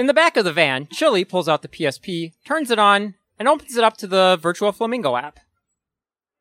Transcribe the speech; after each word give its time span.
In 0.00 0.06
the 0.06 0.14
back 0.14 0.38
of 0.38 0.46
the 0.46 0.52
van, 0.54 0.88
Chili 0.90 1.26
pulls 1.26 1.46
out 1.46 1.60
the 1.60 1.68
PSP, 1.68 2.32
turns 2.42 2.70
it 2.70 2.78
on, 2.78 3.16
and 3.38 3.46
opens 3.46 3.76
it 3.76 3.84
up 3.84 3.98
to 3.98 4.06
the 4.06 4.38
Virtual 4.40 4.72
Flamingo 4.72 5.14
app. 5.14 5.40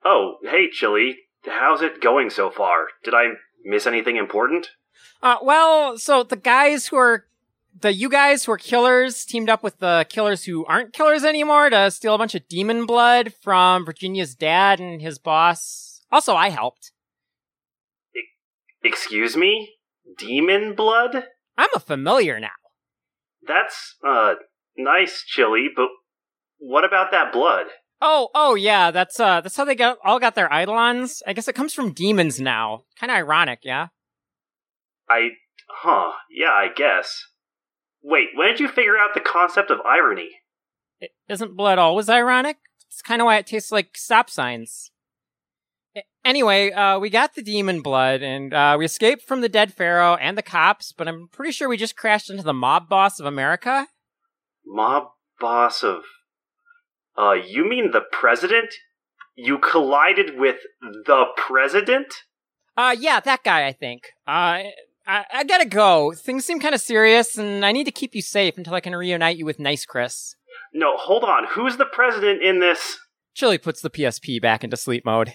Oh, 0.06 0.38
hey, 0.44 0.70
Chili. 0.72 1.18
How's 1.46 1.82
it 1.82 2.00
going 2.00 2.30
so 2.30 2.50
far? 2.50 2.88
Did 3.04 3.14
I 3.14 3.32
miss 3.66 3.86
anything 3.86 4.16
important? 4.16 4.70
Uh, 5.22 5.40
well, 5.44 5.98
so 5.98 6.24
the 6.24 6.38
guys 6.38 6.88
who 6.88 6.96
are 6.96 7.26
the 7.78 7.94
you 7.94 8.08
guys 8.08 8.46
who 8.46 8.54
are 8.54 8.58
killers 8.58 9.26
teamed 9.26 9.50
up 9.50 9.62
with 9.62 9.80
the 9.80 10.06
killers 10.08 10.46
who 10.46 10.66
aren't 10.66 10.94
killers 10.94 11.26
anymore 11.26 11.70
to 11.70 11.92
steal 11.92 12.16
a 12.16 12.18
bunch 12.18 12.36
of 12.36 12.48
demon 12.48 12.86
blood 12.86 13.34
from 13.42 13.86
Virginia's 13.86 14.36
dad 14.36 14.80
and 14.80 15.02
his 15.02 15.20
boss. 15.20 16.00
Also, 16.14 16.34
I 16.34 16.48
helped. 16.48 16.94
Excuse 18.86 19.36
me? 19.36 19.74
Demon 20.18 20.76
blood? 20.76 21.26
I'm 21.58 21.70
a 21.76 21.82
familiar 21.82 22.40
now. 22.40 22.52
That's, 23.46 23.96
uh, 24.06 24.36
nice, 24.78 25.24
Chili, 25.26 25.70
but 25.76 25.90
what 26.58 26.84
about 26.84 27.12
that 27.12 27.32
blood? 27.32 27.68
Oh, 28.02 28.30
oh 28.34 28.56
yeah, 28.56 28.92
that's 28.92 29.20
uh 29.20 29.42
that's 29.42 29.58
how 29.58 29.66
they 29.66 29.76
got 29.76 29.98
all 30.06 30.20
got 30.20 30.36
their 30.36 30.48
eidolons. 30.48 31.22
I 31.28 31.34
guess 31.34 31.50
it 31.50 31.56
comes 31.56 31.74
from 31.74 31.92
demons 31.92 32.40
now. 32.40 32.84
Kind 32.98 33.12
of 33.12 33.18
ironic, 33.18 33.60
yeah. 33.64 33.88
I, 35.10 35.32
huh, 35.68 36.14
yeah, 36.32 36.52
I 36.52 36.70
guess. 36.74 37.26
Wait, 38.02 38.30
when 38.36 38.48
did 38.48 38.60
you 38.62 38.70
figure 38.70 38.98
out 38.98 39.14
the 39.14 39.20
concept 39.20 39.70
of 39.70 39.80
irony? 39.82 40.30
is 41.02 41.10
isn't 41.28 41.58
blood 41.58 41.78
always 41.78 42.10
ironic? 42.10 42.58
It's 42.88 43.02
kind 43.02 43.22
of 43.22 43.26
why 43.26 43.38
it 43.38 43.48
tastes 43.48 43.72
like 43.72 43.98
stop 43.98 44.30
signs. 44.30 44.89
Anyway, 46.24 46.72
uh, 46.72 47.00
we 47.00 47.10
got 47.10 47.36
the 47.36 47.42
demon 47.42 47.82
blood, 47.82 48.22
and 48.22 48.54
uh, 48.54 48.76
we 48.78 48.86
escaped 48.86 49.24
from 49.24 49.42
the 49.42 49.50
dead 49.50 49.74
pharaoh 49.74 50.16
and 50.16 50.38
the 50.38 50.44
cops. 50.44 50.92
But 50.92 51.08
I'm 51.08 51.28
pretty 51.28 51.52
sure 51.52 51.68
we 51.68 51.78
just 51.78 51.96
crashed 51.96 52.30
into 52.30 52.44
the 52.44 52.54
mob 52.54 52.88
boss 52.88 53.20
of 53.20 53.26
America. 53.26 53.88
Mob 54.66 55.10
boss 55.40 55.84
of 55.84 56.04
uh, 57.20 57.34
you 57.34 57.68
mean 57.68 57.92
the 57.92 58.02
president? 58.12 58.74
You 59.36 59.58
collided 59.58 60.38
with 60.40 60.58
the 60.82 61.26
president? 61.36 62.14
Uh, 62.78 62.96
yeah, 62.98 63.20
that 63.20 63.44
guy, 63.44 63.68
I 63.68 63.74
think. 63.74 64.04
Uh, 64.26 64.64
I, 65.06 65.26
I 65.34 65.44
gotta 65.44 65.66
go. 65.66 66.14
Things 66.14 66.46
seem 66.46 66.60
kind 66.60 66.76
of 66.76 66.82
serious, 66.82 67.38
and 67.38 67.66
I 67.66 67.72
need 67.72 67.86
to 67.86 67.92
keep 67.92 68.16
you 68.16 68.22
safe 68.22 68.58
until 68.58 68.74
I 68.74 68.80
can 68.80 68.96
reunite 68.96 69.38
you 69.38 69.46
with 69.46 69.60
Nice 69.60 69.86
Chris. 69.86 70.36
No, 70.74 70.96
hold 70.96 71.24
on. 71.24 71.46
Who's 71.52 71.78
the 71.78 71.86
president 71.86 72.42
in 72.42 72.60
this? 72.60 73.00
Chili 73.34 73.58
puts 73.58 73.82
the 73.82 73.90
PSP 73.90 74.42
back 74.42 74.64
into 74.64 74.78
sleep 74.78 75.04
mode. 75.04 75.34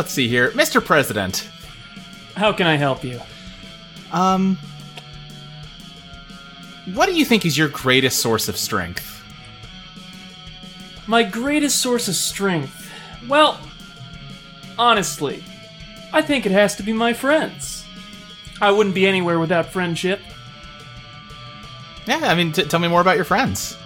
Let's 0.00 0.12
see 0.12 0.28
here, 0.28 0.50
Mr. 0.52 0.82
President. 0.82 1.46
How 2.34 2.54
can 2.54 2.66
I 2.66 2.76
help 2.76 3.04
you? 3.04 3.20
Um, 4.12 4.56
what 6.94 7.04
do 7.04 7.12
you 7.12 7.26
think 7.26 7.44
is 7.44 7.58
your 7.58 7.68
greatest 7.68 8.18
source 8.18 8.48
of 8.48 8.56
strength? 8.56 9.22
My 11.06 11.22
greatest 11.22 11.82
source 11.82 12.08
of 12.08 12.14
strength? 12.14 12.90
Well, 13.28 13.60
honestly, 14.78 15.44
I 16.14 16.22
think 16.22 16.46
it 16.46 16.52
has 16.52 16.76
to 16.76 16.82
be 16.82 16.94
my 16.94 17.12
friends. 17.12 17.84
I 18.58 18.70
wouldn't 18.70 18.94
be 18.94 19.06
anywhere 19.06 19.38
without 19.38 19.66
friendship. 19.66 20.20
Yeah, 22.06 22.20
I 22.22 22.34
mean, 22.34 22.52
t- 22.52 22.64
tell 22.64 22.80
me 22.80 22.88
more 22.88 23.02
about 23.02 23.16
your 23.16 23.26
friends. 23.26 23.76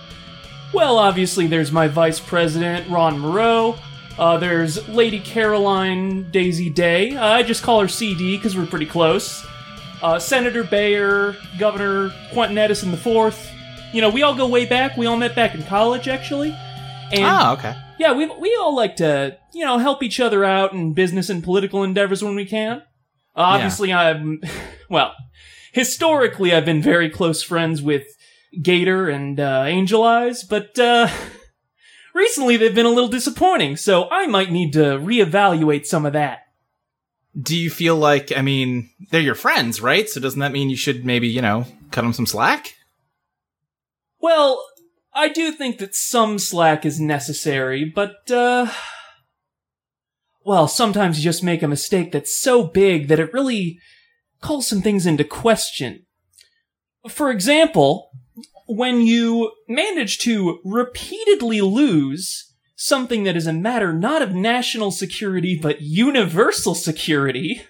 Well, 0.73 0.97
obviously, 0.97 1.49
there's 1.49 1.73
my 1.73 1.89
vice 1.89 2.21
president, 2.21 2.89
Ron 2.89 3.19
Moreau. 3.19 3.77
Uh, 4.19 4.39
there's 4.39 4.89
Lady 4.89 5.19
Caroline 5.19 6.31
Daisy 6.31 6.71
Day. 6.71 7.17
Uh, 7.17 7.27
I 7.27 7.43
just 7.43 7.63
call 7.63 7.81
her 7.81 7.89
CD 7.89 8.37
because 8.37 8.57
we're 8.57 8.67
pretty 8.67 8.87
close. 8.87 9.45
Uh, 10.03 10.19
Senator 10.19 10.63
Bayer, 10.63 11.35
Governor 11.59 12.13
Quentin 12.33 12.57
Edison 12.57 12.93
IV. 12.93 13.51
You 13.93 14.01
know, 14.01 14.11
we 14.11 14.23
all 14.23 14.35
go 14.35 14.47
way 14.47 14.67
back. 14.67 14.97
We 14.97 15.07
all 15.07 15.17
met 15.17 15.35
back 15.35 15.55
in 15.55 15.65
college, 15.65 16.07
actually. 16.07 16.57
And 17.13 17.25
oh, 17.25 17.55
okay. 17.55 17.77
yeah, 17.99 18.13
we 18.13 18.27
we 18.27 18.57
all 18.61 18.75
like 18.75 18.97
to 18.97 19.37
you 19.53 19.65
know 19.65 19.79
help 19.79 20.03
each 20.03 20.21
other 20.21 20.45
out 20.45 20.73
in 20.73 20.95
business 20.95 21.29
and 21.29 21.43
political 21.43 21.83
endeavors 21.83 22.23
when 22.23 22.35
we 22.35 22.45
can. 22.45 22.79
Uh, 23.37 23.43
obviously, 23.57 23.93
I'm 23.93 24.41
well. 24.91 25.15
Historically, 25.73 26.55
I've 26.55 26.65
been 26.65 26.83
very 26.83 27.11
close 27.11 27.43
friends 27.43 27.83
with 27.83 28.07
Gator 28.63 29.09
and 29.09 29.41
uh, 29.41 29.65
Angel 29.67 30.05
Eyes, 30.05 30.45
but 30.45 30.79
uh, 30.79 31.09
recently 32.15 32.57
they've 32.57 32.75
been 32.75 32.87
a 32.87 32.91
little 32.91 33.09
disappointing, 33.09 33.77
so 33.77 34.09
I 34.11 34.27
might 34.27 34.51
need 34.51 34.73
to 34.73 34.99
reevaluate 34.99 35.85
some 35.85 36.07
of 36.07 36.15
that. 36.15 36.47
Do 37.39 37.57
you 37.57 37.69
feel 37.69 37.97
like, 37.97 38.33
I 38.37 38.43
mean, 38.43 38.91
they're 39.11 39.21
your 39.21 39.35
friends, 39.35 39.81
right? 39.81 40.09
So 40.09 40.21
doesn't 40.21 40.41
that 40.41 40.53
mean 40.53 40.71
you 40.71 40.77
should 40.77 41.05
maybe, 41.05 41.27
you 41.27 41.43
know, 41.43 41.67
cut 41.91 42.03
them 42.03 42.13
some 42.13 42.27
slack? 42.27 42.77
Well, 44.21 44.65
I 45.13 45.29
do 45.29 45.53
think 45.53 45.79
that 45.79 45.95
some 45.95 46.39
slack 46.39 46.87
is 46.87 47.01
necessary, 47.01 47.85
but, 47.85 48.31
uh. 48.31 48.71
Well, 50.45 50.69
sometimes 50.69 51.19
you 51.19 51.25
just 51.25 51.43
make 51.43 51.63
a 51.63 51.69
mistake 51.69 52.13
that's 52.13 52.37
so 52.37 52.65
big 52.65 53.09
that 53.09 53.19
it 53.19 53.33
really 53.33 53.81
calls 54.41 54.69
some 54.69 54.83
things 54.83 55.07
into 55.07 55.25
question. 55.25 56.07
For 57.09 57.31
example, 57.31 58.11
when 58.67 59.01
you 59.03 59.53
manage 59.69 60.19
to 60.19 60.61
repeatedly 60.65 61.61
lose 61.61 62.53
something 62.77 63.25
that 63.25 63.37
is 63.37 63.47
a 63.47 63.53
matter 63.53 63.93
not 63.93 64.23
of 64.23 64.35
national 64.35 64.91
security 64.91 65.59
but 65.61 65.81
universal 65.81 66.75
security, 66.75 67.63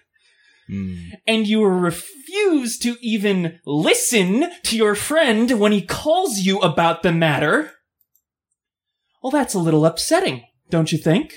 and 1.26 1.46
you 1.46 1.64
refuse 1.64 2.78
to 2.78 2.96
even 3.00 3.60
listen 3.66 4.50
to 4.62 4.76
your 4.76 4.94
friend 4.94 5.58
when 5.60 5.72
he 5.72 5.82
calls 5.82 6.38
you 6.38 6.58
about 6.60 7.02
the 7.02 7.12
matter, 7.12 7.72
well, 9.22 9.30
that's 9.30 9.54
a 9.54 9.58
little 9.58 9.84
upsetting, 9.86 10.44
don't 10.70 10.92
you 10.92 10.98
think? 10.98 11.34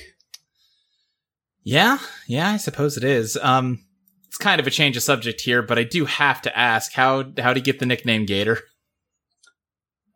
Yeah, 1.63 2.00
yeah, 2.28 2.51
I 2.51 2.57
suppose 2.57 2.96
it 2.96 3.03
is. 3.03 3.38
Um, 3.41 3.84
it's 4.28 4.38
kind 4.38 4.62
of 4.62 4.67
a 4.67 4.72
change 4.72 4.96
of 4.96 5.03
subject 5.03 5.41
here, 5.41 5.62
but 5.62 5.78
I 5.78 5.84
do 5.84 6.06
have 6.06 6.41
to 6.44 6.57
ask 6.57 6.94
how 6.94 7.31
how 7.38 7.53
to 7.53 7.59
get 7.59 7.79
the 7.79 7.85
nickname 7.85 8.25
Gator. 8.25 8.59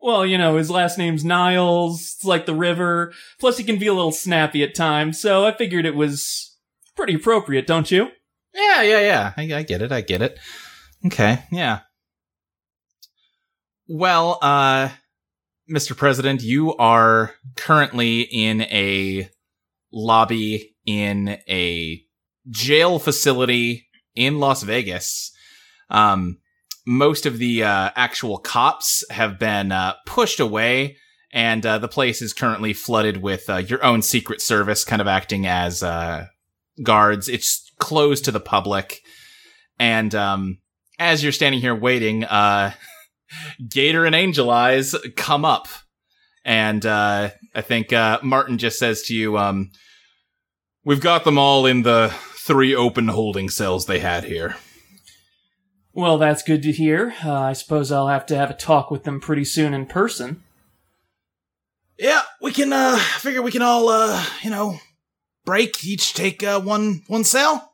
Well, 0.02 0.26
you 0.26 0.38
know, 0.38 0.58
his 0.58 0.72
last 0.72 0.98
name's 0.98 1.24
Niles. 1.24 2.16
It's 2.16 2.26
like 2.26 2.46
the 2.46 2.56
river. 2.56 3.14
Plus, 3.40 3.58
he 3.58 3.64
can 3.64 3.78
be 3.78 3.88
a 3.88 3.94
little 3.94 4.12
snappy 4.12 4.64
at 4.64 4.76
times, 4.76 5.22
so 5.22 5.46
I 5.46 5.56
figured 5.56 5.86
it 5.86 5.96
was 5.96 6.58
pretty 6.96 7.14
appropriate, 7.14 7.68
don't 7.68 7.92
you? 7.92 8.10
Yeah, 8.54 8.82
yeah, 8.82 9.00
yeah. 9.00 9.34
I, 9.38 9.60
I 9.60 9.64
get 9.64 9.82
it. 9.82 9.92
I 9.92 10.02
get 10.02 10.22
it. 10.22 10.40
Okay, 11.06 11.44
yeah. 11.52 11.82
Well, 13.88 14.40
uh, 14.42 14.90
Mr. 15.70 15.96
President, 15.96 16.42
you 16.42 16.76
are 16.76 17.34
currently 17.56 18.22
in 18.22 18.62
a 18.62 19.30
lobby 19.92 20.76
in 20.86 21.40
a 21.50 22.02
jail 22.50 23.00
facility 23.00 23.88
in 24.16 24.40
Las 24.40 24.64
Vegas. 24.64 25.32
Um, 25.90 26.40
most 26.86 27.26
of 27.26 27.38
the 27.38 27.64
uh, 27.64 27.92
actual 27.96 28.38
cops 28.38 29.04
have 29.10 29.38
been 29.38 29.72
uh, 29.72 29.96
pushed 30.06 30.40
away, 30.40 30.98
and 31.32 31.66
uh, 31.66 31.78
the 31.78 31.88
place 31.88 32.22
is 32.22 32.34
currently 32.34 32.74
flooded 32.74 33.18
with 33.18 33.50
uh, 33.50 33.58
your 33.58 33.84
own 33.84 34.02
Secret 34.02 34.42
Service 34.42 34.84
kind 34.84 35.02
of 35.02 35.08
acting 35.08 35.46
as 35.46 35.84
uh, 35.84 36.28
guards. 36.84 37.30
It's 37.30 37.72
closed 37.80 38.26
to 38.26 38.32
the 38.32 38.40
public, 38.40 39.00
and 39.80 40.14
um, 40.16 40.60
as 40.98 41.24
you're 41.24 41.32
standing 41.32 41.62
here 41.62 41.76
waiting, 41.76 42.24
uh, 42.24 42.74
Gator 43.70 44.06
and 44.06 44.16
Angel 44.16 44.50
Eyes 44.50 44.96
come 45.16 45.46
up, 45.46 45.68
and 46.44 46.86
I 46.86 47.32
think 47.62 47.92
Martin 48.24 48.58
just 48.58 48.80
says 48.80 49.04
to 49.04 49.14
you, 49.14 49.38
um, 49.38 49.72
"We've 50.84 51.02
got 51.02 51.26
them 51.26 51.38
all 51.38 51.66
in 51.66 51.84
the 51.84 52.14
three 52.34 52.76
open 52.76 53.08
holding 53.08 53.50
cells 53.50 53.86
they 53.86 54.00
had 54.00 54.24
here." 54.24 54.56
Well, 55.94 56.18
that's 56.18 56.44
good 56.44 56.64
to 56.64 56.72
hear. 56.72 57.14
Uh, 57.24 57.34
I 57.34 57.54
suppose 57.54 57.92
I'll 57.92 58.08
have 58.08 58.26
to 58.28 58.36
have 58.38 58.50
a 58.50 58.54
talk 58.56 58.92
with 58.92 59.04
them 59.04 59.20
pretty 59.20 59.44
soon 59.46 59.74
in 59.74 59.86
person. 59.86 60.44
Yeah, 62.00 62.22
we 62.42 62.52
can, 62.52 62.72
uh, 62.74 62.98
figure 62.98 63.42
we 63.42 63.52
can 63.52 63.62
all, 63.62 63.90
uh, 63.90 64.26
you 64.42 64.50
know, 64.50 64.80
break, 65.46 65.84
each 65.86 66.14
take, 66.14 66.42
uh, 66.44 66.60
one, 66.62 67.04
one 67.08 67.24
cell? 67.24 67.74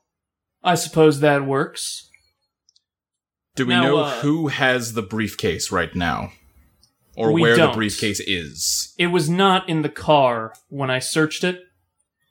I 0.64 0.76
suppose 0.76 1.20
that 1.20 1.46
works. 1.46 2.10
Do 3.56 3.66
we 3.66 3.74
Now, 3.74 3.84
know 3.84 3.98
uh, 4.00 4.20
who 4.22 4.48
has 4.48 4.94
the 4.94 5.02
briefcase 5.02 5.72
right 5.72 5.96
now? 5.96 6.32
or 7.16 7.32
We 7.32 7.42
where 7.42 7.56
don't. 7.56 7.72
the 7.72 7.76
briefcase 7.78 8.20
is. 8.20 8.94
It 9.00 9.08
was 9.08 9.28
not 9.30 9.68
in 9.68 9.82
the 9.82 9.90
car 9.90 10.54
when 10.70 10.92
I 10.92 11.00
searched 11.00 11.44
it, 11.44 11.62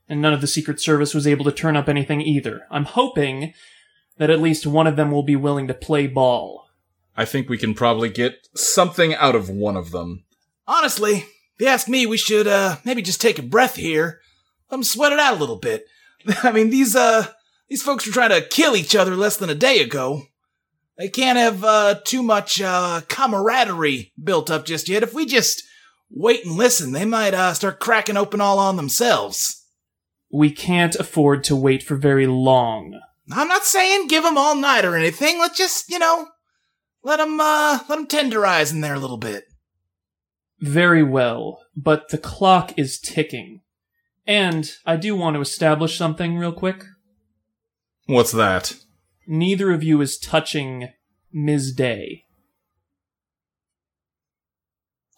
and 0.08 0.20
none 0.22 0.32
of 0.32 0.40
the 0.40 0.46
Secret 0.46 0.80
Service 0.80 1.12
was 1.14 1.26
able 1.26 1.44
to 1.44 1.50
turn 1.52 1.76
up 1.76 1.88
anything 1.88 2.20
either. 2.20 2.66
I'm 2.70 2.84
hoping 2.84 3.52
that 4.18 4.30
at 4.30 4.40
least 4.40 4.66
one 4.66 4.86
of 4.86 4.96
them 4.96 5.10
will 5.10 5.22
be 5.22 5.36
willing 5.36 5.68
to 5.68 5.74
play 5.74 6.06
ball. 6.06 6.68
I 7.16 7.24
think 7.24 7.48
we 7.48 7.58
can 7.58 7.74
probably 7.74 8.10
get 8.10 8.46
something 8.54 9.14
out 9.14 9.34
of 9.34 9.48
one 9.48 9.76
of 9.76 9.90
them. 9.90 10.24
Honestly, 10.66 11.14
if 11.14 11.60
you 11.60 11.66
ask 11.66 11.88
me, 11.88 12.06
we 12.06 12.16
should 12.16 12.46
uh 12.46 12.76
maybe 12.84 13.02
just 13.02 13.20
take 13.20 13.38
a 13.38 13.42
breath 13.42 13.76
here. 13.76 14.20
Let 14.70 14.76
them 14.76 14.84
sweat 14.84 15.12
it 15.12 15.18
out 15.18 15.36
a 15.36 15.40
little 15.40 15.56
bit. 15.56 15.86
I 16.42 16.52
mean, 16.52 16.70
these 16.70 16.94
uh 16.94 17.28
these 17.68 17.82
folks 17.82 18.06
were 18.06 18.12
trying 18.12 18.30
to 18.30 18.46
kill 18.46 18.76
each 18.76 18.94
other 18.94 19.16
less 19.16 19.36
than 19.36 19.50
a 19.50 19.54
day 19.54 19.80
ago. 19.80 20.22
They 20.98 21.08
can't 21.08 21.38
have 21.38 21.64
uh 21.64 22.00
too 22.04 22.22
much 22.22 22.60
uh 22.60 23.00
camaraderie 23.08 24.12
built 24.22 24.50
up 24.50 24.66
just 24.66 24.88
yet. 24.88 25.02
If 25.02 25.14
we 25.14 25.24
just 25.24 25.62
wait 26.10 26.44
and 26.44 26.56
listen, 26.56 26.92
they 26.92 27.06
might 27.06 27.32
uh 27.32 27.54
start 27.54 27.80
cracking 27.80 28.16
open 28.18 28.40
all 28.40 28.58
on 28.58 28.76
themselves. 28.76 29.64
We 30.30 30.50
can't 30.50 30.96
afford 30.96 31.44
to 31.44 31.56
wait 31.56 31.82
for 31.82 31.96
very 31.96 32.26
long. 32.26 33.00
I'm 33.32 33.48
not 33.48 33.64
saying 33.64 34.08
give 34.08 34.22
them 34.22 34.38
all 34.38 34.54
night 34.54 34.84
or 34.84 34.96
anything. 34.96 35.38
Let's 35.38 35.58
just, 35.58 35.90
you 35.90 35.98
know, 35.98 36.28
let 37.02 37.16
them 37.16 37.40
uh 37.40 37.80
let 37.88 37.96
them 37.96 38.06
tenderize 38.06 38.72
in 38.72 38.80
there 38.80 38.94
a 38.94 39.00
little 39.00 39.16
bit. 39.16 39.44
Very 40.60 41.02
well, 41.02 41.60
but 41.76 42.08
the 42.08 42.18
clock 42.18 42.78
is 42.78 42.98
ticking. 42.98 43.60
And 44.26 44.72
I 44.84 44.96
do 44.96 45.14
want 45.14 45.34
to 45.34 45.40
establish 45.40 45.96
something 45.96 46.36
real 46.36 46.52
quick. 46.52 46.84
What's 48.06 48.32
that? 48.32 48.74
Neither 49.26 49.72
of 49.72 49.82
you 49.82 50.00
is 50.00 50.18
touching 50.18 50.88
Ms. 51.32 51.72
Day. 51.74 52.24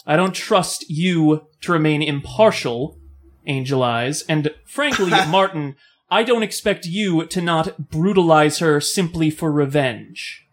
I 0.06 0.16
don't 0.16 0.34
trust 0.34 0.88
you 0.88 1.46
to 1.60 1.72
remain 1.72 2.02
impartial, 2.02 2.98
Angel 3.46 3.82
Eyes, 3.82 4.22
and 4.22 4.50
frankly, 4.66 5.10
Martin, 5.28 5.76
I 6.10 6.22
don't 6.22 6.42
expect 6.42 6.86
you 6.86 7.26
to 7.26 7.40
not 7.40 7.90
brutalize 7.90 8.58
her 8.58 8.80
simply 8.80 9.30
for 9.30 9.52
revenge. 9.52 10.46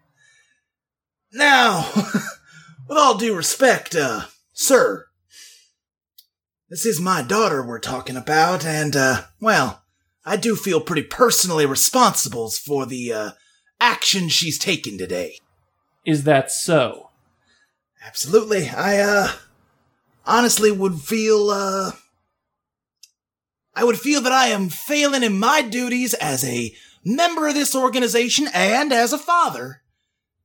Now, 1.31 1.91
with 2.87 2.97
all 2.97 3.17
due 3.17 3.35
respect, 3.35 3.95
uh, 3.95 4.25
sir, 4.53 5.07
this 6.69 6.85
is 6.85 6.99
my 6.99 7.21
daughter 7.21 7.65
we're 7.65 7.79
talking 7.79 8.17
about, 8.17 8.65
and, 8.65 8.95
uh, 8.95 9.23
well, 9.39 9.83
I 10.25 10.35
do 10.37 10.55
feel 10.55 10.81
pretty 10.81 11.03
personally 11.03 11.65
responsible 11.65 12.49
for 12.49 12.85
the, 12.85 13.13
uh, 13.13 13.31
action 13.79 14.29
she's 14.29 14.57
taken 14.57 14.97
today. 14.97 15.37
Is 16.05 16.23
that 16.23 16.51
so? 16.51 17.09
Absolutely. 18.05 18.69
I, 18.69 18.99
uh, 18.99 19.31
honestly 20.25 20.71
would 20.71 21.01
feel, 21.01 21.49
uh, 21.49 21.91
I 23.77 23.83
would 23.83 23.99
feel 23.99 24.21
that 24.21 24.31
I 24.31 24.47
am 24.47 24.69
failing 24.69 25.21
in 25.21 25.37
my 25.37 25.61
duties 25.61 26.13
as 26.13 26.45
a 26.45 26.73
member 27.03 27.49
of 27.49 27.55
this 27.55 27.75
organization 27.75 28.47
and 28.53 28.93
as 28.93 29.11
a 29.11 29.17
father 29.17 29.81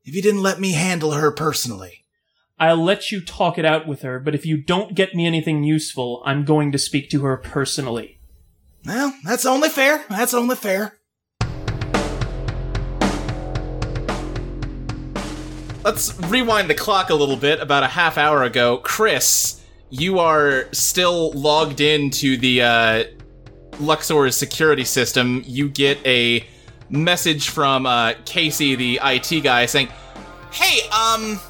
if 0.04 0.16
you 0.16 0.20
didn't 0.20 0.42
let 0.42 0.58
me 0.58 0.72
handle 0.72 1.12
her 1.12 1.30
personally. 1.30 2.04
I'll 2.58 2.82
let 2.82 3.12
you 3.12 3.20
talk 3.20 3.56
it 3.56 3.64
out 3.64 3.86
with 3.86 4.02
her, 4.02 4.18
but 4.18 4.34
if 4.34 4.44
you 4.44 4.56
don't 4.56 4.96
get 4.96 5.14
me 5.14 5.26
anything 5.26 5.62
useful, 5.62 6.22
I'm 6.26 6.44
going 6.44 6.72
to 6.72 6.78
speak 6.78 7.08
to 7.10 7.22
her 7.22 7.36
personally. 7.36 8.18
Well, 8.84 9.14
that's 9.24 9.46
only 9.46 9.68
fair. 9.68 10.04
That's 10.10 10.34
only 10.34 10.56
fair. 10.56 10.98
Let's 15.84 16.18
rewind 16.24 16.68
the 16.68 16.74
clock 16.74 17.10
a 17.10 17.14
little 17.14 17.36
bit. 17.36 17.60
About 17.60 17.84
a 17.84 17.88
half 17.88 18.18
hour 18.18 18.42
ago, 18.42 18.78
Chris, 18.78 19.62
you 19.88 20.18
are 20.18 20.66
still 20.72 21.30
logged 21.32 21.80
into 21.80 22.36
the 22.36 22.62
uh, 22.62 23.04
Luxor's 23.80 24.36
security 24.36 24.84
system. 24.84 25.42
You 25.46 25.68
get 25.68 26.04
a 26.06 26.44
message 26.88 27.48
from 27.48 27.86
uh, 27.86 28.14
Casey, 28.24 28.74
the 28.74 29.00
IT 29.02 29.42
guy, 29.42 29.66
saying, 29.66 29.88
Hey, 30.52 30.88
um, 30.90 31.40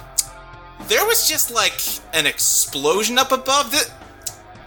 there 0.89 1.05
was 1.07 1.29
just 1.29 1.51
like 1.51 1.81
an 2.15 2.27
explosion 2.27 3.19
up 3.19 3.33
above. 3.33 3.73
That 3.73 3.91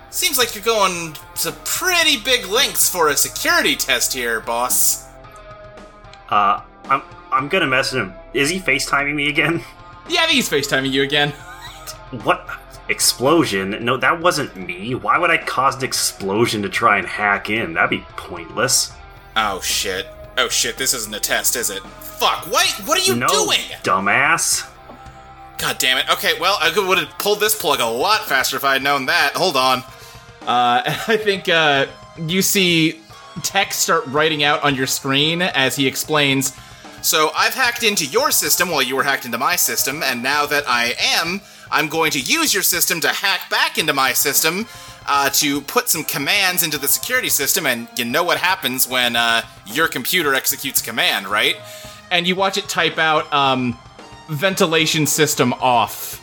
seems 0.09 0.37
like 0.37 0.55
you're 0.55 0.63
going 0.63 1.15
to 1.35 1.51
pretty 1.65 2.17
big 2.17 2.47
lengths 2.47 2.89
for 2.89 3.09
a 3.09 3.17
security 3.17 3.75
test 3.75 4.13
here, 4.13 4.39
boss. 4.39 5.07
Uh, 6.29 6.61
I'm 6.85 7.01
I'm 7.31 7.47
gonna 7.47 7.67
message 7.67 7.99
him. 7.99 8.13
Is 8.33 8.49
he 8.49 8.59
FaceTiming 8.59 9.15
me 9.15 9.27
again? 9.27 9.63
"Yeah, 10.09 10.27
he's 10.27 10.49
FaceTiming 10.49 10.91
you 10.91 11.03
again." 11.03 11.33
What 12.23 12.47
explosion? 12.89 13.83
No, 13.83 13.97
that 13.97 14.19
wasn't 14.19 14.55
me. 14.55 14.95
Why 14.95 15.17
would 15.17 15.29
I 15.29 15.37
cause 15.37 15.77
an 15.77 15.83
explosion 15.83 16.61
to 16.63 16.69
try 16.69 16.97
and 16.97 17.07
hack 17.07 17.49
in? 17.49 17.73
That'd 17.73 17.89
be 17.89 18.05
pointless. 18.17 18.91
Oh 19.35 19.61
shit! 19.61 20.07
Oh 20.37 20.49
shit! 20.49 20.77
This 20.77 20.93
isn't 20.93 21.13
a 21.13 21.19
test, 21.19 21.55
is 21.55 21.69
it? 21.69 21.81
Fuck! 21.83 22.45
What? 22.51 22.67
What 22.85 22.99
are 22.99 23.03
you 23.03 23.15
no, 23.15 23.27
doing? 23.27 23.59
dumbass. 23.83 24.69
God 25.57 25.77
damn 25.77 25.97
it! 25.97 26.09
Okay, 26.11 26.39
well, 26.39 26.57
I 26.61 26.71
would 26.77 26.97
have 26.97 27.17
pulled 27.17 27.39
this 27.39 27.59
plug 27.59 27.79
a 27.79 27.85
lot 27.85 28.25
faster 28.25 28.57
if 28.57 28.63
I 28.63 28.73
had 28.73 28.83
known 28.83 29.05
that. 29.07 29.33
Hold 29.35 29.55
on. 29.55 29.79
Uh, 30.41 30.81
I 31.07 31.17
think 31.17 31.49
uh, 31.49 31.87
you 32.17 32.41
see 32.41 32.99
text 33.41 33.81
start 33.81 34.05
writing 34.07 34.43
out 34.43 34.63
on 34.63 34.75
your 34.75 34.87
screen 34.87 35.41
as 35.41 35.75
he 35.75 35.87
explains. 35.87 36.55
So 37.01 37.31
I've 37.35 37.53
hacked 37.53 37.83
into 37.83 38.05
your 38.05 38.31
system 38.31 38.69
while 38.69 38.81
you 38.81 38.95
were 38.95 39.03
hacked 39.03 39.25
into 39.25 39.37
my 39.37 39.55
system, 39.55 40.03
and 40.03 40.23
now 40.23 40.45
that 40.45 40.63
I 40.67 40.95
am, 40.99 41.41
I'm 41.73 41.89
going 41.89 42.11
to 42.11 42.19
use 42.21 42.53
your 42.53 42.63
system 42.63 43.01
to 43.01 43.09
hack 43.09 43.49
back 43.49 43.77
into 43.77 43.91
my 43.93 44.13
system 44.13 44.67
uh, 45.07 45.29
to 45.31 45.59
put 45.61 45.89
some 45.89 46.05
commands 46.05 46.63
into 46.63 46.77
the 46.77 46.87
security 46.87 47.29
system, 47.29 47.65
and 47.65 47.89
you 47.97 48.05
know 48.05 48.23
what 48.23 48.37
happens 48.37 48.87
when 48.87 49.17
uh, 49.17 49.41
your 49.65 49.89
computer 49.89 50.33
executes 50.33 50.79
a 50.79 50.83
command, 50.85 51.27
right? 51.27 51.57
and 52.13 52.27
you 52.27 52.35
watch 52.35 52.57
it 52.57 52.69
type 52.69 52.99
out 52.99 53.31
um, 53.33 53.77
ventilation 54.29 55.07
system 55.07 55.51
off, 55.53 56.21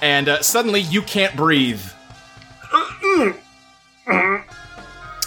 and 0.00 0.28
uh, 0.28 0.40
suddenly 0.40 0.80
you 0.80 1.02
can't 1.02 1.36
breathe. 1.36 1.82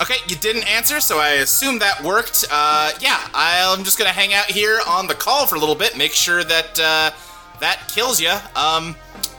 Okay, 0.01 0.16
you 0.28 0.36
didn't 0.38 0.68
answer, 0.69 1.00
so 1.00 1.19
I 1.19 1.30
assume 1.42 1.80
that 1.80 2.01
worked. 2.04 2.45
Uh, 2.50 2.92
yeah, 3.01 3.30
I'm 3.33 3.83
just 3.83 3.98
gonna 3.98 4.12
hang 4.12 4.33
out 4.33 4.45
here 4.45 4.80
on 4.88 5.07
the 5.07 5.16
call 5.16 5.45
for 5.45 5.56
a 5.56 5.60
little 5.60 5.75
bit, 5.75 5.98
make 5.98 6.13
sure 6.13 6.44
that 6.44 6.80
uh, 6.80 7.12
that 7.60 7.81
kills 7.94 8.19
you. 8.21 8.33
Um, 8.56 8.95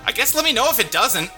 I 0.06 0.12
guess 0.12 0.34
let 0.34 0.44
me 0.44 0.52
know 0.52 0.70
if 0.70 0.78
it 0.78 0.90
doesn't. 0.90 1.30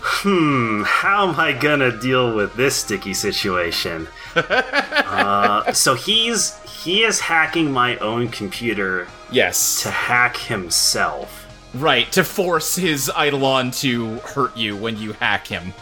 Hmm, 0.00 0.82
how 0.84 1.28
am 1.28 1.38
I 1.38 1.52
gonna 1.52 1.96
deal 1.96 2.34
with 2.34 2.54
this 2.54 2.76
sticky 2.76 3.14
situation? 3.14 4.08
uh, 4.36 5.72
so 5.72 5.94
he's 5.94 6.56
he 6.84 7.02
is 7.02 7.20
hacking 7.20 7.70
my 7.72 7.96
own 7.98 8.28
computer 8.28 9.08
Yes, 9.30 9.82
to 9.82 9.90
hack 9.90 10.36
himself. 10.36 11.46
right 11.74 12.10
to 12.12 12.24
force 12.24 12.76
his 12.76 13.10
Eidolon 13.18 13.70
to 13.72 14.16
hurt 14.20 14.56
you 14.56 14.76
when 14.76 14.96
you 14.96 15.12
hack 15.14 15.46
him. 15.46 15.74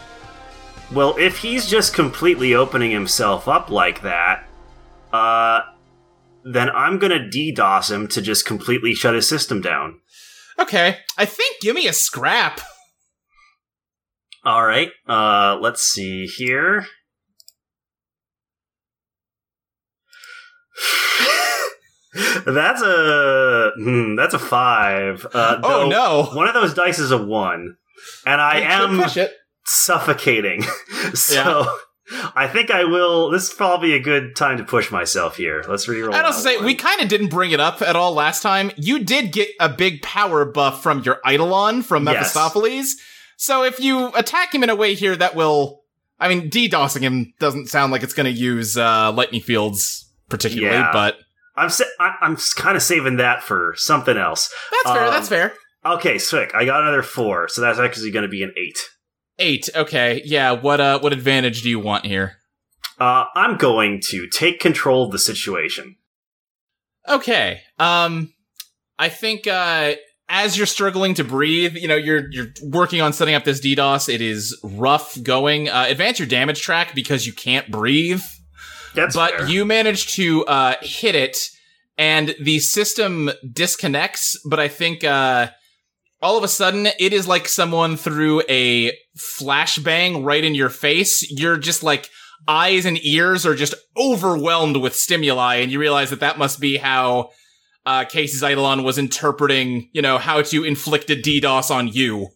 Well, 0.91 1.15
if 1.17 1.37
he's 1.37 1.65
just 1.69 1.93
completely 1.93 2.53
opening 2.55 2.91
himself 2.91 3.47
up 3.47 3.69
like 3.69 4.01
that, 4.01 4.45
uh, 5.13 5.61
then 6.51 6.69
I'm 6.69 6.97
gonna 6.97 7.19
DDoS 7.19 7.91
him 7.91 8.07
to 8.09 8.21
just 8.21 8.45
completely 8.45 8.93
shut 8.93 9.15
his 9.15 9.27
system 9.27 9.61
down. 9.61 9.99
Okay, 10.59 10.97
I 11.17 11.25
think 11.25 11.61
give 11.61 11.75
me 11.75 11.87
a 11.87 11.93
scrap. 11.93 12.61
All 14.43 14.65
right, 14.65 14.91
uh, 15.07 15.57
let's 15.61 15.81
see 15.83 16.25
here. 16.25 16.85
that's 22.45 22.81
a 22.81 23.71
hmm, 23.77 24.15
that's 24.15 24.33
a 24.33 24.39
five. 24.39 25.25
Uh, 25.33 25.59
Oh, 25.63 25.87
no. 25.89 26.29
One 26.35 26.47
of 26.47 26.53
those 26.53 26.73
dice 26.73 26.99
is 26.99 27.11
a 27.11 27.17
one, 27.21 27.75
and 28.25 28.39
I 28.39 28.59
should 29.09 29.29
am 29.29 29.31
suffocating. 29.65 30.63
so 31.13 31.67
I 32.35 32.47
think 32.47 32.71
I 32.71 32.83
will. 32.85 33.29
This 33.31 33.49
is 33.49 33.53
probably 33.53 33.93
a 33.93 33.99
good 33.99 34.35
time 34.35 34.57
to 34.57 34.63
push 34.63 34.91
myself 34.91 35.37
here. 35.37 35.63
Let's 35.67 35.87
reroll. 35.87 36.13
I'd 36.13 36.25
also 36.25 36.37
that 36.37 36.43
say 36.43 36.55
one. 36.57 36.65
we 36.65 36.75
kind 36.75 37.01
of 37.01 37.09
didn't 37.09 37.29
bring 37.29 37.51
it 37.51 37.59
up 37.59 37.81
at 37.81 37.95
all 37.95 38.13
last 38.13 38.41
time. 38.41 38.71
You 38.77 38.99
did 39.03 39.31
get 39.31 39.49
a 39.59 39.67
big 39.69 40.01
power 40.01 40.45
buff 40.45 40.81
from 40.81 41.01
your 41.03 41.19
Eidolon 41.27 41.81
from 41.83 42.05
Yes. 42.05 42.13
Mephistopheles. 42.35 42.95
So 43.37 43.63
if 43.63 43.79
you 43.79 44.07
attack 44.15 44.53
him 44.55 44.63
in 44.63 44.69
a 44.69 44.75
way 44.75 44.95
here 44.95 45.15
that 45.15 45.35
will, 45.35 45.81
I 46.19 46.27
mean, 46.29 46.49
DDoSing 46.49 47.01
him 47.01 47.33
doesn't 47.39 47.67
sound 47.67 47.91
like 47.91 48.03
it's 48.03 48.13
going 48.13 48.25
to 48.33 48.39
use 48.39 48.77
uh, 48.77 49.11
lightning 49.11 49.41
fields 49.41 50.09
particularly, 50.29 50.75
Yeah. 50.75 50.91
but 50.93 51.17
I'm 51.55 51.69
sa- 51.69 51.83
I- 51.99 52.15
I'm 52.21 52.37
kind 52.55 52.75
of 52.77 52.83
saving 52.83 53.17
that 53.17 53.43
for 53.43 53.73
something 53.77 54.17
else. 54.17 54.49
that's 54.83 54.95
fair. 54.95 55.05
Um, 55.05 55.11
that's 55.11 55.29
fair. 55.29 55.53
Okay, 55.85 56.17
sick. 56.17 56.51
I 56.53 56.65
got 56.65 56.81
another 56.81 57.01
four, 57.03 57.47
so 57.47 57.61
that's 57.61 57.79
actually 57.79 58.11
going 58.11 58.23
to 58.23 58.29
be 58.29 58.43
an 58.43 58.53
eight. 58.57 58.77
Eight. 59.39 59.69
Okay. 59.75 60.21
Yeah. 60.25 60.51
What 60.51 60.79
uh? 60.79 60.99
What 60.99 61.13
advantage 61.13 61.61
do 61.61 61.69
you 61.69 61.79
want 61.79 62.05
here? 62.05 62.37
Uh, 62.99 63.25
I'm 63.35 63.57
going 63.57 64.01
to 64.09 64.27
take 64.27 64.59
control 64.59 65.05
of 65.05 65.11
the 65.11 65.19
situation. 65.19 65.97
Okay. 67.07 67.61
Um, 67.77 68.33
I 68.97 69.09
think 69.09 69.45
uh, 69.45 69.93
as 70.29 70.57
you're 70.57 70.65
struggling 70.65 71.13
to 71.15 71.23
breathe, 71.23 71.75
you 71.75 71.87
know, 71.87 71.95
you're 71.95 72.29
you're 72.31 72.47
working 72.63 73.01
on 73.01 73.13
setting 73.13 73.35
up 73.35 73.43
this 73.43 73.61
DDoS. 73.61 74.13
It 74.13 74.21
is 74.21 74.57
rough 74.63 75.21
going. 75.21 75.69
Uh, 75.69 75.85
advance 75.87 76.19
your 76.19 76.27
damage 76.27 76.61
track 76.61 76.95
because 76.95 77.25
you 77.25 77.33
can't 77.33 77.69
breathe. 77.71 78.23
That's 78.95 79.15
but 79.15 79.31
fair. 79.31 79.47
you 79.47 79.63
manage 79.63 80.13
to 80.15 80.45
uh, 80.45 80.75
hit 80.81 81.15
it, 81.15 81.49
and 81.97 82.35
the 82.41 82.59
system 82.59 83.29
disconnects. 83.53 84.39
But 84.43 84.59
I 84.59 84.67
think 84.67 85.03
uh, 85.03 85.49
all 86.21 86.37
of 86.37 86.43
a 86.43 86.47
sudden, 86.47 86.87
it 86.99 87.13
is 87.13 87.27
like 87.27 87.47
someone 87.47 87.95
threw 87.97 88.41
a 88.49 88.91
flashbang 89.17 90.23
right 90.23 90.43
in 90.43 90.55
your 90.55 90.69
face. 90.69 91.29
You're 91.29 91.57
just 91.57 91.83
like 91.83 92.09
eyes 92.47 92.85
and 92.85 93.03
ears 93.03 93.45
are 93.45 93.55
just 93.55 93.75
overwhelmed 93.97 94.77
with 94.77 94.95
stimuli, 94.95 95.55
and 95.55 95.71
you 95.71 95.79
realize 95.79 96.09
that 96.09 96.19
that 96.21 96.37
must 96.37 96.59
be 96.59 96.77
how 96.77 97.29
uh, 97.85 98.05
Casey's 98.05 98.43
Eidolon 98.43 98.83
was 98.83 98.97
interpreting, 98.97 99.89
you 99.93 100.01
know, 100.01 100.17
how 100.17 100.41
to 100.41 100.63
inflict 100.63 101.09
a 101.09 101.15
DDoS 101.15 101.71
on 101.71 101.87
you. 101.87 102.29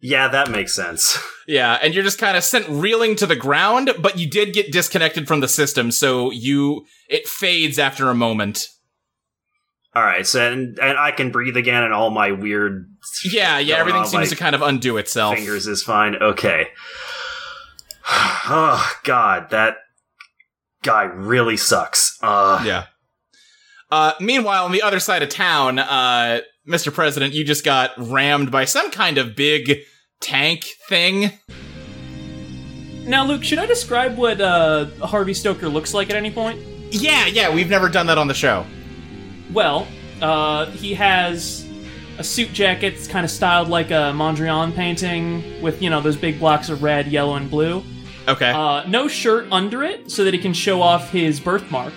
yeah, 0.00 0.28
that 0.28 0.50
makes 0.50 0.74
sense. 0.74 1.18
Yeah, 1.46 1.78
and 1.82 1.92
you're 1.92 2.04
just 2.04 2.18
kind 2.18 2.38
of 2.38 2.42
sent 2.42 2.66
reeling 2.70 3.16
to 3.16 3.26
the 3.26 3.36
ground, 3.36 3.90
but 4.00 4.18
you 4.18 4.26
did 4.26 4.54
get 4.54 4.72
disconnected 4.72 5.28
from 5.28 5.40
the 5.40 5.46
system, 5.46 5.90
so 5.90 6.30
you 6.30 6.86
it 7.10 7.28
fades 7.28 7.78
after 7.78 8.08
a 8.08 8.14
moment. 8.14 8.68
All 9.94 10.02
right, 10.02 10.26
so 10.26 10.50
and, 10.52 10.78
and 10.80 10.98
I 10.98 11.12
can 11.12 11.30
breathe 11.30 11.56
again, 11.56 11.84
and 11.84 11.94
all 11.94 12.10
my 12.10 12.32
weird 12.32 12.88
Yeah, 13.24 13.58
yeah, 13.58 13.76
everything 13.76 14.00
on, 14.00 14.06
seems 14.06 14.22
like, 14.22 14.28
to 14.30 14.36
kind 14.36 14.54
of 14.54 14.62
undo 14.62 14.96
itself. 14.96 15.36
fingers 15.36 15.66
is 15.68 15.82
fine. 15.82 16.16
Okay. 16.16 16.66
oh 18.08 18.92
God, 19.04 19.50
that 19.50 19.76
guy 20.82 21.04
really 21.04 21.56
sucks. 21.56 22.18
Uh, 22.22 22.62
Yeah. 22.64 22.86
Uh, 23.90 24.12
meanwhile, 24.18 24.64
on 24.64 24.72
the 24.72 24.82
other 24.82 24.98
side 24.98 25.22
of 25.22 25.28
town, 25.28 25.78
uh, 25.78 26.40
Mr. 26.68 26.92
President, 26.92 27.32
you 27.32 27.44
just 27.44 27.64
got 27.64 27.92
rammed 27.96 28.50
by 28.50 28.64
some 28.64 28.90
kind 28.90 29.18
of 29.18 29.36
big 29.36 29.78
tank 30.20 30.66
thing. 30.88 31.30
Now, 33.06 33.24
Luke, 33.24 33.44
should 33.44 33.58
I 33.58 33.66
describe 33.66 34.16
what 34.16 34.40
uh, 34.40 34.86
Harvey 35.02 35.34
Stoker 35.34 35.68
looks 35.68 35.94
like 35.94 36.10
at 36.10 36.16
any 36.16 36.30
point? 36.32 36.58
Yeah, 36.90 37.26
yeah, 37.26 37.54
we've 37.54 37.68
never 37.68 37.88
done 37.88 38.06
that 38.06 38.18
on 38.18 38.26
the 38.26 38.34
show. 38.34 38.66
Well, 39.54 39.86
uh, 40.20 40.66
he 40.66 40.92
has 40.94 41.66
a 42.18 42.24
suit 42.24 42.52
jacket 42.52 42.94
that's 42.94 43.08
kind 43.08 43.24
of 43.24 43.30
styled 43.30 43.68
like 43.68 43.90
a 43.90 44.12
Mondrian 44.14 44.74
painting 44.74 45.62
with, 45.62 45.80
you 45.80 45.90
know, 45.90 46.00
those 46.00 46.16
big 46.16 46.38
blocks 46.38 46.68
of 46.68 46.82
red, 46.82 47.06
yellow, 47.08 47.34
and 47.36 47.48
blue. 47.50 47.82
Okay, 48.26 48.50
Uh, 48.50 48.84
no 48.88 49.06
shirt 49.08 49.46
under 49.52 49.82
it 49.84 50.10
so 50.10 50.24
that 50.24 50.32
he 50.34 50.40
can 50.40 50.52
show 50.54 50.80
off 50.80 51.10
his 51.10 51.38
birthmark, 51.40 51.92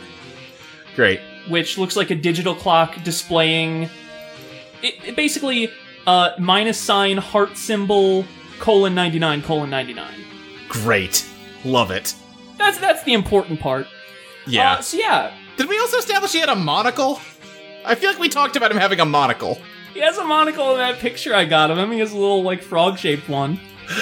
great. 0.96 1.20
which 1.48 1.78
looks 1.78 1.96
like 1.96 2.10
a 2.12 2.16
digital 2.16 2.54
clock 2.54 3.02
displaying. 3.04 3.84
It, 4.84 4.96
it 5.06 5.16
basically, 5.16 5.72
uh, 6.06 6.32
minus 6.38 6.78
sign, 6.78 7.18
heart 7.18 7.58
symbol, 7.58 8.26
colon 8.60 8.94
99, 8.94 9.42
colon 9.44 9.70
99. 9.70 10.06
Great. 10.68 11.26
Love 11.64 11.92
it. 11.92 12.14
That's, 12.58 12.78
that's 12.78 13.04
the 13.04 13.14
important 13.14 13.60
part. 13.62 13.88
Yeah. 14.46 14.74
Uh, 14.74 14.82
so, 14.82 14.98
yeah, 14.98 15.34
Did 15.56 15.70
we 15.70 15.80
also 15.80 15.98
establish 15.98 16.34
he 16.34 16.40
had 16.40 16.50
a 16.50 16.56
monocle? 16.56 17.22
I 17.88 17.96
feel 17.96 18.12
like 18.12 18.20
we 18.20 18.30
talked 18.30 18.56
about 18.56 18.70
him 18.72 18.78
having 18.78 19.00
a 19.00 19.06
monocle. 19.06 19.60
he 19.94 20.02
has 20.02 20.18
a 20.18 20.24
monocle 20.26 20.72
in 20.74 20.78
that 20.78 21.00
picture 21.00 21.34
I 21.34 21.46
got 21.46 21.72
of 21.72 21.78
him. 21.78 21.92
He 21.92 22.00
has 22.00 22.12
a 22.12 22.18
little, 22.18 22.44
like, 22.44 22.62
frog 22.62 22.98
shaped 22.98 23.30
one. 23.30 23.60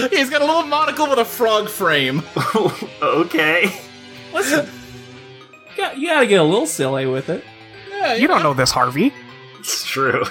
He's 0.09 0.29
got 0.31 0.41
a 0.41 0.45
little 0.45 0.63
monocle 0.63 1.07
with 1.07 1.19
a 1.19 1.25
frog 1.25 1.69
frame. 1.69 2.23
okay. 3.01 3.79
Listen, 4.33 4.67
you, 5.71 5.77
got, 5.77 5.97
you 5.97 6.07
gotta 6.07 6.25
get 6.25 6.39
a 6.39 6.43
little 6.43 6.65
silly 6.65 7.05
with 7.05 7.29
it. 7.29 7.43
Yeah, 7.91 8.15
You 8.15 8.27
don't 8.27 8.41
know 8.41 8.53
this, 8.55 8.71
Harvey. 8.71 9.13
It's 9.59 9.85
true. 9.85 10.23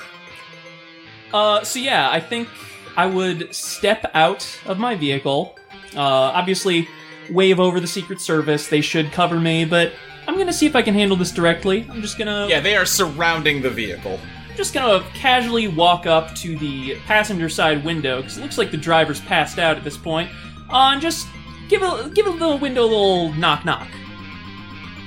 Uh, 1.32 1.62
so 1.64 1.78
yeah, 1.78 2.10
I 2.10 2.20
think 2.20 2.48
I 2.96 3.06
would 3.06 3.54
step 3.54 4.10
out 4.14 4.60
of 4.66 4.78
my 4.78 4.94
vehicle. 4.94 5.56
Uh, 5.96 6.00
obviously, 6.00 6.88
wave 7.30 7.58
over 7.60 7.80
the 7.80 7.86
Secret 7.86 8.20
Service. 8.20 8.68
They 8.68 8.80
should 8.80 9.12
cover 9.12 9.38
me, 9.40 9.64
but 9.64 9.92
I'm 10.26 10.38
gonna 10.38 10.52
see 10.52 10.66
if 10.66 10.74
I 10.76 10.82
can 10.82 10.94
handle 10.94 11.16
this 11.16 11.30
directly. 11.30 11.86
I'm 11.90 12.00
just 12.00 12.18
gonna, 12.18 12.46
Yeah, 12.48 12.60
they 12.60 12.76
are 12.76 12.86
surrounding 12.86 13.62
the 13.62 13.70
vehicle. 13.70 14.18
I'm 14.50 14.56
just 14.56 14.72
gonna 14.72 15.04
casually 15.14 15.68
walk 15.68 16.06
up 16.06 16.34
to 16.36 16.56
the 16.58 16.96
passenger 17.06 17.48
side 17.48 17.84
window 17.84 18.22
because 18.22 18.38
it 18.38 18.42
looks 18.42 18.58
like 18.58 18.70
the 18.70 18.76
driver's 18.76 19.20
passed 19.20 19.58
out 19.58 19.76
at 19.76 19.84
this 19.84 19.96
point. 19.96 20.30
Uh, 20.70 20.90
and 20.92 21.00
just 21.02 21.26
give 21.68 21.82
a 21.82 22.10
give 22.14 22.26
a 22.26 22.30
little 22.30 22.58
window 22.58 22.82
a 22.82 22.86
little 22.86 23.32
knock 23.34 23.64
knock. 23.64 23.88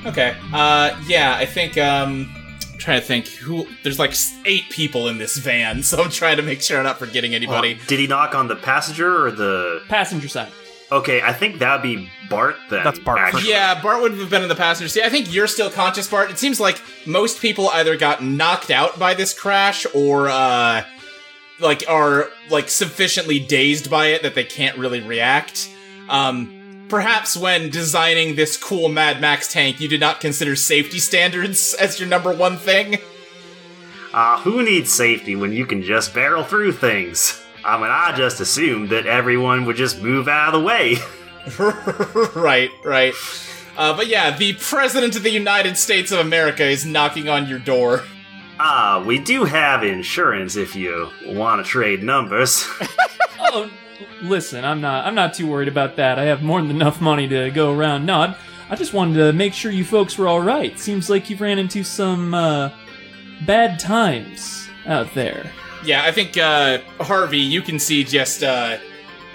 Okay. 0.05 0.35
Uh, 0.53 0.97
yeah, 1.07 1.35
I 1.37 1.45
think, 1.45 1.77
um, 1.77 2.33
I'm 2.71 2.77
trying 2.79 2.99
to 3.01 3.05
think 3.05 3.27
who, 3.27 3.67
there's 3.83 3.99
like 3.99 4.13
eight 4.45 4.69
people 4.69 5.07
in 5.09 5.17
this 5.17 5.37
van, 5.37 5.83
so 5.83 6.01
I'm 6.01 6.11
trying 6.11 6.37
to 6.37 6.43
make 6.43 6.61
sure 6.61 6.77
I'm 6.77 6.83
not 6.83 6.97
forgetting 6.99 7.33
anybody. 7.33 7.75
Uh, 7.75 7.85
did 7.87 7.99
he 7.99 8.07
knock 8.07 8.35
on 8.35 8.47
the 8.47 8.55
passenger 8.55 9.25
or 9.25 9.31
the? 9.31 9.81
Passenger 9.89 10.27
side. 10.27 10.51
Okay, 10.91 11.21
I 11.21 11.33
think 11.33 11.59
that'd 11.59 11.83
be 11.83 12.09
Bart 12.29 12.55
then. 12.69 12.83
That's 12.83 12.99
Bart 12.99 13.19
for 13.19 13.25
actually. 13.25 13.49
Yeah, 13.49 13.81
Bart 13.81 14.01
would 14.01 14.17
have 14.17 14.29
been 14.29 14.43
in 14.43 14.47
the 14.47 14.55
passenger 14.55 14.87
seat. 14.87 15.03
I 15.03 15.09
think 15.09 15.33
you're 15.33 15.47
still 15.47 15.69
conscious, 15.69 16.07
Bart. 16.07 16.31
It 16.31 16.39
seems 16.39 16.59
like 16.59 16.81
most 17.05 17.41
people 17.41 17.69
either 17.69 17.97
got 17.97 18.23
knocked 18.23 18.71
out 18.71 18.97
by 18.97 19.13
this 19.13 19.37
crash 19.37 19.85
or, 19.93 20.29
uh, 20.29 20.83
like 21.59 21.83
are 21.89 22.29
like 22.49 22.69
sufficiently 22.69 23.39
dazed 23.39 23.89
by 23.89 24.07
it 24.07 24.23
that 24.23 24.35
they 24.35 24.43
can't 24.43 24.77
really 24.77 25.01
react. 25.01 25.69
Um, 26.07 26.85
perhaps 26.87 27.35
when 27.35 27.69
designing 27.69 28.35
this 28.35 28.55
cool 28.57 28.89
Mad 28.89 29.19
Max 29.19 29.51
tank, 29.51 29.81
you 29.81 29.87
did 29.87 29.99
not 29.99 30.21
consider 30.21 30.55
safety 30.55 30.99
standards 30.99 31.73
as 31.79 31.99
your 31.99 32.07
number 32.07 32.33
one 32.33 32.57
thing. 32.57 32.99
Uh, 34.13 34.39
who 34.39 34.63
needs 34.63 34.91
safety 34.91 35.35
when 35.35 35.51
you 35.51 35.65
can 35.65 35.81
just 35.81 36.13
barrel 36.13 36.43
through 36.43 36.71
things? 36.71 37.43
I 37.67 37.75
mean, 37.77 37.89
I 37.91 38.15
just 38.15 38.39
assumed 38.39 38.91
that 38.91 39.05
everyone 39.05 39.65
would 39.65 39.75
just 39.75 40.01
move 40.01 40.29
out 40.29 40.53
of 40.55 40.61
the 40.61 40.65
way. 40.65 40.95
right, 42.41 42.71
right. 42.85 43.13
Uh, 43.75 43.93
but 43.95 44.07
yeah, 44.07 44.37
the 44.37 44.53
President 44.53 45.17
of 45.17 45.23
the 45.23 45.31
United 45.31 45.77
States 45.77 46.13
of 46.13 46.19
America 46.19 46.63
is 46.63 46.85
knocking 46.85 47.27
on 47.27 47.45
your 47.45 47.59
door. 47.59 48.03
Ah, 48.57 49.03
we 49.05 49.19
do 49.19 49.43
have 49.43 49.83
insurance 49.83 50.55
if 50.55 50.77
you 50.77 51.09
want 51.25 51.63
to 51.63 51.69
trade 51.69 52.03
numbers. 52.03 52.65
oh, 53.39 53.69
listen, 54.21 54.63
I'm 54.63 54.79
not. 54.79 55.05
I'm 55.05 55.13
not 55.13 55.33
too 55.33 55.45
worried 55.45 55.67
about 55.67 55.97
that. 55.97 56.17
I 56.17 56.23
have 56.23 56.41
more 56.41 56.61
than 56.61 56.71
enough 56.71 57.01
money 57.01 57.27
to 57.27 57.51
go 57.51 57.77
around. 57.77 58.05
No, 58.05 58.21
I, 58.21 58.37
I 58.69 58.77
just 58.77 58.93
wanted 58.93 59.15
to 59.17 59.33
make 59.33 59.53
sure 59.53 59.71
you 59.71 59.83
folks 59.83 60.17
were 60.17 60.29
all 60.29 60.41
right. 60.41 60.79
Seems 60.79 61.09
like 61.09 61.29
you've 61.29 61.41
ran 61.41 61.59
into 61.59 61.83
some 61.83 62.33
uh, 62.33 62.71
bad 63.45 63.77
times 63.77 64.69
out 64.85 65.13
there. 65.13 65.51
Yeah, 65.83 66.03
I 66.03 66.11
think 66.11 66.37
uh, 66.37 66.79
Harvey, 66.99 67.39
you 67.39 67.61
can 67.61 67.79
see 67.79 68.03
just 68.03 68.43
uh, 68.43 68.77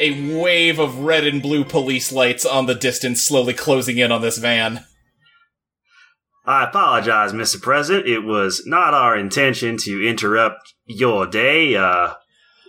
a 0.00 0.36
wave 0.36 0.78
of 0.78 1.00
red 1.00 1.26
and 1.26 1.40
blue 1.40 1.64
police 1.64 2.12
lights 2.12 2.44
on 2.44 2.66
the 2.66 2.74
distance, 2.74 3.22
slowly 3.22 3.54
closing 3.54 3.98
in 3.98 4.12
on 4.12 4.20
this 4.20 4.38
van. 4.38 4.84
I 6.44 6.64
apologize, 6.64 7.32
Mr. 7.32 7.62
President. 7.62 8.08
It 8.08 8.20
was 8.20 8.64
not 8.66 8.94
our 8.94 9.16
intention 9.16 9.76
to 9.78 10.06
interrupt 10.06 10.74
your 10.86 11.26
day. 11.26 11.76
Uh, 11.76 12.14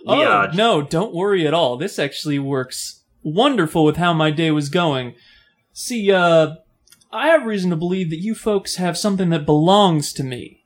we 0.06 0.12
oh 0.12 0.24
are 0.24 0.52
no, 0.52 0.82
don't 0.82 1.14
worry 1.14 1.46
at 1.46 1.54
all. 1.54 1.76
This 1.76 1.98
actually 1.98 2.38
works 2.38 3.02
wonderful 3.22 3.84
with 3.84 3.96
how 3.96 4.12
my 4.12 4.30
day 4.30 4.50
was 4.50 4.68
going. 4.68 5.14
See, 5.72 6.12
uh, 6.12 6.54
I 7.10 7.28
have 7.28 7.46
reason 7.46 7.70
to 7.70 7.76
believe 7.76 8.10
that 8.10 8.22
you 8.22 8.34
folks 8.34 8.76
have 8.76 8.96
something 8.96 9.30
that 9.30 9.46
belongs 9.46 10.12
to 10.12 10.22
me. 10.22 10.64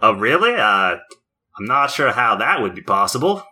Oh, 0.00 0.12
really? 0.12 0.54
Uh, 0.54 0.98
I'm 1.58 1.66
not 1.66 1.90
sure 1.90 2.12
how 2.12 2.36
that 2.36 2.60
would 2.60 2.74
be 2.74 2.82
possible. 2.82 3.42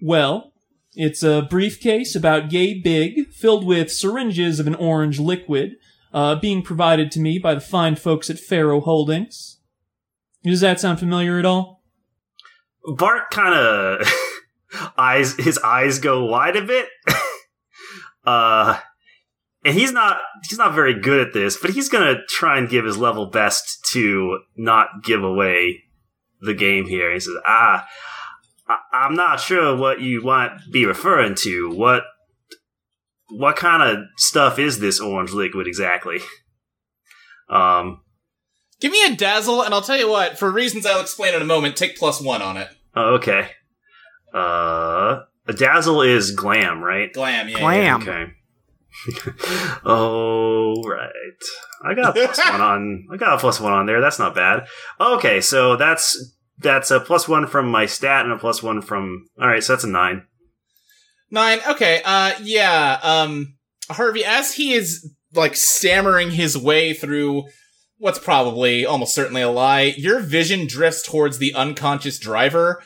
Well, 0.00 0.52
it's 0.94 1.22
a 1.22 1.46
briefcase 1.48 2.16
about 2.16 2.52
yay 2.52 2.80
big, 2.80 3.32
filled 3.32 3.66
with 3.66 3.92
syringes 3.92 4.58
of 4.58 4.66
an 4.66 4.74
orange 4.74 5.18
liquid, 5.18 5.72
uh, 6.12 6.36
being 6.36 6.62
provided 6.62 7.10
to 7.12 7.20
me 7.20 7.38
by 7.38 7.54
the 7.54 7.60
fine 7.60 7.96
folks 7.96 8.30
at 8.30 8.38
Faro 8.38 8.80
Holdings. 8.80 9.60
Does 10.44 10.60
that 10.60 10.80
sound 10.80 10.98
familiar 10.98 11.38
at 11.38 11.44
all? 11.44 11.82
Bart 12.96 13.30
kind 13.30 13.54
of 13.54 14.10
eyes 14.98 15.36
his 15.36 15.58
eyes 15.58 15.98
go 15.98 16.24
wide 16.24 16.56
a 16.56 16.62
bit. 16.62 16.88
uh, 18.24 18.78
and 19.64 19.74
he's 19.74 19.92
not 19.92 20.18
he's 20.48 20.58
not 20.58 20.74
very 20.74 20.98
good 20.98 21.26
at 21.26 21.34
this, 21.34 21.56
but 21.56 21.70
he's 21.70 21.88
gonna 21.88 22.16
try 22.28 22.58
and 22.58 22.68
give 22.68 22.84
his 22.84 22.96
level 22.96 23.26
best 23.26 23.84
to 23.92 24.38
not 24.56 24.88
give 25.04 25.22
away 25.22 25.84
the 26.40 26.54
game 26.54 26.86
here. 26.86 27.12
He 27.12 27.20
says, 27.20 27.34
"Ah, 27.46 27.86
I- 28.68 28.78
I'm 28.92 29.14
not 29.14 29.40
sure 29.40 29.76
what 29.76 30.00
you 30.00 30.20
might 30.22 30.58
be 30.70 30.84
referring 30.86 31.34
to. 31.36 31.70
What 31.70 32.04
what 33.30 33.56
kind 33.56 33.82
of 33.82 34.04
stuff 34.16 34.58
is 34.58 34.78
this 34.78 35.00
orange 35.00 35.32
liquid 35.32 35.66
exactly?" 35.66 36.20
Um. 37.50 38.02
Give 38.80 38.92
me 38.92 39.02
a 39.06 39.16
dazzle, 39.16 39.62
and 39.62 39.72
I'll 39.74 39.82
tell 39.82 39.96
you 39.96 40.08
what, 40.08 40.38
for 40.38 40.50
reasons 40.50 40.84
I'll 40.86 41.00
explain 41.00 41.34
in 41.34 41.42
a 41.42 41.46
moment, 41.46 41.76
take 41.76 41.96
plus 41.98 42.20
one 42.20 42.42
on 42.42 42.56
it. 42.58 42.68
Oh, 42.94 43.14
okay. 43.14 43.48
Uh, 44.32 45.22
a 45.48 45.52
dazzle 45.52 46.02
is 46.02 46.30
glam, 46.32 46.80
right? 46.80 47.12
Glam, 47.12 47.48
yeah. 47.48 47.58
Glam. 47.58 48.02
Okay. 48.02 48.32
oh 49.84 50.82
right, 50.84 51.10
I 51.84 51.94
got 51.94 52.16
a 52.16 52.26
plus 52.26 52.38
one 52.38 52.60
on. 52.60 53.06
I 53.12 53.16
got 53.16 53.34
a 53.34 53.38
plus 53.38 53.60
one 53.60 53.72
on 53.72 53.86
there. 53.86 54.00
That's 54.00 54.18
not 54.18 54.34
bad. 54.34 54.66
Okay, 55.00 55.40
so 55.40 55.76
that's 55.76 56.34
that's 56.58 56.90
a 56.90 57.00
plus 57.00 57.28
one 57.28 57.46
from 57.46 57.70
my 57.70 57.86
stat 57.86 58.24
and 58.24 58.32
a 58.32 58.38
plus 58.38 58.62
one 58.62 58.82
from. 58.82 59.26
All 59.40 59.48
right, 59.48 59.62
so 59.62 59.72
that's 59.72 59.84
a 59.84 59.88
nine. 59.88 60.26
Nine. 61.30 61.60
Okay. 61.68 62.00
Uh, 62.04 62.32
yeah. 62.42 62.98
Um, 63.02 63.54
Harvey, 63.90 64.24
as 64.24 64.54
he 64.54 64.72
is 64.72 65.14
like 65.34 65.56
stammering 65.56 66.30
his 66.30 66.56
way 66.56 66.94
through 66.94 67.44
what's 67.98 68.18
probably 68.18 68.86
almost 68.86 69.14
certainly 69.14 69.42
a 69.42 69.50
lie, 69.50 69.94
your 69.96 70.20
vision 70.20 70.66
drifts 70.66 71.02
towards 71.02 71.38
the 71.38 71.54
unconscious 71.54 72.18
driver, 72.18 72.82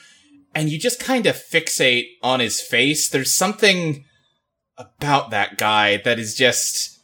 and 0.55 0.71
you 0.71 0.79
just 0.79 1.01
kind 1.01 1.27
of 1.27 1.37
fixate 1.37 2.07
on 2.23 2.41
his 2.41 2.61
face. 2.61 3.09
There's 3.09 3.35
something 3.35 4.05
about 4.79 5.31
that 5.31 5.59
guy 5.59 5.99
that 5.99 6.19
is 6.19 6.35
just 6.35 7.01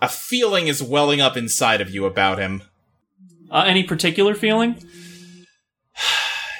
a 0.00 0.08
feeling 0.08 0.68
is 0.68 0.82
welling 0.82 1.20
up 1.20 1.36
inside 1.36 1.80
of 1.80 1.90
you 1.90 2.06
about 2.06 2.38
him. 2.38 2.62
Uh, 3.50 3.64
any 3.66 3.82
particular 3.82 4.34
feeling? 4.34 4.76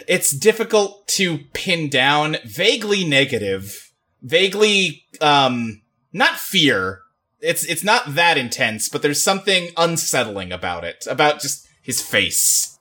It's 0.07 0.31
difficult 0.31 1.07
to 1.09 1.41
pin 1.53 1.91
down, 1.91 2.38
vaguely 2.43 3.05
negative, 3.05 3.93
vaguely 4.23 5.05
um 5.21 5.83
not 6.15 6.38
fear. 6.38 7.00
It's 7.41 7.65
it's 7.65 7.85
not 7.85 8.15
that 8.15 8.38
intense, 8.38 8.88
but 8.88 9.03
there's 9.03 9.23
something 9.23 9.69
unsettling 9.77 10.50
about 10.50 10.85
it, 10.85 11.07
about 11.09 11.41
just 11.41 11.69
his 11.83 12.00
face. 12.00 12.79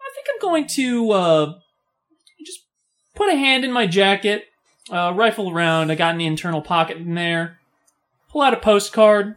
I 0.00 0.10
think 0.14 0.26
I'm 0.32 0.40
going 0.40 0.66
to 0.68 1.10
uh, 1.12 1.54
just 2.44 2.60
put 3.14 3.28
a 3.28 3.36
hand 3.36 3.64
in 3.64 3.72
my 3.72 3.86
jacket, 3.86 4.44
uh, 4.90 5.12
rifle 5.14 5.50
around. 5.50 5.90
I 5.90 5.94
got 5.94 6.14
an 6.14 6.20
internal 6.20 6.62
pocket 6.62 6.96
in 6.96 7.14
there. 7.14 7.58
Pull 8.28 8.42
out 8.42 8.54
a 8.54 8.58
postcard. 8.58 9.36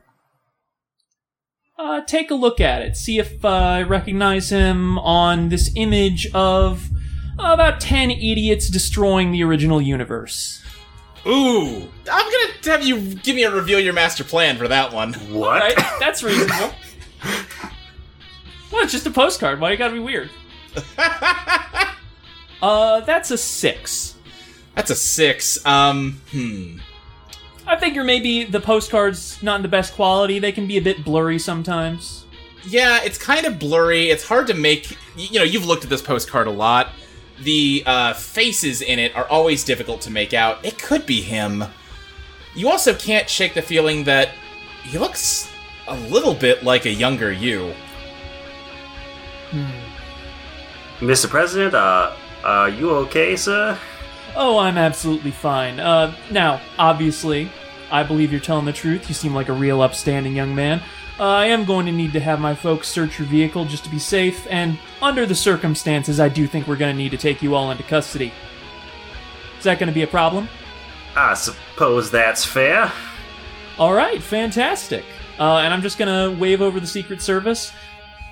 Uh, 1.77 2.01
take 2.01 2.29
a 2.31 2.35
look 2.35 2.61
at 2.61 2.81
it. 2.81 2.95
See 2.95 3.17
if 3.19 3.43
uh, 3.43 3.49
I 3.49 3.81
recognize 3.81 4.49
him 4.49 4.99
on 4.99 5.49
this 5.49 5.71
image 5.75 6.27
of 6.33 6.89
about 7.39 7.81
10 7.81 8.11
idiots 8.11 8.69
destroying 8.69 9.31
the 9.31 9.43
original 9.43 9.81
universe. 9.81 10.61
Ooh, 11.25 11.89
I'm 12.11 12.31
gonna 12.31 12.53
have 12.65 12.83
you 12.85 13.15
give 13.15 13.35
me 13.35 13.43
a 13.43 13.51
reveal 13.51 13.79
your 13.79 13.93
master 13.93 14.23
plan 14.25 14.57
for 14.57 14.67
that 14.67 14.91
one. 14.91 15.13
What? 15.13 15.61
Right? 15.61 15.75
That's 15.99 16.21
reasonable. 16.21 16.73
well, 18.71 18.83
it's 18.83 18.91
just 18.91 19.07
a 19.07 19.11
postcard. 19.11 19.61
Why 19.61 19.71
you 19.71 19.77
gotta 19.77 19.93
be 19.93 19.99
weird? 19.99 20.29
Uh, 22.63 23.01
that's 23.01 23.29
a 23.29 23.37
six. 23.37 24.15
That's 24.75 24.89
a 24.89 24.95
six. 24.95 25.63
Um, 25.65 26.21
hmm. 26.31 26.77
I 27.65 27.77
figure 27.77 28.03
maybe 28.03 28.43
the 28.43 28.59
postcards 28.59 29.41
not 29.41 29.57
in 29.57 29.61
the 29.61 29.67
best 29.67 29.93
quality. 29.93 30.39
They 30.39 30.51
can 30.51 30.67
be 30.67 30.77
a 30.77 30.81
bit 30.81 31.03
blurry 31.03 31.39
sometimes. 31.39 32.25
Yeah, 32.65 33.01
it's 33.03 33.17
kind 33.17 33.45
of 33.45 33.59
blurry. 33.59 34.09
It's 34.09 34.25
hard 34.25 34.47
to 34.47 34.53
make. 34.53 34.97
You 35.15 35.39
know, 35.39 35.45
you've 35.45 35.65
looked 35.65 35.83
at 35.83 35.89
this 35.89 36.01
postcard 36.01 36.47
a 36.47 36.51
lot. 36.51 36.89
The 37.41 37.83
uh, 37.85 38.13
faces 38.13 38.81
in 38.81 38.99
it 38.99 39.15
are 39.15 39.27
always 39.27 39.63
difficult 39.63 40.01
to 40.01 40.11
make 40.11 40.33
out. 40.33 40.63
It 40.65 40.81
could 40.81 41.05
be 41.05 41.21
him. 41.21 41.63
You 42.55 42.69
also 42.69 42.93
can't 42.93 43.29
shake 43.29 43.53
the 43.53 43.61
feeling 43.61 44.03
that 44.05 44.29
he 44.83 44.97
looks 44.97 45.49
a 45.87 45.95
little 45.95 46.33
bit 46.33 46.63
like 46.63 46.85
a 46.85 46.91
younger 46.91 47.31
you. 47.31 47.73
Hmm. 49.49 51.05
Mr. 51.05 51.29
President, 51.29 51.73
uh, 51.73 52.15
are 52.43 52.69
you 52.69 52.91
okay, 52.91 53.35
sir? 53.35 53.77
Oh, 54.35 54.57
I'm 54.57 54.77
absolutely 54.77 55.31
fine. 55.31 55.79
Uh, 55.79 56.15
now, 56.31 56.61
obviously, 56.77 57.51
I 57.91 58.03
believe 58.03 58.31
you're 58.31 58.41
telling 58.41 58.65
the 58.65 58.73
truth. 58.73 59.07
You 59.07 59.13
seem 59.13 59.33
like 59.33 59.49
a 59.49 59.53
real 59.53 59.81
upstanding 59.81 60.35
young 60.35 60.55
man. 60.55 60.81
Uh, 61.19 61.27
I 61.27 61.45
am 61.45 61.65
going 61.65 61.85
to 61.85 61.91
need 61.91 62.13
to 62.13 62.19
have 62.19 62.39
my 62.39 62.55
folks 62.55 62.87
search 62.87 63.19
your 63.19 63.27
vehicle 63.27 63.65
just 63.65 63.83
to 63.83 63.89
be 63.89 63.99
safe, 63.99 64.47
and 64.49 64.79
under 65.01 65.27
the 65.27 65.35
circumstances, 65.35 66.19
I 66.19 66.27
do 66.29 66.47
think 66.47 66.67
we're 66.67 66.75
going 66.75 66.95
to 66.95 66.97
need 66.97 67.11
to 67.11 67.17
take 67.17 67.43
you 67.43 67.53
all 67.53 67.69
into 67.69 67.83
custody. 67.83 68.33
Is 69.59 69.63
that 69.65 69.77
going 69.77 69.87
to 69.87 69.93
be 69.93 70.01
a 70.01 70.07
problem? 70.07 70.49
I 71.15 71.35
suppose 71.35 72.09
that's 72.09 72.43
fair. 72.43 72.91
All 73.77 73.93
right, 73.93 74.21
fantastic. 74.21 75.03
Uh, 75.39 75.57
and 75.57 75.73
I'm 75.73 75.81
just 75.81 75.97
gonna 75.97 76.31
wave 76.31 76.61
over 76.61 76.79
the 76.79 76.87
Secret 76.87 77.21
Service. 77.21 77.71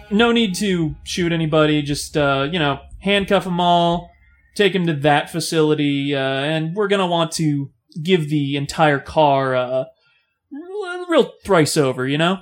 No 0.10 0.32
need 0.32 0.56
to 0.56 0.96
shoot 1.04 1.32
anybody. 1.32 1.82
Just 1.82 2.16
uh, 2.16 2.48
you 2.52 2.60
know, 2.60 2.80
handcuff 3.00 3.44
them 3.44 3.60
all, 3.60 4.11
take 4.56 4.74
him 4.74 4.86
to 4.88 4.94
that 4.94 5.30
facility, 5.30 6.16
uh, 6.16 6.20
and 6.20 6.76
we're 6.76 6.88
gonna 6.88 7.08
want 7.08 7.32
to 7.34 7.72
give 8.02 8.30
the 8.30 8.56
entire 8.56 9.00
car 9.00 9.56
uh, 9.56 9.84
a 9.84 11.06
real 11.10 11.34
thrice 11.44 11.78
over. 11.78 12.08
You 12.08 12.18
know. 12.18 12.40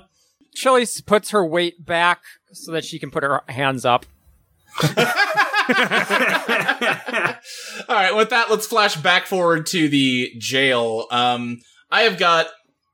Chili 0.54 0.86
puts 1.06 1.30
her 1.30 1.44
weight 1.44 1.84
back 1.84 2.22
so 2.52 2.72
that 2.72 2.84
she 2.84 2.98
can 2.98 3.10
put 3.10 3.22
her 3.22 3.42
hands 3.48 3.84
up. 3.84 4.04
All 7.88 7.96
right, 7.96 8.14
with 8.14 8.30
that, 8.30 8.50
let's 8.50 8.66
flash 8.66 8.96
back 8.96 9.26
forward 9.26 9.66
to 9.66 9.88
the 9.88 10.32
jail. 10.38 11.06
Um, 11.10 11.60
I 11.90 12.02
have 12.02 12.18
got, 12.18 12.46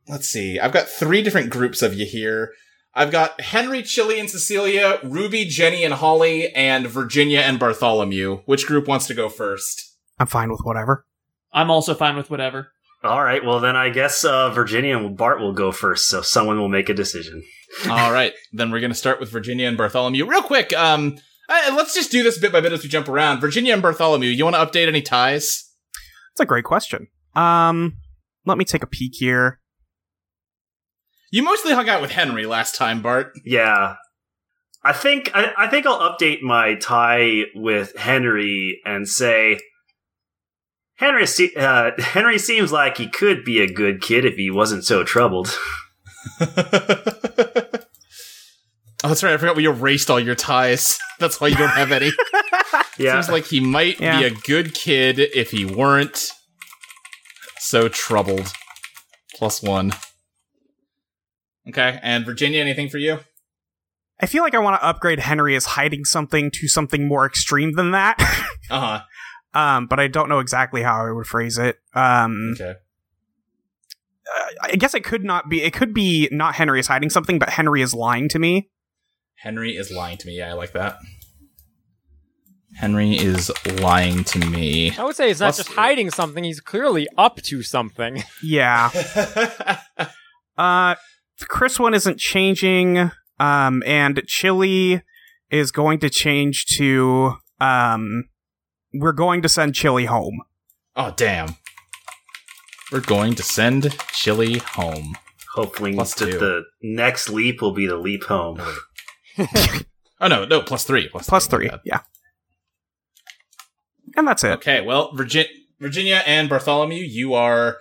let's 0.09 0.29
see, 0.29 0.59
I've 0.59 0.73
got 0.73 0.89
three 0.89 1.23
different 1.23 1.51
groups 1.51 1.83
of 1.83 1.95
you 1.95 2.07
here. 2.07 2.53
I've 2.97 3.11
got 3.11 3.39
Henry, 3.43 3.83
Chili, 3.83 4.19
and 4.19 4.31
Cecilia, 4.31 4.99
Ruby, 5.05 5.45
Jenny, 5.45 5.85
and 5.85 5.93
Holly, 5.93 6.51
and 6.55 6.87
Virginia 6.87 7.41
and 7.41 7.59
Bartholomew. 7.59 8.39
Which 8.47 8.67
group 8.67 8.89
wants 8.89 9.07
to 9.09 9.15
go 9.15 9.29
first? 9.29 9.95
I'm 10.19 10.27
fine 10.27 10.51
with 10.51 10.63
whatever. 10.65 11.05
I'm 11.53 11.71
also 11.71 11.95
fine 11.95 12.17
with 12.17 12.31
whatever. 12.31 12.73
All 13.05 13.23
right, 13.23 13.45
well 13.45 13.61
then 13.61 13.77
I 13.77 13.91
guess 13.91 14.25
uh, 14.25 14.49
Virginia 14.49 14.97
and 14.97 15.15
Bart 15.15 15.41
will 15.41 15.53
go 15.53 15.73
first, 15.73 16.09
so 16.09 16.23
someone 16.23 16.59
will 16.59 16.71
make 16.71 16.89
a 16.89 16.95
decision. 16.95 17.43
All 17.89 18.11
right, 18.11 18.33
then 18.53 18.71
we're 18.71 18.81
gonna 18.81 18.95
start 18.95 19.21
with 19.21 19.31
Virginia 19.31 19.69
and 19.69 19.77
Bartholomew. 19.77 20.27
Real 20.27 20.43
quick, 20.43 20.73
um, 20.73 21.19
uh, 21.51 21.75
let's 21.77 21.95
just 21.95 22.11
do 22.11 22.23
this 22.23 22.39
bit 22.39 22.51
by 22.51 22.63
bit 22.63 22.73
as 22.73 22.83
we 22.83 22.89
jump 22.89 23.09
around. 23.09 23.41
Virginia 23.41 23.75
and 23.75 23.83
Bartholomew, 23.83 24.31
you 24.31 24.43
want 24.45 24.57
to 24.57 24.65
update 24.65 24.89
any 24.89 25.03
ties? 25.03 25.71
That's 26.33 26.45
a 26.45 26.47
great 26.47 26.65
question. 26.65 27.09
Um, 27.35 27.99
let 28.47 28.57
me 28.57 28.65
take 28.65 28.83
a 28.83 28.87
peek 28.87 29.13
here. 29.15 29.61
You 31.31 31.43
mostly 31.43 31.73
hung 31.73 31.89
out 31.89 32.01
with 32.01 32.13
Henry 32.13 32.47
last 32.47 32.75
time, 32.77 33.03
Bart. 33.03 33.33
Yeah, 33.45 33.97
I 34.85 34.93
think 34.93 35.31
I, 35.35 35.53
I 35.57 35.67
think 35.69 35.87
I'll 35.87 35.99
update 35.99 36.43
my 36.43 36.75
tie 36.77 37.45
with 37.55 37.97
Henry 37.97 38.81
and 38.85 39.09
say 39.09 39.59
Henry 40.97 41.27
se- 41.27 41.55
uh, 41.57 41.91
Henry 41.99 42.39
seems 42.39 42.73
like 42.73 42.97
he 42.99 43.09
could 43.09 43.45
be 43.45 43.61
a 43.61 43.67
good 43.73 44.01
kid 44.01 44.25
if 44.25 44.37
he 44.37 44.51
wasn't 44.51 44.85
so 44.85 45.03
troubled. 45.05 45.49
oh, 46.41 46.49
that's 49.03 49.23
right. 49.23 49.35
I 49.35 49.37
forgot 49.37 49.57
we 49.57 49.67
erased 49.67 50.11
all 50.11 50.21
your 50.21 50.35
ties. 50.35 50.99
That's 51.19 51.41
why 51.41 51.49
you 51.49 51.57
don't 51.57 51.71
have 51.71 51.93
any. 51.93 52.11
Yeah, 52.99 53.15
Seems 53.21 53.31
like 53.33 53.47
he 53.47 53.59
might 53.61 53.99
Yeah. 54.01 54.19
be 54.21 54.27
a 54.27 54.31
good 54.31 54.75
kid 54.75 55.19
if 55.19 55.51
he 55.51 55.65
weren't 55.65 56.31
so 57.59 57.89
troubled. 57.89 58.53
Plus 59.35 59.63
one. 59.63 59.93
Okay, 61.69 61.99
and 62.03 62.25
Virginia, 62.25 62.61
anything 62.61 62.89
for 62.89 62.99
you? 62.99 63.21
I 64.21 64.27
feel 64.27 64.43
like 64.43 64.55
I 64.55 64.59
want 64.59 64.81
to 64.81 64.87
upgrade 64.87 65.19
Henry 65.21 65.57
as 65.57 65.65
hiding 65.67 66.05
something 66.05 66.51
to 66.53 66.69
something 66.69 67.07
more 67.07 67.27
extreme 67.27 67.73
than 67.73 67.91
that. 67.93 68.17
Uh 68.69 69.01
huh. 69.55 69.59
um, 69.61 69.87
but 69.87 70.01
I 70.01 70.09
don't 70.09 70.29
know 70.29 70.41
exactly 70.41 70.83
how 70.83 71.07
I 71.07 71.13
would 71.13 71.27
phrase 71.27 71.57
it. 71.57 71.77
Um, 71.95 72.55
Okay. 72.55 72.75
I 74.61 74.75
guess 74.77 74.93
it 74.95 75.05
could 75.05 75.23
not 75.23 75.49
be. 75.49 75.63
It 75.63 75.73
could 75.73 75.95
be 75.95 76.29
not 76.33 76.57
Henry 76.57 76.81
is 76.81 76.89
hiding 76.89 77.11
something, 77.11 77.39
but 77.39 77.51
Henry 77.51 77.81
is 77.83 77.95
lying 77.95 78.29
to 78.31 78.41
me. 78.41 78.71
Henry 79.37 79.77
is 79.77 79.93
lying 79.93 80.17
to 80.19 80.27
me. 80.27 80.37
Yeah, 80.39 80.51
I 80.51 80.55
like 80.55 80.73
that. 80.73 80.99
Henry 82.75 83.15
is 83.17 83.53
lying 83.81 84.25
to 84.25 84.39
me. 84.51 84.91
I 84.99 85.05
would 85.05 85.15
say 85.15 85.29
he's 85.29 85.39
not 85.41 85.55
Plus 85.55 85.59
just 85.59 85.73
hiding 85.77 86.11
something; 86.11 86.43
he's 86.43 86.61
clearly 86.61 87.07
up 87.17 87.37
to 87.43 87.63
something. 87.63 88.25
Yeah. 88.43 88.91
Uh, 90.59 90.95
Chris 91.49 91.79
one 91.79 91.95
isn't 91.95 92.19
changing. 92.19 93.11
Um, 93.39 93.83
and 93.87 94.23
Chili 94.27 95.03
is 95.51 95.71
going 95.71 95.99
to 96.01 96.11
change 96.11 96.65
to 96.79 97.35
um. 97.61 98.25
We're 98.95 99.13
going 99.13 99.43
to 99.43 99.49
send 99.49 99.75
Chili 99.75 100.07
home. 100.07 100.41
oh, 100.97 101.13
damn. 101.17 101.57
We're 102.91 103.01
going 103.01 103.35
to 103.35 103.43
send 103.43 103.95
Chili 104.13 104.59
home. 104.59 105.17
hopefully 105.55 105.93
Plus 105.93 106.15
the, 106.15 106.27
two. 106.31 106.39
the 106.39 106.63
next 106.83 107.29
leap 107.29 107.61
will 107.61 107.73
be 107.73 107.87
the 107.87 107.97
leap 107.97 108.25
home. 108.25 108.61
Oh, 110.19 110.29
no, 110.29 110.47
no, 110.47 110.63
plus 110.63 110.85
three. 110.85 111.09
Plus, 111.11 111.29
Plus 111.29 111.47
three. 111.47 111.69
three. 111.69 111.79
Yeah. 111.85 112.01
And 114.17 114.27
that's 114.27 114.45
it. 114.45 114.53
Okay, 114.53 114.81
well, 114.81 115.13
Virgi- 115.13 115.45
Virginia 115.79 116.23
and 116.27 116.49
Bartholomew, 116.49 117.03
you 117.03 117.35
are 117.35 117.77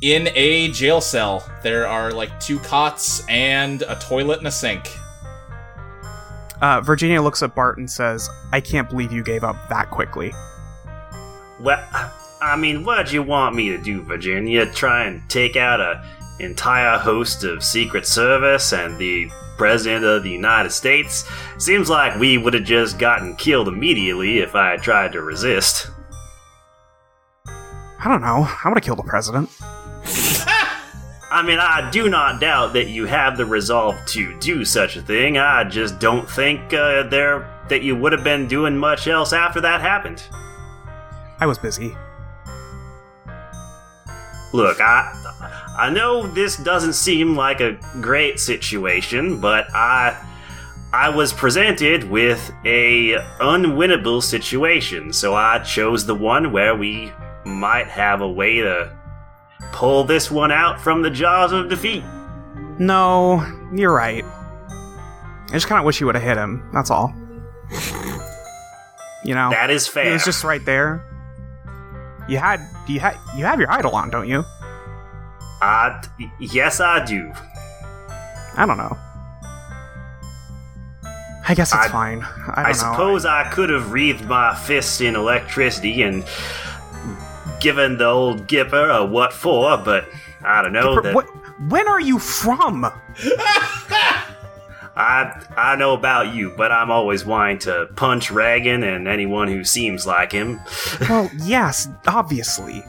in 0.00 0.28
a 0.34 0.70
jail 0.70 1.00
cell. 1.00 1.48
There 1.62 1.86
are 1.86 2.12
like 2.12 2.38
two 2.40 2.58
cots 2.60 3.24
and 3.28 3.82
a 3.82 3.96
toilet 3.96 4.38
and 4.38 4.46
a 4.46 4.50
sink. 4.50 4.88
Uh, 6.60 6.80
Virginia 6.80 7.20
looks 7.20 7.42
at 7.42 7.54
Bart 7.54 7.78
and 7.78 7.90
says, 7.90 8.30
"I 8.52 8.60
can't 8.60 8.88
believe 8.88 9.12
you 9.12 9.22
gave 9.22 9.44
up 9.44 9.68
that 9.68 9.90
quickly." 9.90 10.32
Well, 11.60 11.82
I 12.40 12.56
mean, 12.56 12.84
what'd 12.84 13.12
you 13.12 13.22
want 13.22 13.54
me 13.54 13.68
to 13.70 13.78
do, 13.78 14.02
Virginia? 14.02 14.66
Try 14.66 15.04
and 15.04 15.28
take 15.28 15.56
out 15.56 15.80
a 15.80 16.02
entire 16.38 16.98
host 16.98 17.44
of 17.44 17.64
Secret 17.64 18.06
Service 18.06 18.72
and 18.72 18.98
the 18.98 19.30
President 19.56 20.04
of 20.04 20.22
the 20.22 20.30
United 20.30 20.70
States? 20.70 21.24
Seems 21.58 21.88
like 21.88 22.18
we 22.18 22.36
would 22.38 22.54
have 22.54 22.64
just 22.64 22.98
gotten 22.98 23.36
killed 23.36 23.68
immediately 23.68 24.38
if 24.38 24.54
I 24.54 24.72
had 24.72 24.82
tried 24.82 25.12
to 25.12 25.22
resist. 25.22 25.90
I 27.46 28.08
don't 28.08 28.20
know. 28.20 28.48
I 28.64 28.68
would 28.68 28.78
have 28.78 28.84
killed 28.84 28.98
the 28.98 29.02
president. 29.02 29.50
I 31.30 31.42
mean, 31.42 31.58
I 31.58 31.90
do 31.90 32.08
not 32.08 32.40
doubt 32.40 32.72
that 32.74 32.88
you 32.88 33.04
have 33.06 33.36
the 33.36 33.46
resolve 33.46 33.96
to 34.06 34.38
do 34.38 34.64
such 34.64 34.96
a 34.96 35.02
thing. 35.02 35.38
I 35.38 35.64
just 35.64 35.98
don't 35.98 36.28
think 36.30 36.72
uh, 36.72 37.02
there 37.04 37.50
that 37.68 37.82
you 37.82 37.96
would 37.96 38.12
have 38.12 38.22
been 38.22 38.46
doing 38.46 38.76
much 38.76 39.08
else 39.08 39.32
after 39.32 39.60
that 39.60 39.80
happened. 39.80 40.22
I 41.40 41.46
was 41.46 41.58
busy. 41.58 41.96
Look, 44.52 44.80
I 44.80 45.12
I 45.76 45.90
know 45.90 46.26
this 46.26 46.56
doesn't 46.56 46.94
seem 46.94 47.36
like 47.36 47.60
a 47.60 47.78
great 48.00 48.38
situation, 48.38 49.40
but 49.40 49.66
I 49.74 50.16
I 50.92 51.08
was 51.10 51.32
presented 51.32 52.04
with 52.04 52.52
a 52.64 53.14
unwinnable 53.40 54.22
situation, 54.22 55.12
so 55.12 55.34
I 55.34 55.58
chose 55.58 56.06
the 56.06 56.14
one 56.14 56.52
where 56.52 56.76
we 56.76 57.12
might 57.44 57.88
have 57.88 58.20
a 58.20 58.28
way 58.28 58.60
to 58.60 58.95
pull 59.72 60.04
this 60.04 60.30
one 60.30 60.50
out 60.52 60.80
from 60.80 61.02
the 61.02 61.10
jaws 61.10 61.52
of 61.52 61.68
defeat. 61.68 62.04
No, 62.78 63.44
you're 63.72 63.92
right. 63.94 64.24
I 65.48 65.52
just 65.52 65.66
kind 65.66 65.78
of 65.78 65.84
wish 65.84 66.00
you 66.00 66.06
would 66.06 66.14
have 66.14 66.24
hit 66.24 66.36
him. 66.36 66.68
That's 66.72 66.90
all. 66.90 67.14
You 69.24 69.34
know, 69.34 69.50
That 69.50 69.70
is 69.70 69.88
fair. 69.88 70.04
he 70.06 70.10
was 70.12 70.24
just 70.24 70.44
right 70.44 70.64
there. 70.64 71.02
You 72.28 72.38
had 72.38 72.60
you 72.86 73.00
had 73.00 73.16
you 73.36 73.44
have 73.44 73.58
your 73.60 73.68
Eidolon, 73.70 74.10
don't 74.10 74.28
you? 74.28 74.44
I, 75.62 76.02
yes, 76.38 76.80
I 76.80 77.04
do. 77.04 77.32
I 78.56 78.66
don't 78.66 78.76
know. 78.76 78.96
I 81.48 81.54
guess 81.54 81.72
it's 81.72 81.86
I- 81.86 81.88
fine. 81.88 82.22
I 82.22 82.62
don't 82.62 82.66
I, 82.66 82.72
suppose 82.72 83.24
I 83.24 83.48
could 83.50 83.70
have 83.70 83.92
wreathed 83.92 84.24
my 84.26 84.54
fists 84.54 85.00
in 85.00 85.14
electricity 85.16 86.02
and 86.02 86.24
given 87.66 87.98
the 87.98 88.06
old 88.06 88.46
Gipper 88.46 88.96
a 88.96 89.04
what 89.04 89.32
for, 89.32 89.76
but 89.76 90.08
I 90.44 90.62
don't 90.62 90.72
know. 90.72 90.98
Gipper, 90.98 91.02
that 91.02 91.14
what, 91.16 91.26
when 91.68 91.88
are 91.88 92.00
you 92.00 92.20
from? 92.20 92.84
I 94.94 95.44
I 95.56 95.74
know 95.74 95.92
about 95.92 96.32
you, 96.32 96.54
but 96.56 96.70
I'm 96.70 96.92
always 96.92 97.24
wanting 97.24 97.58
to 97.60 97.88
punch 97.96 98.30
Reagan 98.30 98.84
and 98.84 99.08
anyone 99.08 99.48
who 99.48 99.64
seems 99.64 100.06
like 100.06 100.30
him. 100.30 100.60
well, 101.08 101.28
yes, 101.38 101.88
obviously. 102.06 102.84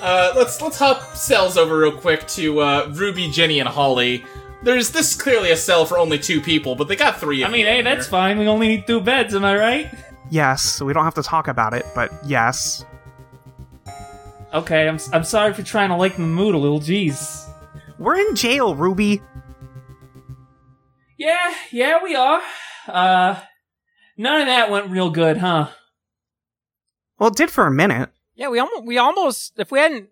Uh, 0.00 0.32
let's 0.36 0.62
let's 0.62 0.78
hop 0.78 1.16
cells 1.16 1.58
over 1.58 1.76
real 1.76 1.90
quick 1.90 2.28
to 2.28 2.60
uh, 2.60 2.88
Ruby, 2.92 3.28
Jenny, 3.32 3.58
and 3.58 3.68
Holly. 3.68 4.24
There's 4.62 4.92
this 4.92 5.16
is 5.16 5.20
clearly 5.20 5.50
a 5.50 5.56
cell 5.56 5.84
for 5.84 5.98
only 5.98 6.20
two 6.20 6.40
people, 6.40 6.76
but 6.76 6.86
they 6.86 6.94
got 6.94 7.18
three. 7.18 7.44
I 7.44 7.48
mean, 7.48 7.66
hey, 7.66 7.82
that's 7.82 8.06
here. 8.06 8.10
fine. 8.12 8.38
We 8.38 8.46
only 8.46 8.68
need 8.68 8.86
two 8.86 9.00
beds, 9.00 9.34
am 9.34 9.44
I 9.44 9.56
right? 9.56 9.92
Yes, 10.30 10.62
so 10.62 10.86
we 10.86 10.92
don't 10.92 11.04
have 11.04 11.14
to 11.14 11.24
talk 11.24 11.48
about 11.48 11.74
it, 11.74 11.84
but 11.92 12.12
yes. 12.24 12.84
Okay, 14.56 14.88
I'm 14.88 14.98
I'm 15.12 15.22
sorry 15.24 15.52
for 15.52 15.62
trying 15.62 15.90
to 15.90 15.96
lighten 15.96 16.22
the 16.22 16.28
mood 16.28 16.54
a 16.54 16.58
little. 16.58 16.80
Jeez. 16.80 17.46
We're 17.98 18.16
in 18.16 18.34
jail, 18.34 18.74
Ruby. 18.74 19.20
Yeah, 21.18 21.52
yeah, 21.70 22.02
we 22.02 22.14
are. 22.16 22.40
Uh, 22.88 23.38
none 24.16 24.40
of 24.40 24.46
that 24.46 24.70
went 24.70 24.90
real 24.90 25.10
good, 25.10 25.36
huh? 25.36 25.68
Well, 27.18 27.28
it 27.28 27.36
did 27.36 27.50
for 27.50 27.66
a 27.66 27.70
minute. 27.70 28.08
Yeah, 28.34 28.48
we 28.48 28.58
almost, 28.58 28.84
we 28.86 28.96
almost, 28.96 29.58
if 29.58 29.70
we 29.70 29.78
hadn't 29.78 30.08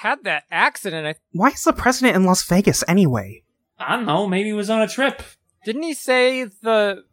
had 0.00 0.24
that 0.24 0.44
accident, 0.50 1.06
I 1.06 1.14
Why 1.30 1.50
is 1.50 1.62
the 1.62 1.72
president 1.72 2.16
in 2.16 2.24
Las 2.24 2.42
Vegas 2.42 2.82
anyway? 2.88 3.44
I 3.78 3.94
don't 3.94 4.06
know. 4.06 4.26
Maybe 4.26 4.48
he 4.48 4.52
was 4.52 4.68
on 4.68 4.82
a 4.82 4.88
trip. 4.88 5.22
didn't 5.64 5.84
he 5.84 5.94
say 5.94 6.42
the 6.42 7.04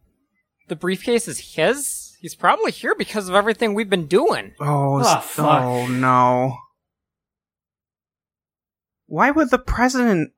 the 0.69 0.75
briefcase 0.75 1.27
is 1.27 1.55
his? 1.55 2.02
He's 2.23 2.35
probably 2.35 2.71
here 2.71 2.95
because 2.95 3.27
of 3.27 3.35
everything 3.35 3.73
we've 3.73 3.89
been 3.89 4.07
doing. 4.07 4.53
Oh, 4.61 4.99
s- 4.99 5.25
fuck. 5.25 5.61
oh 5.61 5.87
no. 5.87 6.55
Why 9.07 9.29
would 9.29 9.49
the 9.49 9.59
president 9.59 10.31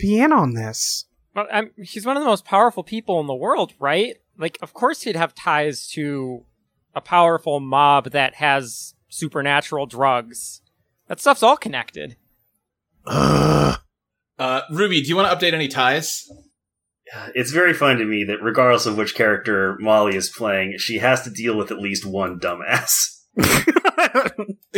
be 0.00 0.18
in 0.18 0.32
on 0.32 0.54
this? 0.54 1.04
Well, 1.32 1.46
I'm, 1.52 1.70
he's 1.78 2.04
one 2.04 2.16
of 2.16 2.24
the 2.24 2.28
most 2.28 2.44
powerful 2.44 2.82
people 2.82 3.20
in 3.20 3.28
the 3.28 3.36
world, 3.36 3.72
right? 3.78 4.16
Like, 4.36 4.58
of 4.60 4.74
course 4.74 5.02
he'd 5.02 5.14
have 5.14 5.32
ties 5.32 5.86
to 5.92 6.44
a 6.92 7.00
powerful 7.00 7.60
mob 7.60 8.10
that 8.10 8.34
has 8.34 8.94
supernatural 9.08 9.86
drugs. 9.86 10.60
That 11.06 11.20
stuff's 11.20 11.44
all 11.44 11.56
connected. 11.56 12.16
Ugh. 13.06 13.78
Uh, 14.40 14.62
Ruby, 14.72 15.02
do 15.02 15.08
you 15.08 15.14
want 15.14 15.30
to 15.30 15.46
update 15.46 15.54
any 15.54 15.68
ties? 15.68 16.28
It's 17.34 17.52
very 17.52 17.72
fun 17.72 17.98
to 17.98 18.04
me 18.04 18.24
that 18.24 18.42
regardless 18.42 18.86
of 18.86 18.96
which 18.96 19.14
character 19.14 19.76
Molly 19.80 20.16
is 20.16 20.28
playing, 20.28 20.74
she 20.78 20.98
has 20.98 21.22
to 21.22 21.30
deal 21.30 21.56
with 21.56 21.70
at 21.70 21.78
least 21.78 22.04
one 22.04 22.40
dumbass. 22.40 23.12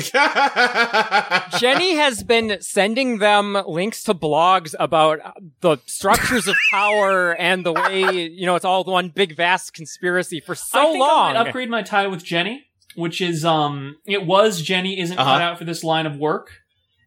Jenny 1.59 1.95
has 1.97 2.23
been 2.23 2.59
sending 2.61 3.19
them 3.19 3.57
links 3.67 4.03
to 4.05 4.15
blogs 4.15 4.75
about 4.79 5.19
the 5.61 5.79
structures 5.87 6.47
of 6.49 6.57
power 6.71 7.35
and 7.37 7.65
the 7.65 7.73
way, 7.73 8.27
you 8.29 8.47
know, 8.47 8.57
it's 8.57 8.65
all 8.65 8.85
one 8.85 9.09
big 9.11 9.37
vast 9.37 9.75
conspiracy 9.75 10.41
for 10.41 10.55
so 10.55 10.81
I 10.81 10.85
think 10.87 11.01
long. 11.01 11.31
I 11.31 11.33
might 11.35 11.47
upgrade 11.49 11.71
my 11.71 11.83
tie 11.83 12.07
with 12.07 12.25
Jenny, 12.25 12.65
which 12.97 13.21
is 13.21 13.45
um, 13.45 13.97
it 14.07 14.25
was 14.27 14.63
Jenny 14.63 14.99
isn't 15.01 15.19
Uh-huh. 15.19 15.33
cut 15.33 15.43
out 15.43 15.59
for 15.59 15.65
this 15.65 15.85
line 15.85 16.07
of 16.07 16.17
work, 16.17 16.51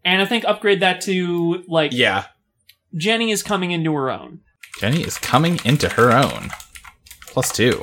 and 0.04 0.22
I 0.22 0.26
think 0.26 0.46
upgrade 0.46 0.82
that 0.82 1.02
to 1.02 1.64
like 1.68 1.92
yeah, 1.94 2.26
Jenny 2.96 3.32
is 3.32 3.44
coming 3.44 3.72
into 3.72 3.94
her 3.94 4.10
own. 4.12 4.42
Jenny 4.80 5.02
is 5.04 5.18
coming 5.18 5.60
into 5.66 5.90
her 5.90 6.12
own. 6.12 6.50
Plus 7.28 7.52
two. 7.52 7.82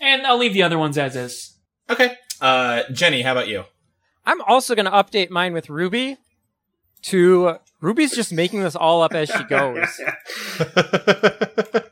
And 0.00 0.26
I'll 0.26 0.38
leave 0.38 0.54
the 0.54 0.62
other 0.62 0.78
ones 0.78 0.96
as 0.96 1.14
is. 1.16 1.56
Okay. 1.90 2.16
Uh, 2.40 2.82
Jenny, 2.92 3.22
how 3.22 3.32
about 3.32 3.48
you? 3.48 3.64
I'm 4.24 4.40
also 4.42 4.74
going 4.74 4.86
to 4.86 4.90
update 4.92 5.30
mine 5.30 5.52
with 5.52 5.68
Ruby 5.68 6.16
to 7.02 7.56
Ruby's 7.80 8.14
just 8.14 8.32
making 8.32 8.62
this 8.62 8.76
all 8.76 9.02
up 9.02 9.12
as 9.14 9.28
she 9.30 9.42
goes. 9.44 9.88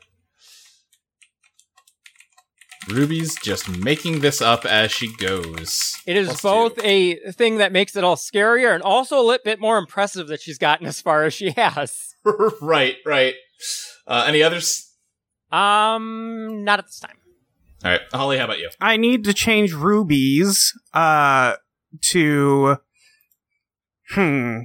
Ruby's 2.88 3.36
just 3.42 3.68
making 3.68 4.20
this 4.20 4.40
up 4.40 4.64
as 4.64 4.90
she 4.90 5.14
goes. 5.16 6.00
It 6.06 6.16
is 6.16 6.28
Plus 6.28 6.40
both 6.42 6.76
two. 6.76 6.82
a 6.84 7.32
thing 7.32 7.58
that 7.58 7.70
makes 7.72 7.96
it 7.96 8.04
all 8.04 8.16
scarier 8.16 8.72
and 8.72 8.82
also 8.82 9.18
a 9.20 9.22
little 9.22 9.42
bit 9.44 9.60
more 9.60 9.76
impressive 9.76 10.28
that 10.28 10.40
she's 10.40 10.56
gotten 10.58 10.86
as 10.86 11.00
far 11.00 11.24
as 11.24 11.34
she 11.34 11.50
has. 11.50 12.07
right, 12.60 12.96
right. 13.06 13.34
Uh, 14.06 14.24
any 14.26 14.42
others? 14.42 14.92
Um, 15.50 16.64
not 16.64 16.78
at 16.78 16.86
this 16.86 17.00
time. 17.00 17.16
All 17.84 17.90
right, 17.92 18.00
Holly, 18.12 18.38
how 18.38 18.44
about 18.44 18.58
you? 18.58 18.70
I 18.80 18.96
need 18.96 19.24
to 19.24 19.32
change 19.32 19.72
Ruby's 19.72 20.72
uh 20.92 21.54
to 22.10 22.76
hmm 24.10 24.58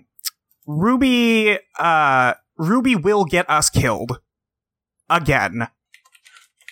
Ruby 0.65 1.59
uh 1.77 2.33
Ruby 2.57 2.95
will 2.95 3.25
get 3.25 3.47
us 3.49 3.69
killed 3.69 4.19
again. 5.09 5.67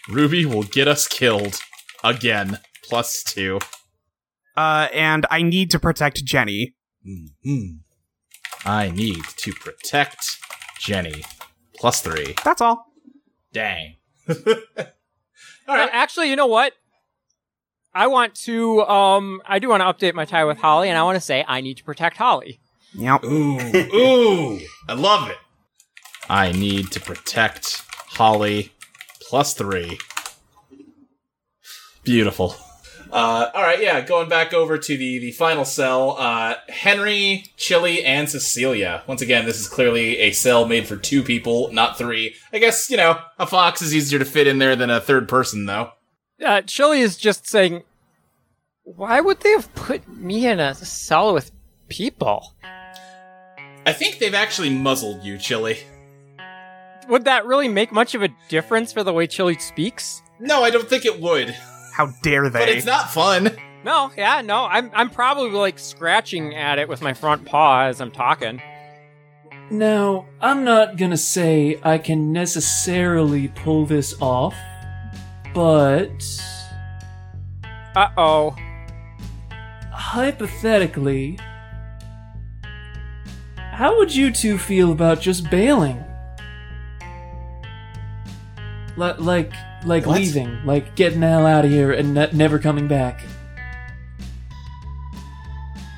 Ruby 0.09 0.45
will 0.45 0.63
get 0.63 0.87
us 0.87 1.07
killed 1.07 1.59
again. 2.03 2.57
Plus 2.83 3.23
two. 3.23 3.59
Uh 4.57 4.87
and 4.93 5.27
I 5.29 5.43
need 5.43 5.69
to 5.71 5.79
protect 5.79 6.25
Jenny. 6.25 6.73
hmm 7.05 7.65
I 8.65 8.89
need 8.89 9.23
to 9.37 9.53
protect 9.53 10.37
Jenny. 10.81 11.23
Plus 11.75 12.01
three. 12.01 12.33
That's 12.43 12.59
all. 12.59 12.87
Dang. 13.53 13.97
All 14.27 14.35
right. 15.67 15.89
Actually, 15.91 16.29
you 16.31 16.35
know 16.35 16.47
what? 16.47 16.73
I 17.93 18.07
want 18.07 18.33
to, 18.45 18.81
um, 18.83 19.41
I 19.45 19.59
do 19.59 19.69
want 19.69 19.81
to 19.81 19.85
update 19.85 20.15
my 20.15 20.25
tie 20.25 20.43
with 20.45 20.57
Holly, 20.57 20.89
and 20.89 20.97
I 20.97 21.03
want 21.03 21.17
to 21.17 21.21
say 21.21 21.45
I 21.47 21.61
need 21.61 21.77
to 21.77 21.83
protect 21.83 22.17
Holly. 22.17 22.59
Yep. 22.95 23.23
Ooh, 23.25 23.59
ooh, 23.93 24.59
I 24.89 24.93
love 24.93 25.29
it. 25.29 25.37
I 26.29 26.51
need 26.51 26.91
to 26.91 26.99
protect 26.99 27.83
Holly. 27.87 28.71
Plus 29.21 29.53
three. 29.53 29.99
Beautiful. 32.03 32.55
Uh, 33.11 33.49
all 33.53 33.61
right, 33.61 33.81
yeah. 33.81 33.99
Going 34.01 34.29
back 34.29 34.53
over 34.53 34.77
to 34.77 34.97
the 34.97 35.19
the 35.19 35.31
final 35.31 35.65
cell. 35.65 36.15
Uh, 36.17 36.55
Henry, 36.69 37.45
Chili, 37.57 38.03
and 38.03 38.29
Cecilia. 38.29 39.03
Once 39.07 39.21
again, 39.21 39.45
this 39.45 39.59
is 39.59 39.67
clearly 39.67 40.17
a 40.19 40.31
cell 40.31 40.65
made 40.65 40.87
for 40.87 40.95
two 40.95 41.21
people, 41.21 41.71
not 41.73 41.97
three. 41.97 42.35
I 42.53 42.59
guess 42.59 42.89
you 42.89 42.97
know 42.97 43.19
a 43.37 43.45
fox 43.45 43.81
is 43.81 43.93
easier 43.93 44.19
to 44.19 44.25
fit 44.25 44.47
in 44.47 44.59
there 44.59 44.75
than 44.75 44.89
a 44.89 45.01
third 45.01 45.27
person, 45.27 45.65
though. 45.65 45.91
Uh, 46.43 46.61
Chili 46.61 47.01
is 47.01 47.17
just 47.17 47.45
saying, 47.45 47.83
why 48.83 49.21
would 49.21 49.41
they 49.41 49.51
have 49.51 49.73
put 49.75 50.07
me 50.07 50.47
in 50.47 50.59
a 50.59 50.73
cell 50.73 51.33
with 51.33 51.51
people? 51.87 52.53
I 53.85 53.93
think 53.93 54.19
they've 54.19 54.33
actually 54.33 54.69
muzzled 54.69 55.23
you, 55.23 55.37
Chili. 55.37 55.79
Would 57.09 57.25
that 57.25 57.45
really 57.45 57.67
make 57.67 57.91
much 57.91 58.15
of 58.15 58.23
a 58.23 58.29
difference 58.47 58.93
for 58.93 59.03
the 59.03 59.13
way 59.13 59.27
Chili 59.27 59.57
speaks? 59.57 60.21
No, 60.39 60.63
I 60.63 60.69
don't 60.69 60.87
think 60.87 61.05
it 61.05 61.19
would. 61.19 61.55
How 61.91 62.07
dare 62.23 62.49
they? 62.49 62.59
But 62.59 62.69
it's 62.69 62.85
not 62.85 63.11
fun. 63.11 63.51
No, 63.83 64.11
yeah, 64.15 64.41
no. 64.41 64.65
I'm 64.65 64.91
I'm 64.93 65.09
probably 65.09 65.49
like 65.51 65.79
scratching 65.79 66.53
at 66.55 66.77
it 66.77 66.87
with 66.87 67.01
my 67.01 67.13
front 67.13 67.45
paw 67.45 67.85
as 67.85 67.99
I'm 67.99 68.11
talking. 68.11 68.61
Now, 69.71 70.27
I'm 70.39 70.63
not 70.63 70.97
gonna 70.97 71.17
say 71.17 71.79
I 71.81 71.97
can 71.97 72.31
necessarily 72.31 73.47
pull 73.49 73.85
this 73.87 74.13
off, 74.21 74.53
but 75.53 76.11
Uh 77.95 78.09
oh. 78.17 78.55
hypothetically, 79.91 81.39
how 83.71 83.97
would 83.97 84.13
you 84.15 84.31
two 84.31 84.57
feel 84.57 84.91
about 84.91 85.19
just 85.21 85.49
bailing? 85.49 86.03
Li- 88.97 89.13
like, 89.17 89.53
like 89.85 90.05
What? 90.05 90.19
leaving, 90.19 90.65
like 90.65 90.95
getting 90.95 91.19
the 91.21 91.27
hell 91.27 91.45
out 91.47 91.65
of 91.65 91.71
here 91.71 91.91
and 91.91 92.13
ne- 92.13 92.31
never 92.33 92.59
coming 92.59 92.87
back. 92.87 93.21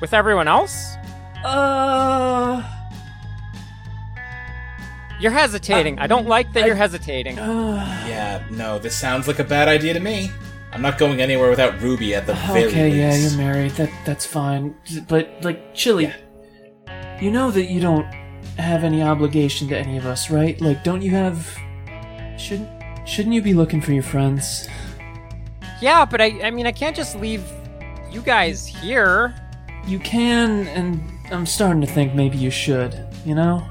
With 0.00 0.12
everyone 0.12 0.48
else? 0.48 0.96
Uh, 1.44 2.62
You're 5.20 5.30
hesitating. 5.32 5.98
I 5.98 6.06
don't 6.06 6.26
like 6.26 6.52
that 6.54 6.66
you're 6.66 6.74
hesitating. 6.74 7.38
uh 7.38 8.04
Yeah, 8.08 8.42
no, 8.50 8.78
this 8.78 8.96
sounds 8.96 9.28
like 9.28 9.38
a 9.38 9.44
bad 9.44 9.68
idea 9.68 9.94
to 9.94 10.00
me. 10.00 10.30
I'm 10.72 10.82
not 10.82 10.98
going 10.98 11.20
anywhere 11.20 11.50
without 11.50 11.80
Ruby 11.80 12.14
at 12.16 12.26
the 12.26 12.34
very 12.34 12.64
okay, 12.64 12.88
yeah, 12.98 13.12
least. 13.12 13.36
you're 13.36 13.46
married. 13.46 13.70
That 13.72 13.90
that's 14.04 14.26
fine. 14.26 14.74
But 15.08 15.30
like, 15.44 15.72
Chili, 15.74 16.04
yeah. 16.86 17.20
you 17.20 17.30
know 17.30 17.50
that 17.52 17.66
you 17.66 17.80
don't 17.80 18.06
have 18.58 18.82
any 18.84 19.00
obligation 19.02 19.68
to 19.68 19.78
any 19.78 19.96
of 19.98 20.04
us, 20.06 20.30
right? 20.30 20.60
Like, 20.60 20.82
don't 20.82 21.00
you 21.02 21.12
have? 21.12 21.56
Shouldn't 22.36 22.73
shouldn't 23.04 23.34
you 23.34 23.42
be 23.42 23.54
looking 23.54 23.80
for 23.80 23.92
your 23.92 24.02
friends? 24.02 24.68
Yeah, 25.80 26.04
but 26.04 26.20
I 26.20 26.40
I 26.42 26.50
mean 26.50 26.66
I 26.66 26.72
can't 26.72 26.96
just 26.96 27.16
leave 27.16 27.44
you 28.10 28.22
guys 28.22 28.66
here. 28.66 29.34
You 29.86 29.98
can, 29.98 30.66
and 30.68 31.02
I'm 31.30 31.46
starting 31.46 31.80
to 31.82 31.86
think 31.86 32.14
maybe 32.14 32.38
you 32.38 32.50
should. 32.50 33.06
You 33.24 33.34
know? 33.34 33.66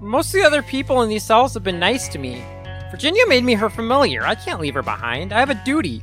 Most 0.00 0.34
of 0.34 0.40
the 0.40 0.46
other 0.46 0.62
people 0.62 1.02
in 1.02 1.08
these 1.08 1.24
cells 1.24 1.54
have 1.54 1.64
been 1.64 1.78
nice 1.78 2.08
to 2.08 2.18
me. 2.18 2.42
Virginia 2.90 3.26
made 3.26 3.44
me 3.44 3.54
her 3.54 3.68
familiar. 3.68 4.24
I 4.24 4.34
can't 4.34 4.60
leave 4.60 4.74
her 4.74 4.82
behind. 4.82 5.32
I 5.32 5.40
have 5.40 5.50
a 5.50 5.60
duty. 5.64 6.02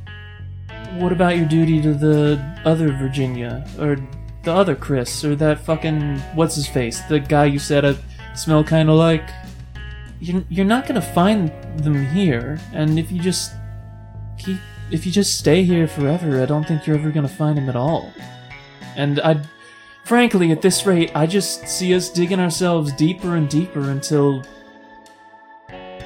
What 0.94 1.12
about 1.12 1.36
your 1.36 1.46
duty 1.46 1.80
to 1.82 1.94
the 1.94 2.40
other 2.64 2.92
Virginia 2.92 3.66
or 3.78 3.96
the 4.44 4.52
other 4.52 4.76
Chris 4.76 5.24
or 5.24 5.34
that 5.36 5.58
fucking 5.58 6.18
what's 6.34 6.54
his 6.54 6.66
face, 6.66 7.00
the 7.02 7.18
guy 7.18 7.46
you 7.46 7.58
said 7.58 7.84
I 7.84 7.96
smell 8.34 8.62
kind 8.62 8.88
of 8.88 8.96
like? 8.96 9.28
You're 10.20 10.44
you're 10.48 10.66
not 10.66 10.86
gonna 10.86 11.02
find 11.02 11.50
them 11.78 12.06
here, 12.06 12.58
and 12.72 12.98
if 12.98 13.12
you 13.12 13.20
just 13.20 13.52
keep 14.38 14.58
if 14.90 15.04
you 15.04 15.12
just 15.12 15.38
stay 15.38 15.62
here 15.64 15.86
forever, 15.86 16.42
I 16.42 16.46
don't 16.46 16.66
think 16.66 16.86
you're 16.86 16.96
ever 16.96 17.10
gonna 17.10 17.28
find 17.28 17.58
him 17.58 17.68
at 17.68 17.76
all. 17.76 18.12
And 18.96 19.20
I, 19.20 19.42
frankly, 20.04 20.50
at 20.52 20.62
this 20.62 20.86
rate, 20.86 21.10
I 21.14 21.26
just 21.26 21.68
see 21.68 21.94
us 21.94 22.08
digging 22.08 22.40
ourselves 22.40 22.92
deeper 22.92 23.36
and 23.36 23.48
deeper 23.48 23.90
until 23.90 24.42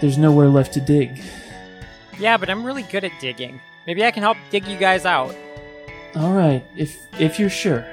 there's 0.00 0.18
nowhere 0.18 0.48
left 0.48 0.72
to 0.74 0.80
dig. 0.80 1.22
Yeah, 2.18 2.36
but 2.36 2.50
I'm 2.50 2.64
really 2.64 2.82
good 2.82 3.04
at 3.04 3.12
digging. 3.20 3.60
Maybe 3.86 4.04
I 4.04 4.10
can 4.10 4.22
help 4.22 4.36
dig 4.50 4.66
you 4.66 4.76
guys 4.76 5.06
out. 5.06 5.34
All 6.16 6.32
right, 6.32 6.64
if 6.76 6.96
if 7.20 7.38
you're 7.38 7.50
sure. 7.50 7.84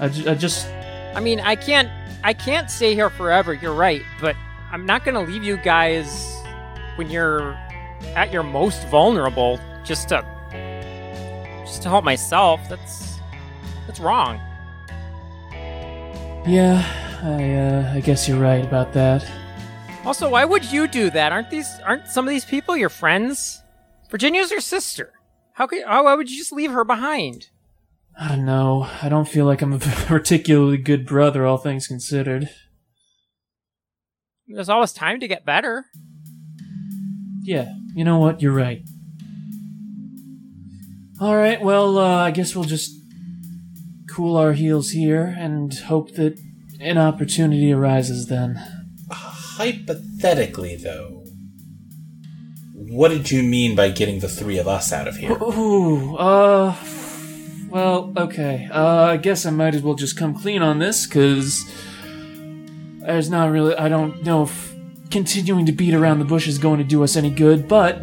I, 0.00 0.08
ju- 0.08 0.28
I 0.30 0.34
just 0.34 0.66
I 1.14 1.20
mean, 1.20 1.40
I 1.40 1.54
can't 1.56 1.88
I 2.24 2.32
can't 2.32 2.70
stay 2.70 2.94
here 2.94 3.10
forever. 3.10 3.54
You're 3.54 3.74
right, 3.74 4.02
but 4.20 4.34
I'm 4.70 4.84
not 4.84 5.04
going 5.04 5.14
to 5.14 5.32
leave 5.32 5.42
you 5.42 5.56
guys 5.56 6.36
when 6.96 7.08
you're 7.10 7.52
at 8.14 8.30
your 8.32 8.42
most 8.42 8.86
vulnerable 8.88 9.58
just 9.82 10.10
to 10.10 10.22
just 11.64 11.82
to 11.82 11.88
help 11.88 12.04
myself. 12.04 12.60
That's 12.68 13.18
that's 13.86 13.98
wrong. 13.98 14.40
yeah, 16.46 16.84
I 17.22 17.54
uh, 17.54 17.94
I 17.94 18.00
guess 18.00 18.28
you're 18.28 18.40
right 18.40 18.64
about 18.64 18.92
that. 18.92 19.26
Also, 20.04 20.30
why 20.30 20.44
would 20.44 20.70
you 20.70 20.86
do 20.86 21.10
that? 21.10 21.32
Aren't 21.32 21.50
these 21.50 21.68
aren't 21.84 22.06
some 22.06 22.26
of 22.26 22.30
these 22.30 22.44
people 22.44 22.76
your 22.76 22.90
friends? 22.90 23.62
Virginia's 24.10 24.50
your 24.50 24.60
sister. 24.60 25.12
How 25.54 25.66
could 25.66 25.82
how, 25.84 26.04
why 26.04 26.14
would 26.14 26.30
you 26.30 26.36
just 26.36 26.52
leave 26.52 26.72
her 26.72 26.84
behind? 26.84 27.48
I 28.20 28.28
don't 28.28 28.44
know. 28.44 28.86
I 29.02 29.08
don't 29.08 29.28
feel 29.28 29.46
like 29.46 29.62
I'm 29.62 29.72
a 29.72 29.78
particularly 30.06 30.76
good 30.76 31.06
brother, 31.06 31.46
all 31.46 31.56
things 31.56 31.86
considered. 31.86 32.50
There's 34.48 34.68
always 34.68 34.92
time 34.92 35.20
to 35.20 35.28
get 35.28 35.44
better. 35.44 35.86
Yeah, 37.42 37.72
you 37.94 38.04
know 38.04 38.18
what? 38.18 38.40
You're 38.40 38.54
right. 38.54 38.82
All 41.20 41.36
right, 41.36 41.60
well, 41.60 41.98
uh, 41.98 42.24
I 42.24 42.30
guess 42.30 42.54
we'll 42.54 42.64
just 42.64 42.94
cool 44.08 44.36
our 44.36 44.52
heels 44.52 44.90
here 44.90 45.34
and 45.38 45.72
hope 45.74 46.12
that 46.14 46.38
an 46.80 46.96
opportunity 46.96 47.72
arises 47.72 48.28
then. 48.28 48.60
Hypothetically, 49.10 50.76
though, 50.76 51.24
what 52.74 53.08
did 53.08 53.30
you 53.30 53.42
mean 53.42 53.74
by 53.74 53.90
getting 53.90 54.20
the 54.20 54.28
three 54.28 54.58
of 54.58 54.68
us 54.68 54.92
out 54.92 55.08
of 55.08 55.16
here? 55.16 55.32
Ooh, 55.32 56.16
uh, 56.16 56.74
well, 57.68 58.12
okay. 58.16 58.68
Uh, 58.72 59.04
I 59.04 59.16
guess 59.16 59.44
I 59.44 59.50
might 59.50 59.74
as 59.74 59.82
well 59.82 59.94
just 59.94 60.16
come 60.16 60.34
clean 60.34 60.62
on 60.62 60.78
this, 60.78 61.06
cause 61.06 61.68
there's 63.12 63.30
not 63.30 63.50
really. 63.50 63.74
I 63.74 63.88
don't 63.88 64.22
know 64.22 64.42
if 64.42 64.74
continuing 65.10 65.66
to 65.66 65.72
beat 65.72 65.94
around 65.94 66.18
the 66.18 66.24
bush 66.24 66.46
is 66.46 66.58
going 66.58 66.78
to 66.78 66.84
do 66.84 67.02
us 67.02 67.16
any 67.16 67.30
good, 67.30 67.66
but 67.66 68.02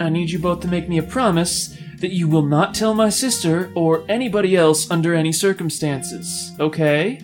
I 0.00 0.08
need 0.08 0.30
you 0.30 0.38
both 0.38 0.60
to 0.60 0.68
make 0.68 0.88
me 0.88 0.98
a 0.98 1.02
promise 1.02 1.76
that 2.00 2.12
you 2.12 2.28
will 2.28 2.42
not 2.42 2.74
tell 2.74 2.94
my 2.94 3.08
sister 3.08 3.70
or 3.74 4.04
anybody 4.08 4.56
else 4.56 4.90
under 4.90 5.14
any 5.14 5.32
circumstances, 5.32 6.52
okay? 6.58 7.22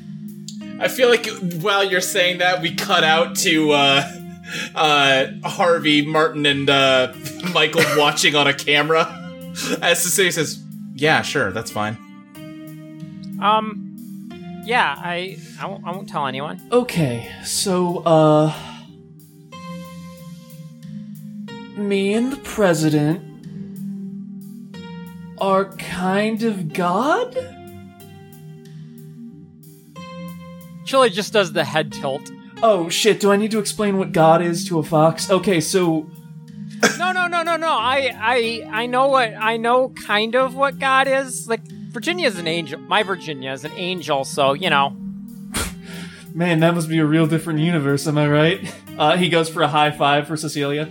I 0.79 0.88
feel 0.88 1.09
like 1.09 1.27
while 1.61 1.85
you're 1.85 2.01
saying 2.01 2.38
that, 2.38 2.61
we 2.61 2.75
cut 2.75 3.05
out 3.05 3.37
to 3.37 3.73
uh, 3.73 4.12
uh, 4.75 5.27
Harvey, 5.45 6.05
Martin, 6.05 6.47
and 6.47 6.68
uh, 6.68 7.12
Michael 7.55 7.85
watching 7.97 8.35
on 8.35 8.47
a 8.47 8.55
camera 8.55 9.05
as 9.83 10.03
the 10.03 10.09
city 10.11 10.31
says, 10.31 10.62
"Yeah, 10.95 11.23
sure, 11.23 11.53
that's 11.53 11.71
fine." 11.71 11.97
Um, 13.40 13.91
yeah, 14.64 14.94
I 14.98 15.38
I 15.61 15.66
won't, 15.66 15.87
I 15.87 15.90
won't 15.90 16.09
tell 16.09 16.27
anyone. 16.27 16.61
Okay, 16.70 17.31
so, 17.44 17.98
uh. 17.98 18.53
Me 21.77 22.12
and 22.12 22.31
the 22.31 22.37
president 22.37 23.22
are 25.38 25.64
kind 25.77 26.42
of 26.42 26.72
God? 26.72 27.35
Chili 30.85 31.09
just 31.09 31.33
does 31.33 31.53
the 31.53 31.64
head 31.64 31.92
tilt. 31.92 32.31
Oh 32.62 32.88
shit, 32.90 33.20
do 33.20 33.33
I 33.33 33.37
need 33.37 33.51
to 33.53 33.59
explain 33.59 33.96
what 33.96 34.12
God 34.12 34.42
is 34.42 34.68
to 34.68 34.79
a 34.79 34.83
fox? 34.83 35.31
Okay, 35.31 35.61
so. 35.61 36.11
No, 36.98 37.12
no, 37.12 37.27
no, 37.27 37.42
no, 37.42 37.57
no. 37.57 37.72
I 37.72 38.12
I 38.20 38.68
I 38.83 38.87
know 38.87 39.09
what 39.09 39.33
I 39.35 39.57
know 39.57 39.88
kind 39.88 40.35
of 40.37 40.55
what 40.55 40.79
God 40.79 41.09
is. 41.09 41.48
Like 41.48 41.62
Virginia's 41.92 42.38
an 42.38 42.46
angel. 42.48 42.81
My 42.81 43.02
Virginia 43.02 43.52
is 43.52 43.64
an 43.64 43.72
angel, 43.72 44.24
so 44.24 44.52
you 44.55 44.70
know. 44.70 44.96
Man, 46.35 46.61
that 46.61 46.74
must 46.74 46.88
be 46.88 46.98
a 46.98 47.05
real 47.05 47.26
different 47.26 47.59
universe, 47.61 48.07
am 48.07 48.16
I 48.18 48.26
right? 48.28 48.74
Uh, 48.98 49.16
he 49.16 49.28
goes 49.28 49.48
for 49.50 49.62
a 49.62 49.68
high 49.68 49.90
five 49.90 50.26
for 50.26 50.37
Cecilia. 50.37 50.88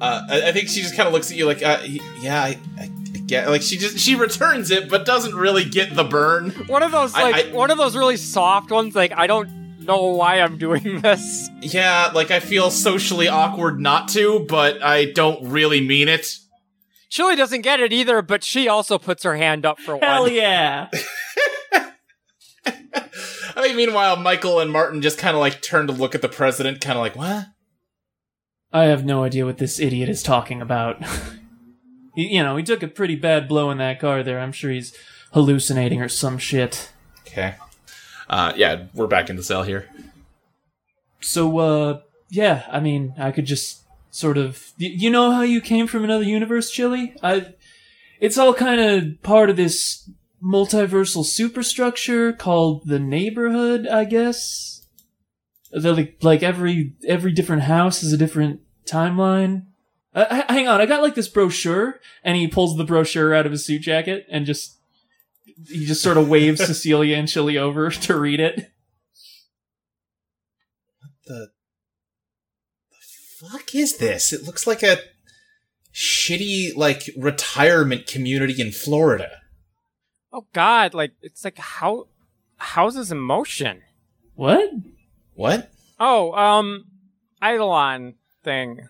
Uh, 0.00 0.22
I, 0.30 0.48
I 0.48 0.52
think 0.52 0.68
she 0.68 0.80
just 0.82 0.96
kind 0.96 1.06
of 1.06 1.12
looks 1.12 1.30
at 1.30 1.36
you 1.36 1.46
like, 1.46 1.62
uh, 1.62 1.78
y- 1.82 1.98
"Yeah, 2.20 2.42
I, 2.42 2.58
I 2.78 2.86
get." 3.26 3.48
Like 3.48 3.62
she 3.62 3.76
just 3.78 3.98
she 3.98 4.14
returns 4.16 4.70
it, 4.70 4.88
but 4.88 5.04
doesn't 5.06 5.34
really 5.34 5.64
get 5.64 5.94
the 5.94 6.04
burn. 6.04 6.50
One 6.66 6.82
of 6.82 6.90
those 6.92 7.14
I- 7.14 7.22
like 7.30 7.46
I- 7.46 7.52
one 7.52 7.70
of 7.70 7.78
those 7.78 7.96
really 7.96 8.16
soft 8.16 8.70
ones. 8.70 8.94
Like 8.96 9.12
I 9.12 9.26
don't 9.26 9.80
know 9.80 10.06
why 10.06 10.40
I'm 10.40 10.58
doing 10.58 11.00
this. 11.02 11.48
Yeah, 11.60 12.10
like 12.14 12.30
I 12.30 12.40
feel 12.40 12.70
socially 12.70 13.28
awkward 13.28 13.80
not 13.80 14.08
to, 14.10 14.46
but 14.48 14.82
I 14.82 15.06
don't 15.06 15.50
really 15.50 15.80
mean 15.86 16.08
it. 16.08 16.38
Chili 17.12 17.36
doesn't 17.36 17.60
get 17.60 17.78
it 17.78 17.92
either, 17.92 18.22
but 18.22 18.42
she 18.42 18.68
also 18.68 18.96
puts 18.96 19.22
her 19.22 19.36
hand 19.36 19.66
up 19.66 19.78
for 19.78 19.98
Hell 19.98 20.22
one. 20.22 20.30
Hell 20.30 20.30
yeah! 20.30 20.88
I 22.64 23.60
mean, 23.60 23.76
meanwhile, 23.76 24.16
Michael 24.16 24.60
and 24.60 24.72
Martin 24.72 25.02
just 25.02 25.18
kind 25.18 25.36
of 25.36 25.40
like 25.40 25.60
turn 25.60 25.86
to 25.88 25.92
look 25.92 26.14
at 26.14 26.22
the 26.22 26.30
president, 26.30 26.80
kind 26.80 26.96
of 26.96 27.02
like, 27.02 27.14
"What?" 27.14 27.48
I 28.72 28.84
have 28.84 29.04
no 29.04 29.24
idea 29.24 29.44
what 29.44 29.58
this 29.58 29.78
idiot 29.78 30.08
is 30.08 30.22
talking 30.22 30.62
about. 30.62 31.04
he, 32.14 32.34
you 32.34 32.42
know, 32.42 32.56
he 32.56 32.62
took 32.62 32.82
a 32.82 32.88
pretty 32.88 33.16
bad 33.16 33.46
blow 33.46 33.70
in 33.70 33.76
that 33.76 34.00
car 34.00 34.22
there. 34.22 34.40
I'm 34.40 34.52
sure 34.52 34.70
he's 34.70 34.96
hallucinating 35.34 36.00
or 36.00 36.08
some 36.08 36.38
shit. 36.38 36.92
Okay. 37.26 37.56
Uh, 38.26 38.54
yeah, 38.56 38.86
we're 38.94 39.06
back 39.06 39.28
in 39.28 39.36
the 39.36 39.42
cell 39.42 39.64
here. 39.64 39.86
So, 41.20 41.58
uh, 41.58 42.00
yeah, 42.30 42.64
I 42.72 42.80
mean, 42.80 43.12
I 43.18 43.32
could 43.32 43.44
just 43.44 43.81
sort 44.12 44.38
of. 44.38 44.72
You 44.76 45.10
know 45.10 45.32
how 45.32 45.42
you 45.42 45.60
came 45.60 45.88
from 45.88 46.04
another 46.04 46.22
universe, 46.22 46.70
Chili? 46.70 47.16
I. 47.22 47.54
It's 48.20 48.38
all 48.38 48.54
kind 48.54 48.80
of 48.80 49.20
part 49.24 49.50
of 49.50 49.56
this 49.56 50.08
multiversal 50.40 51.24
superstructure 51.24 52.32
called 52.32 52.86
the 52.86 53.00
neighborhood, 53.00 53.88
I 53.88 54.04
guess. 54.04 54.86
The, 55.72 55.92
like, 55.92 56.18
like 56.22 56.42
every 56.44 56.94
every 57.06 57.32
different 57.32 57.62
house 57.62 58.04
is 58.04 58.12
a 58.12 58.18
different 58.18 58.60
timeline. 58.86 59.66
Uh, 60.14 60.42
hang 60.48 60.68
on, 60.68 60.80
I 60.80 60.86
got 60.86 61.02
like 61.02 61.14
this 61.14 61.28
brochure, 61.28 61.98
and 62.22 62.36
he 62.36 62.46
pulls 62.46 62.76
the 62.76 62.84
brochure 62.84 63.34
out 63.34 63.46
of 63.46 63.52
his 63.52 63.64
suit 63.64 63.82
jacket 63.82 64.26
and 64.30 64.44
just 64.44 64.78
he 65.68 65.86
just 65.86 66.02
sort 66.02 66.18
of 66.18 66.28
waves 66.28 66.64
Cecilia 66.66 67.16
and 67.16 67.28
Chili 67.28 67.56
over 67.56 67.90
to 67.90 68.18
read 68.18 68.40
it. 68.40 68.70
The, 71.26 71.50
the 72.90 72.98
fuck 73.42 73.74
is 73.74 73.98
this? 73.98 74.32
It 74.32 74.44
looks 74.44 74.66
like 74.66 74.82
a 74.82 74.98
shitty, 75.92 76.76
like, 76.76 77.10
retirement 77.16 78.06
community 78.06 78.60
in 78.60 78.72
Florida. 78.72 79.42
Oh 80.32 80.46
God, 80.54 80.94
like 80.94 81.12
it's 81.20 81.44
like 81.44 81.58
how 81.58 82.08
houses 82.56 83.12
in 83.12 83.18
motion. 83.20 83.82
What? 84.34 84.70
What? 85.34 85.70
Oh, 86.00 86.32
um, 86.32 86.86
Eidolon 87.44 88.14
thing 88.42 88.88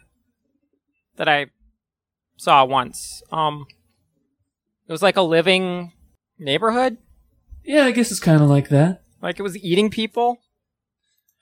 that 1.16 1.28
I 1.28 1.46
saw 2.36 2.64
once. 2.64 3.22
Um, 3.32 3.66
it 4.86 4.92
was 4.92 5.02
like 5.02 5.16
a 5.16 5.22
living 5.22 5.92
neighborhood. 6.38 6.98
Yeah, 7.64 7.86
I 7.86 7.90
guess 7.90 8.12
it's 8.12 8.20
kind 8.20 8.40
of 8.40 8.48
like 8.48 8.68
that. 8.68 9.02
Like 9.20 9.40
it 9.40 9.42
was 9.42 9.56
eating 9.58 9.90
people. 9.90 10.38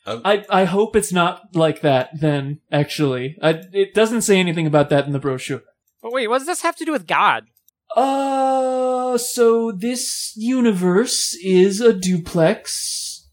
I 0.07 0.45
I 0.49 0.65
hope 0.65 0.97
it's 0.97 1.13
not 1.13 1.55
like 1.55 1.83
that. 1.83 2.21
Then 2.21 2.61
actually, 2.73 3.37
I, 3.43 3.63
it 3.73 3.95
doesn't 3.95 4.23
say 4.23 4.39
anything 4.39 4.67
about 4.67 4.89
that 4.91 5.07
in 5.07 5.13
the 5.13 5.19
brochure. 5.19 5.63
But 6.03 6.13
wait, 6.13 6.29
what 6.29 6.39
does 6.39 6.47
this 6.47 6.63
have 6.63 6.77
to 6.77 6.85
do 6.85 6.93
with 6.93 7.07
God? 7.07 7.45
Uh, 7.97 9.19
so 9.19 9.73
this 9.73 10.33
universe 10.37 11.37
is 11.43 11.81
a 11.81 11.93
duplex, 11.93 13.29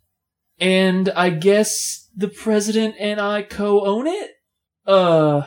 and 0.59 1.09
I 1.09 1.29
guess 1.29 2.09
the 2.15 2.27
president 2.27 2.95
and 2.99 3.21
I 3.21 3.43
co-own 3.43 4.07
it? 4.07 4.31
Uh, 4.85 5.43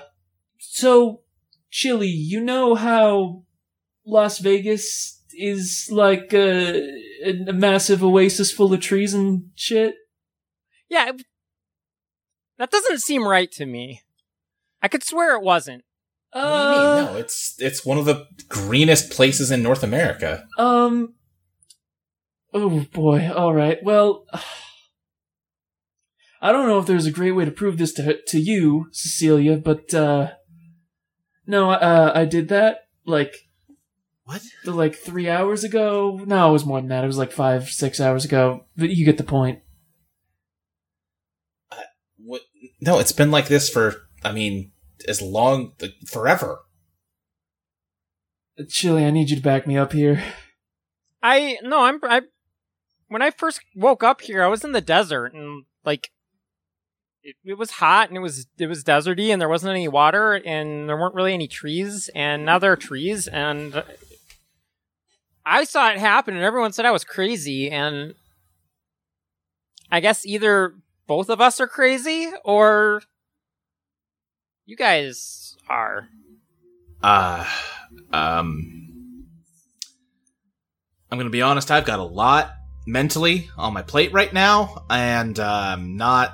so, 0.59 1.23
Chili, 1.71 2.07
you 2.07 2.41
know 2.41 2.77
how 2.77 3.43
Las 4.07 4.39
Vegas 4.39 5.21
is 5.33 5.89
like 5.91 6.33
a, 6.33 6.81
a 7.25 7.53
massive 7.53 8.05
oasis 8.05 8.53
full 8.53 8.73
of 8.73 8.81
trees 8.81 9.13
and 9.13 9.51
shit? 9.57 9.97
Yeah, 10.91 11.11
it- 11.11 11.25
that 12.59 12.71
doesn't 12.71 12.99
seem 12.99 13.27
right 13.27 13.51
to 13.53 13.65
me. 13.65 14.03
I 14.83 14.89
could 14.89 15.03
swear 15.03 15.35
it 15.37 15.43
wasn't. 15.43 15.85
What 16.33 16.43
do 16.43 16.49
you 16.49 16.55
mean? 16.55 16.79
Uh, 16.79 17.13
No, 17.13 17.17
it's 17.17 17.55
it's 17.59 17.85
one 17.87 17.97
of 17.99 18.05
the 18.05 18.27
greenest 18.49 19.11
places 19.11 19.51
in 19.51 19.63
North 19.63 19.83
America. 19.83 20.47
Um. 20.59 21.15
Oh 22.53 22.81
boy. 22.93 23.31
All 23.33 23.55
right. 23.55 23.79
Well, 23.83 24.27
I 26.43 26.53
don't 26.53 26.69
know 26.69 26.79
if 26.79 26.87
there's 26.87 27.07
a 27.07 27.11
great 27.13 27.33
way 27.33 27.45
to 27.45 27.51
prove 27.51 27.79
this 27.79 27.93
to 27.95 28.21
to 28.29 28.39
you, 28.39 28.89
Cecilia, 28.93 29.57
but 29.57 29.93
uh, 29.95 30.33
no, 31.47 31.71
uh, 31.71 32.13
I 32.15 32.25
did 32.27 32.49
that 32.49 32.81
like 33.07 33.35
What? 34.25 34.43
the, 34.65 34.73
like 34.73 34.95
three 34.97 35.29
hours 35.29 35.65
ago. 35.65 36.21
No, 36.27 36.51
it 36.51 36.53
was 36.53 36.67
more 36.67 36.81
than 36.81 36.89
that. 36.91 37.05
It 37.05 37.09
was 37.09 37.19
like 37.19 37.33
five, 37.33 37.69
six 37.71 38.01
hours 38.01 38.25
ago. 38.25 38.67
But 38.77 38.91
you 38.91 39.05
get 39.05 39.19
the 39.19 39.25
point. 39.25 39.61
What? 42.23 42.43
No, 42.81 42.99
it's 42.99 43.13
been 43.13 43.31
like 43.31 43.49
this 43.49 43.69
for. 43.69 44.09
I 44.25 44.33
mean, 44.33 44.73
as 45.09 45.21
long 45.23 45.73
like, 45.81 45.95
forever. 46.07 46.61
Chili, 48.69 49.05
I 49.05 49.11
need 49.11 49.31
you 49.31 49.37
to 49.37 49.43
back 49.43 49.67
me 49.67 49.77
up 49.77 49.93
here. 49.93 50.23
I 51.23 51.59
no, 51.63 51.85
I'm 51.85 52.01
I. 52.03 52.23
When 53.09 53.23
I 53.23 53.31
first 53.31 53.61
woke 53.75 54.03
up 54.03 54.21
here, 54.21 54.43
I 54.43 54.49
was 54.49 54.65
in 54.65 54.73
the 54.73 54.81
desert 54.81 55.35
and 55.35 55.65
like. 55.85 56.11
It, 57.23 57.37
it 57.45 57.59
was 57.59 57.73
hot 57.73 58.09
and 58.09 58.17
it 58.17 58.21
was 58.21 58.47
it 58.57 58.67
was 58.67 58.83
deserty 58.83 59.31
and 59.31 59.43
there 59.43 59.49
wasn't 59.49 59.73
any 59.73 59.89
water 59.89 60.41
and 60.43 60.89
there 60.89 60.97
weren't 60.97 61.15
really 61.15 61.35
any 61.35 61.49
trees 61.49 62.09
and 62.15 62.47
now 62.47 62.59
there 62.59 62.73
are 62.73 62.77
trees 62.77 63.29
and 63.29 63.85
I 65.45 65.65
saw 65.65 65.91
it 65.91 65.99
happen 65.99 66.35
and 66.35 66.43
everyone 66.43 66.73
said 66.73 66.87
I 66.87 66.93
was 66.93 67.05
crazy 67.05 67.71
and 67.71 68.15
I 69.93 70.01
guess 70.01 70.25
either 70.25 70.77
both 71.11 71.29
of 71.29 71.41
us 71.41 71.59
are 71.59 71.67
crazy 71.67 72.31
or 72.45 73.03
you 74.65 74.77
guys 74.77 75.57
are. 75.69 76.09
Uh, 77.03 77.45
um, 78.13 79.27
I'm 81.11 81.19
gonna 81.19 81.31
be 81.31 81.43
honest. 81.43 81.73
I've 81.73 81.85
got 81.85 81.99
a 81.99 82.05
lot 82.05 82.53
mentally 82.87 83.51
on 83.59 83.73
my 83.73 83.83
plate 83.83 84.13
right 84.13 84.33
now, 84.33 84.85
and 84.89 85.37
um, 85.41 85.97
not. 85.97 86.33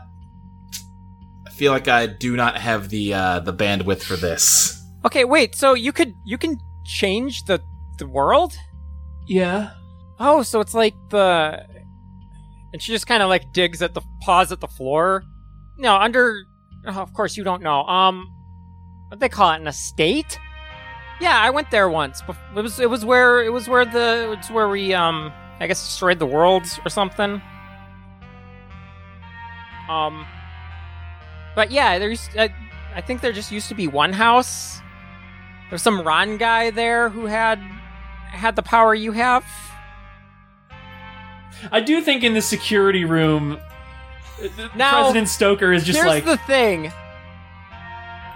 I 1.47 1.51
feel 1.53 1.73
like 1.73 1.89
I 1.89 2.05
do 2.07 2.37
not 2.37 2.59
have 2.59 2.91
the 2.91 3.15
uh, 3.15 3.41
the 3.41 3.55
bandwidth 3.55 4.03
for 4.03 4.17
this. 4.17 4.79
Okay, 5.07 5.25
wait. 5.25 5.55
So 5.55 5.73
you 5.73 5.91
could 5.91 6.13
you 6.27 6.37
can 6.37 6.59
change 6.85 7.45
the 7.45 7.63
the 7.97 8.07
world? 8.07 8.55
Yeah. 9.27 9.71
Oh, 10.21 10.43
so 10.43 10.61
it's 10.61 10.75
like 10.75 10.95
the 11.09 11.65
and 12.77 12.83
she 12.83 12.93
just 12.93 13.07
kind 13.07 13.23
of 13.23 13.31
like 13.31 13.55
digs 13.55 13.81
at 13.81 13.95
the 13.95 14.03
paws 14.21 14.53
at 14.53 14.61
the 14.61 14.69
floor. 14.69 15.25
No, 15.79 15.97
under 15.97 16.45
oh, 16.87 17.01
of 17.01 17.15
course 17.15 17.35
you 17.35 17.43
don't 17.43 17.63
know. 17.63 17.81
Um 17.85 18.31
what 19.09 19.19
they 19.19 19.31
call 19.31 19.51
it 19.53 19.63
an 19.63 19.67
estate? 19.67 20.39
Yeah, 21.19 21.39
I 21.41 21.49
went 21.49 21.71
there 21.71 21.89
once. 21.89 22.23
It 22.55 22.61
was 22.61 22.79
it 22.79 22.91
was 22.91 23.03
where 23.03 23.43
it 23.43 23.51
was 23.51 23.67
where 23.67 23.87
the 23.87 24.37
it's 24.37 24.51
where 24.51 24.69
we 24.69 24.93
um 24.93 25.33
I 25.59 25.67
guess 25.67 25.83
destroyed 25.83 26.19
the 26.19 26.27
worlds 26.27 26.79
or 26.85 26.91
something. 26.91 27.41
Um 29.89 30.27
But 31.55 31.71
yeah, 31.71 31.99
there's 31.99 32.29
I, 32.39 32.55
I 32.95 33.01
think 33.01 33.23
there 33.23 33.33
just 33.33 33.51
used 33.51 33.71
to 33.71 33.75
be 33.75 33.89
one 33.89 34.13
house. 34.13 34.83
There's 35.71 35.81
some 35.81 36.03
Ron 36.03 36.37
guy 36.37 36.69
there 36.73 37.09
who 37.09 37.25
had 37.25 37.59
had 38.29 38.55
the 38.55 38.63
power 38.63 38.95
you 38.95 39.13
have. 39.13 39.47
I 41.73 41.81
do 41.81 42.01
think 42.01 42.23
in 42.23 42.35
the 42.35 42.43
security 42.43 43.05
room, 43.05 43.59
Now, 44.75 45.01
President 45.01 45.29
Stoker 45.29 45.73
is 45.73 45.85
just 45.85 45.97
Here's 45.99 46.07
like, 46.09 46.25
the 46.25 46.37
thing. 46.39 46.93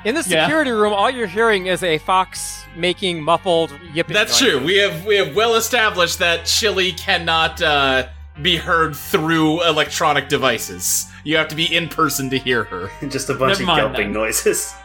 In 0.04 0.14
the 0.14 0.24
Yeah. 0.26 0.44
security 0.44 0.70
room, 0.70 0.92
all 0.94 1.10
you're 1.10 1.26
hearing 1.26 1.66
is 1.66 1.82
a 1.82 1.98
fox 1.98 2.64
making 2.74 3.22
muffled 3.22 3.70
yipping. 3.92 4.14
That's 4.14 4.40
noise. 4.40 4.50
true. 4.50 4.64
We 4.64 4.78
have 4.78 5.04
we 5.04 5.16
have 5.16 5.36
well 5.36 5.56
established 5.56 6.18
that 6.20 6.46
Chili 6.46 6.92
cannot 6.92 7.60
uh, 7.60 8.06
be 8.40 8.56
heard 8.56 8.96
through 8.96 9.62
electronic 9.64 10.28
devices. 10.30 11.06
You 11.22 11.36
have 11.36 11.48
to 11.48 11.54
be 11.54 11.64
in 11.74 11.88
person 11.88 12.30
to 12.30 12.38
hear 12.38 12.64
her. 12.64 12.90
Just 13.08 13.28
a 13.28 13.34
bunch 13.34 13.58
Never 13.58 13.62
of 13.62 13.66
mind 13.66 13.78
yelping 13.78 14.12
then. 14.12 14.22
noises. 14.22 14.72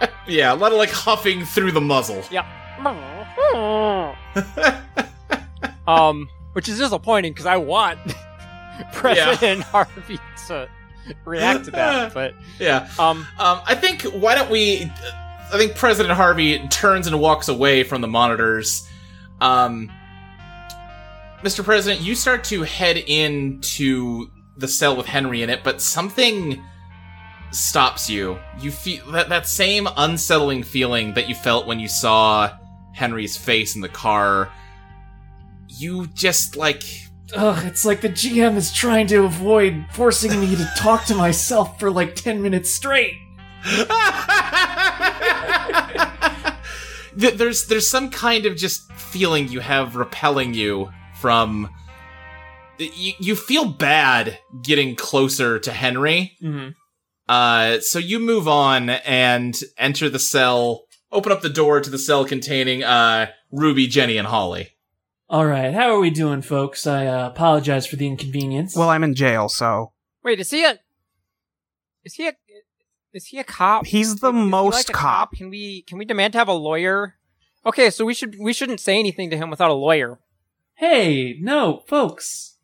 Yeah, 0.26 0.54
a 0.54 0.56
lot 0.56 0.72
of 0.72 0.78
like 0.78 0.90
huffing 0.90 1.44
through 1.44 1.72
the 1.72 1.80
muzzle. 1.82 2.22
Yeah. 2.30 2.46
um, 5.86 6.28
which 6.54 6.68
is 6.68 6.78
disappointing 6.78 7.32
because 7.32 7.46
I 7.46 7.58
want 7.58 7.98
President 8.92 9.62
Harvey 9.62 10.18
to 10.48 10.68
react 11.24 11.66
to 11.66 11.70
that, 11.72 12.14
but 12.14 12.34
Yeah. 12.58 12.88
um, 12.98 13.26
Um, 13.38 13.60
I 13.66 13.74
think 13.74 14.02
why 14.02 14.34
don't 14.34 14.50
we? 14.50 14.90
I 15.52 15.58
think 15.58 15.76
President 15.76 16.14
Harvey 16.14 16.58
turns 16.68 17.06
and 17.06 17.20
walks 17.20 17.48
away 17.48 17.84
from 17.84 18.00
the 18.00 18.08
monitors. 18.08 18.88
Um, 19.40 19.90
Mr. 21.42 21.62
President, 21.62 22.00
you 22.00 22.14
start 22.14 22.42
to 22.44 22.62
head 22.62 22.96
into 22.96 24.30
the 24.56 24.66
cell 24.66 24.96
with 24.96 25.06
Henry 25.06 25.42
in 25.42 25.50
it, 25.50 25.62
but 25.62 25.80
something 25.82 26.62
stops 27.50 28.08
you. 28.08 28.38
You 28.58 28.70
feel 28.70 29.10
that 29.12 29.28
that 29.28 29.46
same 29.46 29.86
unsettling 29.96 30.62
feeling 30.62 31.14
that 31.14 31.28
you 31.28 31.34
felt 31.34 31.66
when 31.66 31.78
you 31.78 31.88
saw 31.88 32.50
Henry's 32.94 33.36
face 33.36 33.74
in 33.76 33.82
the 33.82 33.88
car. 33.88 34.50
You 35.78 36.06
just 36.08 36.56
like 36.56 36.84
ugh, 37.34 37.64
it's 37.64 37.84
like 37.84 38.00
the 38.00 38.08
GM 38.08 38.56
is 38.56 38.72
trying 38.72 39.06
to 39.08 39.24
avoid 39.24 39.86
forcing 39.92 40.38
me 40.40 40.54
to 40.56 40.70
talk 40.76 41.04
to 41.06 41.14
myself 41.14 41.78
for 41.80 41.90
like 41.90 42.14
10 42.14 42.42
minutes 42.42 42.70
straight. 42.70 43.14
There's 47.16 47.66
there's 47.66 47.88
some 47.88 48.10
kind 48.10 48.44
of 48.44 48.56
just 48.56 48.92
feeling 48.92 49.48
you 49.48 49.60
have 49.60 49.94
repelling 49.94 50.52
you 50.52 50.90
from 51.20 51.70
you, 52.78 53.12
you 53.20 53.36
feel 53.36 53.66
bad 53.66 54.38
getting 54.62 54.96
closer 54.96 55.60
to 55.60 55.72
Henry. 55.72 56.36
Mm-hmm. 56.42 56.70
Uh 57.28 57.80
so 57.80 57.98
you 58.00 58.18
move 58.18 58.48
on 58.48 58.90
and 58.90 59.56
enter 59.78 60.08
the 60.10 60.18
cell, 60.18 60.86
open 61.12 61.30
up 61.30 61.40
the 61.40 61.48
door 61.48 61.80
to 61.80 61.88
the 61.88 61.98
cell 61.98 62.24
containing 62.24 62.82
uh 62.82 63.28
Ruby, 63.52 63.86
Jenny 63.86 64.16
and 64.16 64.26
Holly. 64.26 64.73
All 65.28 65.46
right, 65.46 65.72
how 65.72 65.94
are 65.94 66.00
we 66.00 66.10
doing, 66.10 66.42
folks? 66.42 66.86
I 66.86 67.06
uh, 67.06 67.28
apologize 67.28 67.86
for 67.86 67.96
the 67.96 68.06
inconvenience. 68.06 68.76
Well, 68.76 68.90
I'm 68.90 69.04
in 69.04 69.14
jail, 69.14 69.48
so 69.48 69.92
wait, 70.22 70.38
is 70.40 70.50
he 70.50 70.64
a? 70.64 70.78
Is 72.04 72.14
he 72.14 72.28
a? 72.28 72.34
Is 73.12 73.26
he 73.26 73.38
a 73.38 73.44
cop? 73.44 73.86
he's 73.86 74.16
the 74.16 74.32
Is 74.32 74.34
he 74.34 74.48
most 74.48 74.74
like 74.74 74.88
a 74.90 74.92
cop. 74.92 75.32
Can 75.32 75.48
we 75.48 75.82
can 75.82 75.98
we 75.98 76.04
demand 76.04 76.32
to 76.32 76.38
have 76.38 76.48
a 76.48 76.52
lawyer? 76.52 77.14
Okay, 77.64 77.88
so 77.90 78.04
we 78.04 78.12
should 78.12 78.36
we 78.38 78.52
shouldn't 78.52 78.80
say 78.80 78.98
anything 78.98 79.30
to 79.30 79.36
him 79.36 79.50
without 79.50 79.70
a 79.70 79.74
lawyer. 79.74 80.18
hey, 80.74 81.36
no, 81.40 81.82
folks, 81.86 82.58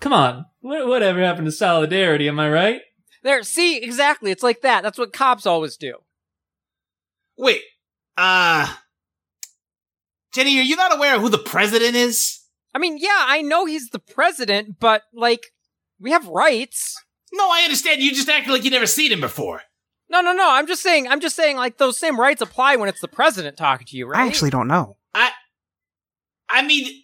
come 0.00 0.12
on. 0.12 0.46
What, 0.60 0.86
whatever 0.88 1.22
happened 1.22 1.46
to 1.46 1.52
solidarity? 1.52 2.28
Am 2.28 2.38
I 2.40 2.50
right? 2.50 2.80
There, 3.22 3.42
see, 3.42 3.78
exactly. 3.78 4.30
It's 4.30 4.42
like 4.42 4.60
that. 4.62 4.82
That's 4.82 4.98
what 4.98 5.12
cops 5.12 5.46
always 5.46 5.76
do. 5.78 5.96
Wait, 7.38 7.62
uh, 8.18 8.74
Jenny, 10.34 10.58
are 10.58 10.62
you 10.62 10.74
not 10.74 10.94
aware 10.94 11.14
of 11.14 11.22
who 11.22 11.28
the 11.28 11.38
president 11.38 11.94
is? 11.94 12.40
I 12.74 12.78
mean, 12.78 12.98
yeah, 12.98 13.24
I 13.26 13.40
know 13.40 13.66
he's 13.66 13.90
the 13.90 14.00
president, 14.00 14.80
but 14.80 15.02
like, 15.14 15.46
we 16.00 16.10
have 16.10 16.26
rights. 16.26 17.00
No, 17.32 17.48
I 17.50 17.62
understand. 17.62 18.02
You 18.02 18.12
just 18.12 18.28
acted 18.28 18.52
like 18.52 18.64
you 18.64 18.70
never 18.70 18.86
seen 18.86 19.12
him 19.12 19.20
before. 19.20 19.62
No, 20.10 20.20
no, 20.20 20.32
no. 20.32 20.50
I'm 20.50 20.66
just 20.66 20.82
saying. 20.82 21.06
I'm 21.06 21.20
just 21.20 21.36
saying. 21.36 21.56
Like 21.56 21.78
those 21.78 21.98
same 21.98 22.18
rights 22.18 22.42
apply 22.42 22.76
when 22.76 22.88
it's 22.88 23.00
the 23.00 23.08
president 23.08 23.56
talking 23.56 23.86
to 23.86 23.96
you, 23.96 24.06
right? 24.06 24.24
I 24.24 24.26
actually 24.26 24.50
don't 24.50 24.68
know. 24.68 24.96
I, 25.14 25.30
I 26.50 26.66
mean, 26.66 27.02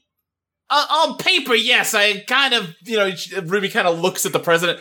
uh, 0.69 0.87
on 0.91 1.17
paper, 1.17 1.55
yes. 1.55 1.95
I 1.95 2.21
kind 2.21 2.53
of, 2.53 2.75
you 2.83 2.97
know, 2.97 3.13
Ruby 3.45 3.69
kind 3.69 3.87
of 3.87 4.01
looks 4.01 4.27
at 4.27 4.33
the 4.33 4.41
president. 4.41 4.81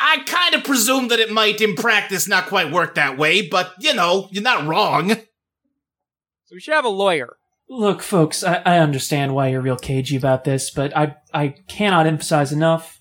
I 0.00 0.22
kind 0.26 0.56
of 0.56 0.64
presume 0.64 1.08
that 1.08 1.20
it 1.20 1.30
might, 1.30 1.60
in 1.60 1.76
practice, 1.76 2.26
not 2.26 2.46
quite 2.46 2.72
work 2.72 2.96
that 2.96 3.16
way, 3.16 3.48
but 3.48 3.72
you 3.78 3.94
know, 3.94 4.28
you're 4.32 4.42
not 4.42 4.66
wrong. 4.66 5.10
So 5.10 6.56
we 6.56 6.60
should 6.60 6.74
have 6.74 6.84
a 6.84 6.90
lawyer. 6.90 7.36
Look, 7.68 8.02
folks, 8.02 8.44
I, 8.44 8.56
I 8.66 8.78
understand 8.78 9.34
why 9.34 9.48
you're 9.48 9.62
real 9.62 9.76
cagey 9.76 10.16
about 10.16 10.44
this, 10.44 10.70
but 10.70 10.96
I 10.96 11.16
I 11.32 11.54
cannot 11.68 12.06
emphasize 12.06 12.52
enough. 12.52 12.98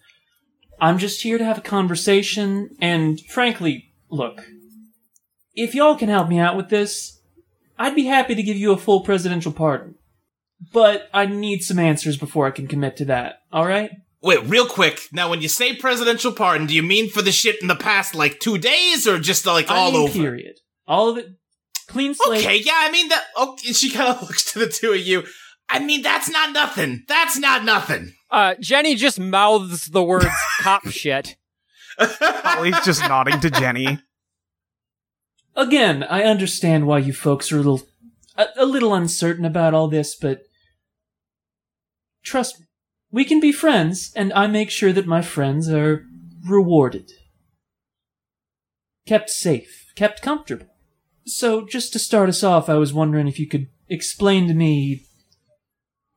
I'm 0.80 0.98
just 0.98 1.22
here 1.22 1.38
to 1.38 1.46
have 1.46 1.60
a 1.60 1.62
conversation, 1.62 2.76
and 2.80 3.20
frankly, 3.22 3.94
look, 4.10 4.44
if 5.54 5.76
y'all 5.76 5.96
can 5.96 6.10
help 6.10 6.30
me 6.30 6.40
out 6.40 6.58
with 6.58 6.70
this, 6.70 7.22
I'd 7.78 7.96
be 7.96 8.06
happy 8.06 8.36
to 8.36 8.44
give 8.44 8.58
you 8.58 8.72
a 8.72 8.78
full 8.78 9.02
presidential 9.02 9.52
pardon. 9.52 9.96
But 10.72 11.10
I 11.14 11.26
need 11.26 11.62
some 11.62 11.80
answers 11.80 12.18
before 12.18 12.46
I 12.46 12.52
can 12.52 12.68
commit 12.68 12.98
to 12.98 13.06
that. 13.06 13.42
All 13.52 13.66
right? 13.66 13.92
Wait, 14.22 14.44
real 14.46 14.68
quick. 14.68 15.02
Now, 15.12 15.30
when 15.30 15.42
you 15.42 15.48
say 15.48 15.76
presidential 15.76 16.32
pardon, 16.32 16.68
do 16.68 16.76
you 16.76 16.84
mean 16.84 17.10
for 17.10 17.24
the 17.24 17.32
shit 17.32 17.60
in 17.62 17.68
the 17.68 17.76
past, 17.76 18.14
like 18.14 18.40
two 18.40 18.60
days, 18.60 19.08
or 19.08 19.18
just 19.18 19.48
like 19.48 19.70
I 19.72 19.76
all 19.78 19.92
mean, 19.92 20.02
over? 20.04 20.14
Period. 20.14 20.60
All 20.88 21.10
of 21.10 21.18
it. 21.18 21.30
Clean 21.92 22.14
slate. 22.14 22.46
Okay, 22.46 22.58
yeah, 22.58 22.74
I 22.78 22.92
mean 22.92 23.10
that. 23.10 23.24
Okay, 23.38 23.74
she 23.74 23.92
kind 23.92 24.10
of 24.10 24.22
looks 24.28 24.52
to 24.54 24.60
the 24.60 24.68
two 24.68 24.94
of 24.94 25.00
you. 25.00 25.24
I 25.70 25.80
mean, 25.80 26.02
that's 26.02 26.30
not 26.30 26.54
nothing. 26.54 27.04
That's 27.08 27.38
not 27.38 27.66
nothing. 27.66 28.14
Uh, 28.30 28.56
Jenny 28.62 28.96
just 28.96 29.20
mouths 29.20 29.88
the 29.88 30.02
words 30.04 30.28
"cop 30.62 30.88
shit." 30.88 31.36
Holly's 32.00 32.80
just 32.86 33.02
nodding 33.02 33.42
to 33.42 33.50
Jenny. 33.50 34.00
Again, 35.56 36.04
I 36.04 36.24
understand 36.24 36.88
why 36.88 37.00
you 37.00 37.12
folks 37.12 37.52
are 37.52 37.56
a 37.56 37.60
little, 37.60 37.82
a, 38.38 38.48
a 38.58 38.66
little 38.66 38.94
uncertain 38.94 39.44
about 39.44 39.74
all 39.74 39.90
this, 39.90 40.16
but 40.16 40.44
trust 42.24 42.62
me, 42.62 42.66
we 43.12 43.26
can 43.26 43.42
be 43.42 43.52
friends, 43.52 44.14
and 44.16 44.32
I 44.32 44.48
make 44.48 44.70
sure 44.70 44.94
that 44.94 45.06
my 45.06 45.22
friends 45.22 45.70
are 45.70 46.06
rewarded, 46.48 47.12
kept 49.06 49.30
safe, 49.30 49.92
kept 49.96 50.22
comfortable. 50.22 50.71
So, 51.34 51.66
just 51.66 51.94
to 51.94 52.00
start 52.00 52.28
us 52.28 52.44
off, 52.44 52.68
I 52.68 52.76
was 52.76 52.94
wondering 52.94 53.28
if 53.28 53.40
you 53.40 53.48
could 53.48 53.68
explain 53.88 54.48
to 54.48 54.54
me 54.54 55.06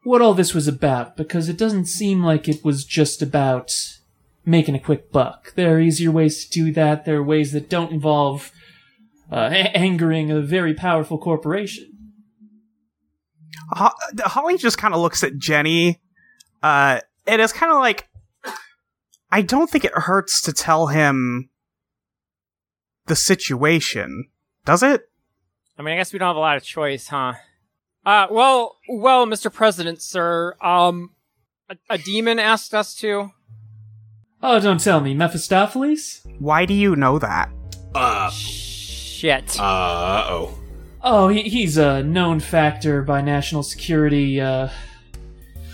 what 0.03 0.21
all 0.21 0.35
this 0.35 0.53
was 0.53 0.67
about, 0.67 1.17
because 1.17 1.49
it 1.49 1.57
doesn't 1.57 1.87
seem 1.87 2.25
like 2.25 2.49
it 2.49 2.65
was 2.65 2.85
just 2.85 3.23
about 3.23 3.73
making 4.45 4.75
a 4.75 4.81
quick 4.81 5.13
buck. 5.13 5.55
There 5.55 5.77
are 5.77 5.81
easier 5.81 6.11
ways 6.11 6.45
to 6.45 6.51
do 6.51 6.73
that. 6.73 7.05
There 7.05 7.19
are 7.19 7.23
ways 7.23 7.53
that 7.53 7.71
don't 7.71 7.93
involve 7.93 8.51
uh, 9.33 9.51
a- 9.53 9.77
angering 9.77 10.33
a 10.33 10.41
very 10.41 10.75
powerful 10.75 11.17
corporation. 11.17 11.93
Ho- 13.71 13.95
Holly 14.19 14.59
just 14.59 14.79
kind 14.79 14.95
of 14.95 15.01
looks 15.01 15.23
at 15.23 15.39
Jenny, 15.39 16.01
uh, 16.61 17.01
and 17.27 17.41
it's 17.41 17.53
kind 17.53 17.73
of 17.73 17.79
like, 17.79 18.09
I 19.31 19.43
don't 19.43 19.71
think 19.71 19.85
it 19.85 19.93
hurts 19.95 20.43
to 20.43 20.53
tell 20.53 20.89
him 20.89 21.51
the 23.07 23.17
situation, 23.17 24.29
does 24.65 24.83
it? 24.83 25.09
I 25.79 25.83
mean, 25.83 25.95
I 25.95 25.97
guess 25.97 26.13
we 26.13 26.19
don't 26.19 26.29
have 26.29 26.37
a 26.37 26.41
lot 26.41 26.57
of 26.57 26.63
choice, 26.63 27.09
huh? 27.09 27.35
Uh, 28.07 28.27
well, 28.31 28.77
well, 28.89 29.27
Mr. 29.27 29.53
President, 29.53 30.01
sir, 30.03 30.57
um, 30.61 31.11
a, 31.69 31.77
a 31.91 31.99
demon 31.99 32.39
asked 32.39 32.75
us 32.75 32.95
to. 32.97 33.31
Oh, 34.43 34.61
don't 34.61 34.81
tell 34.81 35.01
me, 35.01 35.15
Mephistopheles? 35.15 36.21
Why 36.39 36.67
do 36.67 36.75
you 36.75 36.95
know 36.97 37.19
that? 37.19 37.51
Uh, 37.95 38.31
Shit. 38.31 39.59
uh 39.59 40.27
oh. 40.29 40.59
Oh, 41.03 41.29
he, 41.29 41.43
he's 41.43 41.77
a 41.77 42.03
known 42.03 42.41
factor 42.41 43.03
by 43.03 43.21
national 43.21 43.63
security. 43.63 44.41
Uh, 44.41 44.69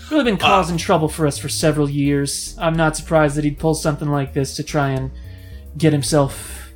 really 0.09 0.23
been 0.25 0.37
causing 0.37 0.77
trouble 0.77 1.07
for 1.07 1.25
us 1.25 1.37
for 1.37 1.49
several 1.49 1.89
years. 1.89 2.55
I'm 2.59 2.75
not 2.75 2.95
surprised 2.97 3.35
that 3.35 3.43
he'd 3.45 3.57
pull 3.59 3.73
something 3.73 4.09
like 4.09 4.33
this 4.33 4.55
to 4.55 4.63
try 4.63 4.89
and 4.89 5.11
get 5.77 5.93
himself 5.93 6.69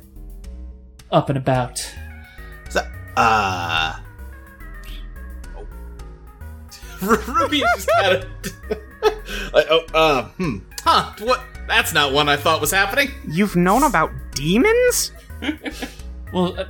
up 1.10 1.28
and 1.28 1.36
about. 1.38 1.86
So, 3.16 3.22
uh. 3.22 3.96
oh. 5.56 5.66
Ruby 7.28 7.60
just 7.60 7.88
kind 7.88 8.16
of. 8.16 8.24
like, 9.52 9.66
oh, 9.70 9.84
uh, 9.94 10.24
hmm. 10.30 10.58
Huh, 10.82 11.12
what? 11.20 11.42
That's 11.66 11.92
not 11.92 12.12
one 12.12 12.28
I 12.28 12.36
thought 12.36 12.60
was 12.60 12.70
happening. 12.70 13.10
You've 13.26 13.56
known 13.56 13.82
about 13.82 14.10
demons? 14.34 15.12
Well, 16.32 16.58
uh, 16.58 16.64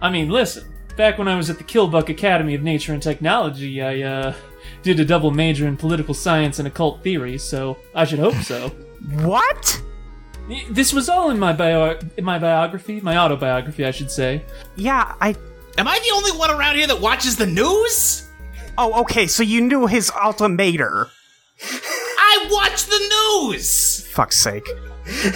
I 0.00 0.08
mean, 0.08 0.28
listen. 0.30 0.72
Back 0.96 1.18
when 1.18 1.26
I 1.26 1.34
was 1.34 1.50
at 1.50 1.58
the 1.58 1.64
Killbuck 1.64 2.08
Academy 2.08 2.54
of 2.54 2.62
Nature 2.62 2.92
and 2.92 3.02
Technology, 3.02 3.82
I 3.82 4.02
uh, 4.02 4.34
did 4.82 5.00
a 5.00 5.04
double 5.04 5.32
major 5.32 5.66
in 5.66 5.76
political 5.76 6.14
science 6.14 6.60
and 6.60 6.68
occult 6.68 7.02
theory, 7.02 7.36
so 7.36 7.76
I 7.94 8.04
should 8.04 8.20
hope 8.20 8.36
so. 8.36 8.70
What? 9.22 9.82
This 10.70 10.94
was 10.94 11.10
all 11.10 11.30
in 11.30 11.38
my 11.38 11.52
bio, 11.52 11.98
in 12.16 12.24
my 12.24 12.38
biography, 12.38 13.00
my 13.00 13.16
autobiography, 13.18 13.84
I 13.84 13.90
should 13.90 14.10
say. 14.10 14.44
Yeah, 14.76 15.14
I. 15.20 15.34
Am 15.76 15.88
I 15.88 15.98
the 15.98 16.10
only 16.14 16.32
one 16.32 16.50
around 16.50 16.76
here 16.76 16.86
that 16.86 17.00
watches 17.00 17.36
the 17.36 17.46
news? 17.46 18.28
Oh, 18.78 19.00
okay, 19.02 19.26
so 19.26 19.42
you 19.42 19.60
knew 19.60 19.86
his 19.86 20.10
ultimator. 20.22 21.08
I 21.62 22.46
watch 22.50 22.86
the 22.86 23.48
news! 23.48 24.06
Fuck's 24.08 24.38
sake. 24.40 24.66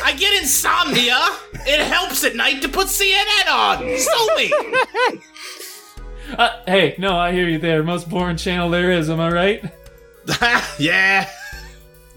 I 0.03 0.13
get 0.15 0.41
insomnia. 0.41 1.19
It 1.67 1.81
helps 1.81 2.25
at 2.25 2.35
night 2.37 2.63
to 2.63 2.69
put 2.69 2.87
CNN 2.89 3.51
on. 3.51 3.99
So 3.99 4.37
me. 4.37 5.23
Uh, 6.37 6.61
hey, 6.67 6.95
no, 6.99 7.17
I 7.17 7.33
hear 7.33 7.49
you 7.49 7.59
there. 7.59 7.83
Most 7.83 8.07
boring 8.11 8.37
channel 8.37 8.69
there 8.69 8.93
is. 8.93 9.09
Am 9.09 9.19
I 9.19 9.31
right? 9.31 9.65
yeah. 10.79 11.27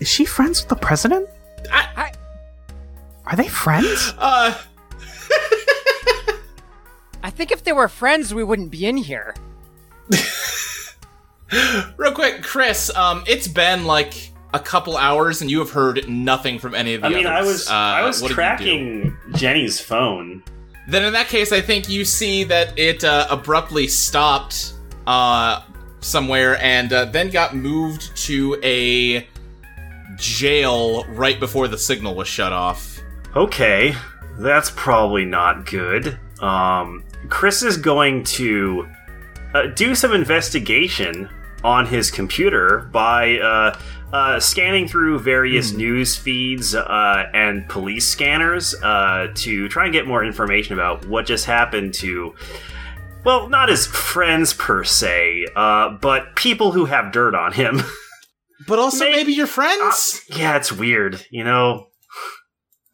Is 0.02 0.10
she 0.10 0.26
friends 0.26 0.60
with 0.62 0.68
the 0.68 0.76
president? 0.76 1.30
I, 1.72 2.12
Are 3.26 3.38
they 3.38 3.48
friends? 3.48 4.14
uh, 4.18 4.54
I 7.24 7.30
think 7.30 7.52
if 7.52 7.64
they 7.64 7.72
were 7.74 7.88
friends, 7.88 8.34
we 8.34 8.44
wouldn't 8.44 8.72
be 8.72 8.86
in 8.86 8.98
here. 8.98 9.36
Real 11.98 12.14
quick, 12.14 12.42
Chris, 12.42 12.94
um, 12.96 13.24
it's 13.28 13.48
been 13.48 13.86
like 13.86 14.32
a 14.54 14.60
couple 14.60 14.98
hours 14.98 15.42
and 15.42 15.52
you 15.52 15.60
have 15.60 15.70
heard 15.72 16.08
nothing 16.10 16.60
from 16.60 16.74
any 16.76 16.94
of 16.94 17.02
the 17.02 17.08
I 17.08 17.10
mean, 17.10 17.28
I 17.28 17.42
was 17.42 17.70
Uh, 17.70 17.74
I 17.74 18.04
was 18.04 18.22
what 18.22 18.30
did 18.30 18.32
you 18.32 18.36
do? 18.36 18.36
tracking 18.36 19.18
Jenny's 19.34 19.80
phone. 19.80 20.44
Then 20.88 21.04
in 21.06 21.14
that 21.14 21.28
case, 21.28 21.52
I 21.52 21.62
think 21.62 21.88
you 21.90 22.06
see 22.06 22.44
that 22.46 22.78
it 22.78 23.04
uh, 23.04 23.28
abruptly 23.30 23.88
stopped 23.88 24.74
uh, 25.08 25.62
somewhere 26.00 26.58
and 26.62 26.92
uh, 26.92 27.06
then 27.06 27.30
got 27.30 27.56
moved 27.56 28.16
to 28.26 28.60
a 28.64 29.28
jail 30.18 31.06
right 31.10 31.40
before 31.40 31.68
the 31.68 31.78
signal 31.78 32.16
was 32.16 32.28
shut 32.28 32.52
off. 32.52 33.00
Okay, 33.36 33.94
that's 34.40 34.72
probably 34.72 35.24
not 35.26 35.66
good. 35.66 36.18
Um, 36.42 37.04
Chris 37.30 37.64
is 37.64 37.78
going 37.78 38.24
to 38.26 38.88
uh, 39.54 39.68
do 39.76 39.96
some 39.96 40.14
investigation 40.14 41.30
on 41.64 41.86
his 41.86 42.10
computer 42.10 42.90
by 42.92 43.38
uh, 43.38 43.80
uh, 44.12 44.40
scanning 44.40 44.88
through 44.88 45.20
various 45.20 45.74
news 45.74 46.16
feeds 46.18 46.74
uh, 46.74 47.30
and 47.34 47.68
police 47.70 48.08
scanners 48.08 48.74
uh, 48.84 49.28
to 49.36 49.70
try 49.70 49.84
and 49.86 49.94
get 49.94 50.08
more 50.08 50.24
information 50.26 50.74
about 50.74 51.06
what 51.06 51.26
just 51.26 51.46
happened 51.46 51.94
to. 51.94 52.34
Well, 53.24 53.48
not 53.50 53.70
his 53.70 53.86
friends 53.86 54.54
per 54.54 54.84
se, 54.84 55.46
uh, 55.56 55.90
but 56.02 56.36
people 56.36 56.72
who 56.72 56.86
have 56.86 57.12
dirt 57.12 57.36
on 57.36 57.54
him. 57.54 57.82
but 58.68 58.80
also 58.80 59.06
Maybe- 59.06 59.18
maybe, 59.18 59.34
your 59.34 59.48
friends. 59.48 60.22
yeah, 60.28 60.56
it's 60.58 60.72
weird, 60.72 61.24
you 61.30 61.44
know. 61.44 61.88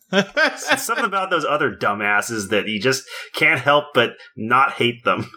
It's 0.71 0.83
something 0.83 1.05
about 1.05 1.29
those 1.29 1.45
other 1.45 1.75
dumbasses 1.75 2.49
that 2.49 2.67
you 2.67 2.79
just 2.79 3.03
can't 3.33 3.59
help 3.59 3.85
but 3.93 4.11
not 4.35 4.73
hate 4.73 5.03
them. 5.03 5.29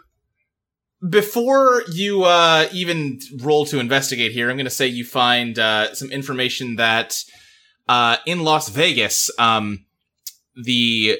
Before 1.09 1.83
you 1.91 2.25
uh, 2.25 2.69
even 2.73 3.19
roll 3.41 3.65
to 3.67 3.79
investigate 3.79 4.33
here, 4.33 4.51
I'm 4.51 4.57
going 4.57 4.67
to 4.67 4.71
say 4.71 4.87
you 4.87 5.05
find 5.05 5.59
uh, 5.59 5.95
some 5.95 6.11
information 6.11 6.77
that 6.77 7.17
uh, 7.89 8.19
in 8.27 8.45
Las 8.45 8.69
Vegas, 8.69 9.31
um, 9.39 9.87
the 10.55 11.19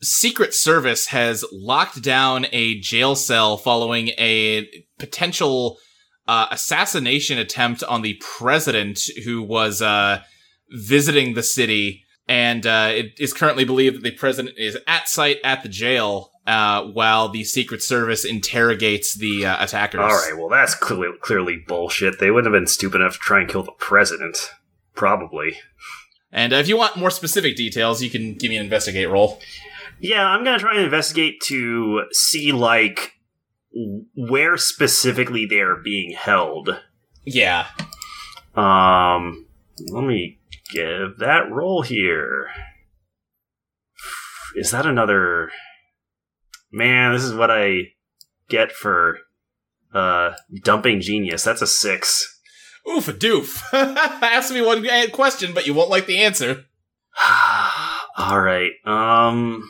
Secret 0.00 0.54
Service 0.54 1.08
has 1.08 1.44
locked 1.52 2.02
down 2.02 2.46
a 2.52 2.78
jail 2.80 3.16
cell 3.16 3.56
following 3.56 4.08
a 4.18 4.68
potential 4.98 5.78
uh, 6.28 6.46
assassination 6.50 7.38
attempt 7.38 7.82
on 7.82 8.02
the 8.02 8.20
president 8.38 9.00
who 9.24 9.42
was 9.42 9.82
uh, 9.82 10.20
visiting 10.70 11.34
the 11.34 11.42
city. 11.42 12.04
And 12.28 12.66
uh, 12.66 12.90
it 12.92 13.18
is 13.18 13.32
currently 13.32 13.64
believed 13.64 13.96
that 13.96 14.02
the 14.02 14.10
president 14.10 14.58
is 14.58 14.76
at 14.86 15.08
site 15.08 15.38
at 15.42 15.62
the 15.62 15.68
jail. 15.68 16.30
uh, 16.48 16.82
while 16.84 17.28
the 17.28 17.44
Secret 17.44 17.82
Service 17.82 18.24
interrogates 18.24 19.14
the 19.14 19.44
uh, 19.44 19.62
attackers. 19.62 20.00
All 20.00 20.08
right, 20.08 20.32
well, 20.34 20.48
that's 20.48 20.74
clearly, 20.74 21.16
clearly 21.20 21.62
bullshit. 21.68 22.18
They 22.18 22.30
wouldn't 22.30 22.52
have 22.52 22.58
been 22.58 22.66
stupid 22.66 23.02
enough 23.02 23.12
to 23.14 23.18
try 23.18 23.40
and 23.40 23.48
kill 23.50 23.62
the 23.62 23.72
president. 23.72 24.38
Probably. 24.94 25.58
And 26.32 26.54
uh, 26.54 26.56
if 26.56 26.66
you 26.66 26.78
want 26.78 26.96
more 26.96 27.10
specific 27.10 27.54
details, 27.54 28.02
you 28.02 28.08
can 28.08 28.34
give 28.34 28.48
me 28.48 28.56
an 28.56 28.64
investigate 28.64 29.10
roll. 29.10 29.40
Yeah, 30.00 30.24
I'm 30.24 30.42
gonna 30.42 30.58
try 30.58 30.74
and 30.74 30.84
investigate 30.84 31.40
to 31.42 32.04
see, 32.12 32.50
like, 32.52 33.12
where 34.16 34.56
specifically 34.56 35.44
they're 35.44 35.76
being 35.76 36.12
held. 36.12 36.80
Yeah. 37.24 37.66
Um, 38.54 39.46
let 39.90 40.04
me 40.04 40.38
give 40.70 41.18
that 41.18 41.50
roll 41.50 41.82
here. 41.82 42.48
Is 44.54 44.70
that 44.70 44.86
another? 44.86 45.50
Man, 46.70 47.12
this 47.12 47.22
is 47.22 47.34
what 47.34 47.50
I 47.50 47.92
get 48.48 48.72
for 48.72 49.18
uh 49.94 50.32
dumping 50.62 51.00
genius. 51.00 51.44
That's 51.44 51.62
a 51.62 51.66
six. 51.66 52.40
Oof 52.88 53.08
a 53.08 53.12
doof. 53.12 53.62
Ask 53.72 54.52
me 54.52 54.62
one 54.62 54.86
question, 55.10 55.52
but 55.52 55.66
you 55.66 55.74
won't 55.74 55.90
like 55.90 56.06
the 56.06 56.22
answer. 56.22 56.64
All 58.16 58.40
right. 58.40 58.72
Um, 58.84 59.68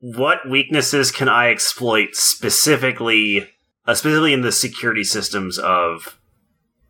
what 0.00 0.48
weaknesses 0.48 1.10
can 1.10 1.28
I 1.28 1.50
exploit 1.50 2.14
specifically, 2.14 3.48
uh, 3.86 3.94
specifically 3.94 4.32
in 4.32 4.42
the 4.42 4.52
security 4.52 5.04
systems 5.04 5.58
of 5.58 6.18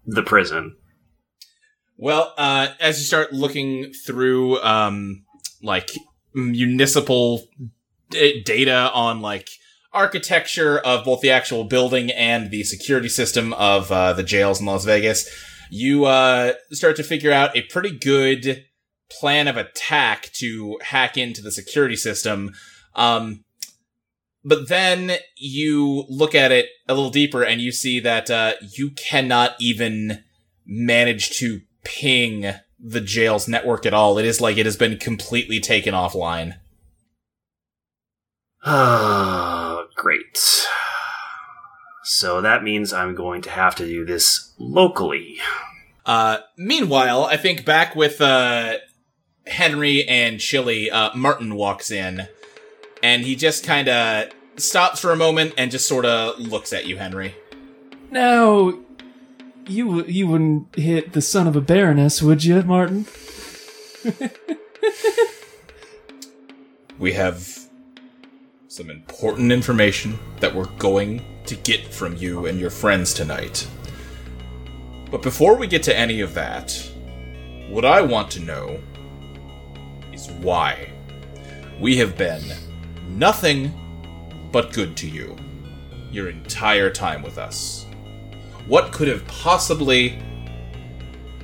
the 0.04 0.22
prison? 0.22 0.76
Well, 2.00 2.32
uh, 2.38 2.68
as 2.78 3.00
you 3.00 3.04
start 3.04 3.32
looking 3.32 3.92
through, 3.92 4.62
um, 4.62 5.24
like 5.60 5.90
municipal 6.32 7.42
d- 8.10 8.40
data 8.44 8.92
on 8.94 9.20
like 9.20 9.48
architecture 9.92 10.78
of 10.78 11.04
both 11.04 11.22
the 11.22 11.32
actual 11.32 11.64
building 11.64 12.12
and 12.12 12.52
the 12.52 12.62
security 12.62 13.08
system 13.08 13.52
of 13.54 13.90
uh, 13.90 14.12
the 14.12 14.22
jails 14.22 14.60
in 14.60 14.66
Las 14.66 14.84
Vegas, 14.84 15.28
you 15.72 16.04
uh, 16.04 16.52
start 16.70 16.94
to 16.96 17.02
figure 17.02 17.32
out 17.32 17.56
a 17.56 17.62
pretty 17.62 17.90
good 17.90 18.64
plan 19.10 19.48
of 19.48 19.56
attack 19.56 20.30
to 20.34 20.78
hack 20.82 21.18
into 21.18 21.42
the 21.42 21.50
security 21.50 21.96
system. 21.96 22.54
Um, 22.94 23.44
but 24.44 24.68
then 24.68 25.16
you 25.36 26.04
look 26.08 26.36
at 26.36 26.52
it 26.52 26.66
a 26.88 26.94
little 26.94 27.10
deeper 27.10 27.42
and 27.42 27.60
you 27.60 27.72
see 27.72 27.98
that 27.98 28.30
uh, 28.30 28.52
you 28.76 28.92
cannot 28.92 29.56
even 29.58 30.22
manage 30.64 31.30
to 31.38 31.62
ping 31.84 32.54
the 32.78 33.00
jail's 33.00 33.48
network 33.48 33.84
at 33.86 33.94
all. 33.94 34.18
It 34.18 34.24
is 34.24 34.40
like 34.40 34.56
it 34.56 34.66
has 34.66 34.76
been 34.76 34.98
completely 34.98 35.60
taken 35.60 35.94
offline. 35.94 36.58
Ah, 38.64 39.84
great. 39.96 40.66
So 42.04 42.40
that 42.40 42.62
means 42.62 42.92
I'm 42.92 43.14
going 43.14 43.42
to 43.42 43.50
have 43.50 43.74
to 43.76 43.86
do 43.86 44.04
this 44.04 44.54
locally. 44.58 45.38
Uh, 46.06 46.38
meanwhile, 46.56 47.24
I 47.24 47.36
think 47.36 47.64
back 47.64 47.94
with 47.94 48.20
uh, 48.20 48.78
Henry 49.46 50.04
and 50.08 50.40
Chili, 50.40 50.90
uh, 50.90 51.14
Martin 51.14 51.54
walks 51.54 51.90
in, 51.90 52.26
and 53.02 53.24
he 53.24 53.36
just 53.36 53.64
kind 53.64 53.88
of 53.88 54.30
stops 54.56 55.00
for 55.00 55.12
a 55.12 55.16
moment 55.16 55.54
and 55.58 55.70
just 55.70 55.86
sort 55.86 56.06
of 56.06 56.38
looks 56.38 56.72
at 56.72 56.86
you, 56.86 56.96
Henry. 56.96 57.34
Now, 58.10 58.72
you 59.68 60.04
you 60.04 60.26
wouldn't 60.26 60.74
hit 60.76 61.12
the 61.12 61.22
son 61.22 61.46
of 61.46 61.56
a 61.56 61.60
baroness, 61.60 62.22
would 62.22 62.44
you, 62.44 62.62
Martin? 62.62 63.06
We 66.98 67.12
have 67.12 67.56
some 68.66 68.90
important 68.90 69.52
information 69.52 70.18
that 70.40 70.52
we're 70.52 70.64
going 70.78 71.24
to 71.46 71.54
get 71.54 71.86
from 71.94 72.16
you 72.16 72.46
and 72.46 72.58
your 72.58 72.70
friends 72.70 73.14
tonight. 73.14 73.68
But 75.08 75.22
before 75.22 75.54
we 75.54 75.68
get 75.68 75.84
to 75.84 75.96
any 75.96 76.20
of 76.22 76.34
that, 76.34 76.72
what 77.68 77.84
I 77.84 78.00
want 78.00 78.32
to 78.32 78.40
know 78.40 78.80
is 80.12 80.28
why 80.40 80.90
we 81.80 81.96
have 81.98 82.18
been 82.18 82.42
nothing 83.10 84.50
but 84.50 84.72
good 84.72 84.96
to 84.96 85.08
you 85.08 85.36
your 86.10 86.28
entire 86.28 86.90
time 86.90 87.22
with 87.22 87.38
us. 87.38 87.86
What 88.68 88.92
could 88.92 89.08
have 89.08 89.26
possibly 89.26 90.18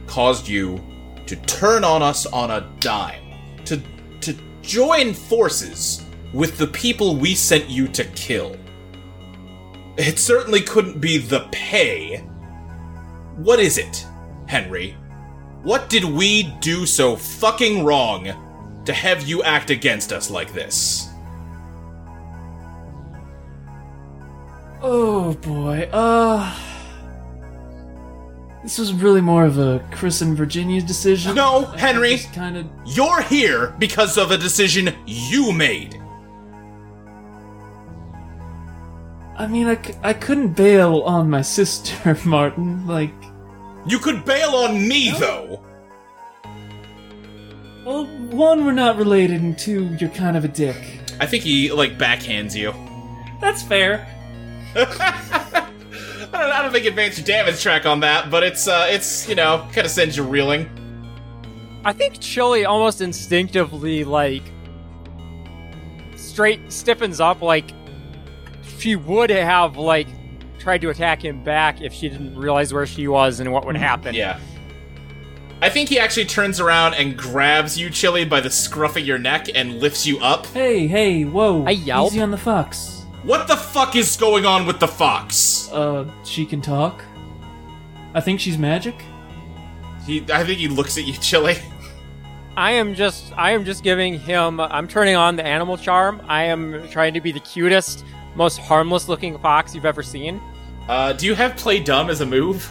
caused 0.07 0.47
you 0.47 0.85
to 1.25 1.37
turn 1.37 1.83
on 1.83 2.03
us 2.03 2.27
on 2.27 2.51
a 2.51 2.71
dime? 2.81 3.33
To 3.65 3.81
to 4.21 4.37
join 4.61 5.15
forces 5.15 6.05
with 6.35 6.59
the 6.59 6.67
people 6.67 7.17
we 7.17 7.35
sent 7.35 7.71
you 7.71 7.89
to 7.89 8.05
kill? 8.05 8.57
It 9.97 10.19
certainly 10.19 10.61
couldn't 10.61 11.01
be 11.01 11.17
the 11.17 11.49
pay. 11.51 12.19
What 13.37 13.59
is 13.59 13.79
it, 13.79 14.07
Henry? 14.47 14.95
What 15.63 15.89
did 15.89 16.05
we 16.05 16.43
do 16.61 16.85
so 16.85 17.17
fucking 17.17 17.85
wrong 17.85 18.83
to 18.85 18.93
have 18.93 19.23
you 19.23 19.43
act 19.43 19.71
against 19.71 20.13
us 20.13 20.29
like 20.29 20.53
this? 20.53 21.09
Oh 24.83 25.33
boy, 25.41 25.89
uh. 25.91 26.74
This 28.65 28.79
was 28.79 28.93
really 28.95 29.21
more 29.21 29.45
of 29.45 29.59
a 29.59 29.87
Chris 29.93 30.23
and 30.23 30.37
Virginia 30.37 30.81
decision. 30.81 31.35
No, 31.37 31.67
Henry. 31.67 32.17
Kind 32.33 32.57
of. 32.57 32.67
You're 32.87 33.21
here 33.23 33.75
because 33.79 34.17
of 34.19 34.31
a 34.33 34.39
decision 34.39 34.93
you 35.07 35.53
made. 35.53 36.01
I 39.37 39.47
mean, 39.47 39.67
I, 39.67 39.77
c- 39.83 39.95
I 40.03 40.13
couldn't 40.15 40.55
bail 40.57 41.01
on 41.03 41.29
my 41.29 41.43
sister, 41.59 42.17
Martin. 42.25 42.87
Like, 42.87 43.13
You 43.87 43.99
could 43.99 44.25
bail 44.25 44.51
on 44.51 44.89
me, 44.89 45.11
though. 45.19 45.63
well, 47.85 48.07
one, 48.31 48.65
we're 48.65 48.73
not 48.73 48.97
related, 48.97 49.43
and 49.43 49.59
two, 49.59 49.95
you're 50.01 50.09
kind 50.11 50.37
of 50.39 50.45
a 50.45 50.49
dick. 50.49 50.77
I 51.21 51.27
think 51.27 51.43
he, 51.45 51.71
like, 51.71 51.99
backhands 51.99 52.55
you. 52.55 52.73
That's 53.41 53.63
fair. 53.63 54.07
I 56.35 56.43
don't, 56.43 56.53
I 56.53 56.63
don't 56.63 56.73
think 56.73 56.87
advance 56.87 57.19
your 57.19 57.27
damage 57.27 57.63
track 57.63 57.87
on 57.87 58.01
that, 58.01 58.31
but 58.31 58.43
it's, 58.43 58.67
uh, 58.67 58.87
it's, 58.91 59.29
you 59.29 59.35
know, 59.35 59.69
kind 59.73 59.87
of 59.87 59.91
sends 59.91 60.17
you 60.17 60.25
reeling. 60.25 60.69
I 61.85 61.93
think 61.93 62.19
Chili 62.21 62.65
almost 62.65 63.01
instinctively 63.01 64.05
like 64.05 64.43
straight 66.17 66.73
stiffens 66.73 67.21
up 67.21 67.43
like 67.43 67.71
she 68.79 68.97
would 68.97 69.31
have 69.31 69.77
like 69.77 70.09
tried 70.59 70.81
to 70.81 70.91
attack 70.91 71.25
him 71.25 71.45
back 71.45 71.81
if 71.81 71.93
she 71.93 72.09
didn't 72.09 72.37
realize 72.37 72.73
where 72.73 72.87
she 72.87 73.07
was 73.07 73.39
and 73.41 73.53
what 73.53 73.67
would 73.67 73.77
happen. 73.77 74.15
Yeah. 74.15 74.41
I 75.61 75.69
think 75.71 75.89
he 75.89 75.99
actually 75.99 76.27
turns 76.27 76.61
around 76.61 76.95
and 76.95 77.17
grabs 77.17 77.79
you, 77.79 77.89
Chili, 77.89 78.25
by 78.25 78.41
the 78.41 78.51
scruff 78.51 78.97
of 78.97 79.07
your 79.07 79.19
neck 79.19 79.47
and 79.55 79.81
lifts 79.81 80.07
you 80.07 80.19
up. 80.19 80.47
Hey, 80.47 80.87
hey, 80.87 81.25
whoa. 81.25 81.65
I 81.65 81.71
yelp. 81.71 82.13
Easy 82.13 82.21
on 82.21 82.31
the 82.31 82.37
fox. 82.37 82.94
What 83.25 83.49
the 83.49 83.57
fuck 83.57 83.97
is 83.97 84.17
going 84.17 84.45
on 84.45 84.67
with 84.67 84.81
the 84.81 84.89
fox? 84.89 85.71
Uh, 85.73 86.11
she 86.25 86.45
can 86.45 86.61
talk. 86.61 87.03
I 88.13 88.21
think 88.21 88.39
she's 88.39 88.59
magic. 88.59 89.03
He, 90.07 90.23
I 90.31 90.45
think 90.45 90.59
he 90.59 90.69
looks 90.69 90.99
at 90.99 91.05
you, 91.05 91.15
Chili. 91.15 91.57
I 92.57 92.73
am 92.73 92.95
just 92.95 93.33
I 93.37 93.51
am 93.53 93.65
just 93.65 93.83
giving 93.83 94.19
him 94.19 94.61
I'm 94.61 94.87
turning 94.87 95.17
on 95.17 95.37
the 95.37 95.45
animal 95.45 95.77
charm. 95.77 96.23
I 96.29 96.45
am 96.45 96.87
trying 96.91 97.15
to 97.15 97.21
be 97.21 97.33
the 97.33 97.41
cutest, 97.41 98.05
most 98.37 98.59
harmless 98.59 99.09
looking 99.09 99.39
fox 99.39 99.75
you've 99.75 99.87
ever 99.87 100.03
seen. 100.03 100.41
Uh, 100.89 101.15
do 101.15 101.27
you 101.27 101.35
have 101.35 101.57
play 101.57 101.81
dumb 101.81 102.11
as 102.11 102.21
a 102.21 102.27
move? 102.27 102.71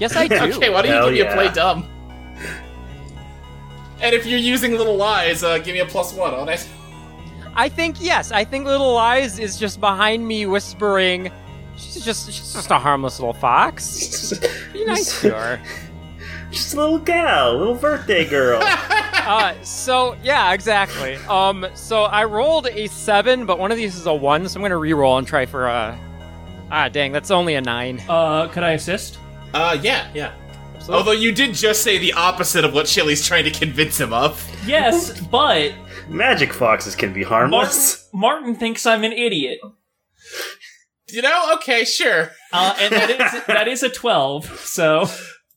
Yes, 0.00 0.16
I 0.16 0.26
do. 0.48 0.56
Okay, 0.56 0.68
why 0.68 0.82
don't 0.82 0.86
you 0.86 0.92
Hell 0.92 1.10
give 1.10 1.14
me 1.14 1.20
a 1.20 1.32
play 1.32 1.50
dumb? 1.50 1.88
And 4.02 4.14
if 4.14 4.26
you're 4.26 4.38
using 4.38 4.72
little 4.72 4.96
lies, 4.96 5.44
uh, 5.44 5.58
give 5.58 5.74
me 5.74 5.80
a 5.80 5.86
plus 5.86 6.12
one 6.12 6.34
on 6.34 6.48
it. 6.48 6.68
I 7.54 7.68
think 7.68 7.96
yes. 8.00 8.32
I 8.32 8.44
think 8.44 8.66
Little 8.66 8.94
Lies 8.94 9.38
is 9.38 9.58
just 9.58 9.80
behind 9.80 10.26
me 10.26 10.46
whispering. 10.46 11.30
She's 11.76 12.04
just 12.04 12.26
she's 12.30 12.52
just 12.52 12.70
a 12.70 12.78
harmless 12.78 13.18
little 13.18 13.34
fox. 13.34 14.32
Be 14.72 14.84
nice 14.84 15.20
to 15.22 15.30
her. 15.34 15.60
Just 16.50 16.74
a 16.74 16.78
little 16.78 16.98
gal, 16.98 17.56
little 17.56 17.76
birthday 17.76 18.28
girl. 18.28 18.60
Uh, 19.20 19.54
so 19.62 20.16
yeah, 20.24 20.52
exactly. 20.52 21.14
Um, 21.28 21.64
so 21.74 22.04
I 22.04 22.24
rolled 22.24 22.66
a 22.66 22.88
seven, 22.88 23.46
but 23.46 23.60
one 23.60 23.70
of 23.70 23.76
these 23.76 23.94
is 23.94 24.06
a 24.06 24.14
one, 24.14 24.48
so 24.48 24.58
I'm 24.58 24.62
gonna 24.62 24.76
re-roll 24.78 25.18
and 25.18 25.26
try 25.26 25.46
for 25.46 25.68
a. 25.68 25.96
Ah, 26.72 26.88
dang, 26.88 27.12
that's 27.12 27.30
only 27.30 27.54
a 27.54 27.60
nine. 27.60 28.02
Uh, 28.08 28.48
could 28.48 28.64
I 28.64 28.72
assist? 28.72 29.18
Uh, 29.54 29.78
yeah, 29.80 30.10
yeah. 30.14 30.32
Although 30.88 31.12
you 31.12 31.30
did 31.30 31.54
just 31.54 31.82
say 31.82 31.98
the 31.98 32.14
opposite 32.14 32.64
of 32.64 32.74
what 32.74 32.86
Chili's 32.86 33.24
trying 33.24 33.44
to 33.44 33.50
convince 33.52 34.00
him 34.00 34.12
of. 34.12 34.44
Yes, 34.66 35.20
but 35.20 35.72
Magic 36.10 36.52
foxes 36.52 36.94
can 36.96 37.12
be 37.12 37.20
Martin, 37.24 37.50
harmless. 37.52 38.08
Martin 38.12 38.54
thinks 38.56 38.84
I'm 38.86 39.04
an 39.04 39.12
idiot. 39.12 39.60
You 41.08 41.22
know? 41.22 41.54
Okay, 41.54 41.84
sure. 41.84 42.30
Uh, 42.52 42.74
and 42.80 42.92
that 42.92 43.10
is 43.10 43.44
that 43.46 43.68
is 43.68 43.82
a 43.82 43.88
twelve. 43.88 44.46
So 44.60 45.06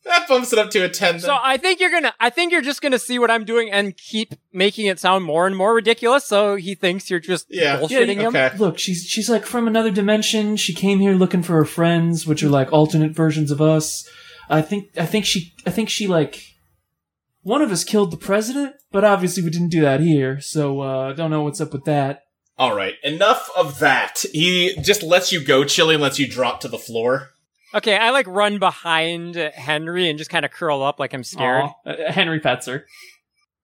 That 0.05 0.27
bumps 0.27 0.51
it 0.51 0.59
up 0.59 0.69
to 0.71 0.79
a 0.83 0.89
10. 0.89 1.21
So 1.21 1.37
I 1.41 1.55
think 1.55 1.79
you're 1.79 1.89
gonna, 1.89 2.13
I 2.19 2.29
think 2.29 2.51
you're 2.51 2.61
just 2.61 2.81
gonna 2.81 2.99
see 2.99 3.19
what 3.19 3.31
I'm 3.31 3.45
doing 3.45 3.71
and 3.71 3.95
keep 3.95 4.33
making 4.51 4.87
it 4.87 4.99
sound 4.99 5.23
more 5.23 5.47
and 5.47 5.55
more 5.55 5.73
ridiculous. 5.73 6.25
So 6.25 6.55
he 6.57 6.75
thinks 6.75 7.09
you're 7.09 7.21
just 7.21 7.47
Yeah. 7.49 7.79
bullshitting 7.79 8.15
him. 8.17 8.35
okay. 8.35 8.51
Look, 8.57 8.77
she's 8.77 9.05
she's 9.05 9.29
like 9.29 9.45
from 9.45 9.65
another 9.65 9.91
dimension. 9.91 10.57
She 10.57 10.73
came 10.73 10.99
here 10.99 11.13
looking 11.13 11.41
for 11.41 11.53
her 11.53 11.65
friends, 11.65 12.27
which 12.27 12.43
are 12.43 12.49
like 12.49 12.71
alternate 12.73 13.13
versions 13.13 13.49
of 13.49 13.61
us. 13.61 14.07
I 14.49 14.61
think 14.61 14.89
I 14.97 15.05
think 15.05 15.23
she 15.25 15.53
I 15.65 15.71
think 15.71 15.89
she 15.89 16.05
like 16.07 16.52
one 17.43 17.61
of 17.61 17.71
us 17.71 17.83
killed 17.83 18.11
the 18.11 18.17
president, 18.17 18.75
but 18.91 19.03
obviously 19.03 19.43
we 19.43 19.49
didn't 19.49 19.69
do 19.69 19.81
that 19.81 19.99
here. 19.99 20.41
So 20.41 20.81
uh, 20.81 21.09
I 21.09 21.13
don't 21.13 21.29
know 21.29 21.43
what's 21.43 21.61
up 21.61 21.73
with 21.73 21.85
that. 21.85 22.21
All 22.57 22.75
right, 22.75 22.95
enough 23.03 23.49
of 23.57 23.79
that. 23.79 24.23
He 24.31 24.75
just 24.81 25.01
lets 25.01 25.31
you 25.31 25.43
go, 25.43 25.63
Chili, 25.63 25.95
and 25.95 26.03
lets 26.03 26.19
you 26.19 26.27
drop 26.27 26.59
to 26.61 26.67
the 26.67 26.77
floor. 26.77 27.29
Okay, 27.73 27.97
I 27.97 28.11
like 28.11 28.27
run 28.27 28.59
behind 28.59 29.35
Henry 29.35 30.07
and 30.07 30.19
just 30.19 30.29
kind 30.29 30.45
of 30.45 30.51
curl 30.51 30.83
up 30.83 30.99
like 30.99 31.13
I'm 31.13 31.23
scared. 31.23 31.63
Aw. 31.63 31.89
Uh, 31.89 32.11
Henry 32.11 32.39
Petzer. 32.39 32.83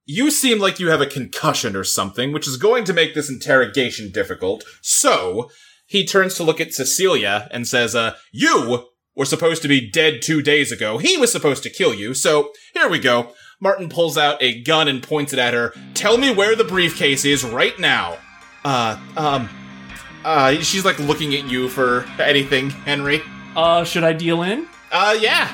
You 0.05 0.31
seem 0.31 0.57
like 0.57 0.79
you 0.79 0.89
have 0.89 1.01
a 1.01 1.05
concussion 1.05 1.75
or 1.75 1.83
something, 1.83 2.31
which 2.31 2.47
is 2.47 2.57
going 2.57 2.83
to 2.85 2.93
make 2.93 3.13
this 3.13 3.29
interrogation 3.29 4.11
difficult. 4.11 4.63
So, 4.81 5.51
he 5.85 6.03
turns 6.03 6.33
to 6.35 6.43
look 6.43 6.59
at 6.59 6.73
Cecilia 6.73 7.47
and 7.51 7.67
says, 7.67 7.95
uh, 7.95 8.15
you 8.31 8.87
were 9.15 9.25
supposed 9.25 9.61
to 9.61 9.67
be 9.67 9.87
dead 9.87 10.23
two 10.23 10.41
days 10.41 10.71
ago. 10.71 10.97
He 10.97 11.15
was 11.15 11.31
supposed 11.31 11.61
to 11.61 11.69
kill 11.69 11.93
you. 11.93 12.15
So, 12.15 12.51
here 12.73 12.89
we 12.89 12.97
go. 12.97 13.33
Martin 13.61 13.89
pulls 13.89 14.17
out 14.17 14.41
a 14.41 14.61
gun 14.61 14.87
and 14.87 15.03
points 15.03 15.33
it 15.33 15.39
at 15.39 15.53
her. 15.53 15.73
Tell 15.93 16.17
me 16.17 16.33
where 16.33 16.55
the 16.55 16.63
briefcase 16.63 17.25
is 17.25 17.43
right 17.43 17.77
now. 17.77 18.17
Uh, 18.63 18.97
um, 19.17 19.49
uh, 20.23 20.53
she's 20.55 20.85
like 20.85 20.97
looking 20.99 21.35
at 21.35 21.43
you 21.45 21.67
for 21.67 22.05
anything, 22.19 22.69
Henry. 22.69 23.21
Uh, 23.57 23.83
should 23.83 24.05
I 24.05 24.13
deal 24.13 24.43
in? 24.43 24.65
Uh, 24.93 25.17
yeah. 25.19 25.53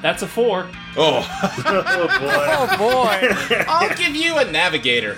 That's 0.00 0.22
a 0.22 0.26
four. 0.26 0.66
Oh, 0.96 1.28
oh 1.66 2.06
boy. 2.08 2.28
Oh 2.28 2.76
boy! 2.78 3.64
I'll 3.68 3.94
give 3.96 4.16
you 4.16 4.38
a 4.38 4.50
navigator. 4.50 5.16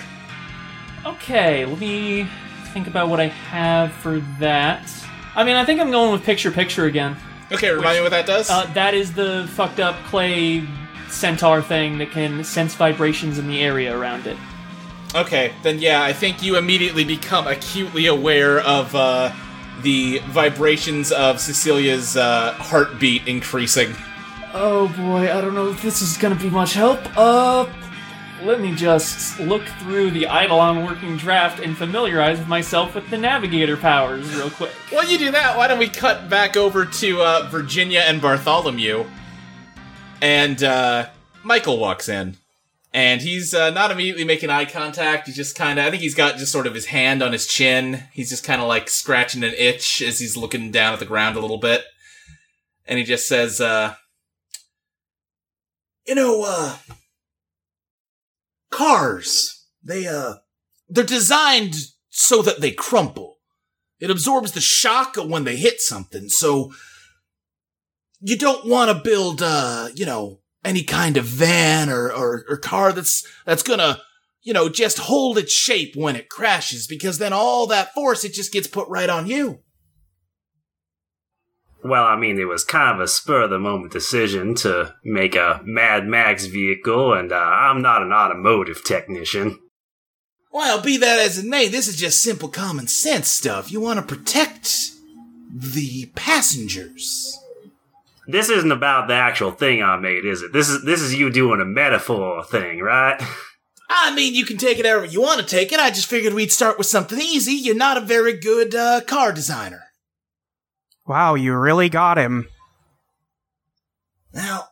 Okay, 1.07 1.65
let 1.65 1.79
me 1.79 2.29
think 2.73 2.87
about 2.87 3.09
what 3.09 3.19
I 3.19 3.27
have 3.27 3.93
for 3.93 4.21
that. 4.41 4.93
I 5.35 5.43
mean, 5.43 5.57
I 5.57 5.65
think 5.65 5.81
I'm 5.81 5.91
going 5.91 6.13
with 6.13 6.23
picture 6.23 6.51
picture 6.51 6.85
again. 6.85 7.17
Okay, 7.51 7.71
remind 7.71 7.97
me 7.97 8.03
what 8.03 8.11
that 8.11 8.27
does. 8.27 8.51
Uh, 8.51 8.67
that 8.75 8.93
is 8.93 9.15
the 9.15 9.49
fucked 9.55 9.81
up 9.81 9.97
clay 10.05 10.67
centaur 11.15 11.63
thing 11.63 11.99
that 11.99 12.11
can 12.11 12.45
sense 12.45 12.75
vibrations 12.75 13.39
in 13.39 13.47
the 13.49 13.63
area 13.63 13.97
around 13.97 14.27
it. 14.27 14.37
Okay, 15.15 15.53
then 15.63 15.79
yeah, 15.79 16.03
I 16.03 16.13
think 16.13 16.43
you 16.43 16.57
immediately 16.57 17.05
become 17.05 17.47
acutely 17.47 18.07
aware 18.07 18.61
of 18.61 18.95
uh, 18.95 19.33
the 19.83 20.19
vibrations 20.27 21.13
of 21.13 21.41
Cecilia's 21.41 22.17
uh, 22.17 22.53
heartbeat 22.55 23.29
increasing. 23.29 23.95
Oh 24.53 24.89
boy, 24.97 25.33
I 25.33 25.41
don't 25.41 25.55
know 25.55 25.69
if 25.69 25.83
this 25.83 26.03
is 26.03 26.17
gonna 26.17 26.35
be 26.35 26.51
much 26.51 26.75
help. 26.75 27.01
Uh, 27.17 27.67
let 28.43 28.61
me 28.61 28.75
just 28.75 29.39
look 29.41 29.63
through 29.81 30.11
the 30.11 30.25
Eidolon 30.25 30.85
working 30.85 31.17
draft 31.17 31.61
and 31.61 31.77
familiarize 31.77 32.45
myself 32.47 32.95
with 32.95 33.09
the 33.09 33.17
navigator 33.17 33.77
powers 33.77 34.35
real 34.35 34.51
quick. 34.51 34.73
While 34.91 35.09
you 35.09 35.17
do 35.17 35.31
that, 35.31 35.57
why 35.57 35.69
don't 35.69 35.79
we 35.79 35.89
cut 35.89 36.29
back 36.29 36.57
over 36.57 36.85
to 36.85 37.23
uh, 37.23 37.49
Virginia 37.51 38.01
and 38.01 38.21
Bartholomew? 38.21 39.05
And 40.25 40.63
uh, 40.63 41.11
Michael 41.43 41.79
walks 41.79 42.09
in. 42.09 42.39
And 42.95 43.21
he's 43.21 43.53
uh, 43.53 43.69
not 43.69 43.91
immediately 43.91 44.25
making 44.25 44.49
eye 44.49 44.65
contact. 44.65 45.27
He's 45.27 45.37
just 45.37 45.55
kind 45.55 45.79
of, 45.79 45.85
I 45.85 45.91
think 45.91 46.01
he's 46.01 46.15
got 46.15 46.39
just 46.39 46.51
sort 46.51 46.67
of 46.67 46.73
his 46.73 46.87
hand 46.87 47.23
on 47.23 47.33
his 47.33 47.47
chin. 47.47 48.05
He's 48.11 48.31
just 48.31 48.43
kind 48.43 48.63
of 48.63 48.67
like 48.67 48.89
scratching 48.89 49.45
an 49.45 49.53
itch 49.53 50.01
as 50.01 50.21
he's 50.21 50.35
looking 50.35 50.71
down 50.71 50.95
at 50.95 50.99
the 50.99 51.05
ground 51.05 51.37
a 51.37 51.41
little 51.41 51.59
bit. 51.59 51.85
And 52.87 52.99
he 52.99 53.05
just 53.05 53.29
says, 53.29 53.61
uh, 53.61 53.97
You 56.07 56.15
know, 56.15 56.45
uh, 56.47 56.79
cars, 58.71 59.67
they, 59.83 60.07
uh, 60.07 60.37
they're 60.89 61.05
designed 61.05 61.75
so 62.09 62.41
that 62.41 62.63
they 62.63 62.71
crumple. 62.71 63.41
It 64.01 64.11
absorbs 64.11 64.53
the 64.53 64.63
shock 64.63 65.17
when 65.17 65.45
they 65.45 65.57
hit 65.57 65.83
something, 65.83 66.31
so 66.31 66.73
you 68.27 68.39
don't 68.39 68.67
want 68.67 68.91
to 68.91 69.05
build, 69.05 69.43
uh, 69.43 69.89
you 69.95 70.07
know, 70.07 70.41
any 70.65 70.83
kind 70.83 71.19
of 71.19 71.27
van 71.27 71.91
or, 71.91 72.11
or, 72.11 72.47
or 72.49 72.57
car 72.57 72.91
that's, 72.91 73.23
that's 73.45 73.63
gonna, 73.63 74.01
you 74.43 74.55
know, 74.55 74.71
just 74.71 74.99
hold 74.99 75.37
its 75.37 75.53
shape 75.53 75.95
when 75.95 76.17
it 76.17 76.31
crashes, 76.31 76.87
because 76.87 77.19
then 77.19 77.35
all 77.35 77.67
that 77.67 77.93
force, 77.93 78.25
it 78.25 78.33
just 78.33 78.51
gets 78.51 78.67
put 78.67 78.89
right 78.89 79.11
on 79.11 79.27
you. 79.27 79.61
Well, 81.85 82.05
I 82.05 82.17
mean, 82.17 82.39
it 82.39 82.49
was 82.49 82.65
kind 82.65 82.95
of 82.95 83.01
a 83.05 83.07
spur 83.07 83.43
of 83.43 83.51
the 83.51 83.59
moment 83.59 83.93
decision 83.93 84.55
to 84.57 84.95
make 85.05 85.37
a 85.37 85.61
Mad 85.63 86.07
Max 86.07 86.47
vehicle, 86.47 87.13
and 87.13 87.31
uh, 87.31 87.37
I'm 87.37 87.83
not 87.83 88.01
an 88.01 88.11
automotive 88.11 88.83
technician. 88.85 89.59
Well, 90.51 90.81
be 90.81 90.97
that 90.97 91.19
as 91.19 91.37
it 91.37 91.45
may, 91.45 91.69
this 91.69 91.87
is 91.87 91.97
just 91.97 92.23
simple 92.23 92.49
common 92.49 92.87
sense 92.87 93.29
stuff. 93.29 93.71
You 93.71 93.83
want 93.83 94.01
to 94.01 94.15
protect 94.17 94.93
the 95.55 96.07
passengers. 96.15 97.39
This 98.27 98.49
isn't 98.49 98.73
about 98.73 99.09
the 99.09 99.15
actual 99.15 99.51
thing 99.51 99.83
I 99.83 99.97
made, 99.99 100.25
is 100.25 100.43
it? 100.43 100.53
This 100.53 100.69
is 100.71 100.85
this 100.85 101.01
is 101.03 101.15
you 101.15 101.31
doing 101.31 101.61
a 101.61 101.67
metaphor 101.67 102.43
thing, 102.45 102.81
right? 102.81 103.21
I 103.91 104.15
mean, 104.15 104.35
you 104.35 104.45
can 104.47 104.57
take 104.57 104.79
it 104.79 104.87
however 104.87 105.05
you 105.05 105.21
want 105.21 105.41
to 105.41 105.47
take 105.47 105.73
it. 105.73 105.79
I 105.79 105.91
just 105.91 106.09
figured 106.09 106.33
we'd 106.33 106.51
start 106.51 106.79
with 106.79 106.87
something 106.87 107.21
easy. 107.21 107.53
You're 107.53 107.75
not 107.77 107.99
a 107.99 108.01
very 108.01 108.33
good 108.39 108.75
uh, 108.75 109.03
car 109.03 109.33
designer. 109.33 109.85
Wow, 111.07 111.35
you 111.35 111.55
really 111.55 111.91
got 111.91 112.17
him. 112.17 112.49
Now, 114.33 114.69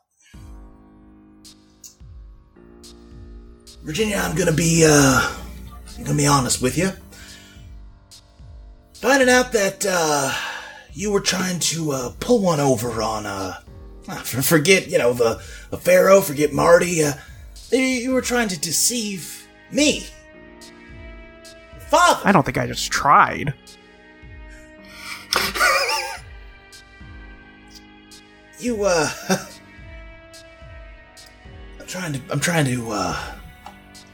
Virginia, 3.84 4.16
I'm 4.16 4.34
gonna 4.34 4.52
be 4.52 4.84
uh, 4.86 5.30
I'm 5.98 6.04
gonna 6.04 6.16
be 6.16 6.26
honest 6.26 6.62
with 6.62 6.78
you. 6.78 6.90
Finding 8.94 9.28
out 9.28 9.52
that 9.52 9.84
uh, 9.86 10.32
you 10.92 11.10
were 11.10 11.20
trying 11.20 11.58
to 11.60 11.92
uh, 11.92 12.12
pull 12.20 12.40
one 12.42 12.60
over 12.60 13.02
on 13.02 13.26
uh, 13.26 13.54
ah, 14.08 14.14
forget 14.24 14.88
you 14.88 14.98
know 14.98 15.12
the 15.12 15.42
the 15.70 15.78
Pharaoh, 15.78 16.20
forget 16.20 16.52
Marty. 16.52 17.02
Uh, 17.04 17.14
you- 17.70 17.78
you 17.80 18.12
were 18.12 18.20
trying 18.22 18.48
to 18.48 18.58
deceive 18.60 19.46
me, 19.70 20.04
father. 21.88 22.20
I 22.24 22.32
don't 22.32 22.44
think 22.44 22.58
I 22.58 22.66
just 22.66 22.90
tried. 22.92 23.54
you 28.58 28.84
uh 28.84 29.08
I'm 31.80 31.86
trying 31.86 32.12
to 32.14 32.20
I'm 32.30 32.40
trying 32.40 32.66
to 32.66 32.90
uh 32.90 33.34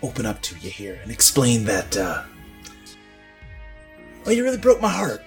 open 0.02 0.24
up 0.26 0.40
to 0.42 0.54
you 0.58 0.70
here 0.70 0.98
and 1.02 1.10
explain 1.10 1.64
that 1.64 1.96
uh 1.96 2.22
well 4.24 4.34
you 4.34 4.44
really 4.44 4.58
broke 4.58 4.80
my 4.80 4.88
heart. 4.88 5.22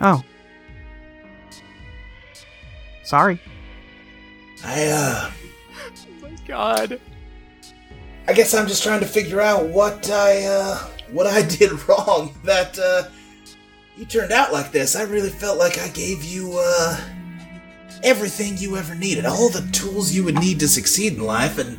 Oh. 0.00 0.24
Sorry. 3.02 3.40
I 4.64 4.86
uh 4.86 5.30
oh 5.30 6.22
my 6.22 6.36
God. 6.46 7.00
I 8.28 8.32
guess 8.32 8.54
I'm 8.54 8.68
just 8.68 8.82
trying 8.82 9.00
to 9.00 9.06
figure 9.06 9.40
out 9.40 9.66
what 9.66 10.10
I 10.10 10.44
uh 10.44 10.78
what 11.10 11.26
I 11.26 11.42
did 11.56 11.88
wrong 11.88 12.34
that 12.44 12.78
uh 12.78 13.10
you 13.96 14.04
turned 14.04 14.32
out 14.32 14.52
like 14.52 14.72
this. 14.72 14.96
I 14.96 15.02
really 15.02 15.30
felt 15.30 15.58
like 15.58 15.78
I 15.78 15.88
gave 15.88 16.24
you 16.24 16.52
uh 16.56 17.00
everything 18.02 18.56
you 18.56 18.76
ever 18.76 18.94
needed, 18.94 19.26
all 19.26 19.50
the 19.50 19.68
tools 19.72 20.12
you 20.14 20.24
would 20.24 20.38
need 20.38 20.60
to 20.60 20.68
succeed 20.68 21.14
in 21.14 21.24
life 21.24 21.58
and 21.58 21.78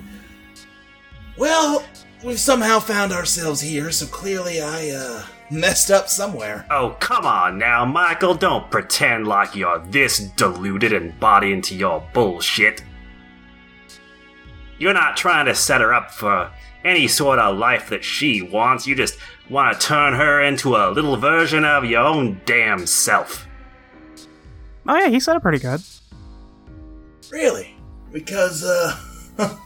well, 1.37 1.83
we've 2.23 2.39
somehow 2.39 2.79
found 2.79 3.13
ourselves 3.13 3.61
here, 3.61 3.89
so 3.89 4.05
clearly 4.05 4.61
I 4.61 4.89
uh 4.89 5.23
messed 5.51 5.91
up 5.91 6.07
somewhere. 6.07 6.65
Oh, 6.71 6.95
come 6.99 7.25
on 7.25 7.57
now, 7.57 7.85
Michael. 7.85 8.33
Don't 8.33 8.71
pretend 8.71 9.27
like 9.27 9.55
you're 9.55 9.79
this 9.79 10.19
deluded 10.19 10.93
and 10.93 11.19
bought 11.19 11.43
into 11.43 11.75
your 11.75 12.03
bullshit. 12.13 12.83
You're 14.79 14.93
not 14.93 15.17
trying 15.17 15.45
to 15.45 15.53
set 15.53 15.81
her 15.81 15.93
up 15.93 16.11
for 16.11 16.51
any 16.83 17.07
sort 17.07 17.37
of 17.37 17.57
life 17.57 17.89
that 17.89 18.03
she 18.03 18.41
wants. 18.41 18.87
You 18.87 18.95
just 18.95 19.17
want 19.49 19.79
to 19.79 19.85
turn 19.87 20.13
her 20.13 20.41
into 20.41 20.75
a 20.75 20.89
little 20.89 21.17
version 21.17 21.65
of 21.65 21.85
your 21.85 22.01
own 22.01 22.41
damn 22.45 22.87
self. 22.87 23.47
Oh 24.87 24.97
yeah, 24.97 25.09
he 25.09 25.19
said 25.19 25.35
it 25.35 25.41
pretty 25.41 25.59
good. 25.59 25.81
Really? 27.31 27.75
Because, 28.11 28.63
uh, 28.63 28.97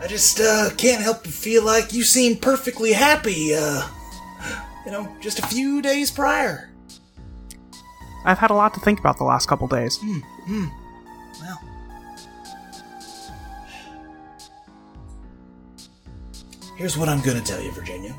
I 0.00 0.06
just, 0.06 0.40
uh, 0.40 0.70
can't 0.76 1.02
help 1.02 1.24
but 1.24 1.32
feel 1.32 1.64
like 1.64 1.92
you 1.92 2.02
seem 2.04 2.36
perfectly 2.36 2.92
happy, 2.92 3.54
uh, 3.54 3.88
you 4.84 4.92
know, 4.92 5.08
just 5.20 5.38
a 5.38 5.46
few 5.46 5.82
days 5.82 6.10
prior. 6.10 6.70
I've 8.24 8.38
had 8.38 8.50
a 8.50 8.54
lot 8.54 8.74
to 8.74 8.80
think 8.80 9.00
about 9.00 9.18
the 9.18 9.24
last 9.24 9.48
couple 9.48 9.66
days. 9.66 9.98
Hmm, 9.98 10.18
hmm. 10.18 10.66
Well. 11.40 11.60
Here's 16.76 16.96
what 16.96 17.08
I'm 17.08 17.20
gonna 17.20 17.40
tell 17.40 17.60
you, 17.60 17.72
Virginia. 17.72 18.14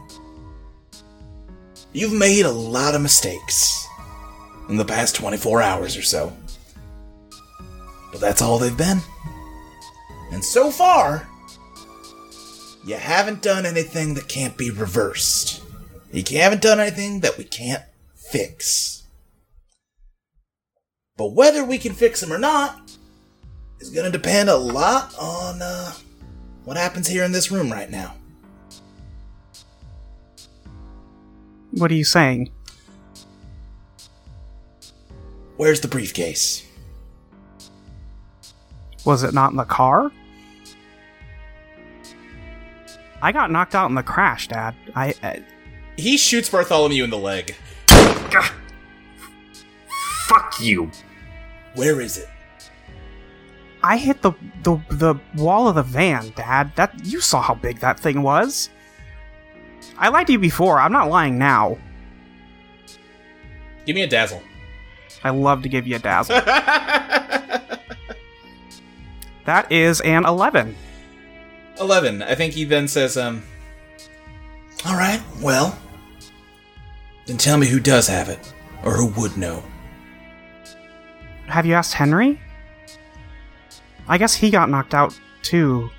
You've 1.93 2.13
made 2.13 2.45
a 2.45 2.51
lot 2.51 2.95
of 2.95 3.01
mistakes 3.01 3.87
in 4.69 4.77
the 4.77 4.85
past 4.85 5.15
24 5.15 5.61
hours 5.61 5.97
or 5.97 6.01
so. 6.01 6.31
But 8.11 8.21
that's 8.21 8.41
all 8.41 8.57
they've 8.57 8.77
been. 8.77 8.99
And 10.31 10.43
so 10.43 10.71
far, 10.71 11.27
you 12.85 12.95
haven't 12.95 13.41
done 13.41 13.65
anything 13.65 14.13
that 14.13 14.27
can't 14.27 14.57
be 14.57 14.71
reversed. 14.71 15.63
You 16.13 16.23
haven't 16.39 16.61
done 16.61 16.79
anything 16.79 17.21
that 17.21 17.37
we 17.37 17.45
can't 17.45 17.83
fix. 18.15 19.03
But 21.15 21.33
whether 21.33 21.63
we 21.63 21.77
can 21.77 21.93
fix 21.93 22.19
them 22.19 22.33
or 22.33 22.37
not 22.37 22.91
is 23.79 23.89
going 23.89 24.05
to 24.05 24.17
depend 24.17 24.49
a 24.49 24.55
lot 24.55 25.15
on 25.17 25.61
uh, 25.61 25.93
what 26.65 26.77
happens 26.77 27.07
here 27.07 27.23
in 27.23 27.31
this 27.31 27.51
room 27.51 27.71
right 27.71 27.89
now. 27.89 28.15
What 31.71 31.91
are 31.91 31.95
you 31.95 32.03
saying? 32.03 32.51
Where's 35.55 35.79
the 35.79 35.87
briefcase? 35.87 36.65
Was 39.05 39.23
it 39.23 39.33
not 39.33 39.51
in 39.51 39.57
the 39.57 39.63
car? 39.63 40.11
I 43.21 43.31
got 43.31 43.51
knocked 43.51 43.75
out 43.75 43.89
in 43.89 43.95
the 43.95 44.03
crash, 44.03 44.47
Dad. 44.47 44.75
I. 44.95 45.13
Uh, 45.23 45.35
He 46.01 46.17
shoots 46.17 46.49
Bartholomew 46.49 47.03
in 47.03 47.11
the 47.11 47.17
leg. 47.17 47.55
Fuck 50.25 50.59
you. 50.59 50.89
Where 51.75 52.01
is 52.01 52.17
it? 52.17 52.27
I 53.83 53.97
hit 53.97 54.23
the, 54.23 54.31
the 54.63 54.77
the 54.89 55.15
wall 55.35 55.67
of 55.67 55.75
the 55.75 55.83
van, 55.83 56.33
Dad. 56.35 56.71
That 56.75 57.05
you 57.05 57.21
saw 57.21 57.39
how 57.41 57.53
big 57.53 57.81
that 57.81 57.99
thing 57.99 58.23
was. 58.23 58.71
I 59.95 60.09
lied 60.09 60.25
to 60.27 60.33
you 60.33 60.39
before. 60.39 60.79
I'm 60.79 60.91
not 60.91 61.09
lying 61.09 61.37
now. 61.37 61.77
Give 63.85 63.95
me 63.95 64.01
a 64.01 64.07
dazzle. 64.07 64.41
I 65.23 65.29
love 65.29 65.61
to 65.61 65.69
give 65.69 65.85
you 65.85 65.97
a 65.97 65.99
dazzle. 65.99 66.41
that 69.45 69.71
is 69.71 70.01
an 70.01 70.25
11. 70.25 70.75
11. 71.79 72.23
I 72.23 72.33
think 72.33 72.55
he 72.55 72.63
then 72.63 72.87
says, 72.87 73.17
um, 73.17 73.43
All 74.85 74.95
right, 74.95 75.21
well, 75.41 75.77
then 77.31 77.37
tell 77.37 77.57
me 77.57 77.65
who 77.65 77.79
does 77.79 78.07
have 78.07 78.27
it, 78.27 78.53
or 78.83 78.93
who 78.93 79.07
would 79.21 79.37
know. 79.37 79.63
Have 81.47 81.65
you 81.65 81.73
asked 81.73 81.93
Henry? 81.93 82.41
I 84.09 84.17
guess 84.17 84.33
he 84.33 84.49
got 84.49 84.69
knocked 84.69 84.93
out 84.93 85.17
too. 85.41 85.89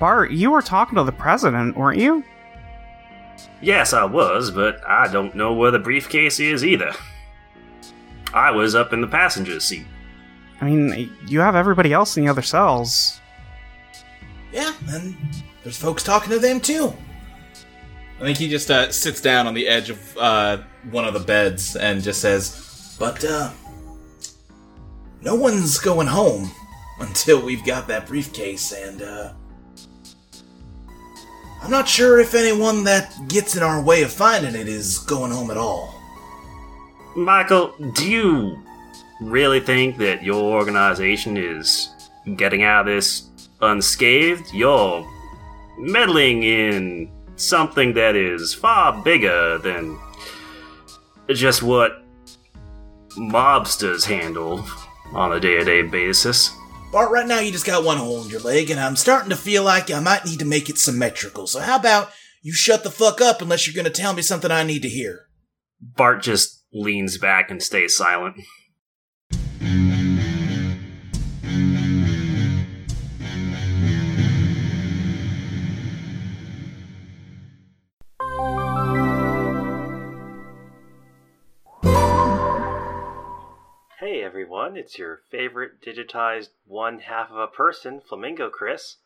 Bart, 0.00 0.30
you 0.30 0.50
were 0.50 0.62
talking 0.62 0.96
to 0.96 1.04
the 1.04 1.12
president, 1.12 1.76
weren't 1.76 1.98
you? 1.98 2.24
Yes, 3.60 3.92
I 3.92 4.04
was, 4.04 4.50
but 4.50 4.80
I 4.86 5.12
don't 5.12 5.34
know 5.34 5.52
where 5.52 5.70
the 5.70 5.78
briefcase 5.78 6.40
is 6.40 6.64
either. 6.64 6.92
I 8.32 8.52
was 8.52 8.74
up 8.74 8.94
in 8.94 9.02
the 9.02 9.06
passenger 9.06 9.60
seat. 9.60 9.86
I 10.62 10.70
mean, 10.70 11.14
you 11.26 11.40
have 11.40 11.54
everybody 11.54 11.92
else 11.92 12.16
in 12.16 12.24
the 12.24 12.30
other 12.30 12.40
cells. 12.40 13.20
Yeah, 14.52 14.72
and 14.88 15.14
there's 15.62 15.76
folks 15.76 16.02
talking 16.02 16.30
to 16.30 16.38
them 16.38 16.60
too. 16.60 16.94
I 18.18 18.22
think 18.22 18.38
he 18.38 18.48
just 18.48 18.70
uh, 18.70 18.90
sits 18.90 19.20
down 19.20 19.46
on 19.46 19.52
the 19.52 19.68
edge 19.68 19.90
of 19.90 20.16
uh, 20.16 20.58
one 20.90 21.04
of 21.04 21.12
the 21.12 21.20
beds 21.20 21.76
and 21.76 22.02
just 22.02 22.20
says, 22.22 22.96
But, 22.98 23.22
uh, 23.24 23.50
no 25.20 25.34
one's 25.34 25.78
going 25.78 26.06
home 26.06 26.50
until 27.00 27.44
we've 27.44 27.64
got 27.64 27.86
that 27.88 28.06
briefcase, 28.06 28.72
and, 28.72 29.02
uh, 29.02 29.32
I'm 31.62 31.70
not 31.70 31.88
sure 31.88 32.20
if 32.20 32.34
anyone 32.34 32.84
that 32.84 33.12
gets 33.28 33.56
in 33.56 33.62
our 33.62 33.82
way 33.82 34.02
of 34.02 34.12
finding 34.12 34.54
it 34.54 34.68
is 34.68 34.98
going 34.98 35.32
home 35.32 35.50
at 35.50 35.56
all. 35.56 35.94
Michael, 37.16 37.74
do 37.94 38.08
you 38.08 38.62
really 39.20 39.60
think 39.60 39.96
that 39.98 40.22
your 40.22 40.42
organization 40.54 41.36
is 41.36 41.88
getting 42.36 42.62
out 42.62 42.80
of 42.80 42.94
this 42.94 43.28
unscathed? 43.62 44.52
You're 44.52 45.06
meddling 45.78 46.42
in 46.42 47.10
something 47.36 47.94
that 47.94 48.16
is 48.16 48.54
far 48.54 49.02
bigger 49.02 49.58
than 49.58 49.98
just 51.28 51.62
what 51.62 52.02
mobsters 53.16 54.04
handle 54.04 54.64
on 55.12 55.32
a 55.32 55.40
day 55.40 55.56
to 55.56 55.64
day 55.64 55.82
basis. 55.82 56.50
Bart, 56.92 57.10
right 57.10 57.26
now 57.26 57.40
you 57.40 57.52
just 57.52 57.66
got 57.66 57.84
one 57.84 57.98
hole 57.98 58.22
in 58.22 58.30
your 58.30 58.40
leg, 58.40 58.70
and 58.70 58.80
I'm 58.80 58.96
starting 58.96 59.30
to 59.30 59.36
feel 59.36 59.62
like 59.62 59.90
I 59.90 60.00
might 60.00 60.24
need 60.24 60.38
to 60.38 60.44
make 60.44 60.70
it 60.70 60.78
symmetrical. 60.78 61.46
So 61.46 61.60
how 61.60 61.76
about 61.76 62.10
you 62.42 62.52
shut 62.52 62.84
the 62.84 62.90
fuck 62.90 63.20
up 63.20 63.42
unless 63.42 63.66
you're 63.66 63.80
gonna 63.80 63.92
tell 63.92 64.12
me 64.12 64.22
something 64.22 64.50
I 64.50 64.62
need 64.62 64.82
to 64.82 64.88
hear? 64.88 65.26
Bart 65.80 66.22
just 66.22 66.64
leans 66.72 67.18
back 67.18 67.50
and 67.50 67.62
stays 67.62 67.96
silent. 67.96 68.36
Everyone, 84.66 84.82
it's 84.82 84.98
your 84.98 85.20
favorite 85.30 85.80
digitized 85.80 86.48
one 86.64 86.98
half 86.98 87.30
of 87.30 87.36
a 87.36 87.46
person, 87.46 88.00
Flamingo 88.00 88.50
Chris. 88.50 88.96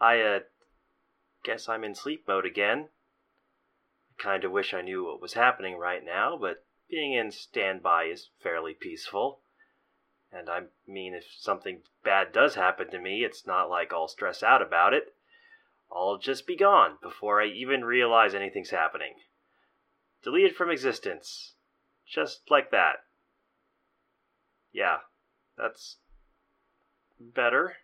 I, 0.00 0.20
uh, 0.22 0.40
guess 1.44 1.68
I'm 1.68 1.84
in 1.84 1.94
sleep 1.94 2.26
mode 2.26 2.46
again. 2.46 2.88
I 4.18 4.22
kinda 4.22 4.48
wish 4.48 4.72
I 4.72 4.80
knew 4.80 5.04
what 5.04 5.20
was 5.20 5.34
happening 5.34 5.76
right 5.76 6.02
now, 6.02 6.38
but 6.38 6.64
being 6.88 7.12
in 7.12 7.30
standby 7.30 8.04
is 8.04 8.30
fairly 8.42 8.72
peaceful. 8.72 9.42
And 10.32 10.48
I 10.48 10.62
mean, 10.86 11.12
if 11.12 11.26
something 11.30 11.82
bad 12.02 12.32
does 12.32 12.54
happen 12.54 12.90
to 12.90 12.98
me, 12.98 13.22
it's 13.22 13.46
not 13.46 13.68
like 13.68 13.92
I'll 13.92 14.08
stress 14.08 14.42
out 14.42 14.62
about 14.62 14.94
it. 14.94 15.14
I'll 15.92 16.16
just 16.16 16.46
be 16.46 16.56
gone 16.56 16.96
before 17.02 17.42
I 17.42 17.46
even 17.48 17.84
realize 17.84 18.34
anything's 18.34 18.70
happening. 18.70 19.16
Deleted 20.22 20.56
from 20.56 20.70
existence. 20.70 21.56
Just 22.06 22.50
like 22.50 22.70
that. 22.70 23.04
Yeah, 24.72 24.98
that's 25.56 25.96
better. 27.18 27.74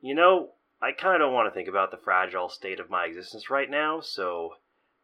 You 0.00 0.14
know, 0.14 0.50
I 0.80 0.92
kind 0.92 1.14
of 1.14 1.20
don't 1.20 1.34
want 1.34 1.52
to 1.52 1.54
think 1.54 1.68
about 1.68 1.90
the 1.90 1.96
fragile 1.96 2.48
state 2.48 2.80
of 2.80 2.90
my 2.90 3.04
existence 3.04 3.50
right 3.50 3.68
now, 3.68 4.00
so 4.00 4.54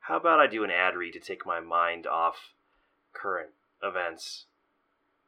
how 0.00 0.16
about 0.16 0.40
I 0.40 0.46
do 0.46 0.64
an 0.64 0.70
ad 0.70 0.94
read 0.94 1.12
to 1.14 1.20
take 1.20 1.44
my 1.44 1.60
mind 1.60 2.06
off 2.06 2.54
current 3.12 3.50
events? 3.82 4.46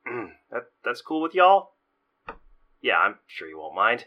that 0.06 0.70
that's 0.84 1.02
cool 1.02 1.20
with 1.20 1.34
y'all? 1.34 1.72
Yeah, 2.80 2.98
I'm 2.98 3.16
sure 3.26 3.48
you 3.48 3.58
won't 3.58 3.74
mind. 3.74 4.06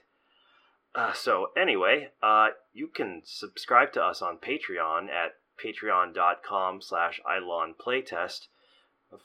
Uh, 0.95 1.13
so 1.13 1.47
anyway, 1.55 2.09
uh, 2.21 2.49
you 2.73 2.87
can 2.87 3.21
subscribe 3.23 3.93
to 3.93 4.01
us 4.01 4.21
on 4.21 4.37
Patreon 4.37 5.09
at 5.09 5.35
patreon.com 5.63 6.81
slash 6.81 7.21
Playtest. 7.25 8.47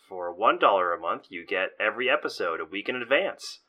For 0.08 0.34
$1 0.34 0.94
a 0.94 1.00
month, 1.00 1.26
you 1.28 1.46
get 1.46 1.70
every 1.78 2.10
episode 2.10 2.60
a 2.60 2.64
week 2.64 2.88
in 2.88 2.96
advance. 2.96 3.60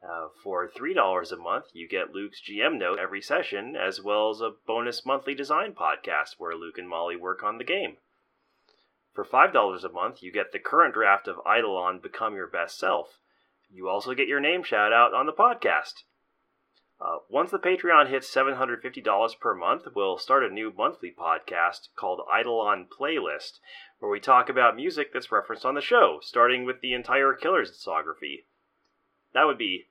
Uh, 0.00 0.28
for 0.42 0.68
$3 0.68 1.32
a 1.32 1.36
month, 1.36 1.66
you 1.72 1.88
get 1.88 2.12
Luke's 2.12 2.40
GM 2.40 2.78
note 2.78 3.00
every 3.00 3.20
session, 3.20 3.74
as 3.74 4.00
well 4.00 4.30
as 4.30 4.40
a 4.40 4.54
bonus 4.66 5.04
monthly 5.04 5.34
design 5.34 5.74
podcast 5.74 6.34
where 6.38 6.54
Luke 6.54 6.78
and 6.78 6.88
Molly 6.88 7.16
work 7.16 7.42
on 7.42 7.58
the 7.58 7.64
game. 7.64 7.96
For 9.12 9.24
$5 9.24 9.84
a 9.84 9.88
month, 9.88 10.22
you 10.22 10.30
get 10.30 10.52
the 10.52 10.60
current 10.60 10.94
draft 10.94 11.26
of 11.26 11.40
Eidolon 11.46 11.98
Become 11.98 12.36
Your 12.36 12.46
Best 12.46 12.78
Self. 12.78 13.18
You 13.68 13.88
also 13.88 14.14
get 14.14 14.28
your 14.28 14.40
name 14.40 14.62
shout 14.62 14.92
out 14.92 15.14
on 15.14 15.26
the 15.26 15.32
podcast. 15.32 16.04
Uh, 16.98 17.18
once 17.28 17.50
the 17.50 17.58
Patreon 17.58 18.08
hits 18.08 18.34
$750 18.34 19.38
per 19.38 19.54
month, 19.54 19.82
we'll 19.94 20.16
start 20.16 20.44
a 20.44 20.48
new 20.48 20.72
monthly 20.74 21.14
podcast 21.16 21.88
called 21.94 22.22
Eidolon 22.34 22.86
Playlist, 22.86 23.60
where 23.98 24.10
we 24.10 24.18
talk 24.18 24.48
about 24.48 24.76
music 24.76 25.12
that's 25.12 25.30
referenced 25.30 25.66
on 25.66 25.74
the 25.74 25.82
show, 25.82 26.20
starting 26.22 26.64
with 26.64 26.80
the 26.80 26.94
entire 26.94 27.34
Killers 27.34 27.70
discography. 27.70 28.44
That 29.34 29.44
would 29.44 29.58
be 29.58 29.88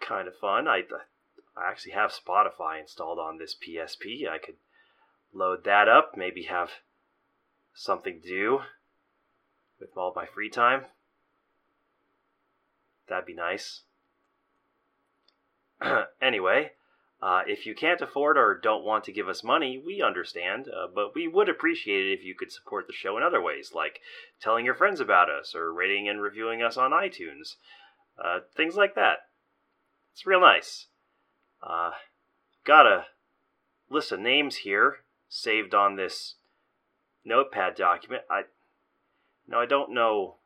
kind 0.00 0.28
of 0.28 0.36
fun. 0.36 0.68
I, 0.68 0.82
I 1.56 1.70
actually 1.70 1.92
have 1.92 2.12
Spotify 2.12 2.80
installed 2.80 3.18
on 3.18 3.38
this 3.38 3.56
PSP. 3.56 4.28
I 4.28 4.36
could 4.36 4.56
load 5.32 5.64
that 5.64 5.88
up, 5.88 6.12
maybe 6.14 6.42
have 6.42 6.70
something 7.74 8.20
to 8.20 8.28
do 8.28 8.60
with 9.80 9.96
all 9.96 10.12
my 10.14 10.26
free 10.26 10.50
time. 10.50 10.84
That'd 13.08 13.24
be 13.24 13.34
nice. 13.34 13.82
anyway, 16.22 16.72
uh, 17.22 17.42
if 17.46 17.66
you 17.66 17.74
can't 17.74 18.00
afford 18.00 18.36
or 18.36 18.58
don't 18.62 18.84
want 18.84 19.04
to 19.04 19.12
give 19.12 19.28
us 19.28 19.42
money, 19.42 19.82
we 19.84 20.02
understand, 20.02 20.68
uh, 20.68 20.86
but 20.94 21.14
we 21.14 21.26
would 21.26 21.48
appreciate 21.48 22.06
it 22.06 22.18
if 22.18 22.24
you 22.24 22.34
could 22.34 22.52
support 22.52 22.86
the 22.86 22.92
show 22.92 23.16
in 23.16 23.22
other 23.22 23.40
ways, 23.40 23.72
like 23.74 24.00
telling 24.40 24.64
your 24.64 24.74
friends 24.74 25.00
about 25.00 25.30
us 25.30 25.54
or 25.54 25.72
rating 25.72 26.08
and 26.08 26.20
reviewing 26.20 26.62
us 26.62 26.76
on 26.76 26.90
iTunes. 26.90 27.56
Uh, 28.22 28.40
things 28.54 28.76
like 28.76 28.94
that. 28.94 29.18
It's 30.12 30.26
real 30.26 30.40
nice. 30.40 30.86
Uh, 31.62 31.92
got 32.64 32.86
a 32.86 33.06
list 33.90 34.12
of 34.12 34.20
names 34.20 34.56
here 34.56 34.98
saved 35.28 35.74
on 35.74 35.96
this 35.96 36.34
notepad 37.24 37.74
document. 37.74 38.22
I 38.30 38.42
no, 39.48 39.60
I 39.60 39.66
don't 39.66 39.92
know 39.92 40.36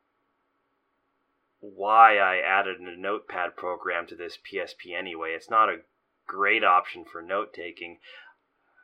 why 1.61 2.17
I 2.17 2.37
added 2.37 2.79
a 2.79 2.99
notepad 2.99 3.55
program 3.55 4.07
to 4.07 4.15
this 4.15 4.37
PSP 4.37 4.97
anyway. 4.97 5.33
It's 5.35 5.49
not 5.49 5.69
a 5.69 5.81
great 6.27 6.63
option 6.63 7.05
for 7.05 7.21
note 7.21 7.53
taking. 7.53 7.99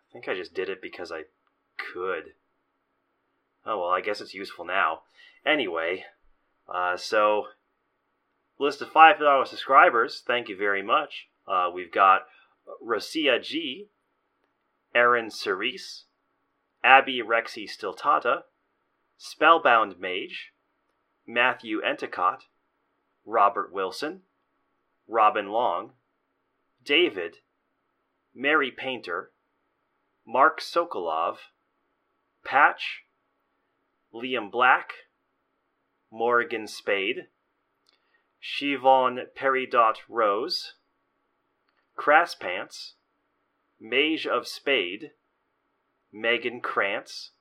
I 0.09 0.13
think 0.13 0.29
I 0.29 0.35
just 0.35 0.53
did 0.53 0.69
it 0.69 0.81
because 0.81 1.11
I 1.11 1.23
could. 1.77 2.33
Oh 3.65 3.79
well, 3.79 3.89
I 3.89 4.01
guess 4.01 4.21
it's 4.21 4.33
useful 4.33 4.63
now. 4.63 5.01
Anyway, 5.45 6.05
uh, 6.73 6.97
so 6.97 7.47
list 8.59 8.81
of 8.81 8.91
five 8.91 9.17
subscribers. 9.47 10.23
Thank 10.25 10.47
you 10.47 10.55
very 10.55 10.83
much. 10.83 11.27
Uh, 11.47 11.69
we've 11.73 11.91
got 11.91 12.27
Rosia 12.85 13.41
G, 13.41 13.87
Aaron 14.93 15.29
Cerise, 15.31 16.03
Abby 16.83 17.21
Rexy 17.21 17.67
Stiltata, 17.67 18.43
Spellbound 19.17 19.99
Mage, 19.99 20.51
Matthew 21.25 21.81
Enticott, 21.81 22.43
Robert 23.27 23.73
Wilson, 23.73 24.21
Robin 25.05 25.49
Long, 25.49 25.91
David, 26.81 27.35
Mary 28.33 28.71
Painter, 28.71 29.31
Mark 30.25 30.61
Sokolov, 30.61 31.37
Patch, 32.45 33.03
Liam 34.13 34.49
Black, 34.49 34.91
Morgan 36.09 36.67
Spade, 36.67 37.27
Shivon 38.41 39.25
Peridot 39.37 39.97
Rose, 40.07 40.75
Crass 41.97 42.33
Pants, 42.33 42.95
Mage 43.77 44.25
of 44.25 44.47
Spade, 44.47 45.11
Megan 46.13 46.61
Krantz, 46.61 47.31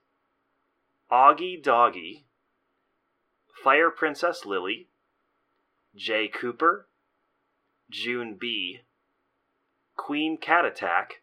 Augie 1.12 1.62
Doggy, 1.62 2.26
Fire 3.62 3.90
Princess 3.90 4.44
Lily, 4.44 4.88
Jay 5.96 6.28
Cooper, 6.28 6.86
June 7.90 8.36
B, 8.38 8.80
Queen 9.96 10.36
Cat 10.36 10.64
Attack, 10.64 11.22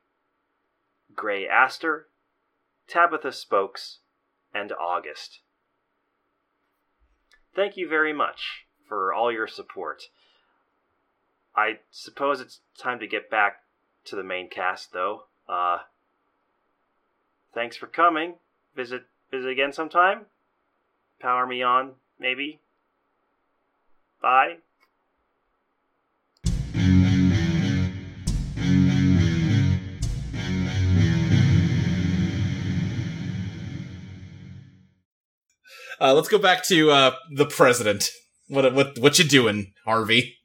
Gray 1.15 1.47
Aster, 1.47 2.07
Tabitha 2.87 3.31
Spokes, 3.31 3.99
and 4.53 4.71
August. 4.73 5.41
Thank 7.55 7.77
you 7.77 7.87
very 7.87 8.13
much 8.13 8.65
for 8.87 9.13
all 9.13 9.31
your 9.31 9.47
support. 9.47 10.03
I 11.55 11.79
suppose 11.91 12.41
it's 12.41 12.61
time 12.77 12.99
to 12.99 13.07
get 13.07 13.29
back 13.29 13.57
to 14.05 14.15
the 14.15 14.23
main 14.23 14.49
cast, 14.49 14.91
though. 14.91 15.25
Uh, 15.47 15.79
thanks 17.53 17.77
for 17.77 17.87
coming. 17.87 18.35
Visit 18.75 19.03
visit 19.29 19.49
again 19.49 19.71
sometime. 19.71 20.25
Power 21.19 21.45
me 21.45 21.61
on, 21.61 21.93
maybe. 22.19 22.59
Bye. 24.23 24.55
Uh, 35.99 36.13
let's 36.13 36.29
go 36.29 36.37
back 36.37 36.63
to 36.63 36.89
uh, 36.89 37.11
the 37.35 37.45
president. 37.45 38.09
What 38.47 38.73
what 38.73 38.97
what 38.99 39.19
you 39.19 39.25
doing, 39.25 39.73
Harvey? 39.83 40.37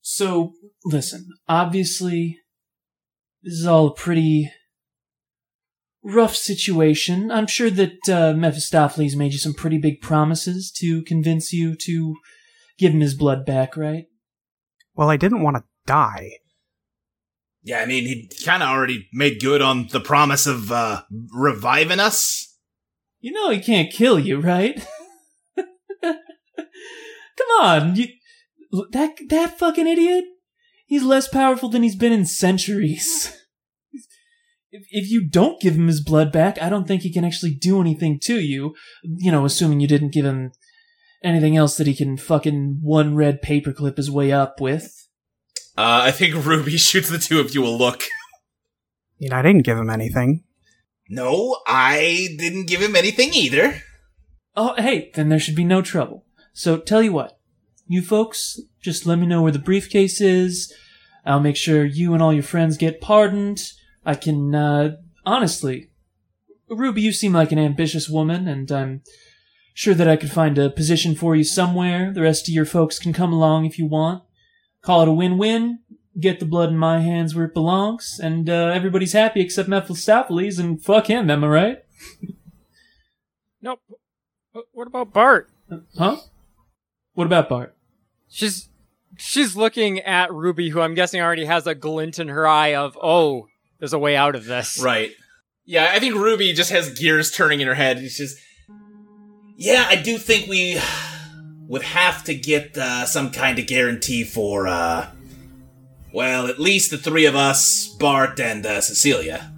So, 0.00 0.54
listen, 0.84 1.28
obviously, 1.48 2.40
this 3.44 3.54
is 3.54 3.66
all 3.66 3.86
a 3.86 3.94
pretty 3.94 4.50
rough 6.02 6.34
situation. 6.34 7.30
I'm 7.30 7.46
sure 7.46 7.70
that 7.70 8.08
uh, 8.08 8.32
Mephistopheles 8.32 9.14
made 9.14 9.32
you 9.32 9.38
some 9.38 9.54
pretty 9.54 9.78
big 9.78 10.00
promises 10.00 10.72
to 10.78 11.04
convince 11.04 11.52
you 11.52 11.76
to 11.76 12.16
give 12.80 12.92
him 12.92 13.00
his 13.00 13.14
blood 13.14 13.44
back, 13.44 13.76
right? 13.76 14.06
Well, 14.94 15.10
I 15.10 15.16
didn't 15.16 15.42
want 15.42 15.58
to 15.58 15.64
die. 15.86 16.32
Yeah, 17.62 17.80
I 17.80 17.86
mean, 17.86 18.04
he 18.04 18.30
kind 18.44 18.62
of 18.62 18.70
already 18.70 19.08
made 19.12 19.40
good 19.40 19.60
on 19.60 19.88
the 19.88 20.00
promise 20.00 20.46
of 20.46 20.72
uh, 20.72 21.02
reviving 21.32 22.00
us. 22.00 22.56
You 23.20 23.32
know 23.32 23.50
he 23.50 23.60
can't 23.60 23.92
kill 23.92 24.18
you, 24.18 24.40
right? 24.40 24.82
Come 26.02 26.16
on, 27.60 27.96
you 27.96 28.06
that 28.92 29.16
that 29.28 29.58
fucking 29.58 29.86
idiot. 29.86 30.24
He's 30.86 31.02
less 31.02 31.28
powerful 31.28 31.68
than 31.68 31.82
he's 31.82 31.96
been 31.96 32.12
in 32.12 32.24
centuries. 32.24 33.36
If 34.72 34.86
if 34.90 35.10
you 35.10 35.28
don't 35.28 35.60
give 35.60 35.74
him 35.74 35.88
his 35.88 36.00
blood 36.00 36.30
back, 36.30 36.62
I 36.62 36.68
don't 36.68 36.86
think 36.86 37.02
he 37.02 37.12
can 37.12 37.24
actually 37.24 37.54
do 37.54 37.80
anything 37.80 38.20
to 38.22 38.38
you. 38.38 38.76
You 39.02 39.32
know, 39.32 39.44
assuming 39.44 39.80
you 39.80 39.88
didn't 39.88 40.12
give 40.12 40.24
him 40.24 40.52
anything 41.22 41.56
else 41.56 41.76
that 41.76 41.86
he 41.86 41.94
can 41.94 42.16
fucking 42.16 42.80
one 42.82 43.14
red 43.14 43.42
paperclip 43.42 43.96
his 43.96 44.10
way 44.10 44.32
up 44.32 44.60
with. 44.60 45.08
Uh, 45.76 46.02
I 46.04 46.10
think 46.10 46.44
Ruby 46.44 46.76
shoots 46.76 47.08
the 47.08 47.18
two 47.18 47.40
of 47.40 47.54
you 47.54 47.64
a 47.64 47.68
look. 47.68 48.04
You 49.18 49.28
know, 49.28 49.36
I 49.36 49.42
didn't 49.42 49.64
give 49.64 49.78
him 49.78 49.90
anything. 49.90 50.44
No, 51.08 51.58
I 51.66 52.28
didn't 52.38 52.66
give 52.66 52.80
him 52.80 52.96
anything 52.96 53.34
either. 53.34 53.82
Oh, 54.56 54.74
hey, 54.76 55.10
then 55.14 55.28
there 55.28 55.40
should 55.40 55.56
be 55.56 55.64
no 55.64 55.82
trouble. 55.82 56.24
So 56.52 56.78
tell 56.78 57.02
you 57.02 57.12
what, 57.12 57.38
you 57.86 58.02
folks, 58.02 58.60
just 58.80 59.06
let 59.06 59.18
me 59.18 59.26
know 59.26 59.42
where 59.42 59.52
the 59.52 59.58
briefcase 59.58 60.20
is. 60.20 60.72
I'll 61.24 61.40
make 61.40 61.56
sure 61.56 61.84
you 61.84 62.14
and 62.14 62.22
all 62.22 62.32
your 62.32 62.42
friends 62.42 62.76
get 62.76 63.00
pardoned. 63.00 63.62
I 64.04 64.14
can, 64.14 64.54
uh, 64.54 64.96
honestly, 65.26 65.90
Ruby, 66.68 67.02
you 67.02 67.12
seem 67.12 67.32
like 67.32 67.52
an 67.52 67.58
ambitious 67.58 68.08
woman, 68.08 68.46
and 68.46 68.70
I'm 68.70 69.02
sure 69.74 69.94
that 69.94 70.08
I 70.08 70.16
could 70.16 70.30
find 70.30 70.58
a 70.58 70.70
position 70.70 71.14
for 71.14 71.34
you 71.36 71.44
somewhere. 71.44 72.12
The 72.12 72.22
rest 72.22 72.48
of 72.48 72.54
your 72.54 72.64
folks 72.64 72.98
can 72.98 73.12
come 73.12 73.32
along 73.32 73.64
if 73.66 73.78
you 73.78 73.86
want. 73.86 74.22
Call 74.82 75.02
it 75.02 75.08
a 75.08 75.12
win-win. 75.12 75.80
Get 76.18 76.40
the 76.40 76.46
blood 76.46 76.70
in 76.70 76.78
my 76.78 77.00
hands 77.00 77.34
where 77.34 77.44
it 77.44 77.54
belongs, 77.54 78.18
and 78.22 78.50
uh, 78.50 78.72
everybody's 78.74 79.12
happy 79.12 79.40
except 79.40 79.68
Mephistopheles, 79.68 80.58
and 80.58 80.82
fuck 80.82 81.06
him, 81.06 81.30
am 81.30 81.44
I 81.44 81.48
right? 81.48 81.78
Nope. 83.62 83.80
But 84.54 84.64
what 84.72 84.86
about 84.86 85.12
Bart? 85.12 85.50
Huh? 85.96 86.16
What 87.12 87.26
about 87.26 87.48
Bart? 87.48 87.76
She's 88.28 88.68
she's 89.16 89.54
looking 89.54 90.00
at 90.00 90.32
Ruby, 90.32 90.70
who 90.70 90.80
I'm 90.80 90.94
guessing 90.94 91.20
already 91.20 91.44
has 91.44 91.66
a 91.66 91.74
glint 91.74 92.18
in 92.18 92.28
her 92.28 92.46
eye 92.46 92.74
of, 92.74 92.96
oh, 93.02 93.48
there's 93.78 93.92
a 93.92 93.98
way 93.98 94.16
out 94.16 94.34
of 94.34 94.46
this. 94.46 94.80
Right. 94.82 95.12
Yeah, 95.64 95.90
I 95.92 95.98
think 96.00 96.14
Ruby 96.14 96.52
just 96.52 96.70
has 96.70 96.98
gears 96.98 97.30
turning 97.30 97.60
in 97.60 97.68
her 97.68 97.74
head. 97.74 97.98
It's 97.98 98.16
just 98.16 98.38
Yeah, 99.60 99.84
I 99.86 99.96
do 99.96 100.16
think 100.16 100.48
we 100.48 100.80
would 101.68 101.82
have 101.82 102.24
to 102.24 102.34
get 102.34 102.78
uh, 102.78 103.04
some 103.04 103.30
kind 103.30 103.58
of 103.58 103.66
guarantee 103.66 104.24
for, 104.24 104.66
uh, 104.66 105.10
well, 106.14 106.46
at 106.46 106.58
least 106.58 106.90
the 106.90 106.96
three 106.96 107.26
of 107.26 107.36
us, 107.36 107.86
Bart 107.86 108.40
and 108.40 108.64
uh, 108.64 108.80
Cecilia. 108.80 109.52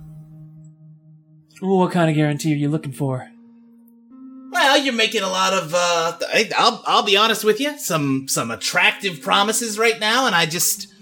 What 1.60 1.92
kind 1.92 2.10
of 2.10 2.16
guarantee 2.16 2.52
are 2.52 2.56
you 2.56 2.68
looking 2.68 2.90
for? 2.90 3.30
Well, 4.50 4.78
you're 4.78 4.92
making 4.92 5.22
a 5.22 5.28
lot 5.28 5.52
of. 5.52 5.72
Uh, 5.72 6.18
I, 6.34 6.50
I'll 6.58 6.82
I'll 6.84 7.04
be 7.04 7.16
honest 7.16 7.44
with 7.44 7.60
you. 7.60 7.78
Some 7.78 8.26
some 8.26 8.50
attractive 8.50 9.22
promises 9.22 9.78
right 9.78 10.00
now, 10.00 10.26
and 10.26 10.34
I 10.34 10.46
just 10.46 10.92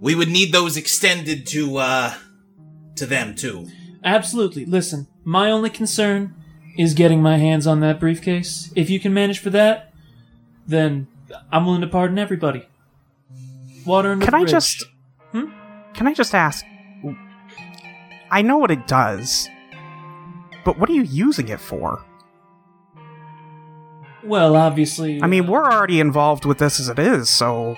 we 0.00 0.16
would 0.16 0.28
need 0.28 0.50
those 0.50 0.76
extended 0.76 1.46
to 1.48 1.76
uh 1.76 2.14
to 2.96 3.06
them 3.06 3.36
too. 3.36 3.68
Absolutely. 4.02 4.66
Listen, 4.66 5.06
my 5.24 5.48
only 5.48 5.70
concern 5.70 6.34
is 6.78 6.94
getting 6.94 7.20
my 7.20 7.36
hands 7.36 7.66
on 7.66 7.80
that 7.80 8.00
briefcase. 8.00 8.72
If 8.74 8.88
you 8.88 8.98
can 9.00 9.12
manage 9.12 9.40
for 9.40 9.50
that, 9.50 9.92
then 10.66 11.08
I'm 11.52 11.66
willing 11.66 11.82
to 11.82 11.86
pardon 11.88 12.18
everybody. 12.18 12.66
Water 13.84 14.12
under 14.12 14.24
Can 14.24 14.32
the 14.32 14.38
I 14.38 14.40
bridge. 14.42 14.50
just 14.52 14.84
Hmm? 15.32 15.50
Can 15.92 16.06
I 16.06 16.14
just 16.14 16.34
ask 16.34 16.64
I 18.30 18.42
know 18.42 18.58
what 18.58 18.70
it 18.70 18.86
does. 18.86 19.48
But 20.64 20.78
what 20.78 20.90
are 20.90 20.92
you 20.92 21.02
using 21.02 21.48
it 21.48 21.60
for? 21.60 22.04
Well, 24.22 24.54
obviously. 24.54 25.22
I 25.22 25.26
mean, 25.26 25.46
we're 25.46 25.64
already 25.64 25.98
involved 26.00 26.44
with 26.44 26.58
this 26.58 26.78
as 26.78 26.88
it 26.90 26.98
is, 26.98 27.30
so 27.30 27.76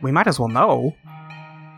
we 0.00 0.10
might 0.10 0.26
as 0.26 0.38
well 0.38 0.48
know. 0.48 0.96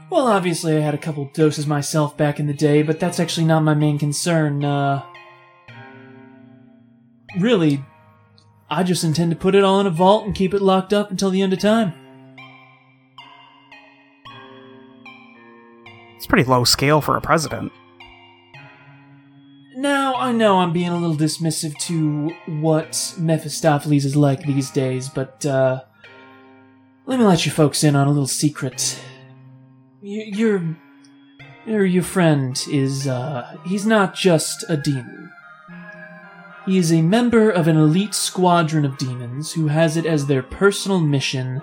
Well, 0.08 0.26
obviously, 0.28 0.76
I 0.76 0.80
had 0.80 0.94
a 0.94 0.98
couple 0.98 1.24
doses 1.34 1.66
myself 1.66 2.16
back 2.16 2.38
in 2.38 2.46
the 2.46 2.54
day, 2.54 2.82
but 2.82 3.00
that's 3.00 3.18
actually 3.18 3.46
not 3.46 3.64
my 3.64 3.74
main 3.74 3.98
concern. 3.98 4.64
Uh, 4.64 5.02
really, 7.38 7.84
I 8.68 8.82
just 8.82 9.04
intend 9.04 9.30
to 9.30 9.36
put 9.36 9.54
it 9.54 9.64
all 9.64 9.80
in 9.80 9.86
a 9.86 9.90
vault 9.90 10.26
and 10.26 10.34
keep 10.34 10.54
it 10.54 10.62
locked 10.62 10.92
up 10.92 11.10
until 11.10 11.30
the 11.30 11.42
end 11.42 11.52
of 11.52 11.58
time. 11.58 11.92
It's 16.16 16.26
pretty 16.26 16.44
low 16.44 16.64
scale 16.64 17.00
for 17.00 17.16
a 17.16 17.20
president. 17.20 17.72
Now, 19.76 20.14
I 20.16 20.32
know 20.32 20.58
I'm 20.58 20.72
being 20.72 20.90
a 20.90 20.98
little 20.98 21.16
dismissive 21.16 21.74
to 21.86 22.34
what 22.46 23.14
Mephistopheles 23.16 24.04
is 24.04 24.14
like 24.16 24.42
these 24.42 24.70
days, 24.70 25.08
but, 25.08 25.46
uh, 25.46 25.80
let 27.06 27.18
me 27.18 27.24
let 27.24 27.46
you 27.46 27.52
folks 27.52 27.82
in 27.82 27.96
on 27.96 28.06
a 28.06 28.10
little 28.10 28.26
secret. 28.26 29.00
Y- 30.02 30.30
your, 30.32 30.76
your, 31.64 31.86
your 31.86 32.02
friend 32.02 32.62
is, 32.70 33.08
uh, 33.08 33.56
he's 33.64 33.86
not 33.86 34.14
just 34.14 34.64
a 34.68 34.76
demon. 34.76 35.29
He 36.66 36.76
is 36.76 36.92
a 36.92 37.02
member 37.02 37.50
of 37.50 37.68
an 37.68 37.76
elite 37.76 38.14
squadron 38.14 38.84
of 38.84 38.98
demons 38.98 39.52
who 39.52 39.68
has 39.68 39.96
it 39.96 40.06
as 40.06 40.26
their 40.26 40.42
personal 40.42 41.00
mission 41.00 41.62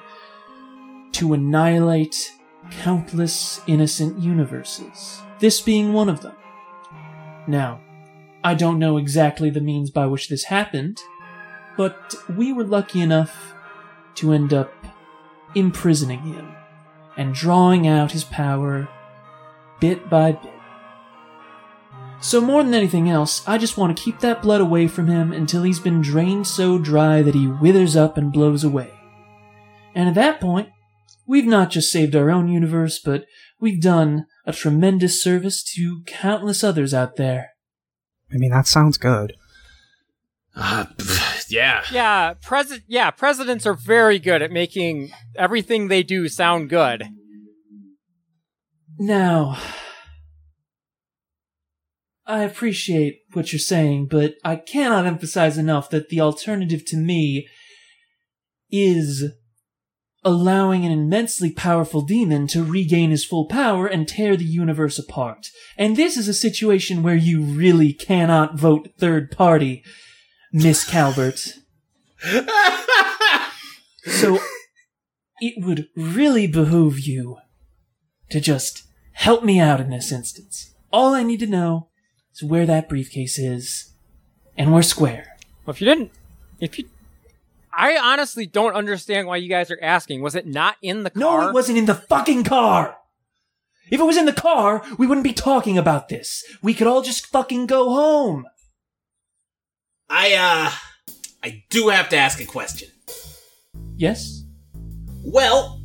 to 1.14 1.34
annihilate 1.34 2.34
countless 2.72 3.62
innocent 3.68 4.20
universes, 4.20 5.22
this 5.40 5.62
being 5.62 5.94
one 5.94 6.10
of 6.10 6.22
them. 6.22 6.36
Now, 7.48 7.80
I 8.44 8.56
don't 8.56 8.80
know 8.80 8.98
exactly 8.98 9.50
the 9.50 9.62
means 9.62 9.90
by 9.92 10.06
which 10.08 10.30
this 10.30 10.46
happened, 10.46 11.00
but 11.78 12.16
we 12.36 12.52
were 12.52 12.64
lucky 12.64 13.02
enough 13.02 13.54
to 14.16 14.34
end 14.34 14.54
up 14.54 14.74
imprisoning 15.56 16.22
him 16.22 16.52
and 17.16 17.34
drawing 17.34 17.88
out 17.88 18.12
his 18.12 18.24
power 18.24 18.88
bit 19.80 20.10
by 20.10 20.34
bit. 20.34 20.57
So, 22.20 22.42
more 22.42 22.64
than 22.64 22.74
anything 22.74 23.10
else, 23.10 23.48
I 23.48 23.58
just 23.58 23.78
want 23.78 23.96
to 23.96 24.04
keep 24.04 24.20
that 24.20 24.42
blood 24.42 24.60
away 24.60 24.88
from 24.88 25.08
him 25.08 25.32
until 25.32 25.64
he's 25.64 25.80
been 25.80 26.02
drained 26.02 26.48
so 26.48 26.80
dry 26.80 27.22
that 27.22 27.36
he 27.36 27.48
withers 27.48 27.96
up 27.96 28.18
and 28.18 28.34
blows 28.34 28.64
away. 28.64 28.92
And 29.94 30.10
at 30.10 30.16
that 30.16 30.42
point, 30.42 30.70
we've 31.28 31.46
not 31.46 31.70
just 31.70 31.92
saved 31.92 32.16
our 32.16 32.32
own 32.32 32.50
universe, 32.50 33.00
but 33.00 33.26
we've 33.60 33.82
done 33.82 34.26
a 34.46 34.54
tremendous 34.54 35.22
service 35.22 35.64
to 35.76 36.02
countless 36.08 36.64
others 36.64 36.94
out 36.94 37.18
there. 37.18 37.52
I 38.34 38.38
mean, 38.38 38.52
that 38.52 38.68
sounds 38.68 38.98
good. 38.98 39.34
Uh, 40.56 40.86
yeah. 41.50 41.84
Yeah, 41.92 42.34
pres- 42.42 42.82
yeah, 42.88 43.12
presidents 43.12 43.66
are 43.66 43.74
very 43.74 44.18
good 44.18 44.42
at 44.42 44.52
making 44.52 45.12
everything 45.36 45.88
they 45.88 46.04
do 46.04 46.28
sound 46.28 46.70
good. 46.70 47.08
Now, 49.00 49.60
I 52.28 52.44
appreciate 52.44 53.22
what 53.34 53.52
you're 53.52 53.60
saying, 53.60 54.08
but 54.08 54.36
I 54.44 54.58
cannot 54.58 55.06
emphasize 55.06 55.58
enough 55.58 55.90
that 55.92 56.10
the 56.10 56.22
alternative 56.22 56.86
to 56.86 56.98
me 56.98 57.48
is 58.70 59.32
allowing 60.24 60.86
an 60.86 60.92
immensely 60.92 61.52
powerful 61.52 62.02
demon 62.02 62.48
to 62.48 62.64
regain 62.64 63.12
his 63.12 63.24
full 63.24 63.46
power 63.46 63.88
and 63.88 64.08
tear 64.08 64.36
the 64.36 64.44
universe 64.44 65.00
apart. 65.00 65.48
And 65.78 65.96
this 65.96 66.18
is 66.18 66.28
a 66.28 66.34
situation 66.34 67.02
where 67.02 67.16
you 67.16 67.42
really 67.42 67.94
cannot 67.94 68.60
vote 68.60 68.90
third 69.00 69.32
party, 69.32 69.84
Miss 70.52 70.84
Calvert. 70.84 71.54
So 74.08 74.40
it 75.42 75.64
would 75.66 75.90
really 75.96 76.48
behoove 76.48 77.00
you 77.00 77.38
to 78.30 78.40
just 78.40 78.84
help 79.14 79.44
me 79.44 79.60
out 79.60 79.82
in 79.82 79.90
this 79.90 80.12
instance. 80.12 80.74
All 80.92 81.14
I 81.14 81.24
need 81.24 81.42
to 81.42 81.48
know 81.48 81.87
is 82.38 82.44
where 82.44 82.66
that 82.66 82.90
briefcase 82.90 83.38
is, 83.40 83.94
and 84.56 84.74
we're 84.74 84.82
square. 84.82 85.38
Well, 85.66 85.74
if 85.74 85.82
you 85.82 85.88
didn't, 85.88 86.12
if 86.60 86.78
you, 86.78 86.86
I 87.74 87.98
honestly 87.98 88.46
don't 88.46 88.76
understand 88.76 89.28
why 89.28 89.38
you 89.38 89.50
guys 89.50 89.72
are 89.72 89.80
asking. 89.82 90.22
Was 90.22 90.36
it 90.36 90.48
not 90.48 90.78
in 90.82 91.04
the 91.04 91.10
car? 91.10 91.44
No, 91.44 91.50
it 91.50 91.54
wasn't 91.54 91.78
in 91.78 91.86
the 91.86 91.96
fucking 91.96 92.44
car! 92.44 92.98
If 93.90 94.00
it 94.00 94.04
was 94.04 94.18
in 94.18 94.26
the 94.26 94.34
car, 94.34 94.84
we 94.98 95.08
wouldn't 95.08 95.24
be 95.24 95.34
talking 95.34 95.78
about 95.78 96.10
this. 96.10 96.44
We 96.62 96.74
could 96.74 96.88
all 96.88 97.02
just 97.02 97.28
fucking 97.28 97.68
go 97.68 97.90
home. 97.90 98.46
I, 100.10 100.34
uh, 100.34 100.72
I 101.44 101.64
do 101.70 101.90
have 101.90 102.10
to 102.10 102.18
ask 102.18 102.42
a 102.42 102.46
question. 102.46 102.90
Yes? 103.96 104.44
Well, 105.24 105.82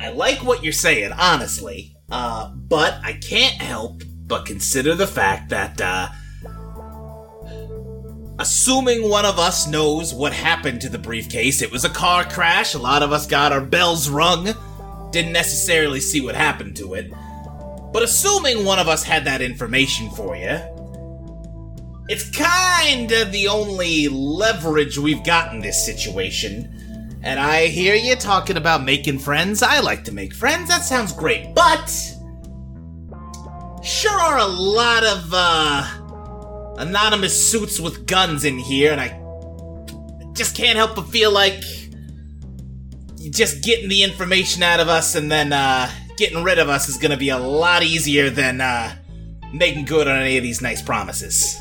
I 0.00 0.10
like 0.10 0.44
what 0.44 0.62
you're 0.62 0.72
saying, 0.72 1.12
honestly. 1.12 1.96
Uh, 2.10 2.50
but 2.50 2.98
I 3.02 3.14
can't 3.14 3.60
help 3.60 4.02
but 4.28 4.44
consider 4.44 4.94
the 4.94 5.06
fact 5.06 5.48
that, 5.48 5.80
uh, 5.80 6.08
assuming 8.38 9.08
one 9.08 9.24
of 9.24 9.38
us 9.38 9.66
knows 9.66 10.14
what 10.14 10.32
happened 10.32 10.80
to 10.82 10.88
the 10.88 10.98
briefcase, 10.98 11.62
it 11.62 11.72
was 11.72 11.84
a 11.84 11.88
car 11.88 12.24
crash, 12.24 12.74
a 12.74 12.78
lot 12.78 13.02
of 13.02 13.10
us 13.10 13.26
got 13.26 13.52
our 13.52 13.62
bells 13.62 14.08
rung, 14.08 14.54
didn't 15.10 15.32
necessarily 15.32 15.98
see 15.98 16.20
what 16.20 16.34
happened 16.34 16.76
to 16.76 16.94
it. 16.94 17.10
But 17.92 18.02
assuming 18.02 18.64
one 18.64 18.78
of 18.78 18.86
us 18.86 19.02
had 19.02 19.24
that 19.24 19.40
information 19.40 20.10
for 20.10 20.36
you, 20.36 20.60
it's 22.10 22.30
kinda 22.30 23.24
the 23.24 23.48
only 23.48 24.08
leverage 24.08 24.98
we've 24.98 25.24
got 25.24 25.54
in 25.54 25.60
this 25.60 25.84
situation. 25.84 27.18
And 27.22 27.40
I 27.40 27.66
hear 27.66 27.94
you 27.94 28.14
talking 28.14 28.56
about 28.56 28.84
making 28.84 29.18
friends. 29.18 29.62
I 29.62 29.80
like 29.80 30.04
to 30.04 30.12
make 30.12 30.32
friends. 30.32 30.68
That 30.68 30.84
sounds 30.84 31.12
great. 31.12 31.54
But 31.54 32.14
sure 33.88 34.20
are 34.20 34.38
a 34.38 34.46
lot 34.46 35.02
of 35.02 35.30
uh 35.32 36.74
anonymous 36.78 37.50
suits 37.50 37.80
with 37.80 38.06
guns 38.06 38.44
in 38.44 38.58
here 38.58 38.92
and 38.92 39.00
I 39.00 39.18
just 40.34 40.54
can't 40.54 40.76
help 40.76 40.94
but 40.94 41.08
feel 41.08 41.32
like 41.32 41.62
just 43.30 43.64
getting 43.64 43.88
the 43.88 44.02
information 44.04 44.62
out 44.62 44.78
of 44.78 44.88
us 44.88 45.14
and 45.14 45.32
then 45.32 45.54
uh 45.54 45.90
getting 46.18 46.44
rid 46.44 46.58
of 46.58 46.68
us 46.68 46.88
is 46.88 46.98
going 46.98 47.12
to 47.12 47.16
be 47.16 47.30
a 47.30 47.38
lot 47.38 47.82
easier 47.82 48.28
than 48.28 48.60
uh 48.60 48.94
making 49.54 49.86
good 49.86 50.06
on 50.06 50.18
any 50.18 50.36
of 50.36 50.42
these 50.42 50.60
nice 50.60 50.82
promises. 50.82 51.58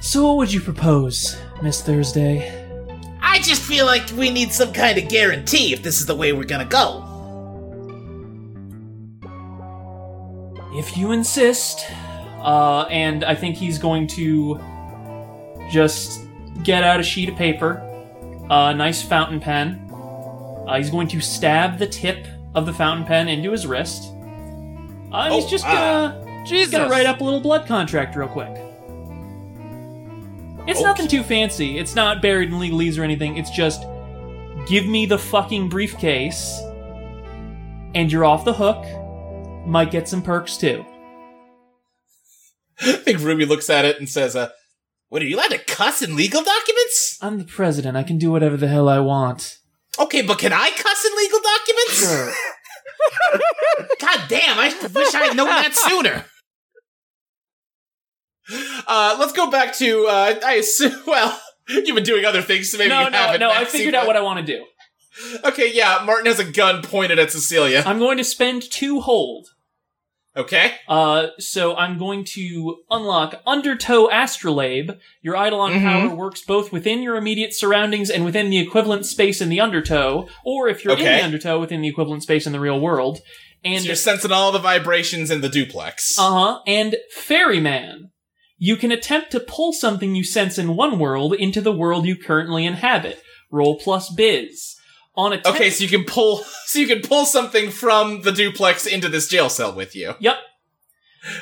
So 0.00 0.26
what 0.26 0.36
would 0.36 0.52
you 0.52 0.60
propose, 0.60 1.40
Miss 1.62 1.80
Thursday? 1.80 2.66
I 3.22 3.38
just 3.38 3.62
feel 3.62 3.86
like 3.86 4.10
we 4.12 4.30
need 4.30 4.52
some 4.52 4.72
kind 4.72 4.98
of 4.98 5.08
guarantee 5.08 5.72
if 5.72 5.82
this 5.82 5.98
is 5.98 6.06
the 6.06 6.14
way 6.14 6.34
we're 6.34 6.44
gonna 6.44 6.66
go. 6.66 7.07
If 10.78 10.96
you 10.96 11.12
insist. 11.12 11.84
Uh, 12.40 12.82
and 12.82 13.24
I 13.24 13.34
think 13.34 13.56
he's 13.56 13.78
going 13.78 14.06
to 14.08 14.60
just 15.70 16.20
get 16.62 16.84
out 16.84 17.00
a 17.00 17.02
sheet 17.02 17.28
of 17.28 17.36
paper, 17.36 17.82
a 18.48 18.72
nice 18.72 19.02
fountain 19.02 19.40
pen. 19.40 19.90
Uh, 20.66 20.76
he's 20.76 20.88
going 20.88 21.08
to 21.08 21.20
stab 21.20 21.78
the 21.78 21.86
tip 21.86 22.26
of 22.54 22.64
the 22.64 22.72
fountain 22.72 23.04
pen 23.04 23.28
into 23.28 23.50
his 23.50 23.66
wrist. 23.66 24.04
Uh, 25.12 25.16
and 25.16 25.34
he's 25.34 25.44
Oh, 25.44 25.48
just 25.48 25.64
ah. 25.66 26.14
gonna, 26.22 26.44
Jesus. 26.46 26.70
gonna 26.70 26.88
write 26.88 27.06
up 27.06 27.20
a 27.20 27.24
little 27.24 27.40
blood 27.40 27.66
contract 27.66 28.14
real 28.16 28.28
quick. 28.28 28.56
It's 30.68 30.80
nothing 30.80 31.08
too 31.08 31.22
fancy. 31.22 31.78
It's 31.78 31.94
not 31.94 32.22
buried 32.22 32.50
in 32.50 32.58
legalese 32.58 32.98
or 32.98 33.02
anything. 33.02 33.36
It's 33.36 33.50
just 33.50 33.84
give 34.68 34.86
me 34.86 35.06
the 35.06 35.18
fucking 35.18 35.70
briefcase, 35.70 36.60
and 37.94 38.12
you're 38.12 38.24
off 38.24 38.44
the 38.44 38.52
hook. 38.52 38.84
Might 39.68 39.90
get 39.90 40.08
some 40.08 40.22
perks 40.22 40.56
too. 40.56 40.82
I 42.80 42.92
think 42.92 43.20
Ruby 43.20 43.44
looks 43.44 43.68
at 43.68 43.84
it 43.84 43.98
and 43.98 44.08
says, 44.08 44.34
uh, 44.34 44.48
what, 45.10 45.20
are 45.20 45.26
you 45.26 45.36
allowed 45.36 45.50
to 45.50 45.58
cuss 45.58 46.00
in 46.00 46.16
legal 46.16 46.42
documents? 46.42 47.18
I'm 47.20 47.36
the 47.36 47.44
president. 47.44 47.96
I 47.96 48.02
can 48.02 48.16
do 48.16 48.30
whatever 48.30 48.56
the 48.56 48.68
hell 48.68 48.88
I 48.88 49.00
want. 49.00 49.58
Okay, 49.98 50.22
but 50.22 50.38
can 50.38 50.54
I 50.54 50.70
cuss 50.70 51.04
in 51.04 51.16
legal 51.16 51.40
documents? 51.40 52.00
Sure. 52.00 52.32
God 54.00 54.28
damn, 54.28 54.58
I 54.58 54.68
wish 54.94 55.14
I 55.14 55.26
had 55.26 55.36
known 55.36 55.48
that 55.48 55.74
sooner. 55.74 56.24
Uh, 58.86 59.16
let's 59.18 59.32
go 59.34 59.50
back 59.50 59.74
to, 59.74 60.06
uh, 60.06 60.40
I 60.44 60.54
assume, 60.54 60.94
well, 61.06 61.38
you've 61.68 61.94
been 61.94 62.04
doing 62.04 62.24
other 62.24 62.40
things, 62.40 62.72
so 62.72 62.78
maybe 62.78 62.88
no, 62.88 63.04
you 63.04 63.10
no, 63.10 63.18
haven't. 63.18 63.40
no. 63.40 63.50
I 63.50 63.60
Maxie, 63.60 63.78
figured 63.78 63.94
out 63.94 64.06
what 64.06 64.16
I 64.16 64.22
want 64.22 64.46
to 64.46 64.46
do. 64.46 64.64
Okay, 65.44 65.74
yeah, 65.74 66.02
Martin 66.06 66.26
has 66.26 66.38
a 66.38 66.50
gun 66.50 66.80
pointed 66.80 67.18
at 67.18 67.30
Cecilia. 67.30 67.82
I'm 67.84 67.98
going 67.98 68.16
to 68.16 68.24
spend 68.24 68.62
two 68.62 69.00
hold. 69.00 69.48
Okay. 70.36 70.72
Uh, 70.86 71.28
so 71.38 71.74
I'm 71.74 71.98
going 71.98 72.24
to 72.34 72.76
unlock 72.90 73.40
Undertow 73.46 74.08
Astrolabe. 74.12 74.90
Your 75.20 75.34
Eidolon 75.34 75.72
Mhm. 75.74 75.82
power 75.82 76.14
works 76.14 76.42
both 76.42 76.70
within 76.70 77.02
your 77.02 77.16
immediate 77.16 77.54
surroundings 77.54 78.08
and 78.08 78.24
within 78.24 78.48
the 78.50 78.58
equivalent 78.58 79.04
space 79.06 79.40
in 79.40 79.48
the 79.48 79.60
Undertow, 79.60 80.28
or 80.44 80.68
if 80.68 80.84
you're 80.84 80.94
in 80.94 81.00
the 81.04 81.24
Undertow, 81.24 81.58
within 81.58 81.80
the 81.80 81.88
equivalent 81.88 82.22
space 82.22 82.46
in 82.46 82.52
the 82.52 82.60
real 82.60 82.78
world. 82.78 83.20
And 83.64 83.80
so 83.80 83.86
you're 83.88 83.96
sensing 83.96 84.30
all 84.30 84.52
the 84.52 84.60
vibrations 84.60 85.30
in 85.32 85.40
the 85.40 85.48
duplex. 85.48 86.16
Uh 86.18 86.30
huh. 86.30 86.58
And 86.66 86.94
Ferryman. 87.12 88.10
You 88.60 88.76
can 88.76 88.90
attempt 88.92 89.30
to 89.32 89.40
pull 89.40 89.72
something 89.72 90.14
you 90.16 90.24
sense 90.24 90.58
in 90.58 90.74
one 90.76 90.98
world 90.98 91.32
into 91.34 91.60
the 91.60 91.72
world 91.72 92.06
you 92.06 92.16
currently 92.16 92.64
inhabit. 92.66 93.22
Roll 93.50 93.78
plus 93.78 94.10
biz. 94.10 94.74
On 95.18 95.32
a 95.32 95.40
Okay, 95.44 95.68
so 95.68 95.82
you 95.82 95.90
can 95.90 96.04
pull 96.04 96.38
so 96.66 96.78
you 96.78 96.86
can 96.86 97.02
pull 97.02 97.26
something 97.26 97.70
from 97.70 98.22
the 98.22 98.32
duplex 98.32 98.86
into 98.86 99.08
this 99.10 99.28
jail 99.28 99.50
cell 99.50 99.74
with 99.74 99.94
you. 99.94 100.14
Yep. 100.20 100.36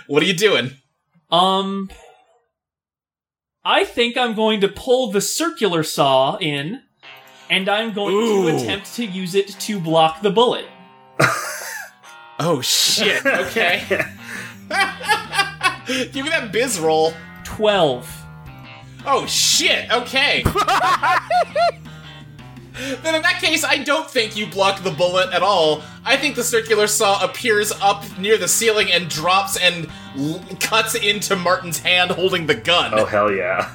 What 0.08 0.22
are 0.22 0.26
you 0.26 0.34
doing? 0.34 0.72
Um. 1.30 1.90
I 3.64 3.84
think 3.84 4.16
I'm 4.16 4.34
going 4.34 4.60
to 4.60 4.68
pull 4.68 5.10
the 5.10 5.20
circular 5.20 5.82
saw 5.82 6.36
in, 6.36 6.82
and 7.50 7.68
I'm 7.68 7.92
going 7.92 8.14
Ooh. 8.14 8.48
to 8.48 8.56
attempt 8.56 8.94
to 8.94 9.04
use 9.04 9.34
it 9.34 9.48
to 9.48 9.80
block 9.80 10.22
the 10.22 10.30
bullet. 10.30 10.66
Oh 12.38 12.60
shit. 12.60 13.24
Okay. 13.26 13.84
Give 15.86 16.24
me 16.24 16.30
that 16.30 16.50
biz 16.52 16.80
roll. 16.80 17.14
12. 17.44 18.24
Oh 19.06 19.24
shit. 19.26 19.90
Okay. 19.90 20.44
Then 23.46 23.54
in 23.54 23.60
that 23.60 23.68
case, 23.70 23.80
I 23.80 23.82
don't 23.82 24.10
think 24.10 24.36
you 24.36 24.46
block 24.46 24.82
the 24.82 24.90
bullet 24.90 25.32
at 25.32 25.42
all. 25.42 25.82
I 26.04 26.16
think 26.16 26.36
the 26.36 26.44
circular 26.44 26.86
saw 26.86 27.22
appears 27.24 27.72
up 27.72 28.04
near 28.18 28.36
the 28.38 28.48
ceiling 28.48 28.92
and 28.92 29.08
drops 29.08 29.56
and 29.56 29.88
l- 30.16 30.42
cuts 30.60 30.94
into 30.94 31.36
Martin's 31.36 31.78
hand 31.78 32.10
holding 32.10 32.46
the 32.46 32.54
gun. 32.54 32.92
Oh 32.94 33.04
hell 33.04 33.32
yeah! 33.32 33.72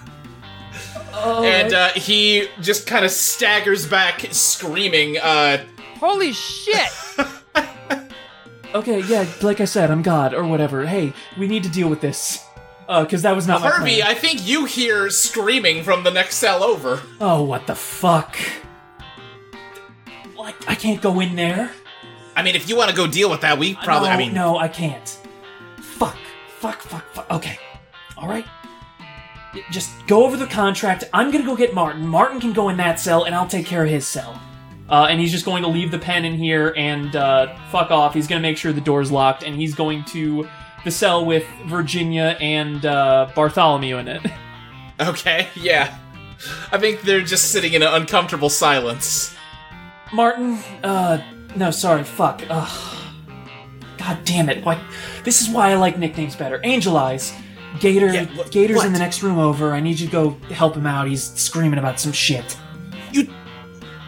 Oh, 1.14 1.44
and 1.44 1.74
uh, 1.74 1.90
he 1.90 2.48
just 2.62 2.88
kind 2.88 3.04
of 3.06 3.12
staggers 3.12 3.88
back, 3.88 4.26
screaming. 4.32 5.18
Uh, 5.18 5.64
Holy 5.98 6.34
shit! 6.34 6.90
okay, 8.76 9.02
yeah, 9.02 9.26
like 9.42 9.62
I 9.62 9.66
said, 9.66 9.92
I'm 9.92 10.02
God 10.02 10.34
or 10.34 10.46
whatever. 10.46 10.86
Hey, 10.86 11.14
we 11.38 11.48
need 11.48 11.64
to 11.64 11.70
deal 11.70 11.90
with 11.90 12.02
this. 12.02 12.44
Uh, 12.90 13.04
because 13.04 13.22
that 13.22 13.36
was 13.36 13.48
not 13.48 13.62
my 13.62 13.70
Harvey. 13.70 14.04
I 14.04 14.14
think 14.16 14.46
you 14.46 14.66
hear 14.66 15.10
screaming 15.10 15.84
from 15.84 16.04
the 16.04 16.12
next 16.12 16.36
cell 16.36 16.62
over. 16.62 17.02
Oh, 17.22 17.44
what 17.44 17.68
the 17.68 17.76
fuck? 17.76 18.36
Like, 20.42 20.68
I 20.68 20.74
can't 20.76 21.02
go 21.02 21.20
in 21.20 21.36
there. 21.36 21.72
I 22.36 22.42
mean, 22.42 22.56
if 22.56 22.68
you 22.68 22.76
want 22.76 22.90
to 22.90 22.96
go 22.96 23.06
deal 23.06 23.30
with 23.30 23.42
that, 23.42 23.60
we 23.60 23.76
probably. 23.76 24.10
no, 24.10 24.14
I 24.16 24.18
mean, 24.18 24.34
no, 24.34 24.58
I 24.58 24.68
can't. 24.68 25.08
Fuck, 25.78 26.18
fuck, 26.58 26.82
fuck, 26.82 27.06
fuck. 27.14 27.30
Okay, 27.30 27.60
all 28.18 28.28
right. 28.28 28.46
Just 29.70 29.92
go 30.08 30.26
over 30.26 30.38
the 30.38 30.48
contract. 30.48 31.04
I'm 31.14 31.30
gonna 31.30 31.46
go 31.46 31.56
get 31.56 31.76
Martin. 31.76 32.08
Martin 32.08 32.40
can 32.40 32.54
go 32.54 32.70
in 32.70 32.78
that 32.78 33.00
cell, 33.00 33.26
and 33.26 33.36
I'll 33.36 33.48
take 33.48 33.66
care 33.68 33.84
of 33.84 33.90
his 33.90 34.08
cell. 34.08 34.42
Uh, 34.90 35.08
and 35.10 35.20
he's 35.22 35.32
just 35.32 35.46
going 35.46 35.62
to 35.64 35.70
leave 35.70 35.92
the 35.92 36.00
pen 36.00 36.26
in 36.26 36.34
here 36.34 36.74
and 36.76 37.16
uh, 37.16 37.56
fuck 37.70 37.92
off. 37.92 38.14
He's 38.14 38.28
gonna 38.28 38.42
make 38.42 38.58
sure 38.58 38.74
the 38.74 38.82
door's 38.82 39.12
locked, 39.12 39.44
and 39.44 39.56
he's 39.56 39.76
going 39.76 40.04
to 40.06 40.48
the 40.84 40.92
cell 40.92 41.24
with 41.24 41.46
Virginia 41.68 42.36
and 42.42 42.84
uh, 42.86 43.30
Bartholomew 43.36 43.98
in 43.98 44.08
it. 44.08 44.22
Okay, 45.00 45.48
yeah. 45.56 45.98
I 46.72 46.78
think 46.78 47.02
they're 47.02 47.22
just 47.22 47.52
sitting 47.52 47.74
in 47.74 47.82
an 47.82 47.92
uncomfortable 47.92 48.50
silence. 48.50 49.36
Martin, 50.14 50.58
uh, 50.84 51.22
no, 51.56 51.72
sorry, 51.72 52.04
fuck. 52.04 52.44
Ugh. 52.50 52.98
God 53.98 54.18
damn 54.26 54.50
it. 54.50 54.66
Why? 54.66 54.82
This 55.24 55.42
is 55.42 55.50
why 55.50 55.72
I 55.72 55.76
like 55.76 55.98
nicknames 55.98 56.36
better. 56.36 56.60
Angel 56.64 56.98
Eyes. 56.98 57.34
Gator, 57.80 58.08
Yeah, 58.14 58.26
wh- 58.26 58.50
Gator's 58.50 58.78
what? 58.78 58.88
in 58.88 58.94
the 58.94 59.00
next 59.00 59.24
room 59.24 59.38
over. 59.40 59.74
I 59.74 59.80
need 59.80 60.00
you 60.00 60.08
to 60.08 60.12
go 60.12 60.30
help 60.54 60.76
him 60.76 60.86
out. 60.86 61.08
He's 61.08 61.24
screaming 61.24 61.80
about 61.80 62.00
some 62.00 62.12
shit. 62.12 62.58
You, 63.14 63.28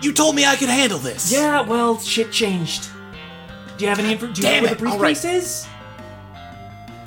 you 0.01 0.11
told 0.13 0.35
me 0.35 0.45
I 0.45 0.55
could 0.55 0.69
handle 0.69 0.99
this. 0.99 1.31
Yeah, 1.31 1.61
well, 1.61 1.97
shit 1.99 2.31
changed. 2.31 2.89
Do 3.77 3.85
you 3.85 3.89
have 3.89 3.99
any 3.99 4.11
info? 4.11 4.27
Do 4.27 4.41
you 4.41 4.47
Damn 4.47 4.63
know 4.63 4.67
where 4.67 4.71
it, 4.73 4.79
the 4.79 4.85
briefcase 4.89 5.23
is? 5.25 5.67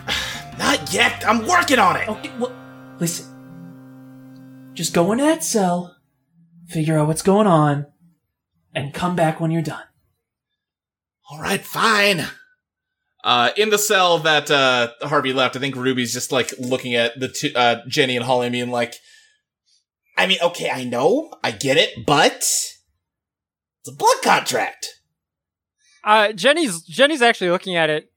Not 0.59 0.93
yet. 0.95 1.25
I'm 1.27 1.47
working 1.47 1.79
on 1.79 1.97
it. 1.97 2.09
Okay, 2.09 2.31
well, 2.39 2.57
listen. 2.99 3.33
Just 4.75 4.95
go 4.95 5.13
into 5.13 5.25
that 5.25 5.43
cell, 5.45 5.97
figure 6.69 6.99
out 6.99 7.07
what's 7.07 7.23
going 7.23 7.47
on, 7.47 7.87
and 8.77 8.95
come 8.95 9.17
back 9.17 9.41
when 9.41 9.51
you're 9.51 9.63
done. 9.63 9.83
All 11.29 11.41
right, 11.41 11.61
fine. 11.61 12.27
Uh, 13.25 13.51
in 13.57 13.71
the 13.71 13.79
cell 13.79 14.19
that 14.21 14.49
uh, 14.51 14.91
Harvey 15.03 15.33
left, 15.33 15.57
I 15.57 15.59
think 15.59 15.75
Ruby's 15.75 16.13
just 16.13 16.31
like 16.31 16.53
looking 16.61 16.95
at 16.95 17.19
the 17.19 17.27
two, 17.27 17.51
uh, 17.57 17.81
Jenny 17.89 18.17
and 18.17 18.25
Holly 18.25 18.49
being 18.51 18.71
like, 18.71 18.95
I 20.17 20.27
mean, 20.29 20.39
okay, 20.41 20.71
I 20.71 20.85
know, 20.85 21.33
I 21.43 21.51
get 21.51 21.77
it, 21.77 22.07
but 22.07 22.37
it's 22.37 22.79
a 23.89 23.93
blood 23.93 24.19
contract. 24.23 24.87
Uh, 26.05 26.33
Jenny's 26.33 26.83
Jenny's 26.83 27.21
actually 27.23 27.51
looking 27.51 27.75
at 27.75 27.91
it. 27.91 28.13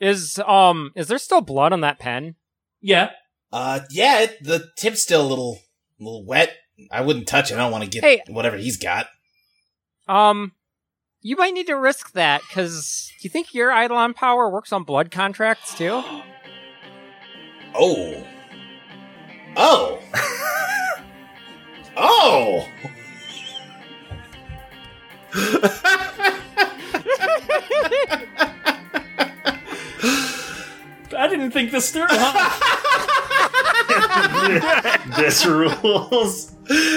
Is 0.00 0.40
um 0.46 0.92
is 0.94 1.08
there 1.08 1.18
still 1.18 1.42
blood 1.42 1.72
on 1.74 1.82
that 1.82 1.98
pen? 1.98 2.36
Yeah. 2.80 3.10
Uh, 3.52 3.80
yeah, 3.90 4.20
it, 4.20 4.42
the 4.42 4.68
tip's 4.78 5.02
still 5.02 5.20
a 5.24 5.28
little, 5.28 5.58
a 6.00 6.04
little 6.04 6.24
wet. 6.24 6.54
I 6.90 7.02
wouldn't 7.02 7.28
touch 7.28 7.50
it. 7.50 7.54
I 7.54 7.58
don't 7.58 7.72
want 7.72 7.84
to 7.84 7.90
get 7.90 8.02
Hey. 8.04 8.22
whatever 8.28 8.56
he's 8.56 8.76
got. 8.78 9.06
Um, 10.08 10.52
you 11.22 11.36
might 11.36 11.54
need 11.54 11.66
to 11.66 11.74
risk 11.74 12.12
that 12.12 12.42
because 12.42 13.10
do 13.20 13.26
you 13.26 13.30
think 13.30 13.52
your 13.54 13.70
Eidolon 13.70 14.14
power 14.14 14.48
works 14.48 14.72
on 14.72 14.84
blood 14.84 15.10
contracts 15.10 15.76
too? 15.76 16.02
Oh. 17.74 18.26
Oh. 19.56 19.98
oh. 21.96 22.68
I 31.18 31.28
didn't 31.28 31.50
think 31.50 31.70
this 31.70 31.90
through, 31.90 32.06
huh? 32.08 32.72
this 35.16 35.44
rules. 35.46 36.52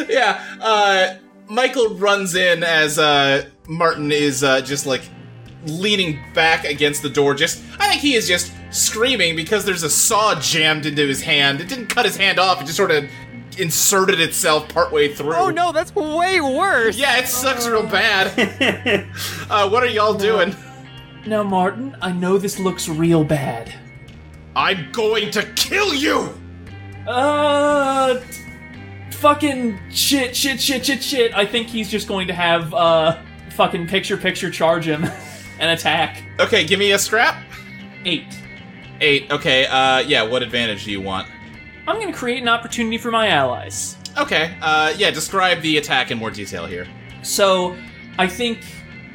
yeah, 0.10 0.44
uh, 0.62 1.16
Michael 1.50 1.96
runs 1.96 2.36
in 2.36 2.64
as 2.64 3.00
uh, 3.00 3.50
Martin 3.68 4.12
is 4.12 4.44
uh, 4.44 4.62
just 4.62 4.86
like 4.86 5.02
leaning 5.66 6.20
back 6.34 6.64
against 6.64 7.02
the 7.02 7.10
door. 7.10 7.34
Just, 7.34 7.64
I 7.80 7.90
think 7.90 8.02
he 8.02 8.14
is 8.14 8.28
just 8.28 8.54
screaming 8.70 9.36
because 9.36 9.66
there's 9.66 9.84
a 9.84 9.90
saw 9.90 10.40
jammed 10.40 10.86
into 10.86 11.08
his 11.08 11.22
hand. 11.22 11.60
It 11.60 11.68
didn't 11.68 11.88
cut 11.88 12.06
his 12.06 12.16
hand 12.16 12.40
off. 12.40 12.62
It 12.62 12.66
just 12.66 12.78
sort 12.78 12.92
of 12.92 13.10
inserted 13.58 14.22
itself 14.22 14.70
partway 14.70 15.14
through. 15.14 15.34
Oh 15.34 15.50
no, 15.50 15.72
that's 15.72 15.94
way 15.96 16.40
worse. 16.40 16.98
Yeah, 16.98 17.18
it 17.18 17.28
sucks 17.28 17.68
real 17.68 17.84
bad. 17.84 19.08
uh, 19.50 19.68
what 19.70 19.84
are 19.84 19.88
y'all 19.88 20.14
doing? 20.14 20.56
now, 21.26 21.44
Martin, 21.44 21.98
I 22.02 22.12
know 22.12 22.38
this 22.38 22.60
looks 22.60 22.88
real 22.88 23.24
bad. 23.24 23.74
I'm 24.56 24.92
going 24.92 25.32
to 25.32 25.44
kill 25.54 25.94
you. 25.94 26.34
Uh, 27.08 28.20
fucking 29.20 29.80
shit, 29.92 30.36
shit, 30.36 30.60
shit, 30.60 30.86
shit, 30.86 31.04
shit. 31.04 31.34
I 31.36 31.46
think 31.46 31.68
he's 31.68 31.90
just 31.90 32.08
going 32.08 32.28
to 32.28 32.34
have 32.34 32.74
uh, 32.74 33.22
fucking 33.52 33.88
picture, 33.88 34.18
picture 34.18 34.50
charge 34.50 34.88
him 34.88 35.06
and 35.60 35.72
attack. 35.72 36.24
Okay, 36.40 36.66
give 36.66 36.80
me 36.80 36.94
a 36.94 37.00
scrap. 37.00 37.44
Eight. 38.06 38.40
Eight. 39.02 39.30
Okay. 39.32 39.66
Uh, 39.66 40.00
yeah. 40.00 40.24
What 40.24 40.42
advantage 40.42 40.86
do 40.86 40.92
you 40.92 41.02
want? 41.02 41.28
I'm 41.88 42.00
to 42.02 42.18
create 42.18 42.42
an 42.42 42.48
opportunity 42.48 42.98
for 42.98 43.12
my 43.12 43.28
allies. 43.30 43.98
Okay. 44.18 44.56
Uh, 44.62 44.94
yeah. 44.98 45.12
Describe 45.12 45.62
the 45.62 45.78
attack 45.78 46.12
in 46.12 46.18
more 46.18 46.32
detail 46.32 46.66
here. 46.66 46.88
So, 47.22 47.76
I 48.18 48.28
think 48.28 48.60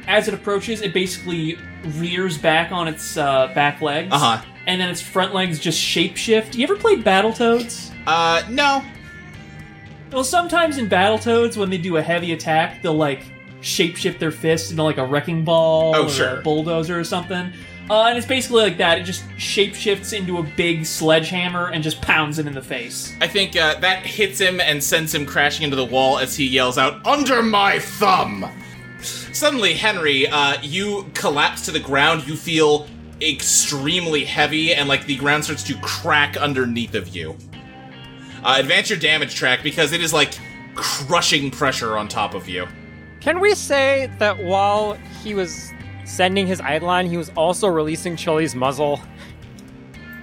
as 0.07 0.27
it 0.27 0.33
approaches, 0.33 0.81
it 0.81 0.93
basically 0.93 1.57
rears 1.97 2.37
back 2.37 2.71
on 2.71 2.87
its 2.87 3.17
uh, 3.17 3.47
back 3.55 3.81
legs. 3.81 4.09
Uh 4.11 4.19
huh. 4.19 4.45
And 4.67 4.81
then 4.81 4.89
its 4.89 5.01
front 5.01 5.33
legs 5.33 5.59
just 5.59 5.79
shapeshift. 5.79 6.55
You 6.55 6.63
ever 6.63 6.75
played 6.75 7.03
Battletoads? 7.03 7.93
Uh, 8.07 8.43
no. 8.49 8.83
Well, 10.11 10.23
sometimes 10.23 10.77
in 10.77 10.87
Battletoads, 10.89 11.57
when 11.57 11.69
they 11.69 11.77
do 11.77 11.97
a 11.97 12.01
heavy 12.01 12.31
attack, 12.33 12.81
they'll 12.81 12.93
like 12.93 13.23
shapeshift 13.61 14.19
their 14.19 14.31
fist 14.31 14.71
into 14.71 14.83
like 14.83 14.97
a 14.97 15.05
wrecking 15.05 15.43
ball 15.43 15.95
Oh, 15.95 16.05
or 16.05 16.09
sure. 16.09 16.39
a 16.39 16.41
bulldozer 16.41 16.99
or 16.99 17.03
something. 17.03 17.51
Uh, 17.89 18.05
and 18.05 18.17
it's 18.17 18.25
basically 18.25 18.63
like 18.63 18.77
that. 18.77 18.97
It 18.99 19.03
just 19.03 19.23
shapeshifts 19.37 20.17
into 20.17 20.37
a 20.39 20.43
big 20.43 20.85
sledgehammer 20.85 21.67
and 21.69 21.83
just 21.83 22.01
pounds 22.01 22.39
him 22.39 22.47
in 22.47 22.53
the 22.53 22.61
face. 22.61 23.13
I 23.21 23.27
think 23.27 23.55
uh, 23.55 23.79
that 23.79 24.05
hits 24.05 24.39
him 24.39 24.59
and 24.59 24.83
sends 24.83 25.13
him 25.13 25.25
crashing 25.25 25.63
into 25.63 25.75
the 25.75 25.85
wall 25.85 26.17
as 26.17 26.35
he 26.35 26.47
yells 26.47 26.77
out, 26.79 27.05
"Under 27.05 27.43
my 27.43 27.77
thumb!" 27.79 28.45
Suddenly, 29.01 29.73
Henry, 29.73 30.27
uh, 30.27 30.57
you 30.63 31.05
collapse 31.13 31.63
to 31.65 31.71
the 31.71 31.79
ground. 31.79 32.27
You 32.27 32.35
feel 32.35 32.87
extremely 33.21 34.23
heavy, 34.25 34.73
and 34.73 34.89
like 34.89 35.05
the 35.05 35.15
ground 35.17 35.43
starts 35.43 35.61
to 35.63 35.75
crack 35.81 36.37
underneath 36.37 36.95
of 36.95 37.09
you. 37.15 37.35
Uh, 38.45 38.57
advance 38.59 38.89
your 38.89 38.99
damage 38.99 39.33
track 39.35 39.63
because 39.63 39.91
it 39.91 40.01
is 40.01 40.13
like 40.13 40.33
crushing 40.75 41.49
pressure 41.51 41.97
on 41.97 42.07
top 42.07 42.33
of 42.35 42.47
you. 42.47 42.67
Can 43.19 43.39
we 43.39 43.55
say 43.55 44.11
that 44.19 44.43
while 44.43 44.93
he 45.23 45.33
was 45.33 45.71
sending 46.03 46.45
his 46.45 46.61
Eidolon, 46.61 47.07
he 47.07 47.17
was 47.17 47.29
also 47.35 47.67
releasing 47.67 48.15
Chili's 48.15 48.53
muzzle? 48.53 49.01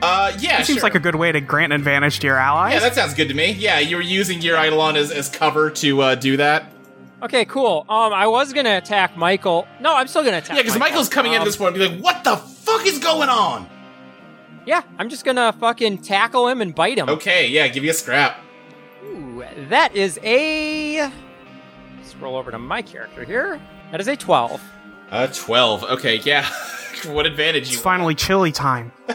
Uh, 0.00 0.32
yeah, 0.40 0.60
It 0.60 0.66
seems 0.66 0.78
sure. 0.78 0.82
like 0.84 0.94
a 0.94 1.00
good 1.00 1.14
way 1.14 1.30
to 1.32 1.40
grant 1.40 1.72
an 1.72 1.80
advantage 1.80 2.18
to 2.20 2.26
your 2.26 2.36
allies. 2.36 2.74
yeah, 2.74 2.80
that 2.80 2.94
sounds 2.94 3.14
good 3.14 3.28
to 3.28 3.34
me. 3.34 3.52
Yeah, 3.52 3.78
you 3.78 3.96
were 3.96 4.02
using 4.02 4.40
your 4.42 4.56
Eidolon 4.56 4.96
as, 4.96 5.10
as 5.12 5.28
cover 5.28 5.70
to 5.70 6.00
uh, 6.02 6.14
do 6.16 6.36
that. 6.38 6.72
Okay, 7.22 7.44
cool. 7.44 7.84
Um, 7.88 8.12
I 8.12 8.26
was 8.26 8.52
gonna 8.52 8.76
attack 8.78 9.16
Michael. 9.16 9.66
No, 9.80 9.94
I'm 9.94 10.08
still 10.08 10.24
gonna 10.24 10.38
attack. 10.38 10.56
Yeah, 10.56 10.62
because 10.62 10.76
Michael's 10.78 11.08
coming 11.08 11.32
Um, 11.32 11.36
into 11.36 11.44
this 11.46 11.56
point 11.56 11.76
and 11.76 11.78
be 11.78 11.88
like, 11.96 12.02
"What 12.04 12.24
the 12.24 12.36
fuck 12.36 12.84
is 12.84 12.98
going 12.98 13.28
on?" 13.28 13.68
Yeah, 14.66 14.82
I'm 14.98 15.08
just 15.08 15.24
gonna 15.24 15.52
fucking 15.52 15.98
tackle 15.98 16.48
him 16.48 16.60
and 16.60 16.74
bite 16.74 16.98
him. 16.98 17.08
Okay, 17.08 17.48
yeah, 17.48 17.68
give 17.68 17.84
you 17.84 17.90
a 17.90 17.94
scrap. 17.94 18.38
Ooh, 19.04 19.44
that 19.68 19.94
is 19.94 20.18
a. 20.22 21.10
Scroll 22.04 22.36
over 22.36 22.50
to 22.50 22.58
my 22.58 22.82
character 22.82 23.24
here. 23.24 23.60
That 23.90 24.00
is 24.00 24.08
a 24.08 24.16
12. 24.16 24.62
Uh, 25.10 25.26
12. 25.26 25.84
Okay, 25.84 26.16
yeah. 26.24 26.48
what 27.06 27.26
advantage 27.26 27.64
It's 27.64 27.72
you 27.72 27.78
finally 27.78 28.14
chili 28.14 28.52
time. 28.52 28.92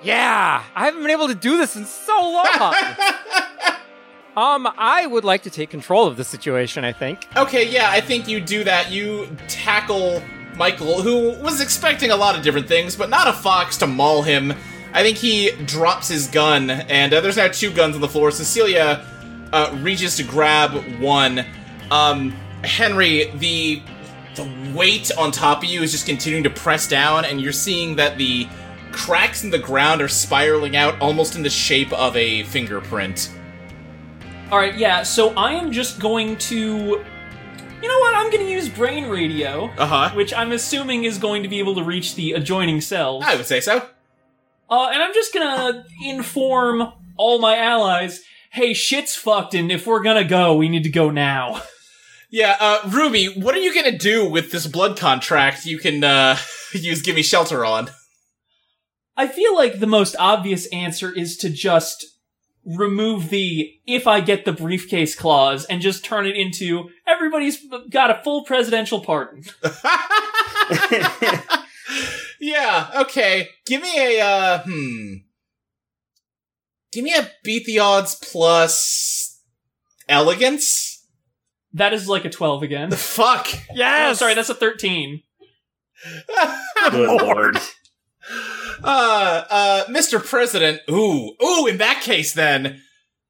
Yeah, 0.00 0.62
I 0.76 0.84
haven't 0.84 1.02
been 1.02 1.10
able 1.10 1.28
to 1.28 1.34
do 1.34 1.56
this 1.56 1.74
in 1.74 1.84
so 1.84 2.16
long. 2.20 2.46
um, 4.36 4.68
I 4.78 5.06
would 5.06 5.24
like 5.24 5.42
to 5.42 5.50
take 5.50 5.70
control 5.70 6.06
of 6.06 6.16
the 6.16 6.22
situation. 6.24 6.84
I 6.84 6.92
think. 6.92 7.26
Okay, 7.36 7.68
yeah, 7.68 7.90
I 7.90 8.00
think 8.00 8.28
you 8.28 8.40
do 8.40 8.62
that. 8.64 8.92
You 8.92 9.28
tackle 9.48 10.22
Michael, 10.56 11.02
who 11.02 11.30
was 11.42 11.60
expecting 11.60 12.12
a 12.12 12.16
lot 12.16 12.36
of 12.36 12.42
different 12.42 12.68
things, 12.68 12.94
but 12.94 13.10
not 13.10 13.26
a 13.26 13.32
fox 13.32 13.76
to 13.78 13.88
maul 13.88 14.22
him. 14.22 14.54
I 14.98 15.02
think 15.04 15.16
he 15.16 15.52
drops 15.64 16.08
his 16.08 16.26
gun, 16.26 16.70
and 16.70 17.14
uh, 17.14 17.20
there's 17.20 17.36
now 17.36 17.46
two 17.46 17.70
guns 17.72 17.94
on 17.94 18.00
the 18.00 18.08
floor. 18.08 18.32
Cecilia 18.32 19.06
uh, 19.52 19.78
reaches 19.80 20.16
to 20.16 20.24
grab 20.24 20.72
one. 21.00 21.44
Um, 21.92 22.32
Henry, 22.64 23.30
the 23.36 23.80
the 24.34 24.72
weight 24.74 25.12
on 25.16 25.30
top 25.30 25.58
of 25.62 25.68
you 25.68 25.82
is 25.82 25.92
just 25.92 26.04
continuing 26.04 26.42
to 26.42 26.50
press 26.50 26.88
down, 26.88 27.24
and 27.24 27.40
you're 27.40 27.52
seeing 27.52 27.94
that 27.94 28.18
the 28.18 28.48
cracks 28.90 29.44
in 29.44 29.50
the 29.50 29.58
ground 29.58 30.02
are 30.02 30.08
spiraling 30.08 30.74
out 30.74 31.00
almost 31.00 31.36
in 31.36 31.44
the 31.44 31.50
shape 31.50 31.92
of 31.92 32.16
a 32.16 32.42
fingerprint. 32.44 33.30
All 34.50 34.58
right, 34.58 34.76
yeah. 34.76 35.04
So 35.04 35.30
I 35.36 35.52
am 35.52 35.70
just 35.70 36.00
going 36.00 36.36
to, 36.38 36.56
you 36.56 37.88
know 37.88 37.98
what? 38.00 38.14
I'm 38.16 38.32
going 38.32 38.44
to 38.44 38.50
use 38.50 38.68
brain 38.68 39.08
radio, 39.08 39.70
Uh 39.78 39.86
huh. 39.86 40.10
which 40.16 40.34
I'm 40.34 40.50
assuming 40.50 41.04
is 41.04 41.18
going 41.18 41.44
to 41.44 41.48
be 41.48 41.60
able 41.60 41.76
to 41.76 41.84
reach 41.84 42.16
the 42.16 42.32
adjoining 42.32 42.80
cells. 42.80 43.22
I 43.24 43.36
would 43.36 43.46
say 43.46 43.60
so. 43.60 43.86
Uh, 44.70 44.90
and 44.92 45.02
I'm 45.02 45.14
just 45.14 45.32
gonna 45.32 45.82
inform 46.04 46.92
all 47.16 47.38
my 47.38 47.56
allies, 47.56 48.20
hey, 48.52 48.74
shit's 48.74 49.16
fucked, 49.16 49.54
and 49.54 49.72
if 49.72 49.86
we're 49.86 50.02
gonna 50.02 50.24
go, 50.24 50.54
we 50.54 50.68
need 50.68 50.84
to 50.84 50.90
go 50.90 51.10
now. 51.10 51.62
Yeah, 52.30 52.58
uh, 52.60 52.80
Ruby, 52.90 53.24
what 53.40 53.54
are 53.54 53.58
you 53.58 53.74
gonna 53.74 53.96
do 53.96 54.28
with 54.28 54.52
this 54.52 54.66
blood 54.66 54.98
contract 54.98 55.64
you 55.64 55.78
can, 55.78 56.04
uh, 56.04 56.36
use 56.74 57.00
Gimme 57.00 57.22
Shelter 57.22 57.64
on? 57.64 57.88
I 59.16 59.28
feel 59.28 59.54
like 59.54 59.80
the 59.80 59.86
most 59.86 60.14
obvious 60.18 60.66
answer 60.66 61.10
is 61.10 61.38
to 61.38 61.48
just 61.48 62.04
remove 62.66 63.30
the 63.30 63.72
if 63.86 64.06
I 64.06 64.20
get 64.20 64.44
the 64.44 64.52
briefcase 64.52 65.14
clause 65.14 65.64
and 65.64 65.80
just 65.80 66.04
turn 66.04 66.26
it 66.26 66.36
into 66.36 66.90
everybody's 67.06 67.64
got 67.88 68.10
a 68.10 68.20
full 68.22 68.44
presidential 68.44 69.00
pardon. 69.00 69.44
yeah, 72.40 72.90
okay. 73.02 73.48
Give 73.66 73.82
me 73.82 74.18
a, 74.18 74.24
uh, 74.24 74.62
hmm. 74.64 75.14
Give 76.92 77.04
me 77.04 77.14
a 77.14 77.30
beat 77.44 77.66
the 77.66 77.78
odds 77.80 78.14
plus 78.14 79.40
elegance? 80.08 81.06
That 81.72 81.92
is 81.92 82.08
like 82.08 82.24
a 82.24 82.30
12 82.30 82.62
again. 82.62 82.90
The 82.90 82.96
Fuck! 82.96 83.48
Oh, 83.78 84.12
sorry, 84.14 84.34
that's 84.34 84.48
a 84.48 84.54
13. 84.54 85.22
Good 86.90 87.22
lord. 87.22 87.58
Uh, 88.82 89.44
uh, 89.50 89.84
Mr. 89.86 90.24
President, 90.24 90.80
ooh, 90.90 91.34
ooh, 91.42 91.66
in 91.66 91.78
that 91.78 92.02
case 92.02 92.32
then, 92.32 92.80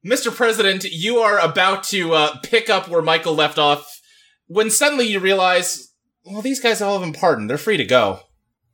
Mr. 0.05 0.33
President, 0.33 0.85
you 0.85 1.17
are 1.17 1.39
about 1.39 1.83
to, 1.85 2.13
uh, 2.13 2.37
pick 2.43 2.69
up 2.69 2.87
where 2.87 3.01
Michael 3.01 3.35
left 3.35 3.57
off 3.57 3.99
when 4.47 4.69
suddenly 4.69 5.05
you 5.05 5.19
realize, 5.19 5.93
well, 6.25 6.41
these 6.41 6.59
guys 6.59 6.81
all 6.81 6.99
have 6.99 7.01
been 7.01 7.19
pardoned. 7.19 7.49
They're 7.49 7.57
free 7.57 7.77
to 7.77 7.85
go. 7.85 8.21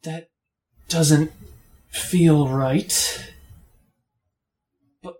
That 0.05 0.29
doesn't 0.87 1.31
feel 1.89 2.47
right. 2.47 3.25
But 5.01 5.15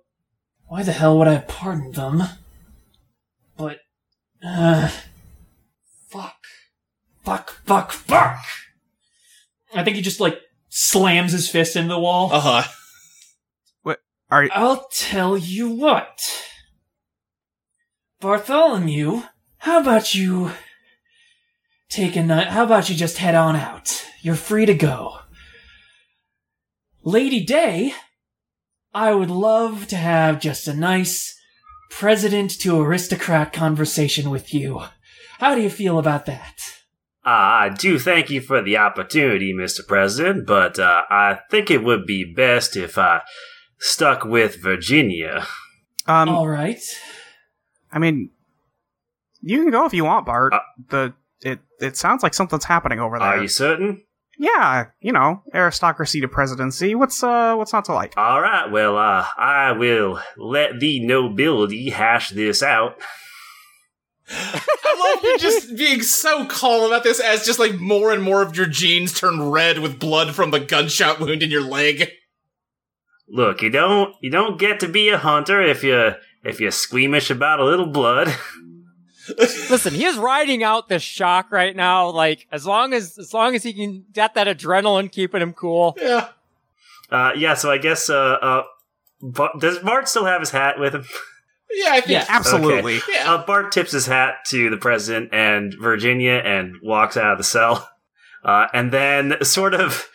why 0.68 0.84
the 0.84 0.92
hell 0.92 1.18
would 1.18 1.28
I 1.28 1.34
have 1.34 1.48
pardoned 1.48 1.96
them? 1.96 2.22
But, 3.58 3.80
uh, 4.46 4.90
fuck. 6.08 6.36
Fuck, 7.24 7.50
fuck, 7.66 7.92
fuck! 7.92 8.46
I 9.74 9.84
think 9.84 9.96
he 9.96 10.04
just, 10.04 10.20
like, 10.20 10.40
slams 10.70 11.32
his 11.32 11.50
fist 11.50 11.76
into 11.76 11.90
the 11.90 12.00
wall. 12.00 12.32
Uh 12.32 12.40
huh. 12.40 12.72
What 13.82 14.02
are 14.30 14.48
I'll 14.54 14.88
tell 14.92 15.36
you 15.36 15.68
what. 15.72 16.20
Bartholomew, 18.20 19.24
how 19.58 19.82
about 19.82 20.14
you 20.14 20.52
take 21.96 22.18
a 22.18 22.24
night? 22.24 22.48
How 22.48 22.66
about 22.66 22.90
you 22.90 22.96
just 22.96 23.20
head 23.20 23.36
on 23.36 23.56
out? 23.56 24.06
You're 24.22 24.36
free 24.36 24.66
to 24.66 24.74
go. 24.74 25.20
Lady 27.04 27.44
Day, 27.44 27.94
I 28.94 29.14
would 29.14 29.30
love 29.30 29.88
to 29.88 29.96
have 29.96 30.42
just 30.42 30.68
a 30.68 30.74
nice 30.74 31.40
president 31.90 32.60
to 32.60 32.82
aristocrat 32.82 33.54
conversation 33.54 34.30
with 34.30 34.54
you. 34.54 34.82
How 35.40 35.56
do 35.56 35.62
you 35.62 35.70
feel 35.70 35.98
about 35.98 36.26
that? 36.26 36.56
Uh, 37.26 37.30
I 37.30 37.70
do 37.70 37.98
thank 37.98 38.30
you 38.30 38.42
for 38.42 38.62
the 38.62 38.78
opportunity, 38.78 39.54
Mr. 39.54 39.88
President, 39.88 40.46
but 40.46 40.78
uh, 40.78 41.04
I 41.10 41.40
think 41.50 41.72
it 41.72 41.84
would 41.84 42.06
be 42.06 42.26
best 42.26 42.76
if 42.76 42.98
I 42.98 43.22
stuck 43.80 44.26
with 44.26 44.62
Virginia. 44.62 45.48
um? 46.08 46.28
All 46.28 46.48
right. 46.48 46.82
I 47.92 48.00
mean, 48.00 48.32
you 49.42 49.62
can 49.62 49.72
go 49.72 49.86
if 49.86 49.94
you 49.94 50.04
want, 50.04 50.26
Bart. 50.26 50.54
Uh, 50.54 50.60
the 50.90 51.14
it 51.46 51.60
it 51.80 51.96
sounds 51.96 52.24
like 52.24 52.34
something's 52.34 52.66
happening 52.66 53.00
over 53.00 53.20
there. 53.20 53.28
Are 53.28 53.42
you 53.42 53.48
certain? 53.48 54.02
Yeah, 54.38 54.88
you 55.00 55.14
know, 55.14 55.44
aristocracy 55.54 56.20
to 56.22 56.28
presidency. 56.28 56.96
What's 56.96 57.24
uh, 57.24 57.56
what's 57.56 57.72
not 57.72 57.86
to 57.86 57.94
like? 57.94 58.14
All 58.18 58.42
right, 58.42 58.70
well, 58.70 58.98
uh, 58.98 59.26
I 59.38 59.72
will 59.72 60.20
let 60.38 60.80
the 60.80 61.06
nobility 61.06 61.90
hash 61.90 62.32
this 62.32 62.62
out. 62.62 62.98
I 64.28 65.14
love 65.16 65.24
you 65.24 65.38
just 65.38 65.78
being 65.78 66.02
so 66.02 66.46
calm 66.48 66.84
about 66.84 67.04
this 67.04 67.20
as 67.20 67.46
just 67.46 67.60
like 67.60 67.76
more 67.76 68.12
and 68.12 68.24
more 68.24 68.42
of 68.42 68.58
your 68.58 68.66
jeans 68.66 69.14
turn 69.14 69.52
red 69.52 69.80
with 69.80 70.00
blood 70.00 70.34
from 70.36 70.52
the 70.52 70.60
gunshot 70.60 71.20
wound 71.20 71.44
in 71.44 71.52
your 71.52 71.64
leg. 71.64 72.10
Look, 73.30 73.62
you 73.62 73.70
don't 73.70 74.16
you 74.20 74.32
don't 74.32 74.60
get 74.60 74.80
to 74.82 74.88
be 74.88 75.10
a 75.10 75.18
hunter 75.18 75.62
if 75.62 75.84
you 75.84 76.14
if 76.44 76.60
you're 76.60 76.72
squeamish 76.72 77.30
about 77.30 77.60
a 77.60 77.66
little 77.66 77.88
blood. 77.88 78.36
Listen, 79.38 79.94
he 79.94 80.06
is 80.06 80.18
riding 80.18 80.64
out 80.64 80.90
this 80.90 81.04
shock 81.04 81.52
right 81.52 81.76
now. 81.76 82.10
Like 82.10 82.48
as 82.52 82.66
long 82.66 82.94
as 82.94 83.18
as 83.18 83.34
long 83.34 83.56
as 83.56 83.64
he 83.64 83.74
can 83.74 84.06
get 84.12 84.34
that 84.36 84.48
adrenaline 84.48 85.12
keeping 85.12 85.42
him 85.42 85.54
cool. 85.54 85.98
Yeah. 86.00 86.30
Uh, 87.12 87.32
yeah, 87.36 87.54
so 87.54 87.72
I 87.72 87.78
guess 87.78 88.10
uh, 88.10 88.16
uh, 88.42 88.64
Bart, 89.22 89.60
does 89.60 89.80
Bart 89.80 90.10
still 90.10 90.26
have 90.26 90.42
his 90.42 90.50
hat 90.50 90.80
with 90.80 90.96
him? 90.96 91.06
Yeah, 91.72 91.90
I 91.92 92.02
think. 92.02 92.10
Yeah. 92.10 92.26
Absolutely. 92.28 93.00
Yeah. 93.12 93.34
Uh, 93.34 93.46
Bart 93.46 93.72
tips 93.72 93.92
his 93.92 94.06
hat 94.06 94.46
to 94.48 94.70
the 94.70 94.78
president 94.78 95.30
and 95.34 95.76
Virginia 95.80 96.42
and 96.44 96.76
walks 96.82 97.18
out 97.18 97.34
of 97.34 97.38
the 97.38 97.44
cell. 97.44 97.90
Uh, 98.44 98.68
and 98.74 98.92
then 98.92 99.36
sort 99.44 99.74
of, 99.74 100.08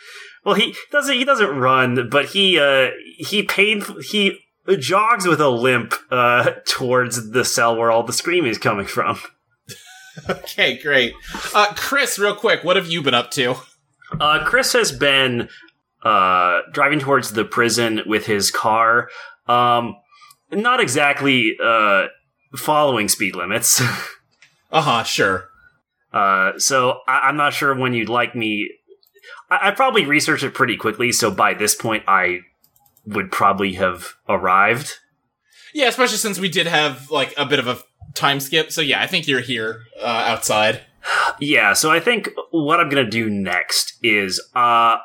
well, 0.45 0.55
he 0.55 0.74
doesn't, 0.93 1.15
he 1.15 1.24
doesn't 1.24 1.59
run, 1.59 2.09
but 2.09 2.27
he, 2.27 2.59
uh, 2.59 2.91
he 3.19 3.43
pain 3.43 3.82
he 4.09 4.39
jogs 4.78 5.27
with 5.27 5.41
a 5.41 5.49
limp, 5.49 5.95
uh, 6.11 6.53
towards 6.66 7.31
the 7.31 7.45
cell 7.45 7.77
where 7.77 7.91
all 7.91 8.03
the 8.03 8.12
screaming 8.12 8.51
is 8.51 8.59
coming 8.59 8.87
from. 8.87 9.19
Okay, 10.28 10.77
great. 10.82 11.15
Uh, 11.55 11.73
Chris, 11.77 12.19
real 12.19 12.35
quick, 12.35 12.62
what 12.65 12.77
have 12.77 12.89
you 12.91 13.01
been 13.01 13.15
up 13.15 13.31
to? 13.31 13.55
Uh, 14.20 14.45
Chris 14.45 14.73
has 14.73 14.91
been, 14.93 15.49
uh, 16.03 16.61
driving 16.73 16.99
towards 16.99 17.32
the 17.32 17.45
prison 17.45 18.01
with 18.07 18.27
his 18.27 18.51
car. 18.51 19.09
Um, 19.47 19.95
not 20.51 20.81
exactly, 20.81 21.57
uh, 21.62 22.07
following 22.57 23.09
speed 23.09 23.35
limits. 23.37 23.81
Uh 24.73 24.82
huh, 24.82 25.03
sure. 25.03 25.49
Uh, 26.12 26.53
so 26.59 26.99
I- 27.09 27.20
I'm 27.28 27.37
not 27.37 27.53
sure 27.55 27.74
when 27.74 27.93
you'd 27.93 28.09
like 28.09 28.35
me. 28.37 28.69
I-, 29.51 29.69
I 29.69 29.70
probably 29.73 30.05
researched 30.07 30.45
it 30.45 30.55
pretty 30.55 30.77
quickly, 30.77 31.11
so 31.12 31.31
by 31.31 31.55
this 31.55 31.74
point 31.74 32.05
I 32.07 32.41
would 33.11 33.31
probably 33.31 33.74
have 33.74 34.15
arrived. 34.28 34.99
Yeah, 35.74 35.89
especially 35.89 36.16
since 36.16 36.39
we 36.39 36.49
did 36.49 36.66
have 36.66 37.11
like 37.11 37.35
a 37.37 37.47
bit 37.47 37.59
of 37.59 37.69
a 37.69 37.78
time 38.15 38.41
skip. 38.41 38.73
So 38.73 38.81
yeah, 38.81 39.01
I 39.01 39.07
think 39.07 39.28
you're 39.28 39.41
here 39.41 39.82
uh, 40.01 40.24
outside. 40.27 40.82
Yeah, 41.39 41.73
so 41.73 41.91
I 41.91 42.01
think 42.01 42.28
what 42.51 42.81
I'm 42.81 42.89
gonna 42.89 43.09
do 43.09 43.31
next 43.31 43.99
is 44.03 44.41
uh, 44.55 44.99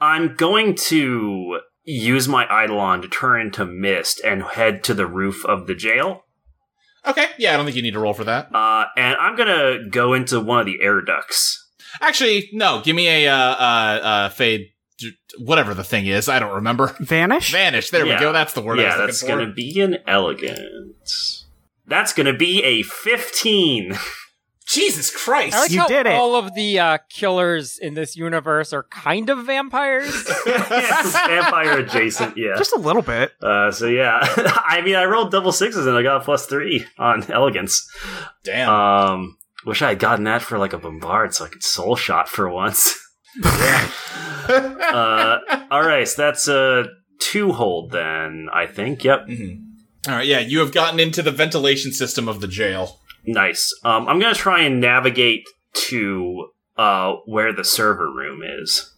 I'm 0.00 0.34
going 0.36 0.74
to 0.76 1.60
use 1.82 2.28
my 2.28 2.44
Eidolon 2.44 3.02
to 3.02 3.08
turn 3.08 3.40
into 3.40 3.64
mist 3.64 4.20
and 4.24 4.42
head 4.42 4.84
to 4.84 4.94
the 4.94 5.06
roof 5.06 5.44
of 5.44 5.66
the 5.66 5.74
jail. 5.74 6.24
Okay, 7.06 7.26
yeah, 7.38 7.52
I 7.52 7.56
don't 7.56 7.66
think 7.66 7.76
you 7.76 7.82
need 7.82 7.92
to 7.92 8.00
roll 8.00 8.14
for 8.14 8.24
that. 8.24 8.54
Uh, 8.54 8.86
and 8.96 9.16
I'm 9.16 9.36
gonna 9.36 9.88
go 9.90 10.14
into 10.14 10.40
one 10.40 10.60
of 10.60 10.66
the 10.66 10.80
air 10.80 11.00
ducts. 11.00 11.60
Actually, 12.00 12.48
no. 12.52 12.80
Give 12.82 12.96
me 12.96 13.08
a 13.08 13.28
uh, 13.28 13.36
uh, 13.36 14.00
uh, 14.02 14.28
fade, 14.30 14.70
whatever 15.38 15.74
the 15.74 15.84
thing 15.84 16.06
is. 16.06 16.28
I 16.28 16.38
don't 16.38 16.54
remember. 16.54 16.94
Vanish. 17.00 17.52
Vanish. 17.52 17.90
There 17.90 18.06
Yeah. 18.06 18.14
we 18.16 18.20
go. 18.20 18.32
That's 18.32 18.52
the 18.54 18.62
word. 18.62 18.78
I 18.78 18.82
yeah, 18.82 18.98
was 19.04 19.20
that's 19.20 19.22
gonna 19.22 19.52
be 19.52 19.80
an 19.80 19.98
elegant. 20.06 20.60
That's 21.86 22.12
gonna 22.12 22.32
be 22.36 22.62
a 22.62 22.82
15. 22.82 23.94
Jesus 24.66 25.10
Christ! 25.14 25.54
I 25.54 25.60
like 25.60 25.70
You 25.72 25.80
how 25.80 25.88
did 25.88 26.06
it. 26.06 26.14
all 26.14 26.36
of 26.36 26.54
the 26.54 26.78
uh, 26.78 26.98
killers 27.10 27.76
in 27.76 27.92
this 27.92 28.16
universe 28.16 28.72
are 28.72 28.84
kind 28.84 29.28
of 29.28 29.44
vampires. 29.44 30.10
vampire 30.46 31.80
adjacent, 31.80 32.38
yeah. 32.38 32.54
Just 32.56 32.74
a 32.74 32.78
little 32.78 33.02
bit. 33.02 33.32
Uh, 33.42 33.70
so 33.70 33.86
yeah, 33.86 34.20
I 34.22 34.80
mean, 34.82 34.94
I 34.96 35.04
rolled 35.04 35.30
double 35.30 35.52
sixes 35.52 35.86
and 35.86 35.94
I 35.94 36.02
got 36.02 36.22
a 36.22 36.24
plus 36.24 36.46
three 36.46 36.86
on 36.98 37.30
elegance. 37.30 37.86
Damn. 38.42 38.70
Um, 38.70 39.36
wish 39.66 39.82
I 39.82 39.90
had 39.90 39.98
gotten 39.98 40.24
that 40.24 40.40
for 40.40 40.56
like 40.58 40.72
a 40.72 40.78
bombard 40.78 41.34
so 41.34 41.44
I 41.44 41.48
could 41.48 41.62
soul 41.62 41.94
shot 41.94 42.30
for 42.30 42.48
once. 42.48 42.98
Uh, 43.42 45.38
all 45.70 45.82
right, 45.86 46.06
so 46.06 46.22
that's 46.22 46.48
a 46.48 46.84
two 47.18 47.52
hold 47.52 47.90
then. 47.92 48.48
I 48.52 48.66
think. 48.66 49.04
Yep, 49.04 49.26
Mhm. 49.28 49.60
All 50.06 50.14
right. 50.16 50.26
Yeah, 50.26 50.40
you 50.40 50.58
have 50.60 50.72
gotten 50.72 51.00
into 51.00 51.22
the 51.22 51.30
ventilation 51.30 51.92
system 51.92 52.28
of 52.28 52.40
the 52.40 52.48
jail. 52.48 53.00
nice. 53.26 53.72
Um, 53.84 54.06
I'm 54.06 54.20
gonna 54.20 54.34
try 54.34 54.62
and 54.62 54.80
navigate 54.80 55.44
to 55.88 56.48
uh 56.76 57.14
where 57.26 57.52
the 57.52 57.64
server 57.64 58.10
room 58.12 58.42
is. 58.42 58.92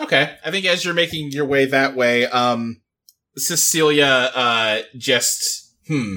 Okay. 0.00 0.36
I 0.44 0.50
think 0.50 0.66
as 0.66 0.84
you're 0.84 0.92
making 0.94 1.30
your 1.30 1.46
way 1.46 1.64
that 1.66 1.94
way, 1.96 2.26
um, 2.26 2.82
Cecilia, 3.36 4.30
uh, 4.34 4.80
just, 4.96 5.72
hmm. 5.86 6.16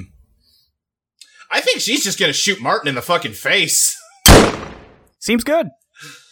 I 1.50 1.60
think 1.60 1.80
she's 1.80 2.02
just 2.04 2.18
gonna 2.18 2.32
shoot 2.32 2.60
Martin 2.60 2.88
in 2.88 2.94
the 2.96 3.02
fucking 3.02 3.32
face. 3.32 3.96
Seems 5.20 5.42
good. 5.44 5.68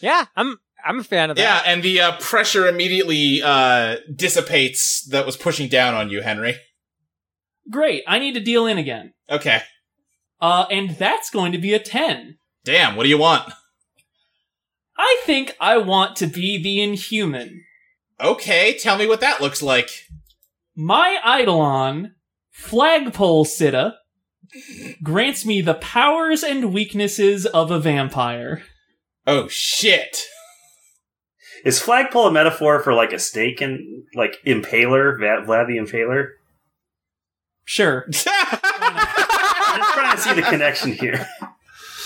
Yeah, 0.00 0.26
I'm 0.36 0.58
I'm 0.84 1.00
a 1.00 1.04
fan 1.04 1.30
of 1.30 1.36
that. 1.36 1.42
Yeah, 1.42 1.72
and 1.72 1.82
the 1.82 2.00
uh, 2.00 2.16
pressure 2.18 2.66
immediately 2.66 3.42
uh, 3.42 3.96
dissipates 4.14 5.04
that 5.10 5.26
was 5.26 5.36
pushing 5.36 5.68
down 5.68 5.94
on 5.94 6.10
you, 6.10 6.22
Henry. 6.22 6.56
Great. 7.70 8.04
I 8.06 8.18
need 8.18 8.34
to 8.34 8.40
deal 8.40 8.66
in 8.66 8.78
again. 8.78 9.12
Okay. 9.28 9.62
Uh, 10.40 10.66
and 10.70 10.90
that's 10.90 11.30
going 11.30 11.52
to 11.52 11.58
be 11.58 11.74
a 11.74 11.78
10. 11.78 12.38
Damn, 12.64 12.94
what 12.94 13.04
do 13.04 13.08
you 13.08 13.18
want? 13.18 13.52
I 14.98 15.20
think 15.24 15.56
I 15.60 15.78
want 15.78 16.16
to 16.16 16.26
be 16.26 16.62
the 16.62 16.80
Inhuman. 16.80 17.64
Okay, 18.20 18.78
tell 18.78 18.96
me 18.96 19.06
what 19.06 19.20
that 19.20 19.40
looks 19.40 19.62
like. 19.62 19.90
My 20.74 21.18
Eidolon, 21.24 22.14
Flagpole 22.50 23.44
Sitta, 23.44 23.94
grants 25.02 25.44
me 25.44 25.60
the 25.60 25.74
powers 25.74 26.42
and 26.42 26.72
weaknesses 26.72 27.44
of 27.46 27.70
a 27.70 27.80
vampire. 27.80 28.62
Oh 29.26 29.48
shit. 29.48 30.22
Is 31.64 31.80
flagpole 31.80 32.28
a 32.28 32.32
metaphor 32.32 32.80
for 32.80 32.92
like 32.94 33.12
a 33.12 33.18
stake 33.18 33.60
and 33.60 34.04
like 34.14 34.36
impaler, 34.46 35.18
Va- 35.18 35.44
Vlad 35.46 35.66
the 35.66 35.78
Impaler? 35.78 36.28
Sure. 37.64 38.04
I'm 38.08 38.12
just 38.12 39.94
trying 39.94 40.16
to 40.16 40.22
see 40.22 40.34
the 40.34 40.42
connection 40.42 40.92
here. 40.92 41.26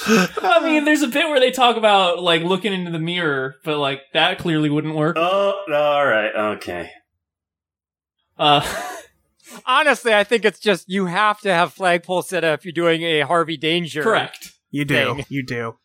I 0.07 0.61
mean, 0.65 0.87
there's 0.87 1.03
a 1.03 1.09
bit 1.09 1.29
where 1.29 1.39
they 1.41 1.51
talk 1.51 1.77
about, 1.77 2.23
like, 2.23 2.43
looking 2.43 2.73
into 2.73 2.91
the 2.91 2.99
mirror, 2.99 3.57
but, 3.65 3.77
like, 3.79 4.01
that 4.15 4.39
clearly 4.39 4.71
wouldn't 4.71 4.95
work. 4.95 5.17
Oh, 5.19 5.63
all 5.71 6.07
right, 6.07 6.35
okay. 6.57 6.91
Uh, 8.39 8.67
Honestly, 9.67 10.15
I 10.15 10.25
think 10.25 10.47
it's 10.47 10.59
just 10.59 10.89
you 10.89 11.05
have 11.05 11.41
to 11.41 11.53
have 11.53 11.75
flagpole 11.75 12.23
set 12.23 12.45
up 12.45 12.61
if 12.61 12.65
you're 12.65 12.73
doing 12.73 13.03
a 13.03 13.21
Harvey 13.21 13.59
Danger. 13.59 14.03
correct. 14.03 14.53
You 14.71 14.87
do. 14.87 15.17
Thing. 15.17 15.27
You 15.29 15.45
do. 15.45 15.77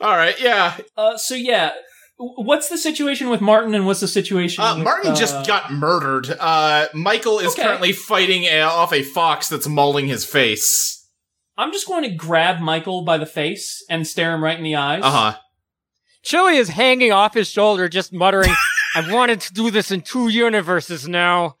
All 0.00 0.16
right, 0.16 0.38
yeah. 0.40 0.76
Uh, 0.96 1.16
so 1.16 1.34
yeah, 1.34 1.72
what's 2.18 2.68
the 2.68 2.76
situation 2.78 3.28
with 3.30 3.40
Martin 3.40 3.74
and 3.74 3.86
what's 3.86 4.00
the 4.00 4.08
situation 4.08 4.62
Uh, 4.62 4.74
with, 4.76 4.84
Martin 4.84 5.12
uh, 5.12 5.14
just 5.14 5.46
got 5.46 5.72
murdered. 5.72 6.30
Uh, 6.38 6.86
Michael 6.94 7.38
is 7.38 7.52
Okay. 7.52 7.62
currently 7.62 7.92
fighting 7.92 8.44
a, 8.44 8.60
off 8.60 8.92
a 8.92 9.02
fox 9.02 9.48
that's 9.48 9.66
mauling 9.66 10.06
his 10.06 10.24
face. 10.24 11.08
I'm 11.58 11.72
just 11.72 11.86
going 11.86 12.02
to 12.02 12.10
grab 12.14 12.60
Michael 12.60 13.02
by 13.02 13.16
the 13.16 13.24
face 13.26 13.82
and 13.88 14.06
stare 14.06 14.34
him 14.34 14.44
right 14.44 14.58
in 14.58 14.64
the 14.64 14.76
eyes. 14.76 15.00
Uh 15.02 15.10
huh. 15.10 15.38
Chili 16.22 16.56
is 16.56 16.68
hanging 16.70 17.12
off 17.12 17.34
his 17.34 17.48
shoulder, 17.48 17.88
just 17.88 18.12
muttering, 18.12 18.52
I 18.94 19.12
wanted 19.12 19.40
to 19.42 19.52
do 19.54 19.70
this 19.70 19.90
in 19.90 20.00
two 20.02 20.28
universes 20.28 21.06
now. 21.06 21.56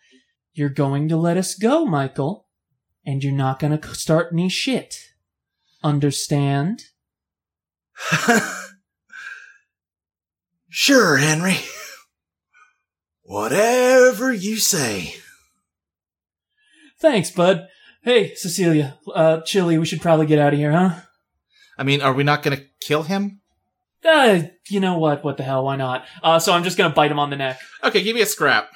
You're 0.54 0.68
going 0.70 1.08
to 1.10 1.16
let 1.16 1.36
us 1.36 1.54
go, 1.54 1.84
Michael, 1.86 2.46
and 3.04 3.22
you're 3.22 3.32
not 3.32 3.58
going 3.58 3.78
to 3.78 3.94
start 3.94 4.30
any 4.32 4.48
shit. 4.48 4.96
Understand? 5.84 6.84
Sure, 10.78 11.16
Henry. 11.16 11.56
Whatever 13.22 14.30
you 14.30 14.58
say. 14.58 15.14
Thanks, 17.00 17.30
bud. 17.30 17.68
Hey, 18.02 18.34
Cecilia, 18.34 18.98
uh, 19.14 19.40
Chili, 19.40 19.78
we 19.78 19.86
should 19.86 20.02
probably 20.02 20.26
get 20.26 20.38
out 20.38 20.52
of 20.52 20.58
here, 20.58 20.72
huh? 20.72 21.00
I 21.78 21.82
mean, 21.82 22.02
are 22.02 22.12
we 22.12 22.24
not 22.24 22.42
gonna 22.42 22.60
kill 22.78 23.04
him? 23.04 23.40
Uh, 24.04 24.42
you 24.68 24.78
know 24.78 24.98
what? 24.98 25.24
What 25.24 25.38
the 25.38 25.44
hell? 25.44 25.64
Why 25.64 25.76
not? 25.76 26.04
Uh, 26.22 26.38
so 26.38 26.52
I'm 26.52 26.62
just 26.62 26.76
gonna 26.76 26.94
bite 26.94 27.10
him 27.10 27.18
on 27.18 27.30
the 27.30 27.36
neck. 27.36 27.58
Okay, 27.82 28.02
give 28.02 28.14
me 28.14 28.20
a 28.20 28.26
scrap. 28.26 28.68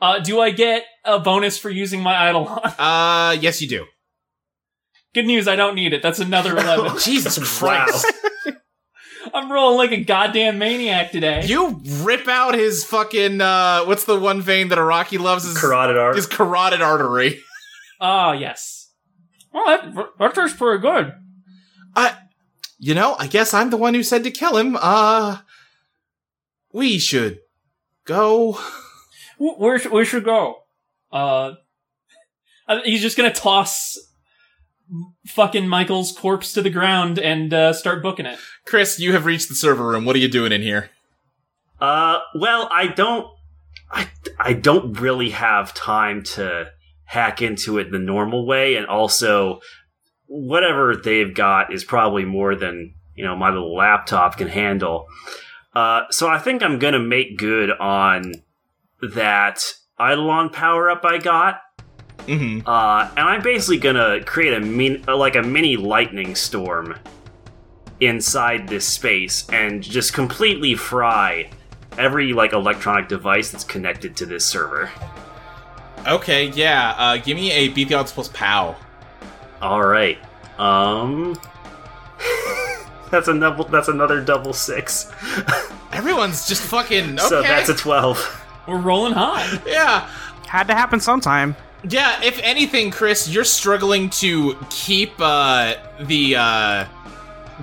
Uh, 0.00 0.20
do 0.20 0.40
I 0.40 0.52
get 0.52 0.84
a 1.04 1.18
bonus 1.18 1.58
for 1.58 1.68
using 1.68 2.00
my 2.00 2.28
Eidolon? 2.30 2.60
Uh, 2.78 3.36
yes, 3.38 3.60
you 3.60 3.68
do. 3.68 3.84
Good 5.14 5.26
news, 5.26 5.46
I 5.46 5.54
don't 5.56 5.74
need 5.74 5.92
it. 5.92 6.00
That's 6.02 6.18
another 6.18 6.56
11. 6.56 6.98
Jesus 6.98 7.38
Christ. 7.58 8.10
I'm 9.34 9.50
rolling 9.50 9.78
like 9.78 9.92
a 9.92 10.02
goddamn 10.04 10.58
maniac 10.58 11.10
today. 11.12 11.44
You 11.46 11.80
rip 12.00 12.26
out 12.28 12.54
his 12.54 12.84
fucking, 12.84 13.40
uh, 13.40 13.84
what's 13.84 14.04
the 14.04 14.18
one 14.18 14.40
vein 14.42 14.68
that 14.68 14.78
Iraqi 14.78 15.18
loves? 15.18 15.44
His, 15.44 15.58
Carotid 15.58 15.96
arc. 15.96 16.16
his 16.16 16.26
carotid 16.26 16.82
artery. 16.82 17.40
Ah, 18.00 18.32
yes. 18.32 18.90
Well, 19.52 19.64
that, 19.66 20.06
that 20.18 20.34
tastes 20.34 20.56
pretty 20.56 20.80
good. 20.80 21.12
I, 21.94 22.16
you 22.78 22.94
know, 22.94 23.14
I 23.18 23.26
guess 23.26 23.54
I'm 23.54 23.70
the 23.70 23.76
one 23.76 23.94
who 23.94 24.02
said 24.02 24.24
to 24.24 24.30
kill 24.30 24.56
him. 24.56 24.76
Uh, 24.80 25.38
we 26.72 26.98
should 26.98 27.38
go. 28.04 28.52
Wh- 29.38 29.58
Where 29.60 29.78
sh- 29.78 29.86
where 29.88 30.04
should 30.04 30.24
go? 30.24 30.56
Uh, 31.12 31.52
uh, 32.66 32.80
he's 32.84 33.02
just 33.02 33.16
gonna 33.16 33.32
toss 33.32 33.98
fucking 35.26 35.68
Michael's 35.68 36.12
corpse 36.12 36.52
to 36.52 36.62
the 36.62 36.70
ground 36.70 37.18
and 37.18 37.52
uh, 37.52 37.72
start 37.72 38.02
booking 38.02 38.26
it. 38.26 38.38
Chris, 38.64 38.98
you 38.98 39.12
have 39.12 39.26
reached 39.26 39.48
the 39.48 39.54
server 39.54 39.86
room. 39.86 40.04
What 40.04 40.16
are 40.16 40.20
you 40.20 40.28
doing 40.28 40.52
in 40.52 40.62
here? 40.62 40.90
Uh, 41.80 42.20
well, 42.34 42.68
I 42.72 42.86
don't, 42.88 43.26
I, 43.90 44.08
I 44.38 44.52
don't 44.52 45.00
really 45.00 45.30
have 45.30 45.74
time 45.74 46.22
to 46.22 46.70
hack 47.04 47.42
into 47.42 47.78
it 47.78 47.90
the 47.90 47.98
normal 47.98 48.46
way, 48.46 48.76
and 48.76 48.86
also, 48.86 49.60
whatever 50.26 50.96
they've 50.96 51.34
got 51.34 51.72
is 51.72 51.84
probably 51.84 52.24
more 52.24 52.54
than 52.54 52.94
you 53.14 53.24
know 53.24 53.36
my 53.36 53.50
little 53.50 53.76
laptop 53.76 54.38
can 54.38 54.48
handle. 54.48 55.06
Uh, 55.74 56.02
so 56.10 56.28
I 56.28 56.38
think 56.38 56.62
I'm 56.62 56.78
gonna 56.78 56.98
make 56.98 57.36
good 57.36 57.70
on 57.70 58.32
that 59.02 59.74
Eidolon 60.00 60.50
power 60.50 60.90
up 60.90 61.04
I 61.04 61.18
got. 61.18 61.60
Mm-hmm. 62.18 62.68
Uh, 62.68 63.08
and 63.16 63.28
I'm 63.28 63.42
basically 63.42 63.78
gonna 63.78 64.22
create 64.24 64.54
a 64.54 64.60
min- 64.60 65.04
uh, 65.08 65.16
like 65.16 65.34
a 65.36 65.42
mini 65.42 65.76
lightning 65.76 66.34
storm 66.34 66.94
inside 68.00 68.68
this 68.68 68.86
space 68.86 69.48
and 69.50 69.82
just 69.82 70.12
completely 70.12 70.74
fry 70.74 71.50
every 71.98 72.32
like 72.32 72.52
electronic 72.52 73.08
device 73.08 73.50
that's 73.50 73.64
connected 73.64 74.16
to 74.16 74.26
this 74.26 74.44
server. 74.46 74.90
Okay, 76.06 76.46
yeah. 76.48 76.94
Uh, 76.96 77.16
give 77.16 77.36
me 77.36 77.52
a 77.52 77.68
beat 77.68 77.88
the 77.88 77.94
odds 77.94 78.12
plus 78.12 78.28
pow. 78.28 78.76
All 79.60 79.82
right. 79.84 80.18
Um 80.58 81.38
That's 83.10 83.28
a 83.28 83.38
double 83.38 83.64
that's 83.64 83.88
another 83.88 84.20
double 84.22 84.52
six. 84.52 85.12
Everyone's 85.92 86.48
just 86.48 86.62
fucking 86.62 87.18
okay. 87.18 87.28
So 87.28 87.42
that's 87.42 87.68
a 87.68 87.74
12. 87.74 88.44
We're 88.66 88.78
rolling 88.78 89.12
high. 89.12 89.60
yeah. 89.66 90.08
Had 90.46 90.66
to 90.68 90.74
happen 90.74 90.98
sometime. 90.98 91.54
Yeah, 91.88 92.22
if 92.22 92.38
anything, 92.42 92.92
Chris, 92.92 93.28
you're 93.28 93.42
struggling 93.44 94.08
to 94.10 94.56
keep 94.70 95.12
uh, 95.18 95.74
the 96.00 96.36
uh, 96.36 96.84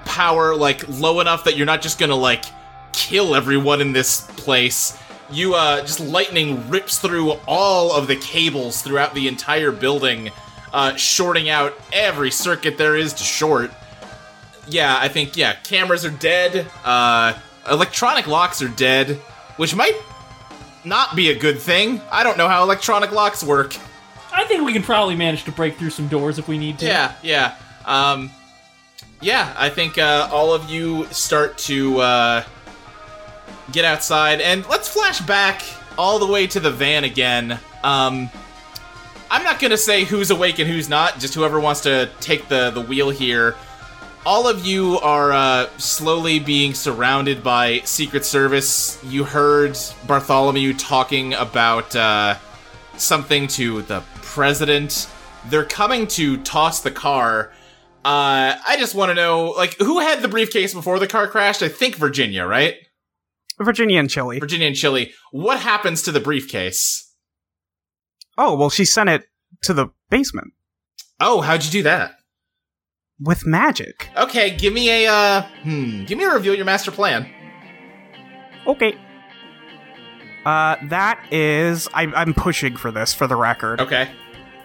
power 0.05 0.55
like 0.55 0.87
low 0.89 1.21
enough 1.21 1.45
that 1.45 1.55
you're 1.55 1.65
not 1.65 1.81
just 1.81 1.99
gonna 1.99 2.15
like 2.15 2.43
kill 2.91 3.33
everyone 3.33 3.79
in 3.79 3.93
this 3.93 4.21
place. 4.31 4.97
You 5.31 5.55
uh, 5.55 5.81
just 5.81 6.01
lightning 6.01 6.69
rips 6.69 6.97
through 6.99 7.33
all 7.47 7.93
of 7.93 8.07
the 8.07 8.17
cables 8.17 8.81
throughout 8.81 9.13
the 9.13 9.27
entire 9.29 9.71
building, 9.71 10.31
uh, 10.73 10.95
shorting 10.95 11.49
out 11.49 11.73
every 11.93 12.31
circuit 12.31 12.77
there 12.77 12.97
is 12.97 13.13
to 13.13 13.23
short. 13.23 13.71
Yeah, 14.67 14.97
I 14.99 15.07
think 15.07 15.37
yeah, 15.37 15.53
cameras 15.63 16.03
are 16.03 16.11
dead. 16.11 16.67
Uh, 16.83 17.35
electronic 17.69 18.27
locks 18.27 18.61
are 18.61 18.67
dead, 18.67 19.15
which 19.55 19.75
might 19.75 19.95
not 20.83 21.15
be 21.15 21.29
a 21.29 21.39
good 21.39 21.59
thing. 21.59 22.01
I 22.11 22.23
don't 22.23 22.37
know 22.37 22.49
how 22.49 22.63
electronic 22.63 23.13
locks 23.13 23.43
work. 23.43 23.77
I 24.39 24.45
think 24.45 24.63
we 24.63 24.71
can 24.71 24.83
probably 24.83 25.15
manage 25.15 25.43
to 25.43 25.51
break 25.51 25.75
through 25.75 25.89
some 25.89 26.07
doors 26.07 26.39
if 26.39 26.47
we 26.47 26.57
need 26.57 26.79
to. 26.79 26.85
Yeah, 26.85 27.13
yeah. 27.21 27.55
Um, 27.85 28.31
yeah, 29.19 29.53
I 29.57 29.69
think 29.69 29.97
uh, 29.97 30.29
all 30.31 30.53
of 30.53 30.69
you 30.69 31.05
start 31.07 31.57
to 31.59 31.99
uh, 31.99 32.43
get 33.73 33.83
outside, 33.83 34.39
and 34.39 34.65
let's 34.69 34.87
flash 34.87 35.19
back 35.19 35.61
all 35.97 36.19
the 36.19 36.25
way 36.25 36.47
to 36.47 36.59
the 36.61 36.71
van 36.71 37.03
again. 37.03 37.59
Um, 37.83 38.29
I'm 39.29 39.43
not 39.43 39.59
gonna 39.59 39.77
say 39.77 40.05
who's 40.05 40.31
awake 40.31 40.57
and 40.59 40.69
who's 40.69 40.87
not, 40.87 41.19
just 41.19 41.35
whoever 41.35 41.59
wants 41.59 41.81
to 41.81 42.09
take 42.21 42.47
the 42.47 42.71
the 42.71 42.81
wheel 42.81 43.09
here. 43.09 43.55
All 44.25 44.47
of 44.47 44.65
you 44.65 44.99
are 44.99 45.33
uh, 45.33 45.67
slowly 45.77 46.39
being 46.39 46.73
surrounded 46.73 47.43
by 47.43 47.79
Secret 47.79 48.23
Service. 48.23 49.03
You 49.03 49.25
heard 49.25 49.77
Bartholomew 50.07 50.75
talking 50.75 51.33
about 51.33 51.93
uh, 51.93 52.37
something 52.95 53.47
to 53.49 53.81
the 53.81 54.01
president. 54.33 55.09
They're 55.49 55.65
coming 55.65 56.07
to 56.07 56.37
toss 56.43 56.81
the 56.81 56.91
car. 56.91 57.51
Uh, 58.05 58.55
I 58.67 58.75
just 58.77 58.95
want 58.95 59.09
to 59.09 59.13
know, 59.15 59.51
like, 59.51 59.75
who 59.77 59.99
had 59.99 60.21
the 60.21 60.27
briefcase 60.27 60.73
before 60.73 60.99
the 60.99 61.07
car 61.07 61.27
crashed? 61.27 61.61
I 61.61 61.67
think 61.69 61.95
Virginia, 61.95 62.45
right? 62.45 62.75
Virginia 63.59 63.99
and 63.99 64.09
Chili. 64.09 64.39
Virginia 64.39 64.67
and 64.67 64.75
Chili. 64.75 65.11
What 65.31 65.59
happens 65.59 66.01
to 66.03 66.11
the 66.11 66.19
briefcase? 66.21 67.13
Oh, 68.37 68.55
well, 68.55 68.69
she 68.69 68.85
sent 68.85 69.09
it 69.09 69.23
to 69.63 69.73
the 69.73 69.87
basement 70.09 70.53
Oh, 71.19 71.41
how'd 71.41 71.65
you 71.65 71.71
do 71.71 71.83
that? 71.83 72.13
with 73.21 73.45
magic. 73.45 74.07
Okay, 74.15 74.55
give 74.55 74.71
me 74.71 75.05
a, 75.05 75.11
uh, 75.11 75.41
hmm, 75.63 76.05
give 76.05 76.17
me 76.17 76.23
a 76.23 76.29
reveal 76.33 76.55
your 76.55 76.63
master 76.63 76.89
plan. 76.91 77.29
Okay. 78.65 78.95
Uh, 80.45 80.77
that 80.83 81.25
is. 81.31 81.87
I, 81.93 82.03
I'm 82.07 82.33
pushing 82.33 82.77
for 82.77 82.91
this, 82.91 83.13
for 83.13 83.27
the 83.27 83.35
record. 83.35 83.81
Okay. 83.81 84.09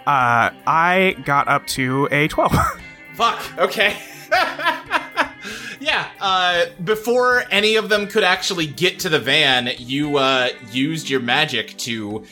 Uh, 0.06 0.51
I 0.66 1.16
got 1.24 1.48
up 1.48 1.66
to 1.68 2.09
a 2.10 2.28
12. 2.28 2.52
Fuck. 3.14 3.59
Okay. 3.59 3.96
yeah. 5.80 6.09
Uh, 6.20 6.66
before 6.82 7.44
any 7.51 7.76
of 7.76 7.88
them 7.88 8.06
could 8.06 8.24
actually 8.24 8.66
get 8.66 8.98
to 9.01 9.09
the 9.09 9.18
van, 9.18 9.70
you 9.78 10.18
uh, 10.18 10.51
used 10.70 11.09
your 11.09 11.20
magic 11.20 11.76
to 11.78 12.24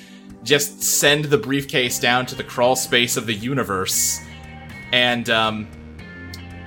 just 0.42 0.82
send 0.82 1.26
the 1.26 1.38
briefcase 1.38 1.98
down 1.98 2.26
to 2.26 2.34
the 2.34 2.44
crawl 2.44 2.74
space 2.76 3.16
of 3.16 3.26
the 3.26 3.34
universe, 3.34 4.20
and 4.92 5.30
um, 5.30 5.68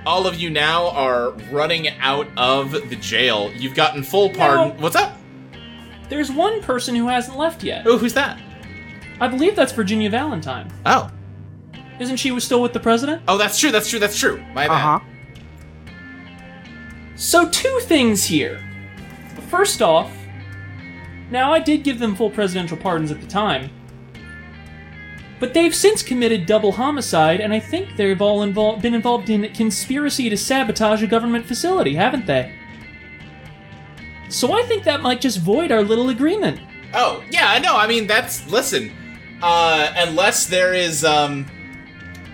all 0.06 0.28
of 0.28 0.36
you 0.36 0.50
now 0.50 0.90
are 0.92 1.32
running 1.52 1.90
out 2.00 2.28
of 2.38 2.72
the 2.72 2.96
jail. 2.96 3.52
You've 3.54 3.76
gotten 3.76 4.02
full 4.02 4.30
pardon. 4.30 4.78
No. 4.78 4.84
What's 4.84 4.96
up? 4.96 5.18
There's 6.10 6.32
one 6.32 6.62
person 6.62 6.96
who 6.96 7.08
hasn't 7.08 7.38
left 7.38 7.64
yet. 7.64 7.86
Oh, 7.88 7.98
who's 7.98 8.14
that? 8.14 8.40
I 9.20 9.28
believe 9.28 9.56
that's 9.56 9.72
Virginia 9.72 10.10
Valentine. 10.10 10.72
Oh. 10.86 11.10
Isn't 12.00 12.18
she 12.18 12.38
still 12.40 12.62
with 12.62 12.74
the 12.74 12.80
president? 12.80 13.22
Oh, 13.28 13.38
that's 13.38 13.60
true. 13.60 13.72
That's 13.72 13.90
true. 13.90 14.00
That's 14.00 14.18
true. 14.20 14.44
My 14.54 14.68
bad. 14.68 14.72
Uh-huh. 14.72 15.00
So, 17.16 17.48
two 17.50 17.80
things 17.84 18.26
here. 18.26 18.62
First 19.48 19.82
off, 19.82 20.12
now 21.32 21.54
I 21.54 21.60
did 21.60 21.84
give 21.84 22.00
them 22.00 22.16
full 22.16 22.30
presidential 22.30 22.78
pardons 22.78 23.10
at 23.10 23.22
the 23.22 23.28
time, 23.28 23.70
but 25.40 25.54
they've 25.54 25.74
since 25.74 26.04
committed 26.04 26.46
double 26.46 26.74
homicide, 26.74 27.40
and 27.40 27.54
I 27.54 27.60
think 27.60 27.96
they've 27.96 28.22
all 28.22 28.46
invol- 28.46 28.82
been 28.82 28.94
involved 28.94 29.30
in 29.30 29.52
conspiracy 29.54 30.30
to 30.30 30.36
sabotage 30.36 31.04
a 31.04 31.08
government 31.08 31.46
facility, 31.46 31.96
haven't 31.96 32.26
they? 32.26 32.54
So 34.36 34.52
I 34.52 34.64
think 34.64 34.84
that 34.84 35.02
might 35.02 35.22
just 35.22 35.40
void 35.40 35.72
our 35.72 35.82
little 35.82 36.10
agreement. 36.10 36.60
Oh, 36.94 37.24
yeah, 37.32 37.58
no, 37.60 37.78
I 37.78 37.88
mean 37.88 38.06
that's 38.06 38.46
listen. 38.52 38.92
Uh 39.42 39.94
unless 39.96 40.48
there 40.48 40.74
is 40.74 41.06
um 41.06 41.46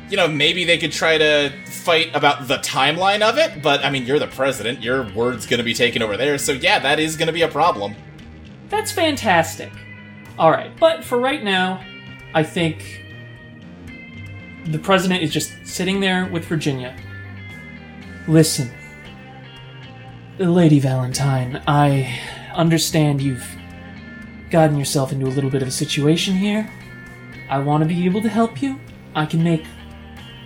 you 0.10 0.18
know, 0.18 0.28
maybe 0.28 0.66
they 0.66 0.80
could 0.80 0.92
try 0.92 1.20
to 1.20 1.52
fight 1.68 2.10
about 2.16 2.48
the 2.48 2.58
timeline 2.58 3.22
of 3.22 3.38
it, 3.38 3.62
but 3.62 3.86
I 3.86 3.92
mean 3.92 4.08
you're 4.08 4.18
the 4.18 4.26
president, 4.26 4.82
your 4.82 5.14
word's 5.14 5.46
gonna 5.46 5.62
be 5.62 5.76
taken 5.76 6.02
over 6.02 6.18
there, 6.18 6.40
so 6.40 6.54
yeah, 6.54 6.80
that 6.80 7.00
is 7.00 7.16
gonna 7.16 7.34
be 7.34 7.44
a 7.44 7.48
problem. 7.48 7.94
That's 8.70 8.92
fantastic. 8.92 9.72
Alright, 10.40 10.76
but 10.80 11.04
for 11.04 11.20
right 11.20 11.44
now, 11.44 11.86
I 12.34 12.42
think 12.42 13.06
the 14.66 14.80
president 14.80 15.22
is 15.22 15.32
just 15.32 15.52
sitting 15.68 16.00
there 16.00 16.26
with 16.26 16.46
Virginia. 16.46 16.98
Listen, 18.28 18.72
Lady 20.50 20.80
Valentine, 20.80 21.62
I 21.68 22.20
understand 22.56 23.22
you've 23.22 23.48
gotten 24.50 24.78
yourself 24.78 25.12
into 25.12 25.28
a 25.28 25.30
little 25.30 25.50
bit 25.50 25.62
of 25.62 25.68
a 25.68 25.72
situation 25.72 26.36
here. 26.36 26.70
I 27.50 27.60
want 27.60 27.84
to 27.84 27.88
be 27.88 28.06
able 28.06 28.22
to 28.22 28.30
help 28.30 28.62
you. 28.62 28.80
I 29.14 29.26
can 29.26 29.44
make 29.44 29.64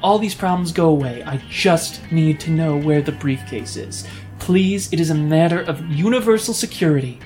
all 0.03 0.19
these 0.19 0.35
problems 0.35 0.71
go 0.71 0.89
away. 0.89 1.23
I 1.23 1.37
just 1.49 2.11
need 2.11 2.39
to 2.41 2.51
know 2.51 2.77
where 2.77 3.01
the 3.01 3.13
briefcase 3.13 3.77
is. 3.77 4.05
Please, 4.39 4.91
it 4.91 4.99
is 4.99 5.11
a 5.11 5.15
matter 5.15 5.61
of 5.61 5.85
universal 5.89 6.53
security. 6.53 7.19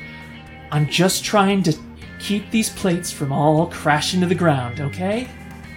I'm 0.71 0.87
just 0.87 1.23
trying 1.23 1.63
to 1.63 1.75
keep 2.19 2.51
these 2.51 2.69
plates 2.69 3.11
from 3.11 3.31
all 3.31 3.67
crashing 3.67 4.21
to 4.21 4.27
the 4.27 4.35
ground, 4.35 4.79
okay? 4.79 5.27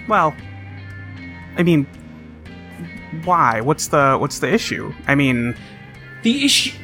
Well, 0.08 0.34
I 1.56 1.62
mean, 1.62 1.86
why? 3.24 3.60
What's 3.60 3.88
the 3.88 4.16
what's 4.18 4.40
the 4.40 4.52
issue? 4.52 4.92
I 5.06 5.14
mean, 5.14 5.56
The 6.22 6.44
issue 6.44 6.76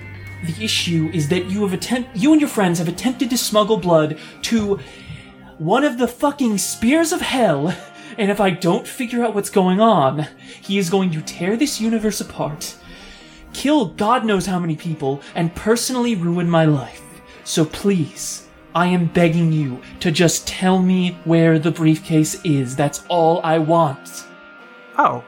the 0.44 0.64
issue 0.64 1.10
is 1.12 1.28
that 1.28 1.46
you 1.46 1.62
have 1.62 1.72
attempt 1.72 2.16
you 2.16 2.32
and 2.32 2.40
your 2.40 2.50
friends 2.50 2.78
have 2.78 2.88
attempted 2.88 3.30
to 3.30 3.38
smuggle 3.38 3.76
blood 3.76 4.18
to 4.42 4.78
one 5.58 5.82
of 5.82 5.98
the 5.98 6.06
fucking 6.08 6.58
spears 6.58 7.12
of 7.12 7.20
hell, 7.20 7.76
and 8.16 8.30
if 8.30 8.40
I 8.40 8.50
don't 8.50 8.86
figure 8.86 9.24
out 9.24 9.34
what's 9.34 9.50
going 9.50 9.80
on, 9.80 10.28
he 10.60 10.78
is 10.78 10.88
going 10.88 11.10
to 11.10 11.22
tear 11.22 11.56
this 11.56 11.80
universe 11.80 12.20
apart, 12.20 12.76
kill 13.52 13.86
God 13.86 14.24
knows 14.24 14.46
how 14.46 14.60
many 14.60 14.76
people, 14.76 15.20
and 15.34 15.54
personally 15.54 16.14
ruin 16.14 16.48
my 16.48 16.64
life. 16.64 17.02
So 17.42 17.64
please, 17.64 18.46
I 18.74 18.86
am 18.86 19.06
begging 19.06 19.52
you 19.52 19.82
to 19.98 20.12
just 20.12 20.46
tell 20.46 20.80
me 20.80 21.18
where 21.24 21.58
the 21.58 21.72
briefcase 21.72 22.40
is. 22.44 22.76
That's 22.76 23.04
all 23.08 23.40
I 23.42 23.58
want. 23.58 24.26
oh, 24.96 25.24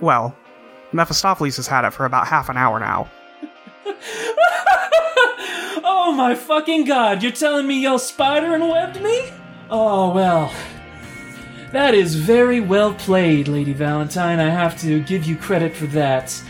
well, 0.00 0.36
Mephistopheles 0.92 1.56
has 1.56 1.66
had 1.66 1.84
it 1.84 1.92
for 1.92 2.04
about 2.04 2.26
half 2.26 2.48
an 2.48 2.56
hour 2.56 2.78
now. 2.78 3.08
oh 5.84 6.12
my 6.16 6.34
fucking 6.34 6.84
god, 6.84 7.22
you're 7.22 7.32
telling 7.32 7.66
me 7.66 7.82
y'all 7.82 7.98
spider 7.98 8.54
and 8.54 8.68
webbed 8.68 9.02
me? 9.02 9.30
Oh 9.70 10.12
well. 10.14 10.52
That 11.72 11.94
is 11.94 12.14
very 12.14 12.60
well 12.60 12.94
played, 12.94 13.48
Lady 13.48 13.72
Valentine. 13.72 14.38
I 14.38 14.48
have 14.48 14.78
to 14.82 15.02
give 15.02 15.24
you 15.24 15.36
credit 15.36 15.74
for 15.74 15.86
that. 15.86 16.40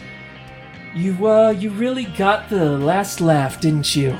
You, 0.94 1.26
uh, 1.26 1.50
you 1.50 1.70
really 1.70 2.04
got 2.04 2.50
the 2.50 2.78
last 2.78 3.22
laugh, 3.22 3.60
didn't 3.60 3.96
you? 3.96 4.16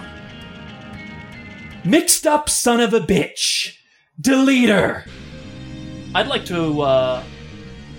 Mixed 1.85 2.27
up 2.27 2.49
son 2.49 2.81
of 2.81 2.95
a 2.95 3.01
bitch! 3.01 3.77
Deleter! 4.21 5.07
I'd 6.15 6.27
like 6.27 6.47
to, 6.47 6.81
uh, 6.81 7.23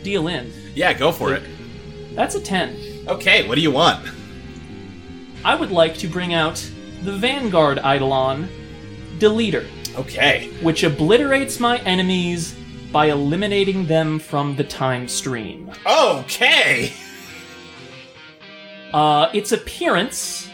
deal 0.01 0.27
in. 0.27 0.51
Yeah, 0.73 0.93
go 0.93 1.11
for 1.11 1.33
it. 1.33 1.43
That's 2.15 2.33
a 2.33 2.41
10. 2.41 3.05
Okay, 3.07 3.47
what 3.47 3.55
do 3.55 3.61
you 3.61 3.71
want? 3.71 4.03
I 5.45 5.55
would 5.55 5.71
like 5.71 5.95
to 5.99 6.07
bring 6.07 6.33
out 6.33 6.55
the 7.03 7.13
Vanguard 7.13 7.77
Eidolon, 7.77 8.49
Deleter, 9.19 9.65
Okay. 9.97 10.49
which 10.61 10.83
obliterates 10.83 11.59
my 11.59 11.77
enemies 11.79 12.55
by 12.91 13.05
eliminating 13.11 13.85
them 13.85 14.17
from 14.19 14.55
the 14.55 14.63
time 14.63 15.07
stream. 15.07 15.69
Okay. 15.85 16.91
Uh, 18.91 19.29
its 19.33 19.51
appearance 19.51 20.49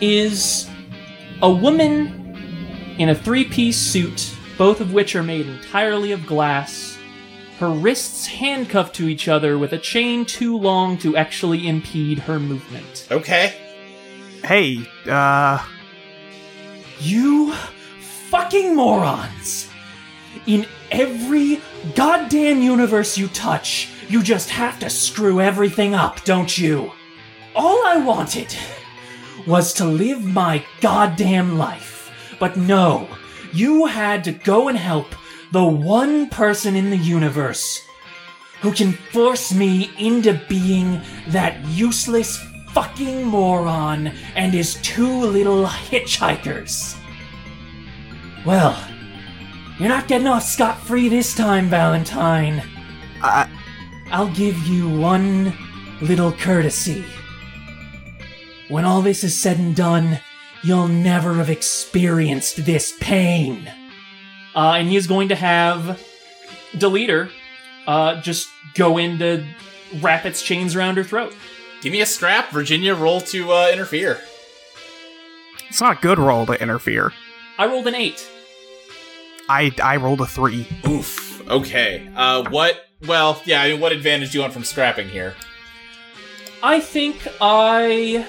is 0.00 0.68
a 1.42 1.50
woman 1.50 2.94
in 2.98 3.08
a 3.08 3.14
three 3.14 3.44
piece 3.44 3.78
suit, 3.78 4.32
both 4.58 4.80
of 4.80 4.92
which 4.92 5.16
are 5.16 5.22
made 5.24 5.46
entirely 5.46 6.12
of 6.12 6.24
glass, 6.26 6.98
her 7.58 7.70
wrists 7.70 8.26
handcuffed 8.26 8.94
to 8.96 9.08
each 9.08 9.28
other 9.28 9.56
with 9.58 9.72
a 9.72 9.78
chain 9.78 10.24
too 10.24 10.56
long 10.56 10.98
to 10.98 11.16
actually 11.16 11.66
impede 11.68 12.18
her 12.20 12.38
movement. 12.40 13.06
Okay. 13.10 13.54
Hey, 14.42 14.90
uh, 15.06 15.64
You 16.98 17.54
fucking 18.28 18.74
morons! 18.74 19.68
In 20.48 20.66
every 20.90 21.60
goddamn 21.94 22.60
universe 22.60 23.16
you 23.16 23.28
touch, 23.28 23.90
you 24.08 24.20
just 24.20 24.50
have 24.50 24.80
to 24.80 24.90
screw 24.90 25.40
everything 25.40 25.94
up, 25.94 26.24
don't 26.24 26.58
you? 26.58 26.90
All 27.54 27.86
I 27.86 27.98
wanted 27.98 28.52
was 29.46 29.72
to 29.74 29.84
live 29.84 30.24
my 30.24 30.64
goddamn 30.80 31.56
life. 31.56 32.10
But 32.40 32.56
no, 32.56 33.06
you 33.52 33.86
had 33.86 34.24
to 34.24 34.32
go 34.32 34.66
and 34.66 34.76
help 34.76 35.14
the 35.52 35.64
one 35.64 36.28
person 36.30 36.74
in 36.74 36.90
the 36.90 36.96
universe 36.96 37.86
who 38.60 38.72
can 38.72 38.92
force 38.92 39.54
me 39.54 39.92
into 39.98 40.40
being 40.48 41.00
that 41.28 41.64
useless 41.66 42.44
fucking 42.72 43.24
moron 43.24 44.08
and 44.34 44.52
his 44.52 44.74
two 44.82 45.08
little 45.08 45.66
hitchhikers. 45.66 46.96
Well, 48.44 48.76
you're 49.78 49.88
not 49.88 50.08
getting 50.08 50.26
off 50.26 50.42
scot 50.42 50.78
free 50.78 51.08
this 51.08 51.34
time, 51.34 51.68
Valentine. 51.68 52.62
I, 53.22 53.48
I'll 54.10 54.32
give 54.32 54.56
you 54.66 54.88
one 54.88 55.52
little 56.00 56.32
courtesy. 56.32 57.04
When 58.68 58.84
all 58.84 59.02
this 59.02 59.22
is 59.22 59.40
said 59.40 59.58
and 59.58 59.76
done, 59.76 60.18
you'll 60.62 60.88
never 60.88 61.34
have 61.34 61.50
experienced 61.50 62.64
this 62.64 62.94
pain. 63.00 63.70
Uh, 64.54 64.74
and 64.78 64.88
he 64.88 64.96
is 64.96 65.06
going 65.06 65.28
to 65.28 65.34
have 65.34 66.02
Deleter 66.74 67.30
uh, 67.86 68.20
just 68.20 68.48
go 68.74 68.98
in 68.98 69.18
to 69.18 69.46
wrap 70.00 70.24
its 70.24 70.42
chains 70.42 70.74
around 70.74 70.96
her 70.96 71.04
throat. 71.04 71.34
Give 71.82 71.92
me 71.92 72.00
a 72.00 72.06
scrap, 72.06 72.50
Virginia. 72.50 72.94
Roll 72.94 73.20
to 73.22 73.52
uh, 73.52 73.70
interfere. 73.72 74.20
it's 75.68 75.80
not 75.80 75.98
a 75.98 76.00
good 76.00 76.18
roll 76.18 76.46
to 76.46 76.60
interfere. 76.62 77.12
I 77.58 77.66
rolled 77.66 77.86
an 77.88 77.94
eight. 77.96 78.28
I 79.48 79.72
I 79.82 79.96
rolled 79.96 80.20
a 80.20 80.26
three. 80.26 80.66
Oof. 80.86 81.46
Okay. 81.48 82.08
Uh, 82.14 82.48
what? 82.50 82.86
Well, 83.06 83.42
yeah. 83.44 83.62
I 83.62 83.72
mean, 83.72 83.80
what 83.80 83.90
advantage 83.92 84.30
do 84.30 84.38
you 84.38 84.42
want 84.42 84.52
from 84.52 84.64
scrapping 84.64 85.08
here? 85.08 85.34
I 86.62 86.78
think 86.78 87.26
I 87.40 88.26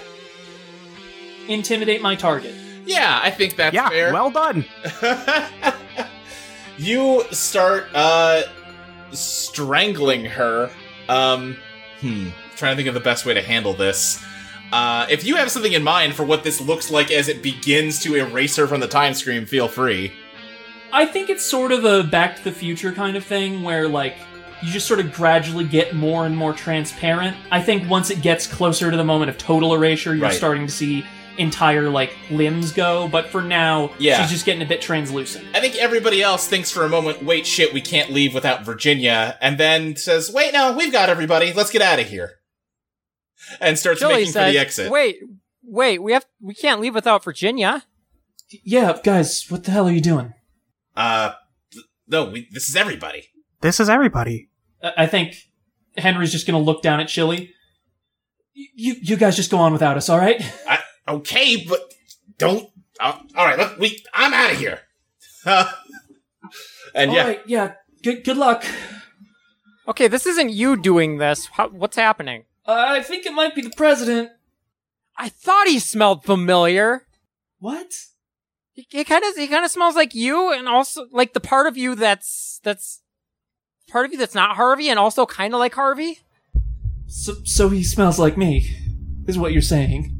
intimidate 1.48 2.02
my 2.02 2.16
target. 2.16 2.56
Yeah, 2.86 3.20
I 3.22 3.30
think 3.30 3.56
that's 3.56 3.76
yeah, 3.76 3.90
fair. 3.90 4.12
well 4.12 4.32
done. 4.32 4.66
you 6.78 7.24
start 7.32 7.86
uh 7.94 8.42
strangling 9.12 10.26
her. 10.26 10.72
Um, 11.08 11.56
hmm. 12.00 12.30
Trying 12.56 12.74
to 12.74 12.76
think 12.78 12.88
of 12.88 12.94
the 12.94 13.00
best 13.00 13.26
way 13.26 13.34
to 13.34 13.42
handle 13.42 13.74
this. 13.74 14.24
Uh, 14.72 15.06
if 15.10 15.24
you 15.26 15.36
have 15.36 15.52
something 15.52 15.74
in 15.74 15.84
mind 15.84 16.16
for 16.16 16.24
what 16.24 16.44
this 16.44 16.60
looks 16.60 16.90
like 16.90 17.12
as 17.12 17.28
it 17.28 17.44
begins 17.44 18.00
to 18.00 18.16
erase 18.16 18.56
her 18.56 18.66
from 18.68 18.80
the 18.80 18.88
time 18.88 19.14
stream, 19.14 19.46
feel 19.46 19.68
free. 19.68 20.12
I 20.92 21.06
think 21.06 21.30
it's 21.30 21.46
sort 21.46 21.72
of 21.72 21.86
a 21.86 22.04
Back 22.04 22.38
to 22.38 22.44
the 22.44 22.52
Future 22.52 22.92
kind 22.92 23.16
of 23.18 23.24
thing 23.24 23.64
where, 23.64 23.88
like, 23.88 24.16
you 24.62 24.72
just 24.72 24.88
sort 24.88 25.00
of 25.00 25.12
gradually 25.14 25.66
get 25.66 25.94
more 25.96 26.26
and 26.26 26.36
more 26.38 26.54
transparent. 26.54 27.36
I 27.52 27.62
think 27.62 27.90
once 27.90 28.10
it 28.10 28.22
gets 28.22 28.48
closer 28.48 28.90
to 28.90 28.96
the 28.98 29.04
moment 29.04 29.30
of 29.30 29.38
total 29.38 29.74
erasure, 29.76 30.16
you're 30.16 30.24
Right. 30.28 30.34
starting 30.34 30.66
to 30.68 30.72
see 30.72 31.04
entire 31.38 31.90
like 31.90 32.16
limbs 32.30 32.72
go. 32.72 33.08
But 33.08 33.28
for 33.28 33.42
now, 33.42 33.92
Yeah. 33.98 34.22
she's 34.22 34.32
just 34.32 34.46
getting 34.46 34.62
a 34.62 34.66
bit 34.68 34.82
translucent. 34.82 35.46
I 35.56 35.60
think 35.60 35.76
everybody 35.76 36.22
else 36.22 36.48
thinks 36.48 36.70
for 36.72 36.86
a 36.86 36.90
moment, 36.90 37.24
wait, 37.24 37.46
shit, 37.48 37.74
we 37.74 37.82
can't 37.82 38.12
leave 38.12 38.34
without 38.36 38.64
Virginia, 38.64 39.36
and 39.42 39.58
then 39.58 39.96
says, 39.96 40.32
wait, 40.32 40.54
no, 40.54 40.72
we've 40.74 40.92
got 40.92 41.10
everybody, 41.10 41.52
let's 41.52 41.72
get 41.72 41.82
out 41.82 42.00
of 42.00 42.08
here. 42.08 42.38
And 43.60 43.78
starts 43.78 44.00
Chili 44.00 44.14
making 44.14 44.34
for 44.34 44.40
the 44.40 44.58
exit. 44.58 44.92
"Wait, 44.92 45.18
wait, 45.64 46.02
we 46.02 46.14
have 46.14 46.26
we 46.42 46.54
can't 46.54 46.80
leave 46.82 46.96
without 46.96 47.24
Virginia." 47.24 47.84
Yeah, 48.64 48.98
guys, 49.04 49.46
what 49.50 49.64
the 49.64 49.72
hell 49.72 49.88
are 49.88 49.92
you 49.92 50.02
doing? 50.02 50.34
Uh, 50.96 51.34
th- 51.72 51.86
no, 52.08 52.26
we, 52.26 52.48
this 52.52 52.70
is 52.70 52.76
everybody. 52.76 53.30
This 53.62 53.80
is 53.80 53.90
everybody. 53.90 54.50
I 54.84 54.94
I 55.04 55.08
think 55.08 55.36
Henry's 55.98 56.32
just 56.32 56.46
gonna 56.46 56.60
look 56.60 56.82
down 56.82 57.00
at 57.00 57.08
Chili. 57.08 57.52
Y- 58.56 58.68
You, 58.76 58.96
you 59.02 59.16
guys 59.18 59.36
just 59.36 59.50
go 59.52 59.58
on 59.58 59.74
without 59.74 59.98
us, 59.98 60.10
all 60.10 60.20
right? 60.20 60.40
I, 60.68 60.80
okay, 61.08 61.66
but 61.68 61.80
don't. 62.38 62.70
Uh, 63.00 63.18
all 63.36 63.46
right, 63.46 63.58
look, 63.58 63.80
we. 63.80 64.04
I'm 64.14 64.34
out 64.34 64.52
of 64.52 64.58
here. 64.60 64.80
And 66.96 67.10
All 67.10 67.16
yeah, 67.18 67.24
right, 67.28 67.42
yeah. 67.48 67.74
Good, 68.04 68.24
good 68.24 68.38
luck. 68.38 68.64
Okay, 69.88 70.08
this 70.08 70.28
isn't 70.28 70.52
you 70.52 70.78
doing 70.80 71.18
this. 71.18 71.48
How, 71.48 71.70
what's 71.70 71.96
happening? 71.98 72.44
Uh, 72.66 72.86
I 72.90 73.02
think 73.02 73.26
it 73.26 73.34
might 73.34 73.56
be 73.56 73.62
the 73.62 73.70
president. 73.76 74.30
I 75.18 75.30
thought 75.30 75.68
he 75.68 75.80
smelled 75.80 76.24
familiar. 76.24 77.06
What? 77.60 77.94
He, 78.72 78.88
he 78.90 79.04
kind 79.04 79.24
of 79.24 79.36
he 79.36 79.48
kind 79.48 79.66
of 79.66 79.72
smells 79.72 79.96
like 79.96 80.16
you, 80.16 80.52
and 80.52 80.68
also 80.68 81.08
like 81.12 81.34
the 81.34 81.40
part 81.40 81.68
of 81.68 81.78
you 81.78 81.96
that's 81.96 82.60
that's 82.64 83.02
part 83.88 84.06
of 84.06 84.12
you 84.12 84.18
that's 84.18 84.34
not 84.36 84.56
Harvey, 84.56 84.90
and 84.90 84.98
also 84.98 85.26
kind 85.26 85.54
of 85.54 85.60
like 85.60 85.76
Harvey. 85.76 86.20
So, 87.08 87.34
so 87.44 87.70
he 87.70 87.84
smells 87.84 88.18
like 88.18 88.38
me, 88.38 88.76
is 89.28 89.38
what 89.38 89.54
you're 89.54 89.62
saying? 89.62 90.20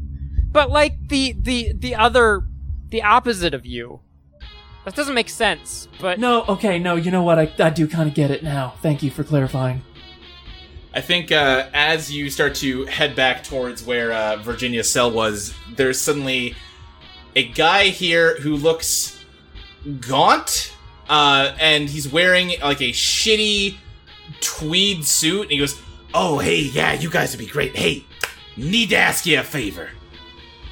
but 0.52 0.70
like 0.70 1.08
the 1.10 1.34
the 1.40 1.74
the 1.74 1.96
other 1.96 2.44
the 2.90 3.02
opposite 3.02 3.56
of 3.56 3.66
you 3.66 4.00
that 4.86 4.94
doesn't 4.94 5.16
make 5.16 5.30
sense 5.30 5.88
but 6.00 6.20
No, 6.20 6.44
okay, 6.44 6.78
no. 6.78 6.96
You 6.96 7.10
know 7.10 7.24
what? 7.24 7.40
I, 7.40 7.52
I 7.58 7.72
do 7.72 7.88
kind 7.88 8.08
of 8.08 8.14
get 8.14 8.30
it 8.30 8.44
now. 8.44 8.76
Thank 8.84 9.02
you 9.02 9.10
for 9.10 9.24
clarifying. 9.24 9.82
I 10.94 11.02
think 11.02 11.32
uh, 11.32 11.68
as 11.74 12.12
you 12.12 12.30
start 12.30 12.56
to 12.56 12.86
head 12.86 13.16
back 13.16 13.44
towards 13.44 13.84
where 13.84 14.12
uh, 14.12 14.38
Virginia's 14.38 14.92
cell 14.92 15.10
was, 15.10 15.54
there's 15.76 16.00
suddenly 16.00 16.56
a 17.36 17.48
guy 17.48 17.86
here 17.86 18.40
who 18.40 18.56
looks 18.56 19.24
gaunt, 20.02 20.76
uh, 21.10 21.56
and 21.60 21.90
he's 21.90 22.12
wearing 22.12 22.52
like 22.62 22.82
a 22.82 22.92
shitty 22.92 23.78
tweed 24.40 25.04
suit. 25.04 25.44
And 25.44 25.52
he 25.52 25.58
goes, 25.58 25.82
Oh, 26.14 26.38
hey, 26.38 26.60
yeah, 26.60 26.94
you 26.94 27.10
guys 27.10 27.36
would 27.36 27.44
be 27.44 27.52
great. 27.52 27.76
Hey, 27.76 28.06
need 28.56 28.90
to 28.90 28.98
ask 28.98 29.26
you 29.26 29.40
a 29.40 29.44
favor. 29.44 29.90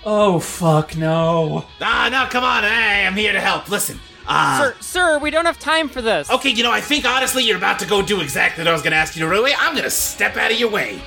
Oh 0.04 0.40
fuck 0.40 0.98
no! 0.98 1.66
Ah, 1.80 2.10
no, 2.12 2.26
come 2.32 2.44
on. 2.44 2.64
Hey, 2.64 3.06
I'm 3.06 3.16
here 3.16 3.34
to 3.34 3.40
help. 3.40 3.70
Listen, 3.70 4.00
uh, 4.32 4.60
sir 4.60 4.76
sir 4.80 5.20
we 5.20 5.30
don't 5.30 5.46
have 5.46 5.60
time 5.60 5.90
for 5.90 6.02
this 6.02 6.30
okay, 6.32 6.50
you 6.50 6.64
know, 6.64 6.72
I 6.72 6.82
think 6.82 7.06
honestly 7.06 7.44
you're 7.44 7.58
about 7.58 7.80
to 7.80 7.86
go 7.86 8.02
do 8.02 8.22
exactly 8.22 8.64
what 8.64 8.70
I 8.70 8.74
was 8.74 8.82
going 8.82 8.92
to 8.92 8.98
ask 8.98 9.16
you 9.16 9.22
to 9.24 9.28
do. 9.30 9.34
Anyway, 9.34 9.54
I'm 9.58 9.74
going 9.74 9.84
to 9.84 9.90
step 9.92 10.38
out 10.38 10.52
of 10.52 10.60
your 10.60 10.70
way. 10.70 11.02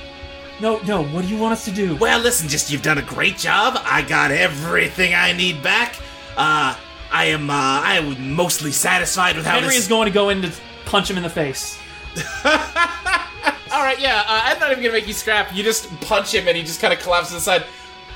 No, 0.61 0.79
no. 0.83 1.03
What 1.03 1.23
do 1.23 1.27
you 1.27 1.37
want 1.37 1.53
us 1.53 1.65
to 1.65 1.71
do? 1.71 1.95
Well, 1.97 2.19
listen, 2.19 2.47
just 2.47 2.71
you've 2.71 2.81
done 2.81 2.97
a 2.97 3.01
great 3.01 3.37
job. 3.37 3.77
I 3.83 4.01
got 4.01 4.31
everything 4.31 5.13
I 5.13 5.33
need 5.33 5.61
back. 5.61 5.95
Uh, 6.37 6.77
I 7.11 7.25
am, 7.25 7.49
uh, 7.49 7.53
I 7.53 7.95
am 7.95 8.33
mostly 8.33 8.71
satisfied 8.71 9.35
with 9.35 9.45
how 9.45 9.55
Henry 9.55 9.69
this. 9.69 9.79
is 9.79 9.87
going 9.87 10.05
to 10.05 10.11
go 10.13 10.29
in 10.29 10.41
to 10.43 10.51
punch 10.85 11.09
him 11.09 11.17
in 11.17 11.23
the 11.23 11.29
face. 11.29 11.77
"All 12.45 13.83
right, 13.83 13.99
yeah, 13.99 14.23
uh, 14.27 14.41
I'm 14.45 14.59
not 14.59 14.71
even 14.71 14.83
gonna 14.83 14.93
make 14.93 15.07
you 15.07 15.13
scrap. 15.13 15.53
You 15.53 15.63
just 15.63 15.89
punch 16.01 16.33
him, 16.33 16.47
and 16.47 16.55
he 16.55 16.63
just 16.63 16.79
kind 16.79 16.93
of 16.93 16.99
collapses 16.99 17.35
aside." 17.35 17.65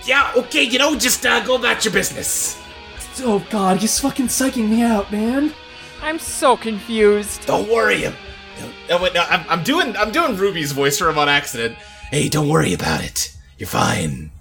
yeah, 0.06 0.32
okay, 0.36 0.64
you 0.64 0.80
know, 0.80 0.96
just 0.96 1.26
uh, 1.26 1.44
go 1.46 1.56
about 1.56 1.84
your 1.84 1.94
business. 1.94 2.62
Oh 3.22 3.46
god, 3.50 3.78
he's 3.78 4.00
fucking 4.00 4.28
psyching 4.28 4.70
me 4.70 4.82
out, 4.82 5.12
man. 5.12 5.54
i'm 6.02 6.20
so 6.20 6.56
confused 6.58 7.46
Don't 7.46 7.70
worry. 7.70 8.06
um, 8.06 8.16
Oh 8.90 9.02
wait, 9.02 9.14
no, 9.14 9.22
I'm, 9.30 9.46
I'm 9.50 9.64
doing 9.64 9.96
I'm 9.96 10.12
doing 10.12 10.36
Ruby's 10.36 10.72
voice 10.72 10.98
for 10.98 11.10
him 11.10 11.18
on 11.18 11.30
accident. 11.30 11.78
Hey, 12.12 12.28
don't 12.28 12.50
worry 12.50 12.74
about 12.74 13.04
it. 13.04 13.36
You're 13.58 13.68
fine. 13.68 14.32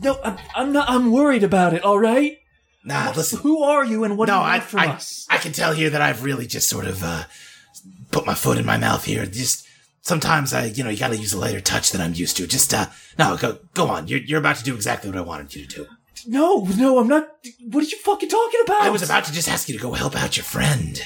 No, 0.00 0.18
I'm, 0.24 0.36
I'm 0.54 0.72
not. 0.72 0.88
I'm 0.88 1.10
worried 1.12 1.42
about 1.42 1.74
it. 1.74 1.82
All 1.84 1.98
right. 1.98 2.38
Nah, 2.84 3.12
listen. 3.16 3.40
Who 3.40 3.62
are 3.62 3.84
you, 3.84 4.04
and 4.04 4.16
what 4.16 4.28
no, 4.28 4.34
do 4.34 4.38
you 4.38 4.44
I, 4.52 4.60
from 4.60 4.80
I, 4.80 4.86
us? 4.92 5.26
I 5.28 5.36
can 5.38 5.52
tell 5.52 5.72
here 5.72 5.90
that 5.90 6.00
I've 6.00 6.22
really 6.24 6.46
just 6.46 6.68
sort 6.70 6.86
of 6.86 7.02
uh, 7.02 7.24
put 8.12 8.24
my 8.24 8.34
foot 8.34 8.56
in 8.56 8.64
my 8.64 8.78
mouth 8.78 9.04
here. 9.04 9.26
Just 9.26 9.66
sometimes 10.02 10.54
I, 10.54 10.66
you 10.66 10.84
know, 10.84 10.88
you 10.90 10.98
got 10.98 11.08
to 11.08 11.16
use 11.16 11.32
a 11.34 11.38
lighter 11.38 11.60
touch 11.60 11.90
than 11.90 12.00
I'm 12.00 12.14
used 12.14 12.36
to. 12.38 12.46
Just 12.46 12.72
uh, 12.72 12.86
no, 13.18 13.36
go 13.36 13.58
go 13.74 13.88
on. 13.88 14.06
You're 14.08 14.20
you're 14.20 14.38
about 14.38 14.56
to 14.56 14.64
do 14.64 14.74
exactly 14.74 15.10
what 15.10 15.18
I 15.18 15.22
wanted 15.22 15.54
you 15.54 15.66
to 15.66 15.76
do. 15.76 15.86
No, 16.26 16.60
no, 16.76 16.98
I'm 16.98 17.08
not. 17.08 17.28
What 17.68 17.84
are 17.84 17.86
you 17.88 17.98
fucking 17.98 18.28
talking 18.28 18.60
about? 18.64 18.82
I 18.82 18.90
was 18.90 19.02
about 19.02 19.24
to 19.24 19.32
just 19.32 19.48
ask 19.48 19.68
you 19.68 19.76
to 19.76 19.82
go 19.82 19.92
help 19.92 20.16
out 20.16 20.36
your 20.36 20.44
friend. 20.44 21.02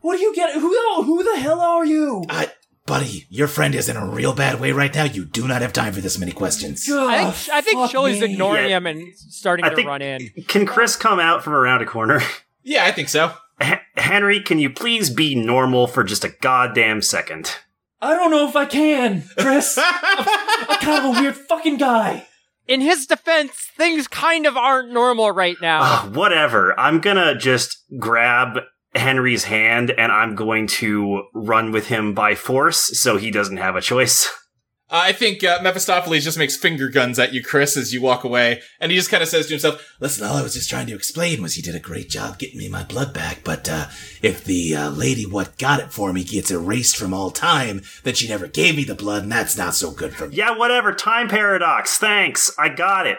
What 0.00 0.16
do 0.16 0.22
you 0.22 0.34
get? 0.34 0.54
Who 0.54 0.60
the 0.70 1.02
who 1.04 1.22
the 1.24 1.40
hell 1.40 1.60
are 1.60 1.84
you? 1.84 2.24
Uh, 2.28 2.46
buddy, 2.86 3.26
your 3.28 3.48
friend 3.48 3.74
is 3.74 3.88
in 3.88 3.96
a 3.96 4.06
real 4.06 4.32
bad 4.34 4.60
way 4.60 4.72
right 4.72 4.94
now. 4.94 5.04
You 5.04 5.24
do 5.24 5.48
not 5.48 5.62
have 5.62 5.72
time 5.72 5.92
for 5.92 6.00
this 6.00 6.18
many 6.18 6.32
questions. 6.32 6.88
i 6.90 7.30
think 7.32 7.54
i 7.54 7.60
think 7.60 7.78
fuck 7.80 7.90
chili's 7.90 8.20
me. 8.20 8.32
ignoring 8.32 8.70
Yeah. 8.70 8.76
him 8.76 8.86
and 8.86 9.14
starting 9.16 9.64
I 9.64 9.70
to 9.70 9.74
think- 9.76 9.88
run 9.88 10.02
in 10.02 10.30
Can 10.46 10.66
Chris 10.66 10.94
come 10.96 11.18
out 11.18 11.42
from 11.42 11.54
around 11.54 11.82
a 11.82 11.86
corner? 11.86 12.20
Yeah, 12.68 12.84
I 12.84 12.90
think 12.90 13.08
so. 13.08 13.32
H- 13.62 13.78
Henry, 13.96 14.40
can 14.40 14.58
you 14.58 14.70
please 14.70 15.08
be 15.08 15.36
normal 15.36 15.86
for 15.86 16.02
just 16.02 16.24
a 16.24 16.30
goddamn 16.40 17.00
second? 17.00 17.58
I 18.00 18.12
don't 18.14 18.32
know 18.32 18.48
if 18.48 18.56
I 18.56 18.64
can, 18.64 19.22
Chris. 19.38 19.78
I'm 19.80 20.78
kind 20.80 21.06
of 21.06 21.16
a 21.16 21.20
weird 21.20 21.36
fucking 21.36 21.76
guy. 21.76 22.26
In 22.68 22.80
his 22.80 23.06
defense 23.06 23.52
things 23.76 24.08
kind 24.08 24.46
of 24.46 24.56
aren't 24.56 24.92
normal 24.92 25.30
right 25.30 25.56
now 25.60 25.80
Ugh, 25.82 26.16
whatever. 26.16 26.78
I'm 26.78 27.00
gonna 27.00 27.34
just 27.36 27.84
grab 27.98 28.58
Henry's 28.94 29.44
hand 29.44 29.90
and 29.90 30.10
I'm 30.10 30.34
going 30.34 30.66
to 30.68 31.24
run 31.34 31.70
with 31.72 31.88
him 31.88 32.14
by 32.14 32.34
force 32.34 32.98
so 32.98 33.16
he 33.16 33.30
doesn't 33.30 33.58
have 33.58 33.76
a 33.76 33.80
choice. 33.80 34.28
I 34.88 35.12
think 35.12 35.42
uh, 35.42 35.58
Mephistopheles 35.62 36.22
just 36.22 36.38
makes 36.38 36.56
finger 36.56 36.88
guns 36.88 37.18
at 37.18 37.34
you, 37.34 37.42
Chris, 37.42 37.76
as 37.76 37.92
you 37.92 38.00
walk 38.00 38.22
away, 38.22 38.62
and 38.78 38.92
he 38.92 38.96
just 38.96 39.10
kind 39.10 39.20
of 39.22 39.28
says 39.28 39.46
to 39.46 39.54
himself, 39.54 39.96
Listen, 39.98 40.24
all 40.24 40.36
I 40.36 40.42
was 40.42 40.54
just 40.54 40.70
trying 40.70 40.86
to 40.86 40.94
explain 40.94 41.42
was 41.42 41.54
he 41.54 41.62
did 41.62 41.74
a 41.74 41.80
great 41.80 42.08
job 42.08 42.38
getting 42.38 42.58
me 42.58 42.68
my 42.68 42.84
blood 42.84 43.12
back, 43.12 43.40
but 43.42 43.68
uh, 43.68 43.86
if 44.22 44.44
the 44.44 44.76
uh, 44.76 44.90
lady 44.90 45.26
what 45.26 45.58
got 45.58 45.80
it 45.80 45.92
for 45.92 46.12
me 46.12 46.22
gets 46.22 46.52
erased 46.52 46.96
from 46.96 47.12
all 47.12 47.32
time, 47.32 47.82
then 48.04 48.14
she 48.14 48.28
never 48.28 48.46
gave 48.46 48.76
me 48.76 48.84
the 48.84 48.94
blood, 48.94 49.24
and 49.24 49.32
that's 49.32 49.56
not 49.58 49.74
so 49.74 49.90
good 49.90 50.14
for 50.14 50.28
me. 50.28 50.36
Yeah, 50.36 50.56
whatever. 50.56 50.92
Time 50.94 51.28
paradox. 51.28 51.98
Thanks. 51.98 52.52
I 52.56 52.68
got 52.68 53.08
it. 53.08 53.18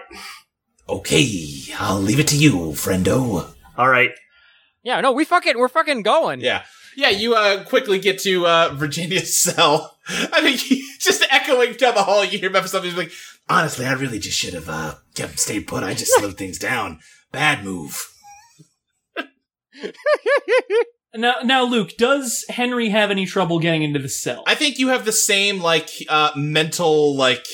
Okay, 0.87 1.65
I'll 1.77 1.99
leave 1.99 2.19
it 2.19 2.27
to 2.29 2.37
you, 2.37 2.53
friendo. 2.71 3.53
All 3.77 3.89
right. 3.89 4.11
yeah 4.83 5.01
no 5.01 5.11
we 5.11 5.25
fucking 5.25 5.57
we're 5.57 5.67
fucking 5.67 6.01
going 6.01 6.39
"Yeah, 6.39 6.63
yeah." 6.95 7.09
You 7.09 7.35
uh, 7.35 7.65
quickly 7.65 7.99
get 7.99 8.19
to 8.19 8.47
uh, 8.47 8.69
Virginia's 8.73 9.37
cell. 9.41 9.96
I 10.07 10.41
think 10.41 10.59
he, 10.61 10.83
just 10.99 11.25
echoing 11.29 11.73
down 11.73 11.95
the 11.95 12.03
hall, 12.03 12.23
you 12.23 12.39
hear 12.39 12.49
Mephistopheles 12.49 12.93
be 12.93 13.01
like, 13.01 13.11
Honestly, 13.49 13.85
I 13.85 13.93
really 13.93 14.19
just 14.19 14.37
should 14.37 14.53
have 14.53 14.67
uh, 14.69 14.95
kept 15.15 15.39
stayed 15.39 15.67
put. 15.67 15.83
I 15.83 15.93
just 15.93 16.13
slowed 16.17 16.37
things 16.37 16.59
down. 16.59 16.99
Bad 17.31 17.63
move. 17.63 18.13
Now, 21.15 21.37
now, 21.43 21.63
Luke, 21.63 21.97
does 21.97 22.45
Henry 22.47 22.89
have 22.89 23.09
any 23.09 23.25
trouble 23.25 23.59
getting 23.59 23.81
into 23.81 23.99
the 23.99 24.09
cell? 24.09 24.43
I 24.45 24.53
think 24.53 24.77
you 24.77 24.89
have 24.89 25.03
the 25.03 25.11
same 25.11 25.59
like 25.59 25.89
uh, 26.07 26.31
mental 26.35 27.15
like 27.15 27.47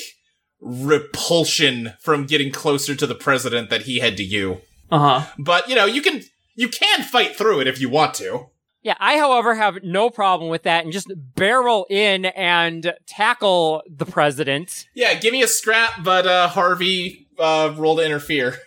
repulsion 0.59 1.93
from 2.01 2.25
getting 2.25 2.51
closer 2.51 2.95
to 2.95 3.07
the 3.07 3.15
president 3.15 3.69
that 3.69 3.84
he 3.84 3.99
had 3.99 4.17
to 4.17 4.23
you. 4.23 4.61
Uh 4.91 5.19
huh. 5.19 5.31
But 5.38 5.69
you 5.69 5.75
know, 5.75 5.85
you 5.85 6.01
can 6.01 6.23
you 6.55 6.67
can 6.67 7.03
fight 7.03 7.35
through 7.35 7.61
it 7.61 7.67
if 7.67 7.80
you 7.80 7.89
want 7.89 8.15
to. 8.15 8.47
Yeah, 8.84 8.95
I, 8.99 9.18
however, 9.18 9.55
have 9.55 9.81
no 9.81 10.10
problem 10.10 10.49
with 10.49 10.64
that 10.64 10.84
and 10.84 10.91
just 10.91 11.10
barrel 11.35 11.85
in 11.89 12.26
and 12.26 12.93
tackle 13.07 13.81
the 13.89 14.05
president. 14.05 14.88
Yeah, 14.93 15.14
give 15.14 15.31
me 15.31 15.41
a 15.41 15.47
scrap, 15.47 16.03
but 16.03 16.27
uh, 16.27 16.49
Harvey 16.49 17.27
uh, 17.39 17.73
roll 17.77 17.95
to 17.95 18.05
interfere. 18.05 18.57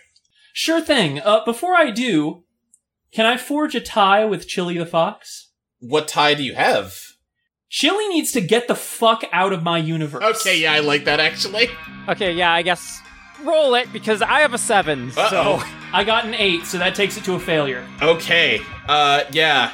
Sure 0.53 0.81
thing. 0.81 1.19
Uh, 1.19 1.45
before 1.45 1.75
I 1.75 1.91
do, 1.91 2.43
can 3.13 3.27
I 3.27 3.37
forge 3.37 3.75
a 3.75 3.79
tie 3.79 4.25
with 4.25 4.47
Chili 4.47 4.77
the 4.77 4.87
Fox? 4.87 5.51
What 5.79 6.07
tie 6.07 6.33
do 6.33 6.43
you 6.43 6.55
have? 6.55 6.95
Chili 7.69 8.07
needs 8.07 8.31
to 8.31 8.41
get 8.41 8.67
the 8.67 8.75
fuck 8.75 9.23
out 9.31 9.53
of 9.53 9.61
my 9.61 9.77
universe. 9.77 10.23
Okay, 10.41 10.59
yeah, 10.59 10.73
I 10.73 10.79
like 10.79 11.05
that 11.05 11.19
actually. 11.19 11.69
Okay, 12.07 12.33
yeah, 12.33 12.51
I 12.51 12.63
guess 12.63 13.01
roll 13.43 13.75
it 13.75 13.93
because 13.93 14.23
I 14.23 14.39
have 14.39 14.55
a 14.55 14.57
seven. 14.57 15.11
Uh-oh. 15.15 15.59
So 15.59 15.67
I 15.93 16.03
got 16.03 16.25
an 16.25 16.33
eight, 16.33 16.65
so 16.65 16.79
that 16.79 16.95
takes 16.95 17.17
it 17.17 17.23
to 17.25 17.35
a 17.35 17.39
failure. 17.39 17.85
Okay, 18.01 18.61
uh, 18.87 19.25
yeah. 19.31 19.73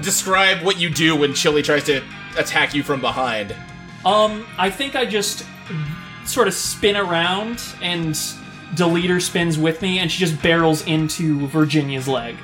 Describe 0.00 0.62
what 0.64 0.78
you 0.80 0.90
do 0.90 1.16
when 1.16 1.34
Chili 1.34 1.62
tries 1.62 1.84
to 1.84 2.02
attack 2.38 2.74
you 2.74 2.82
from 2.82 3.00
behind. 3.00 3.54
Um, 4.04 4.46
I 4.58 4.70
think 4.70 4.94
I 4.94 5.04
just 5.04 5.44
sort 6.24 6.48
of 6.48 6.54
spin 6.54 6.96
around 6.96 7.62
and 7.82 8.14
Deleter 8.74 9.20
spins 9.22 9.58
with 9.58 9.80
me, 9.82 9.98
and 9.98 10.10
she 10.10 10.18
just 10.18 10.40
barrels 10.42 10.86
into 10.86 11.46
Virginia's 11.48 12.08
leg. 12.08 12.36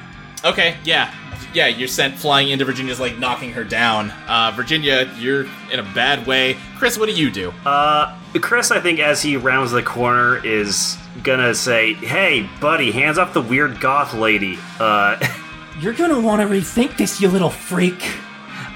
Okay, 0.44 0.76
yeah. 0.84 1.12
Yeah, 1.54 1.66
you're 1.66 1.88
sent 1.88 2.14
flying 2.16 2.48
into 2.48 2.64
Virginia's 2.64 2.98
like 2.98 3.18
knocking 3.18 3.52
her 3.52 3.64
down. 3.64 4.10
Uh, 4.26 4.52
Virginia, 4.54 5.10
you're 5.18 5.44
in 5.70 5.78
a 5.78 5.82
bad 5.94 6.26
way. 6.26 6.56
Chris, 6.78 6.96
what 6.98 7.08
do 7.08 7.14
you 7.14 7.30
do? 7.30 7.52
Uh, 7.66 8.16
Chris, 8.40 8.70
I 8.70 8.80
think 8.80 8.98
as 9.00 9.20
he 9.20 9.36
rounds 9.36 9.70
the 9.72 9.82
corner, 9.82 10.44
is 10.44 10.96
gonna 11.22 11.54
say, 11.54 11.92
"Hey, 11.94 12.48
buddy, 12.60 12.90
hands 12.90 13.18
off 13.18 13.34
the 13.34 13.42
weird 13.42 13.80
goth 13.80 14.14
lady." 14.14 14.58
Uh, 14.80 15.16
You're 15.82 15.94
gonna 15.94 16.20
want 16.20 16.40
to 16.40 16.46
rethink 16.46 16.96
this, 16.96 17.20
you 17.20 17.28
little 17.28 17.50
freak. 17.50 18.00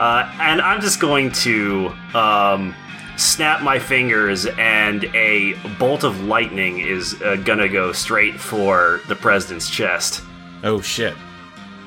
uh, 0.01 0.29
and 0.41 0.61
I'm 0.61 0.81
just 0.81 0.99
going 0.99 1.31
to 1.33 1.95
um, 2.15 2.75
snap 3.17 3.63
my 3.63 3.79
fingers, 3.79 4.47
and 4.59 5.05
a 5.15 5.53
bolt 5.79 6.03
of 6.03 6.25
lightning 6.25 6.81
is 6.81 7.21
uh, 7.23 7.37
gonna 7.37 7.69
go 7.69 7.93
straight 7.93 8.41
for 8.41 9.01
the 9.07 9.15
president's 9.15 9.71
chest. 9.71 10.25
Oh 10.65 10.81
shit. 10.81 11.15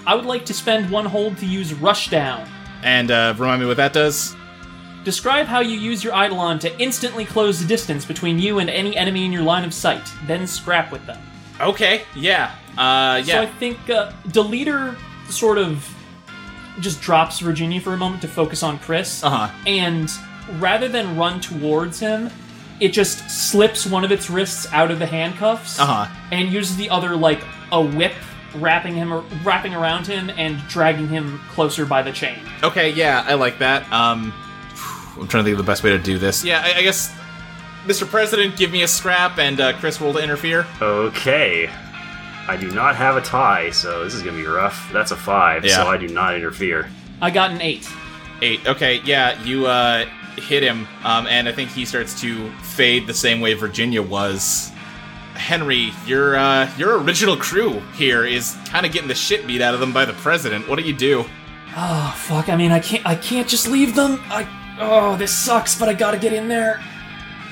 I 0.08 0.16
would 0.16 0.26
like 0.26 0.46
to 0.46 0.54
spend 0.54 0.90
one 0.90 1.06
hold 1.06 1.38
to 1.40 1.46
use 1.46 1.74
Rushdown. 1.74 2.48
And 2.82 3.12
uh, 3.12 3.34
remind 3.38 3.60
me 3.62 3.68
what 3.68 3.76
that 3.78 3.92
does. 3.92 4.38
Describe 5.04 5.48
how 5.48 5.60
you 5.60 5.78
use 5.78 6.02
your 6.02 6.14
Eidolon 6.14 6.60
to 6.60 6.80
instantly 6.82 7.26
close 7.26 7.60
the 7.60 7.68
distance 7.68 8.06
between 8.06 8.40
you 8.40 8.60
and 8.60 8.70
any 8.70 8.96
enemy 8.96 9.26
in 9.26 9.34
your 9.34 9.44
line 9.44 9.66
of 9.66 9.74
sight, 9.74 10.10
then 10.28 10.48
scrap 10.48 10.94
with 10.94 11.06
them. 11.06 11.20
Okay, 11.60 12.04
yeah. 12.16 12.56
Uh, 12.78 13.22
So 13.24 13.42
I 13.42 13.46
think 13.46 13.78
uh, 13.90 14.14
Deleter 14.30 14.96
sort 15.32 15.58
of 15.58 15.88
just 16.80 17.02
drops 17.02 17.40
Virginia 17.40 17.82
for 17.82 17.94
a 17.94 17.98
moment 17.98 18.22
to 18.22 18.28
focus 18.28 18.64
on 18.64 18.80
Chris, 18.80 19.24
Uh 19.24 19.30
huh. 19.30 19.54
and 19.68 20.10
rather 20.60 20.88
than 20.88 21.18
run 21.18 21.42
towards 21.42 22.00
him, 22.00 22.30
it 22.80 22.90
just 22.94 23.30
slips 23.30 23.86
one 23.86 24.06
of 24.06 24.12
its 24.12 24.30
wrists 24.30 24.66
out 24.72 24.90
of 24.92 25.00
the 25.00 25.06
handcuffs 25.06 25.80
Uh 25.80 25.86
huh. 25.86 26.16
and 26.32 26.50
uses 26.52 26.78
the 26.78 26.90
other 26.90 27.16
like 27.16 27.44
a 27.72 27.82
whip, 27.82 28.14
wrapping 28.56 28.96
him 28.96 29.12
wrapping 29.44 29.74
around 29.76 30.08
him 30.08 30.30
and 30.38 30.58
dragging 30.70 31.08
him 31.08 31.40
closer 31.52 31.86
by 31.86 32.02
the 32.02 32.12
chain. 32.12 32.40
Okay, 32.64 32.92
yeah, 32.92 33.24
I 33.28 33.34
like 33.34 33.60
that. 33.60 33.84
Um, 33.92 34.34
I'm 35.20 35.28
trying 35.28 35.44
to 35.44 35.50
think 35.50 35.60
of 35.60 35.66
the 35.66 35.70
best 35.70 35.84
way 35.84 35.90
to 35.92 36.00
do 36.00 36.18
this. 36.18 36.46
Yeah, 36.46 36.62
I, 36.64 36.78
I 36.78 36.82
guess, 36.82 37.14
Mr. 37.86 38.08
President, 38.08 38.56
give 38.58 38.72
me 38.72 38.84
a 38.84 38.88
scrap, 38.88 39.38
and 39.38 39.60
uh, 39.60 39.74
Chris 39.80 40.00
will 40.00 40.18
interfere. 40.18 40.66
Okay. 40.82 41.70
I 42.50 42.58
do 42.58 42.72
not 42.72 42.96
have 42.96 43.16
a 43.16 43.22
tie, 43.22 43.70
so 43.70 44.04
this 44.04 44.16
is 44.16 44.24
gonna 44.24 44.36
be 44.38 44.46
rough. 44.48 44.90
That's 44.92 45.12
a 45.12 45.16
five, 45.16 45.64
Yeah. 45.64 45.76
so 45.76 45.88
I 45.88 45.98
do 45.98 46.08
not 46.08 46.34
interfere. 46.34 46.90
I 47.22 47.30
got 47.30 47.52
an 47.52 47.62
eight. 47.62 47.88
Eight. 48.42 48.66
Okay, 48.66 49.02
yeah, 49.06 49.40
you 49.44 49.68
uh, 49.68 50.06
hit 50.36 50.64
him, 50.64 50.88
um, 51.04 51.28
and 51.28 51.48
I 51.48 51.52
think 51.52 51.70
he 51.70 51.86
starts 51.86 52.20
to 52.22 52.50
fade 52.64 53.06
the 53.06 53.14
same 53.14 53.40
way 53.40 53.54
Virginia 53.54 54.02
was. 54.02 54.72
Henry, 55.36 55.94
your 56.08 56.38
uh, 56.38 56.68
your 56.76 56.98
original 57.00 57.38
crew 57.38 57.82
here 57.96 58.26
is 58.26 58.58
kind 58.66 58.84
of 58.86 58.92
getting 58.92 59.08
the 59.08 59.16
shit 59.16 59.46
beat 59.46 59.62
out 59.62 59.76
of 59.76 59.80
them 59.80 59.94
by 59.94 60.06
the 60.06 60.14
president. 60.14 60.68
What 60.68 60.80
do 60.80 60.86
you 60.86 60.94
do? 60.94 61.26
Oh 61.78 62.14
fuck! 62.18 62.50
I 62.50 62.56
mean, 62.56 62.72
I 62.72 62.80
can't. 62.80 63.06
I 63.06 63.14
can't 63.14 63.48
just 63.48 63.68
leave 63.68 63.94
them. 63.94 64.20
I. 64.26 64.48
Oh, 64.80 65.16
this 65.18 65.32
sucks. 65.38 65.78
But 65.78 65.88
I 65.88 65.94
gotta 65.94 66.18
get 66.18 66.34
in 66.34 66.48
there. 66.48 66.82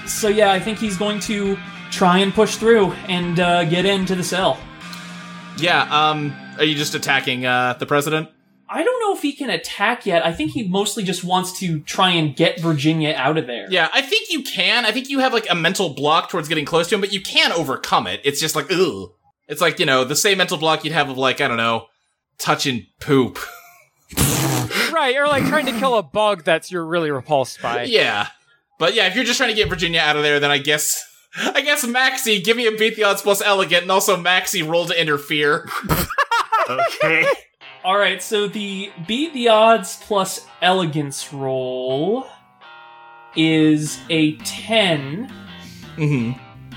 So 0.07 0.27
yeah, 0.27 0.51
I 0.51 0.59
think 0.59 0.79
he's 0.79 0.97
going 0.97 1.19
to 1.21 1.55
try 1.91 2.17
and 2.19 2.33
push 2.33 2.55
through 2.55 2.93
and 3.07 3.39
uh, 3.39 3.63
get 3.65 3.85
into 3.85 4.15
the 4.15 4.23
cell. 4.23 4.57
Yeah, 5.59 5.83
um, 5.83 6.35
are 6.57 6.63
you 6.63 6.75
just 6.75 6.95
attacking 6.95 7.45
uh, 7.45 7.73
the 7.79 7.85
president? 7.85 8.29
I 8.69 8.83
don't 8.83 8.99
know 8.99 9.15
if 9.15 9.21
he 9.21 9.31
can 9.31 9.49
attack 9.49 10.05
yet. 10.05 10.25
I 10.25 10.33
think 10.33 10.51
he 10.51 10.67
mostly 10.67 11.03
just 11.03 11.23
wants 11.23 11.57
to 11.59 11.79
try 11.81 12.11
and 12.11 12.35
get 12.35 12.59
Virginia 12.59 13.13
out 13.15 13.37
of 13.37 13.47
there. 13.47 13.67
Yeah, 13.69 13.87
I 13.93 14.01
think 14.01 14.29
you 14.29 14.43
can. 14.43 14.85
I 14.85 14.91
think 14.91 15.09
you 15.09 15.19
have 15.19 15.31
like 15.33 15.49
a 15.49 15.55
mental 15.55 15.89
block 15.89 16.29
towards 16.29 16.49
getting 16.49 16.65
close 16.65 16.89
to 16.89 16.95
him, 16.95 17.01
but 17.01 17.13
you 17.13 17.21
can 17.21 17.51
overcome 17.53 18.07
it. 18.07 18.19
It's 18.25 18.41
just 18.41 18.55
like, 18.55 18.71
ugh. 18.71 19.11
It's 19.47 19.61
like, 19.61 19.79
you 19.79 19.85
know, 19.85 20.03
the 20.03 20.17
same 20.17 20.37
mental 20.37 20.57
block 20.57 20.83
you'd 20.83 20.91
have 20.91 21.09
of 21.09 21.17
like, 21.17 21.39
I 21.39 21.47
don't 21.47 21.55
know, 21.57 21.85
touching 22.37 22.87
poop. 22.99 23.39
right, 24.91 25.15
or 25.15 25.27
like 25.27 25.45
trying 25.45 25.65
to 25.67 25.79
kill 25.79 25.97
a 25.97 26.03
bug 26.03 26.43
that's 26.43 26.69
you're 26.69 26.85
really 26.85 27.09
repulsed 27.11 27.61
by. 27.61 27.83
yeah. 27.83 28.27
But 28.79 28.93
yeah, 28.93 29.07
if 29.07 29.15
you're 29.15 29.23
just 29.23 29.37
trying 29.37 29.49
to 29.49 29.55
get 29.55 29.69
Virginia 29.69 30.01
out 30.01 30.17
of 30.17 30.23
there, 30.23 30.39
then 30.39 30.51
I 30.51 30.57
guess, 30.59 31.01
I 31.35 31.61
guess 31.61 31.85
Maxi, 31.85 32.43
give 32.43 32.57
me 32.57 32.65
a 32.67 32.71
beat 32.71 32.95
the 32.95 33.03
odds 33.03 33.21
plus 33.21 33.41
elegant, 33.41 33.83
and 33.83 33.91
also 33.91 34.15
Maxi 34.17 34.67
roll 34.67 34.85
to 34.85 34.99
interfere. 34.99 35.67
Okay. 36.69 37.25
All 37.83 37.97
right. 37.97 38.21
So 38.21 38.47
the 38.47 38.91
beat 39.07 39.33
the 39.33 39.49
odds 39.49 39.97
plus 40.01 40.45
elegance 40.61 41.31
roll 41.31 42.27
is 43.35 43.99
a 44.09 44.35
ten. 44.37 45.31
hmm 45.95 46.31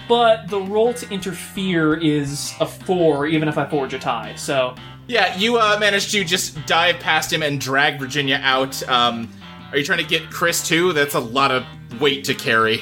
But 0.09 0.49
the 0.49 0.61
roll 0.61 0.93
to 0.95 1.09
interfere 1.11 1.95
is 1.95 2.53
a 2.61 2.67
four, 2.67 3.27
even 3.27 3.49
if 3.49 3.57
I 3.59 3.69
forge 3.69 3.95
a 3.95 3.99
tie. 3.99 4.35
So 4.37 4.75
Yeah, 5.09 5.37
you 5.37 5.57
uh, 5.59 5.79
managed 5.81 6.11
to 6.13 6.23
just 6.25 6.65
dive 6.67 7.01
past 7.01 7.33
him 7.33 7.43
and 7.43 7.61
drag 7.61 7.99
Virginia 7.99 8.41
out. 8.43 8.87
Um, 8.89 9.31
are 9.73 9.79
you 9.79 9.85
trying 9.85 9.99
to 9.99 10.05
get 10.05 10.31
Chris 10.31 10.67
too? 10.67 10.93
That's 10.93 11.15
a 11.15 11.21
lot 11.21 11.51
of 11.51 11.65
weight 12.01 12.25
to 12.25 12.35
carry. 12.35 12.81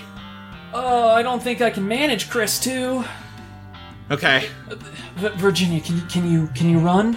Oh, 0.74 1.08
I 1.08 1.22
don't 1.22 1.42
think 1.42 1.60
I 1.60 1.70
can 1.70 1.86
manage 1.88 2.28
Chris 2.30 2.58
too. 2.58 3.04
Okay. 4.10 4.48
V- 5.16 5.28
Virginia, 5.36 5.80
can 5.80 5.96
you 5.96 6.02
can 6.06 6.30
you 6.30 6.46
can 6.54 6.70
you 6.70 6.78
run? 6.78 7.16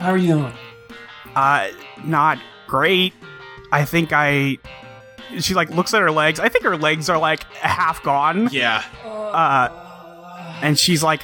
How 0.00 0.10
are 0.10 0.16
you 0.16 0.34
doing? 0.34 0.52
Uh, 1.34 1.68
not 2.04 2.38
great. 2.66 3.12
I 3.70 3.84
think 3.84 4.10
I. 4.12 4.58
She 5.38 5.54
like 5.54 5.70
looks 5.70 5.94
at 5.94 6.02
her 6.02 6.10
legs. 6.10 6.40
I 6.40 6.48
think 6.48 6.64
her 6.64 6.76
legs 6.76 7.08
are 7.08 7.18
like 7.18 7.44
half 7.54 8.02
gone. 8.02 8.48
Yeah. 8.52 8.84
Uh, 9.04 9.68
and 10.62 10.78
she's 10.78 11.02
like, 11.02 11.22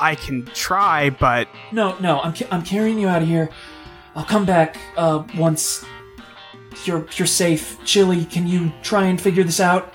I 0.00 0.14
can 0.16 0.46
try, 0.46 1.10
but 1.10 1.48
No, 1.72 1.96
no, 2.00 2.20
I'm 2.20 2.34
ca- 2.34 2.48
I'm 2.50 2.62
carrying 2.62 2.98
you 2.98 3.08
out 3.08 3.22
of 3.22 3.28
here. 3.28 3.48
I'll 4.16 4.24
come 4.24 4.44
back 4.46 4.78
uh, 4.96 5.22
once 5.36 5.84
you're 6.84 7.06
you're 7.16 7.26
safe. 7.26 7.78
Chili, 7.84 8.24
can 8.24 8.46
you 8.46 8.72
try 8.82 9.04
and 9.04 9.20
figure 9.20 9.44
this 9.44 9.60
out? 9.60 9.92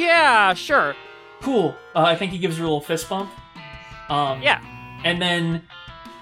Yeah, 0.00 0.54
sure. 0.54 0.94
Cool. 1.42 1.74
Uh, 1.94 2.00
I 2.02 2.16
think 2.16 2.32
he 2.32 2.38
gives 2.38 2.56
her 2.58 2.62
a 2.64 2.66
little 2.66 2.80
fist 2.80 3.08
bump. 3.08 3.30
Um, 4.08 4.42
Yeah. 4.42 4.60
and 5.04 5.20
then 5.20 5.62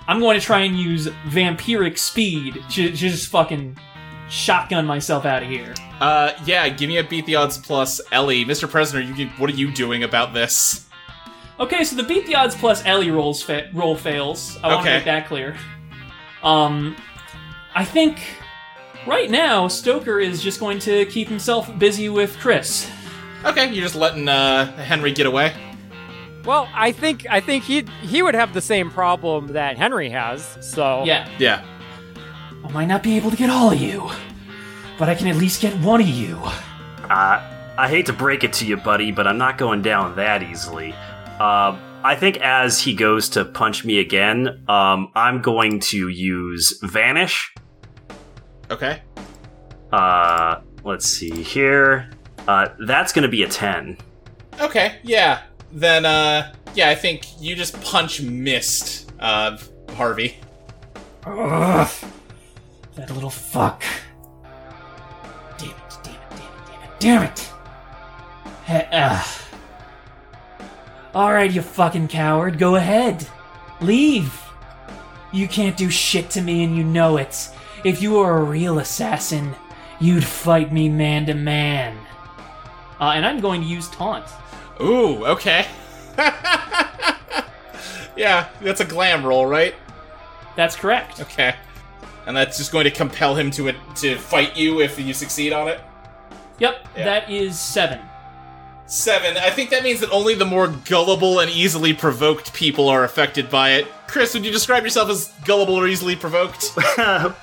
I'm 0.07 0.21
going 0.21 0.39
to 0.39 0.45
try 0.45 0.61
and 0.61 0.77
use 0.79 1.07
vampiric 1.29 1.99
speed 1.99 2.55
to, 2.71 2.89
to 2.89 2.93
just 2.93 3.29
fucking 3.29 3.77
shotgun 4.29 4.85
myself 4.87 5.25
out 5.25 5.43
of 5.43 5.49
here. 5.49 5.75
Uh, 6.01 6.33
yeah. 6.45 6.69
Give 6.69 6.89
me 6.89 6.99
a 6.99 7.05
beat 7.05 7.27
the 7.27 7.37
odds 7.37 7.57
plus 7.59 8.01
Ellie, 8.13 8.45
Mr. 8.45 8.69
President. 8.71 9.17
You, 9.19 9.29
what 9.39 9.51
are 9.51 9.55
you 9.55 9.71
doing 9.73 10.03
about 10.03 10.35
this? 10.35 10.87
Okay, 11.61 11.83
so 11.85 11.97
the 11.97 12.05
beat 12.05 12.27
the 12.27 12.37
odds 12.37 12.55
plus 12.55 12.85
Ellie 12.85 13.11
rolls 13.11 13.43
fa- 13.43 13.69
roll 13.75 13.97
fails. 13.97 14.57
I 14.63 14.69
want 14.69 14.85
to 14.85 14.89
Okay. 14.91 14.97
make 14.99 15.05
that 15.07 15.27
clear. 15.27 15.57
Um, 16.43 16.95
I 17.75 17.85
think 17.85 18.21
right 19.07 19.29
now 19.31 19.67
Stoker 19.67 20.21
is 20.21 20.41
just 20.43 20.61
going 20.61 20.79
to 20.81 21.05
keep 21.07 21.29
himself 21.29 21.77
busy 21.79 22.09
with 22.09 22.37
Chris. 22.39 22.89
Okay, 23.45 23.73
you're 23.73 23.83
just 23.83 23.95
letting 23.95 24.29
uh 24.29 24.67
Henry 24.77 25.13
get 25.13 25.27
away. 25.27 25.55
Well, 26.45 26.69
I 26.75 26.93
think 26.93 27.27
I 27.29 27.41
think 27.41 27.65
he 27.65 27.85
he 28.03 28.23
would 28.23 28.35
have 28.35 28.55
the 28.55 28.61
same 28.61 28.91
problem 28.91 29.49
that 29.49 29.77
Henry 29.77 30.09
has. 30.11 30.59
So 30.61 31.05
Yeah, 31.05 31.29
Yeah. 31.39 31.65
I 32.65 32.71
might 32.73 32.87
not 32.87 33.03
be 33.03 33.17
able 33.17 33.31
to 33.31 33.37
get 33.37 33.51
all 33.51 33.71
of 33.71 33.81
you, 33.81 34.11
but 34.99 35.09
I 35.09 35.15
can 35.15 35.27
at 35.29 35.37
least 35.37 35.63
get 35.63 35.75
one 35.81 36.01
of 36.01 36.09
you. 36.09 36.37
Uh, 37.09 37.41
I 37.79 37.89
hate 37.89 38.07
to 38.07 38.13
break 38.13 38.43
it 38.45 38.53
to 38.55 38.67
you, 38.67 38.77
buddy, 38.77 39.13
but 39.13 39.27
I'm 39.27 39.39
not 39.39 39.57
going 39.59 39.81
down 39.83 40.17
that 40.17 40.43
easily. 40.43 40.93
Um, 41.39 41.79
I 42.03 42.17
think 42.19 42.39
as 42.39 42.81
he 42.81 42.95
goes 42.95 43.29
to 43.31 43.45
punch 43.45 43.85
me 43.85 44.01
again, 44.01 44.65
um, 44.69 45.11
I'm 45.15 45.41
going 45.41 45.81
to 45.81 46.09
use 46.09 46.79
Vanish. 46.83 47.55
Okay. 48.71 49.03
Uh, 49.93 50.61
let's 50.85 51.07
see 51.07 51.31
here. 51.43 52.11
Uh, 52.49 52.75
that's 52.81 53.13
going 53.13 53.23
to 53.23 53.29
be 53.29 53.45
a 53.45 53.49
10. 53.49 53.97
Okay. 54.61 54.97
Yeah. 55.05 55.43
Then 55.71 56.05
uh, 56.07 56.53
yeah, 56.75 56.89
I 56.89 56.95
think 56.95 57.27
you 57.41 57.55
just 57.55 57.81
punch 57.83 58.23
missed 58.23 59.13
uh 59.21 59.59
Harvey. 59.91 60.37
Ugh, 61.27 61.91
that 62.95 63.11
little 63.11 63.31
fuck. 63.31 63.83
Damn 65.59 65.71
it, 65.71 65.99
damn 66.03 66.15
it, 66.15 66.21
damn 66.31 66.41
it, 66.41 67.01
damn 67.01 67.23
it, 67.23 67.37
damn 68.67 68.83
it! 68.83 68.87
He- 68.87 68.97
ugh. 68.97 69.27
Alright, 71.15 71.53
you 71.53 71.63
fucking 71.63 72.09
coward, 72.09 72.59
go 72.59 72.77
ahead. 72.77 73.27
Leave. 73.81 74.41
You 75.33 75.49
can't 75.49 75.77
do 75.77 75.91
shit 75.91 76.31
to 76.31 76.41
me 76.41 76.65
and 76.65 76.77
you 76.77 76.85
know 76.85 77.17
it. 77.19 77.51
If 77.85 78.01
you 78.01 78.13
were 78.13 78.39
a 78.39 78.43
real 78.43 78.79
assassin, 78.79 79.55
you'd 80.01 80.25
fight 80.25 80.73
me 80.73 80.89
man 80.89 81.27
to 81.27 81.35
man. 81.35 81.99
Uh, 83.01 83.13
and 83.15 83.25
I'm 83.25 83.41
going 83.41 83.61
to 83.63 83.67
use 83.67 83.89
taunt. 83.89 84.27
Ooh. 84.81 85.25
Okay. 85.27 85.67
yeah, 88.17 88.49
that's 88.61 88.81
a 88.81 88.85
glam 88.85 89.25
roll, 89.25 89.47
right? 89.47 89.75
That's 90.57 90.75
correct. 90.77 91.21
Okay. 91.21 91.55
And 92.27 92.37
that's 92.37 92.59
just 92.59 92.73
going 92.73 92.85
to 92.85 92.91
compel 92.91 93.35
him 93.37 93.51
to 93.53 93.73
to 93.97 94.17
fight 94.17 94.57
you 94.57 94.81
if 94.81 94.99
you 94.99 95.15
succeed 95.15 95.53
on 95.53 95.69
it. 95.69 95.81
Yep, 96.59 96.89
Yeah. 96.97 97.05
that 97.05 97.31
is 97.31 97.59
seven. 97.59 98.01
Seven. 98.87 99.37
I 99.37 99.51
think 99.51 99.71
that 99.71 99.83
means 99.83 100.01
that 100.01 100.11
only 100.11 100.35
the 100.35 100.45
more 100.45 100.67
gullible 100.69 101.39
and 101.41 101.51
easily 101.51 101.93
provoked 101.93 102.53
people 102.55 102.89
are 102.89 103.05
affected 103.05 103.49
by 103.51 103.73
it. 103.73 103.87
Chris, 104.09 104.35
would 104.35 104.45
you 104.45 104.51
describe 104.51 104.83
yourself 104.83 105.09
as 105.11 105.29
gullible 105.45 105.75
or 105.75 105.87
easily 105.87 106.17
provoked? 106.17 106.73
I, 106.77 107.35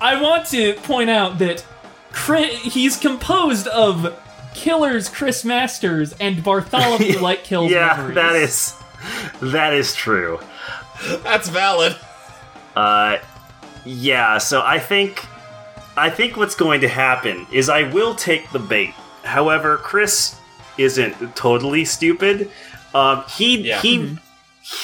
I 0.00 0.20
want 0.20 0.46
to 0.48 0.72
point 0.82 1.10
out 1.10 1.38
that 1.38 1.64
Chri- 2.12 2.48
he's 2.48 2.96
composed 2.96 3.68
of 3.68 4.18
Killers 4.54 5.08
Chris 5.08 5.44
Masters 5.44 6.14
and 6.20 6.42
Bartholomew 6.42 7.18
Light 7.20 7.44
Kills 7.44 7.70
yeah, 7.70 7.94
Memories. 7.96 8.14
that 8.14 8.36
is 8.36 8.74
that 9.52 9.72
is 9.74 9.94
true. 9.94 10.40
That's 11.22 11.48
valid. 11.48 11.96
Uh, 12.74 13.18
yeah. 13.84 14.38
So 14.38 14.62
I 14.62 14.78
think 14.78 15.24
I 15.96 16.10
think 16.10 16.36
what's 16.36 16.54
going 16.54 16.80
to 16.82 16.88
happen 16.88 17.46
is 17.52 17.68
I 17.68 17.84
will 17.84 18.14
take 18.14 18.50
the 18.50 18.58
bait. 18.58 18.94
However, 19.24 19.76
Chris 19.78 20.36
isn't 20.76 21.36
totally 21.36 21.84
stupid. 21.84 22.50
Um, 22.94 23.24
he 23.36 23.60
Yeah. 23.68 23.80
he 23.80 24.18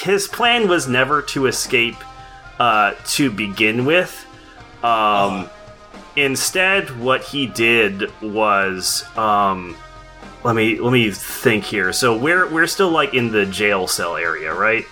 his 0.03 0.27
plan 0.27 0.67
was 0.67 0.87
never 0.87 1.21
to 1.23 1.47
escape 1.47 1.95
uh, 2.59 2.93
to 3.07 3.29
begin 3.31 3.85
with. 3.85 4.25
Um, 4.83 5.49
Instead, 6.15 6.97
what 6.99 7.23
he 7.23 7.45
did 7.45 8.09
was 8.21 9.05
um, 9.17 9.75
let 10.43 10.55
me 10.55 10.79
let 10.79 10.93
me 10.93 11.11
think 11.11 11.63
here. 11.63 11.91
So 11.91 12.17
we're 12.17 12.49
we're 12.51 12.67
still 12.67 12.89
like 12.89 13.13
in 13.13 13.31
the 13.31 13.45
jail 13.45 13.87
cell 13.87 14.15
area, 14.15 14.53
right? 14.53 14.85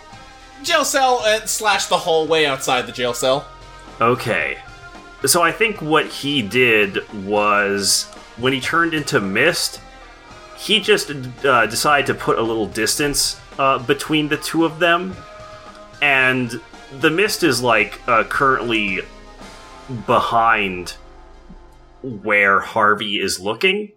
Jail 0.63 0.83
cell 0.83 1.21
uh, 1.23 1.45
slash 1.45 1.85
the 1.85 1.97
hallway 1.97 2.45
outside 2.45 2.87
the 2.87 2.91
jail 2.91 3.13
cell. 3.13 3.47
Okay. 4.01 4.57
So 5.25 5.41
I 5.41 5.51
think 5.51 5.81
what 5.81 6.07
he 6.07 6.41
did 6.41 6.99
was 7.25 8.05
when 8.37 8.51
he 8.51 8.59
turned 8.59 8.93
into 8.93 9.21
mist, 9.21 9.79
he 10.57 10.79
just 10.79 11.11
uh, 11.45 11.65
decided 11.67 12.07
to 12.07 12.13
put 12.13 12.37
a 12.37 12.41
little 12.41 12.67
distance 12.67 13.39
uh, 13.57 13.79
between 13.79 14.27
the 14.27 14.37
two 14.37 14.65
of 14.65 14.79
them, 14.79 15.15
and 16.01 16.59
the 16.99 17.09
mist 17.09 17.43
is 17.43 17.61
like 17.61 18.01
uh, 18.07 18.23
currently 18.25 19.01
behind 20.05 20.95
where 22.03 22.59
Harvey 22.59 23.19
is 23.19 23.39
looking. 23.39 23.91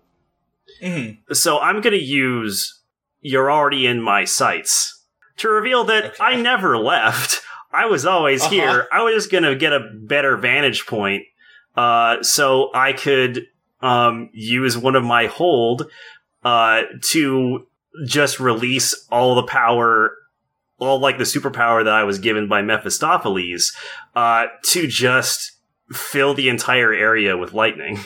Mm-hmm. 0.83 1.33
So 1.35 1.59
I'm 1.59 1.81
going 1.81 1.93
to 1.99 2.03
use 2.03 2.81
"You're 3.20 3.51
already 3.51 3.87
in 3.87 4.01
my 4.01 4.24
sights" 4.24 5.03
to 5.39 5.49
reveal 5.49 5.85
that 5.85 6.05
Okay. 6.05 6.16
I 6.20 6.37
never 6.41 6.78
left. 6.78 7.41
I 7.73 7.87
was 7.87 8.07
always 8.07 8.43
Uh-huh. 8.43 8.51
here. 8.51 8.89
I 8.93 9.03
was 9.03 9.15
just 9.15 9.31
going 9.31 9.45
to 9.45 9.55
get 9.55 9.73
a 9.73 9.81
better 9.81 10.37
vantage 10.37 10.87
point, 10.87 11.24
uh, 11.77 12.23
so 12.23 12.70
I 12.74 12.93
could 12.93 13.47
um, 13.83 14.31
use 14.33 14.78
one 14.78 14.97
of 14.97 15.05
my 15.05 15.27
hold 15.27 15.91
uh, 16.45 16.83
to 17.11 17.66
just 18.07 18.41
release 18.41 18.95
all 19.11 19.35
the 19.35 19.43
power, 19.43 20.16
all 20.78 21.01
like 21.01 21.19
the 21.19 21.24
superpower 21.24 21.85
that 21.85 21.93
I 21.93 22.05
was 22.05 22.19
given 22.19 22.49
by 22.49 22.62
Mephistopheles, 22.62 23.73
uh, 24.15 24.47
to 24.70 24.87
just 24.87 25.53
fill 25.92 26.34
the 26.34 26.48
entire 26.48 26.92
area 26.92 27.36
with 27.36 27.52
lightning. 27.52 27.98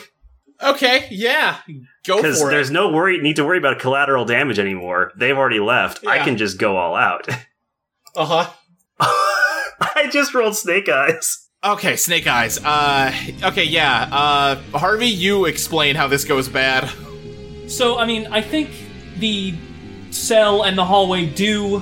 Okay, 0.63 1.07
yeah, 1.09 1.57
go 2.05 2.17
Because 2.17 2.39
for 2.39 2.49
there's 2.51 2.69
no 2.69 2.89
worry 2.89 3.17
need 3.19 3.37
to 3.37 3.45
worry 3.45 3.57
about 3.57 3.79
collateral 3.79 4.25
damage 4.25 4.59
anymore. 4.59 5.11
They've 5.17 5.35
already 5.37 5.59
left. 5.59 6.05
I 6.05 6.19
can 6.23 6.37
just 6.37 6.57
go 6.57 6.77
all 6.77 6.95
out. 6.95 7.27
Uh 8.13 8.25
huh. 8.25 8.49
I 9.95 10.09
just 10.11 10.33
rolled 10.33 10.57
snake 10.57 10.89
eyes. 10.89 11.47
Okay, 11.63 11.95
Snake 11.95 12.25
Eyes. 12.25 12.57
Uh, 12.57 13.13
okay, 13.43 13.63
yeah. 13.63 14.09
Uh, 14.11 14.55
Harvey, 14.77 15.07
you 15.07 15.45
explain 15.45 15.95
how 15.95 16.07
this 16.07 16.25
goes 16.25 16.49
bad. 16.49 16.89
So, 17.67 17.99
I 17.99 18.05
mean, 18.05 18.25
I 18.31 18.41
think 18.41 18.69
the 19.19 19.53
cell 20.09 20.63
and 20.63 20.75
the 20.75 20.83
hallway 20.83 21.27
do 21.27 21.81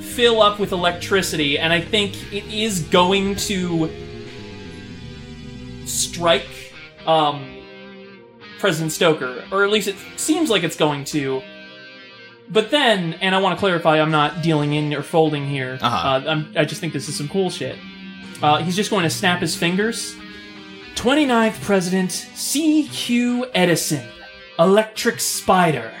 fill 0.00 0.40
up 0.40 0.60
with 0.60 0.70
electricity, 0.70 1.58
and 1.58 1.72
I 1.72 1.80
think 1.80 2.32
it 2.32 2.44
is 2.44 2.80
going 2.84 3.34
to 3.36 3.90
strike 5.88 6.46
um, 7.06 7.56
President 8.58 8.92
Stoker, 8.92 9.44
or 9.50 9.64
at 9.64 9.70
least 9.70 9.88
it 9.88 9.96
seems 10.16 10.50
like 10.50 10.62
it's 10.62 10.76
going 10.76 11.04
to. 11.06 11.42
But 12.50 12.70
then, 12.70 13.14
and 13.14 13.34
I 13.34 13.40
want 13.40 13.56
to 13.56 13.60
clarify, 13.60 14.00
I'm 14.00 14.10
not 14.10 14.42
dealing 14.42 14.72
in 14.72 14.94
or 14.94 15.02
folding 15.02 15.46
here. 15.46 15.78
Uh-huh. 15.80 16.08
Uh, 16.08 16.30
I'm, 16.30 16.52
I 16.56 16.64
just 16.64 16.80
think 16.80 16.92
this 16.92 17.08
is 17.08 17.16
some 17.16 17.28
cool 17.28 17.50
shit. 17.50 17.78
Uh, 18.42 18.58
he's 18.62 18.74
just 18.76 18.88
going 18.90 19.02
to 19.02 19.10
snap 19.10 19.40
his 19.40 19.54
fingers. 19.54 20.16
29th 20.94 21.60
President 21.62 22.10
C.Q. 22.10 23.46
Edison, 23.54 24.06
Electric 24.58 25.20
Spider. 25.20 25.92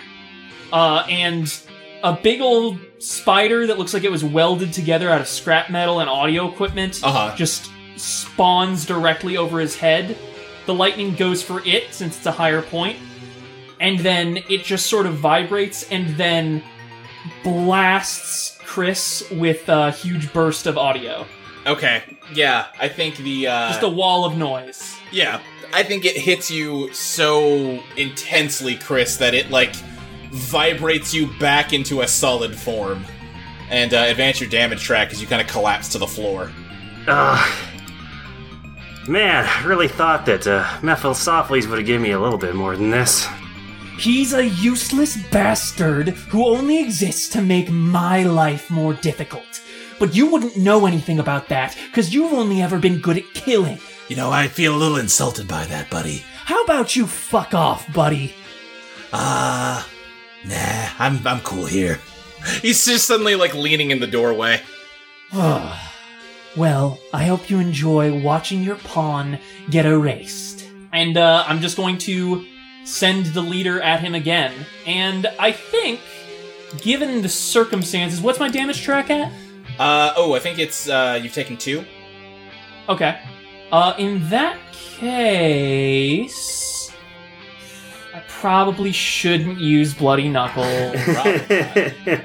Uh, 0.72 1.04
and 1.08 1.60
a 2.02 2.14
big 2.14 2.40
old 2.40 2.78
spider 2.98 3.66
that 3.66 3.78
looks 3.78 3.92
like 3.94 4.04
it 4.04 4.10
was 4.10 4.24
welded 4.24 4.72
together 4.72 5.08
out 5.10 5.20
of 5.20 5.28
scrap 5.28 5.70
metal 5.70 6.00
and 6.00 6.08
audio 6.10 6.48
equipment 6.50 7.00
Uh-huh. 7.02 7.34
just 7.36 7.70
spawns 7.98 8.86
directly 8.86 9.36
over 9.36 9.60
his 9.60 9.76
head. 9.76 10.16
The 10.66 10.74
lightning 10.74 11.14
goes 11.14 11.42
for 11.42 11.62
it 11.66 11.92
since 11.92 12.16
it's 12.16 12.26
a 12.26 12.32
higher 12.32 12.62
point, 12.62 12.98
and 13.80 13.98
then 14.00 14.38
it 14.48 14.64
just 14.64 14.86
sort 14.86 15.06
of 15.06 15.14
vibrates 15.16 15.88
and 15.90 16.16
then 16.16 16.62
blasts 17.42 18.58
Chris 18.64 19.24
with 19.32 19.68
a 19.68 19.90
huge 19.90 20.32
burst 20.32 20.66
of 20.66 20.76
audio. 20.78 21.26
Okay, 21.66 22.02
yeah, 22.34 22.66
I 22.80 22.88
think 22.88 23.16
the 23.16 23.46
uh, 23.46 23.68
Just 23.68 23.82
a 23.82 23.88
wall 23.88 24.24
of 24.24 24.36
noise. 24.36 24.96
yeah, 25.10 25.40
I 25.72 25.82
think 25.82 26.04
it 26.04 26.16
hits 26.16 26.50
you 26.50 26.92
so 26.92 27.82
intensely, 27.96 28.76
Chris, 28.76 29.16
that 29.18 29.34
it 29.34 29.50
like 29.50 29.74
vibrates 30.30 31.12
you 31.14 31.26
back 31.38 31.72
into 31.72 32.00
a 32.02 32.08
solid 32.08 32.54
form, 32.54 33.04
and 33.70 33.92
uh, 33.92 34.04
advance 34.08 34.40
your 34.40 34.48
damage 34.50 34.82
track 34.82 35.12
as 35.12 35.20
you 35.20 35.26
kind 35.26 35.42
of 35.42 35.48
collapse 35.48 35.88
to 35.90 35.98
the 35.98 36.06
floor. 36.06 36.50
Ugh. 37.06 37.58
Man, 39.08 39.46
I 39.46 39.64
really 39.64 39.88
thought 39.88 40.26
that 40.26 40.46
uh, 40.46 40.68
Mephistopheles 40.82 41.66
would 41.66 41.78
have 41.78 41.86
given 41.86 42.02
me 42.02 42.10
a 42.10 42.20
little 42.20 42.36
bit 42.36 42.54
more 42.54 42.76
than 42.76 42.90
this. 42.90 43.26
He's 43.98 44.34
a 44.34 44.46
useless 44.46 45.16
bastard 45.30 46.10
who 46.10 46.46
only 46.46 46.82
exists 46.82 47.30
to 47.30 47.40
make 47.40 47.70
my 47.70 48.22
life 48.24 48.70
more 48.70 48.92
difficult. 48.92 49.62
But 49.98 50.14
you 50.14 50.30
wouldn't 50.30 50.58
know 50.58 50.84
anything 50.84 51.20
about 51.20 51.48
that, 51.48 51.74
because 51.86 52.12
you've 52.12 52.34
only 52.34 52.60
ever 52.60 52.78
been 52.78 53.00
good 53.00 53.16
at 53.16 53.32
killing. 53.32 53.78
You 54.08 54.16
know, 54.16 54.30
I 54.30 54.46
feel 54.46 54.76
a 54.76 54.78
little 54.78 54.98
insulted 54.98 55.48
by 55.48 55.64
that, 55.64 55.88
buddy. 55.88 56.22
How 56.44 56.62
about 56.64 56.94
you 56.94 57.06
fuck 57.06 57.54
off, 57.54 57.90
buddy? 57.94 58.34
Ah, 59.14 59.88
nah, 60.44 60.90
I'm 60.98 61.26
I'm 61.26 61.40
cool 61.40 61.64
here. 61.64 61.98
He's 62.60 62.84
just 62.84 63.06
suddenly 63.06 63.36
like 63.36 63.54
leaning 63.54 63.90
in 63.90 64.00
the 64.00 64.06
doorway. 64.06 64.60
well, 66.58 66.98
I 67.14 67.24
hope 67.24 67.48
you 67.48 67.60
enjoy 67.60 68.20
watching 68.20 68.62
your 68.62 68.76
pawn 68.76 69.38
get 69.70 69.86
erased. 69.86 70.68
And 70.92 71.16
uh, 71.16 71.44
I'm 71.46 71.60
just 71.60 71.76
going 71.76 71.98
to 71.98 72.44
send 72.84 73.26
the 73.26 73.42
leader 73.42 73.80
at 73.80 74.00
him 74.00 74.14
again. 74.14 74.52
And 74.86 75.26
I 75.38 75.52
think, 75.52 76.00
given 76.80 77.22
the 77.22 77.28
circumstances, 77.28 78.20
what's 78.20 78.40
my 78.40 78.48
damage 78.48 78.82
track 78.82 79.10
at? 79.10 79.32
Uh 79.78 80.12
oh, 80.16 80.34
I 80.34 80.40
think 80.40 80.58
it's 80.58 80.88
uh 80.88 81.20
you've 81.22 81.34
taken 81.34 81.56
two. 81.56 81.84
Okay. 82.88 83.20
Uh, 83.70 83.94
in 83.98 84.26
that 84.30 84.56
case, 84.72 86.90
I 88.14 88.20
probably 88.28 88.92
shouldn't 88.92 89.58
use 89.58 89.92
Bloody 89.92 90.30
Knuckle, 90.30 90.64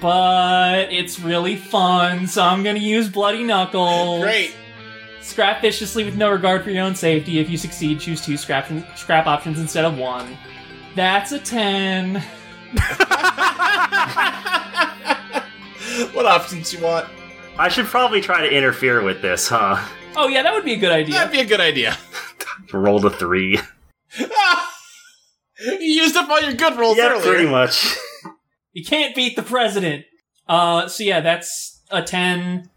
but 0.00 0.92
it's 0.92 1.20
really 1.20 1.56
fun, 1.56 2.26
so 2.26 2.42
I'm 2.42 2.62
gonna 2.62 2.78
use 2.78 3.08
Bloody 3.08 3.44
Knuckles. 3.44 4.22
Great. 4.22 4.54
Scrap 5.20 5.60
viciously 5.60 6.04
with 6.04 6.16
no 6.16 6.30
regard 6.30 6.64
for 6.64 6.70
your 6.70 6.84
own 6.84 6.94
safety. 6.94 7.38
If 7.38 7.50
you 7.50 7.58
succeed, 7.58 8.00
choose 8.00 8.24
two 8.24 8.36
scrap 8.36 8.70
scrap 8.96 9.26
options 9.26 9.60
instead 9.60 9.84
of 9.84 9.98
one. 9.98 10.36
That's 10.94 11.32
a 11.32 11.38
ten. 11.38 12.14
what 16.12 16.26
options 16.26 16.72
you 16.72 16.80
want? 16.80 17.08
I 17.58 17.68
should 17.68 17.86
probably 17.86 18.20
try 18.20 18.40
to 18.40 18.50
interfere 18.50 19.02
with 19.02 19.20
this, 19.20 19.48
huh? 19.48 19.86
Oh 20.16 20.28
yeah, 20.28 20.42
that 20.42 20.54
would 20.54 20.64
be 20.64 20.72
a 20.72 20.78
good 20.78 20.92
idea. 20.92 21.14
That'd 21.14 21.32
be 21.32 21.40
a 21.40 21.44
good 21.44 21.60
idea. 21.60 21.96
Roll 22.72 23.00
the 23.00 23.10
three. 23.10 23.58
you 24.18 25.78
used 25.78 26.16
up 26.16 26.28
all 26.28 26.40
your 26.40 26.54
good 26.54 26.76
rolls 26.78 26.96
yeah, 26.96 27.10
earlier. 27.10 27.22
pretty 27.22 27.48
much. 27.48 27.96
You 28.72 28.84
can't 28.84 29.14
beat 29.14 29.36
the 29.36 29.42
president. 29.42 30.04
Uh, 30.48 30.88
so 30.88 31.02
yeah, 31.04 31.20
that's 31.20 31.80
a 31.90 32.02
10. 32.02 32.70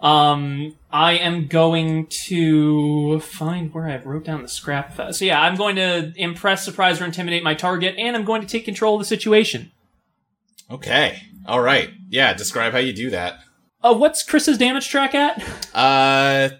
Um, 0.00 0.76
I 0.90 1.12
am 1.18 1.46
going 1.46 2.06
to 2.06 3.20
find 3.20 3.72
where 3.74 3.86
I 3.86 3.98
wrote 3.98 4.24
down 4.24 4.40
the 4.42 4.48
scrap. 4.48 4.94
fa- 4.94 5.12
So 5.12 5.24
yeah, 5.26 5.40
I'm 5.42 5.56
going 5.56 5.76
to 5.76 6.12
impress, 6.16 6.64
surprise, 6.64 7.00
or 7.00 7.04
intimidate 7.04 7.42
my 7.42 7.54
target, 7.54 7.96
and 7.98 8.16
I'm 8.16 8.24
going 8.24 8.40
to 8.40 8.46
take 8.48 8.64
control 8.64 8.94
of 8.94 9.00
the 9.00 9.04
situation. 9.04 9.72
Okay. 10.70 11.22
All 11.46 11.60
right. 11.60 11.90
Yeah. 12.08 12.32
Describe 12.32 12.72
how 12.72 12.78
you 12.78 12.92
do 12.92 13.10
that. 13.10 13.40
Uh, 13.82 13.94
what's 13.94 14.22
Chris's 14.22 14.56
damage 14.58 14.88
track 14.88 15.14
at? 15.14 15.42
Uh, 15.74 16.50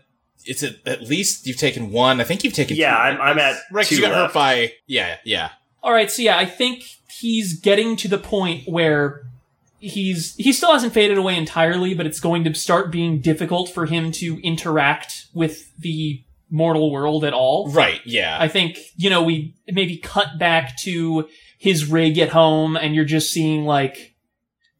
it's 0.45 0.63
at, 0.63 0.77
at 0.87 1.03
least 1.03 1.47
you've 1.47 1.59
taken 1.59 1.91
one. 1.91 2.21
I 2.21 2.25
think 2.25 2.45
you've 2.45 2.55
taken. 2.55 2.77
Yeah, 2.77 2.91
two, 2.95 2.97
I'm, 2.99 3.21
I'm 3.21 3.39
at 3.39 3.57
Rex, 3.71 3.89
two 3.91 3.97
you 3.97 4.01
got 4.03 4.13
left. 4.13 4.21
hurt 4.33 4.35
by. 4.35 4.73
Yeah. 4.87 5.17
Yeah. 5.25 5.51
All 5.83 5.93
right, 5.93 6.11
so 6.11 6.23
yeah, 6.23 6.37
I 6.39 6.47
think 6.47 6.85
he's 7.11 7.59
getting 7.59 7.97
to 7.97 8.09
the 8.09 8.19
point 8.19 8.69
where 8.69 9.23
he's 9.79 10.35
he 10.37 10.53
still 10.53 10.73
hasn't 10.73 10.93
faded 10.93 11.17
away 11.17 11.37
entirely, 11.37 11.95
but 11.95 12.07
it's 12.07 12.21
going 12.21 12.45
to 12.45 12.55
start 12.55 12.91
being 12.91 13.21
difficult 13.21 13.71
for 13.71 13.87
him 13.87 14.13
to 14.13 14.39
interact 14.43 15.27
with 15.33 15.75
the 15.79 16.23
mortal 16.51 16.91
world 16.91 17.25
at 17.25 17.33
all. 17.33 17.71
Right, 17.71 18.01
yeah. 18.05 18.37
I 18.39 18.49
think, 18.49 18.79
you 18.97 19.09
know, 19.09 19.23
we 19.23 19.55
maybe 19.69 19.97
cut 19.97 20.39
back 20.39 20.77
to 20.79 21.29
his 21.59 21.87
rig 21.87 22.19
at 22.19 22.31
home 22.31 22.77
and 22.77 22.95
you're 22.95 23.05
just 23.05 23.33
seeing 23.33 23.65
like 23.65 24.15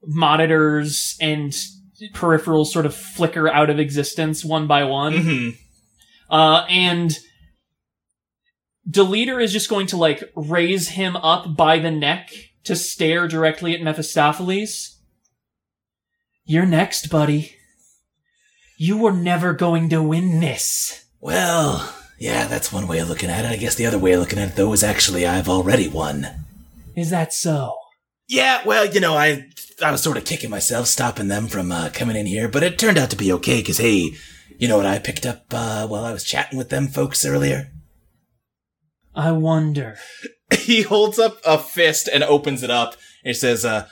monitors 0.05 1.17
and 1.21 1.55
peripherals 2.13 2.67
sort 2.67 2.87
of 2.87 2.95
flicker 2.95 3.49
out 3.49 3.71
of 3.71 3.79
existence 3.79 4.45
one 4.45 4.67
by 4.67 4.85
one. 4.85 5.13
Mhm. 5.15 5.57
Uh, 6.29 6.65
and 6.69 7.19
Deleter 8.89 9.43
is 9.43 9.53
just 9.53 9.69
going 9.69 9.87
to 9.89 9.97
like 9.97 10.23
raise 10.35 10.91
him 10.91 11.17
up 11.17 11.57
by 11.57 11.79
the 11.79 11.91
neck 11.91 12.31
to 12.65 12.77
stare 12.77 13.29
directly 13.29 13.75
at 13.75 13.83
Mephistopheles. 13.83 14.99
You're 16.45 16.67
next, 16.67 17.11
buddy. 17.11 17.57
You 18.77 18.97
were 18.97 19.13
never 19.13 19.53
going 19.53 19.89
to 19.91 20.03
win 20.03 20.41
this. 20.41 21.05
Well, 21.21 21.95
yeah, 22.19 22.47
that's 22.47 22.73
one 22.73 22.89
way 22.89 22.99
of 22.99 23.09
looking 23.09 23.31
at 23.31 23.45
it. 23.45 23.51
I 23.51 23.57
guess 23.57 23.75
the 23.75 23.87
other 23.87 23.99
way 23.99 24.13
of 24.13 24.21
looking 24.21 24.39
at 24.39 24.51
it, 24.51 24.57
though, 24.57 24.73
is 24.73 24.83
actually 24.83 25.27
I've 25.27 25.49
already 25.49 25.87
won. 25.87 26.27
Is 26.97 27.11
that 27.11 27.33
so? 27.33 27.77
Yeah, 28.27 28.63
well, 28.65 28.87
you 28.87 29.01
know, 29.01 29.17
I 29.17 29.49
I 29.83 29.91
was 29.91 30.03
sort 30.03 30.17
of 30.17 30.25
kicking 30.25 30.51
myself 30.51 30.87
stopping 30.87 31.29
them 31.29 31.49
from 31.49 31.73
uh, 31.73 31.91
coming 31.93 32.17
in 32.17 32.27
here, 32.27 32.49
but 32.49 32.63
it 32.63 32.79
turned 32.79 32.99
out 32.99 33.11
to 33.11 33.17
be 33.17 33.33
okay 33.33 33.61
because 33.61 33.79
hey, 33.79 34.13
you 34.59 34.69
know 34.69 34.77
what 34.77 34.87
I 34.87 34.99
picked 34.99 35.27
up 35.27 35.47
uh, 35.51 35.87
while 35.87 36.05
I 36.05 36.13
was 36.13 36.25
chatting 36.25 36.59
with 36.59 36.69
them 36.69 36.89
folks 36.89 37.25
earlier? 37.25 37.71
I 39.15 39.33
wonder. 39.33 39.97
he 40.59 40.83
holds 40.83 41.19
up 41.19 41.39
a 41.45 41.59
fist 41.59 42.09
and 42.13 42.23
opens 42.23 42.63
it 42.63 42.71
up 42.71 42.95
and 43.25 43.31
he 43.31 43.35
says, 43.35 43.65
uh, 43.65 43.89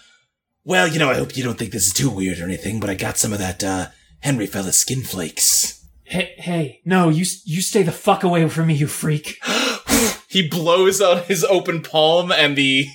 Well, 0.65 0.89
you 0.89 0.99
know, 0.99 1.11
I 1.11 1.15
hope 1.15 1.37
you 1.37 1.45
don't 1.45 1.59
think 1.59 1.73
this 1.73 1.87
is 1.87 1.93
too 1.93 2.11
weird 2.11 2.39
or 2.39 2.45
anything, 2.45 2.81
but 2.81 2.91
I 2.91 2.95
got 2.95 3.19
some 3.19 3.33
of 3.33 3.39
that 3.39 3.63
uh, 3.63 3.87
Henry 4.21 4.47
fella 4.47 4.73
skin 4.73 5.03
flakes. 5.03 5.87
Hey, 6.05 6.35
hey, 6.39 6.81
no, 6.85 7.11
you 7.11 7.27
you 7.45 7.61
stay 7.61 7.83
the 7.83 7.93
fuck 7.93 8.23
away 8.23 8.49
from 8.49 8.69
me, 8.69 8.75
you 8.75 8.87
freak. 8.87 9.39
he 10.29 10.49
blows 10.49 11.01
on 11.01 11.25
his 11.25 11.45
open 11.45 11.83
palm 11.83 12.33
and 12.33 12.57
the 12.57 12.87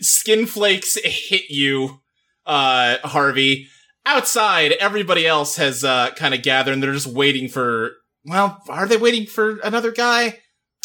skin 0.00 0.46
flakes 0.46 0.98
hit 1.02 1.48
you, 1.48 2.00
uh, 2.46 2.98
Harvey. 3.04 3.68
Outside, 4.04 4.72
everybody 4.72 5.26
else 5.26 5.56
has, 5.56 5.84
uh, 5.84 6.10
kind 6.16 6.34
of 6.34 6.42
gathered 6.42 6.72
and 6.72 6.82
they're 6.82 6.92
just 6.92 7.06
waiting 7.06 7.48
for, 7.48 7.92
well, 8.24 8.62
are 8.68 8.86
they 8.86 8.96
waiting 8.96 9.26
for 9.26 9.58
another 9.58 9.92
guy? 9.92 10.38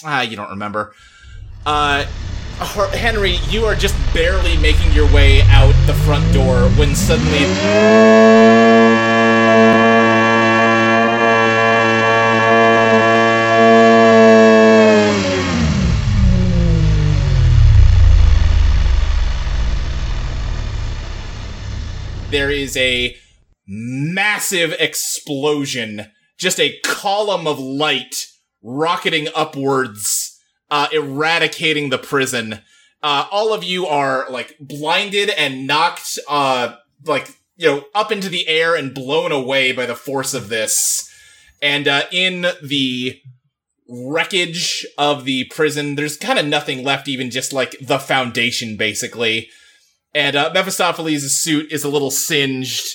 Ah, 0.03 0.21
you 0.21 0.35
don't 0.35 0.49
remember. 0.49 0.93
Uh, 1.65 2.03
Henry, 2.93 3.37
you 3.49 3.65
are 3.65 3.75
just 3.75 3.95
barely 4.13 4.57
making 4.57 4.91
your 4.91 5.11
way 5.13 5.41
out 5.43 5.73
the 5.87 5.93
front 5.93 6.33
door 6.33 6.69
when 6.71 6.95
suddenly 6.95 7.39
there 22.31 22.51
is 22.51 22.75
a 22.75 23.15
massive 23.65 24.73
explosion, 24.73 26.11
just 26.37 26.59
a 26.59 26.79
column 26.83 27.47
of 27.47 27.59
light 27.59 28.27
rocketing 28.65 29.27
upwards, 29.35 30.39
uh, 30.71 30.87
eradicating 30.91 31.89
the 31.89 31.99
prison. 31.99 32.61
Uh, 33.03 33.27
all 33.31 33.53
of 33.53 33.63
you 33.63 33.85
are 33.85 34.25
like 34.31 34.57
blinded 34.59 35.29
and 35.29 35.67
knocked, 35.67 36.17
uh, 36.27 36.75
like, 37.05 37.29
you 37.55 37.67
know, 37.67 37.85
up 37.93 38.11
into 38.11 38.27
the 38.27 38.47
air 38.47 38.75
and 38.75 38.95
blown 38.95 39.31
away 39.31 39.71
by 39.71 39.85
the 39.85 39.95
force 39.95 40.33
of 40.33 40.49
this. 40.49 41.07
And, 41.61 41.87
uh, 41.87 42.03
in 42.11 42.47
the 42.63 43.21
wreckage 43.87 44.85
of 44.97 45.25
the 45.25 45.45
prison, 45.45 45.95
there's 45.95 46.17
kind 46.17 46.39
of 46.39 46.45
nothing 46.47 46.83
left, 46.83 47.07
even 47.07 47.29
just 47.29 47.53
like 47.53 47.75
the 47.79 47.99
foundation, 47.99 48.77
basically. 48.77 49.49
And 50.13 50.35
uh, 50.35 50.49
Mephistopheles' 50.53 51.39
suit 51.39 51.71
is 51.71 51.83
a 51.83 51.89
little 51.89 52.09
singed 52.09 52.85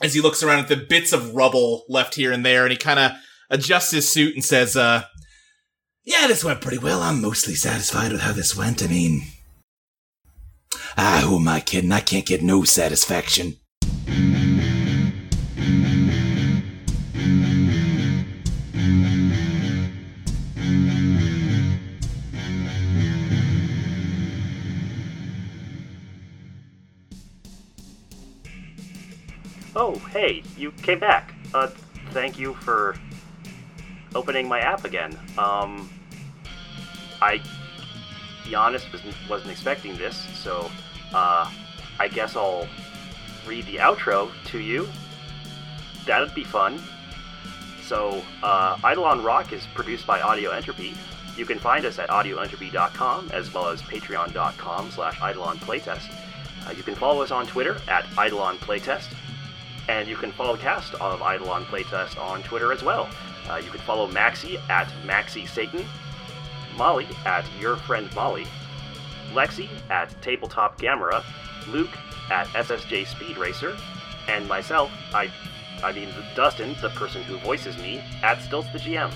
as 0.00 0.14
he 0.14 0.20
looks 0.20 0.42
around 0.42 0.60
at 0.60 0.68
the 0.68 0.76
bits 0.76 1.12
of 1.12 1.34
rubble 1.34 1.84
left 1.88 2.14
here 2.14 2.32
and 2.32 2.46
there, 2.46 2.62
and 2.62 2.70
he 2.70 2.76
kind 2.78 3.00
of 3.00 3.12
adjusts 3.50 3.90
his 3.90 4.08
suit 4.08 4.34
and 4.34 4.44
says, 4.44 4.76
uh, 4.76 5.04
Yeah, 6.04 6.26
this 6.28 6.44
went 6.44 6.60
pretty 6.60 6.78
well. 6.78 7.02
I'm 7.02 7.20
mostly 7.20 7.54
satisfied 7.54 8.12
with 8.12 8.22
how 8.22 8.32
this 8.32 8.56
went. 8.56 8.82
I 8.82 8.86
mean, 8.86 9.22
ah, 10.96 11.22
who 11.26 11.36
am 11.36 11.48
I 11.48 11.60
kidding? 11.60 11.92
I 11.92 12.00
can't 12.00 12.26
get 12.26 12.42
no 12.42 12.64
satisfaction. 12.64 13.56
Oh, 29.76 29.94
hey, 30.12 30.42
you 30.58 30.72
came 30.72 30.98
back. 30.98 31.32
Uh, 31.54 31.68
thank 32.10 32.38
you 32.38 32.54
for 32.54 32.96
opening 34.14 34.48
my 34.48 34.60
app 34.60 34.84
again. 34.84 35.18
Um, 35.38 35.90
I, 37.22 37.40
be 38.44 38.54
honest, 38.54 38.90
wasn't, 38.92 39.14
wasn't 39.28 39.50
expecting 39.50 39.96
this, 39.96 40.16
so, 40.34 40.70
uh, 41.12 41.50
I 41.98 42.08
guess 42.08 42.36
I'll 42.36 42.66
read 43.46 43.66
the 43.66 43.76
outro 43.76 44.30
to 44.46 44.58
you. 44.58 44.88
That'd 46.06 46.34
be 46.34 46.44
fun. 46.44 46.80
So, 47.82 48.22
uh, 48.42 48.78
Eidolon 48.84 49.22
Rock 49.22 49.52
is 49.52 49.66
produced 49.74 50.06
by 50.06 50.20
Audio 50.20 50.50
Entropy. 50.50 50.94
You 51.36 51.44
can 51.44 51.58
find 51.58 51.84
us 51.84 51.98
at 51.98 52.08
audioentropy.com 52.08 53.30
as 53.32 53.52
well 53.52 53.68
as 53.68 53.82
patreon.com 53.82 54.90
slash 54.90 55.20
Eidolon 55.20 55.58
Playtest. 55.58 56.12
Uh, 56.66 56.72
you 56.72 56.82
can 56.82 56.94
follow 56.94 57.22
us 57.22 57.30
on 57.30 57.46
Twitter 57.46 57.80
at 57.88 58.06
Eidolon 58.18 58.56
Playtest. 58.58 59.08
And 59.88 60.08
you 60.08 60.16
can 60.16 60.30
follow 60.32 60.56
cast 60.56 60.94
of 60.94 61.20
Eidolon 61.20 61.64
Playtest 61.64 62.20
on 62.20 62.42
Twitter 62.42 62.72
as 62.72 62.82
well. 62.82 63.08
Uh, 63.50 63.56
you 63.56 63.70
can 63.70 63.80
follow 63.80 64.08
Maxi 64.08 64.60
at 64.70 64.86
Maxi 65.04 65.48
Satan, 65.48 65.84
Molly 66.76 67.08
at 67.26 67.44
Your 67.58 67.76
Friend 67.76 68.08
Molly, 68.14 68.46
Lexi 69.32 69.68
at 69.90 70.14
Tabletop 70.22 70.80
Gamera, 70.80 71.24
Luke 71.66 71.90
at 72.30 72.46
SSJ 72.48 73.08
Speed 73.08 73.36
Racer, 73.38 73.76
and 74.28 74.46
myself, 74.46 74.92
I, 75.12 75.32
I 75.82 75.90
mean 75.90 76.10
Dustin, 76.36 76.76
the 76.80 76.90
person 76.90 77.22
who 77.24 77.38
voices 77.38 77.76
me, 77.78 78.04
at 78.22 78.40
Stilts 78.40 78.70
the 78.72 78.78
GM. 78.78 79.12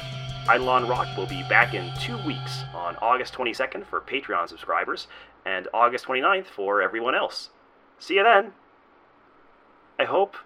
Eidolon 0.48 0.88
Rock 0.88 1.16
will 1.16 1.26
be 1.26 1.42
back 1.48 1.72
in 1.72 1.92
two 2.00 2.18
weeks 2.26 2.64
on 2.74 2.96
August 2.96 3.34
22nd 3.34 3.86
for 3.86 4.00
Patreon 4.00 4.48
subscribers 4.48 5.06
and 5.46 5.68
August 5.72 6.06
29th 6.06 6.46
for 6.46 6.82
everyone 6.82 7.14
else. 7.14 7.50
See 8.00 8.14
you 8.14 8.24
then! 8.24 8.52
I 9.96 10.04
hope 10.04 10.36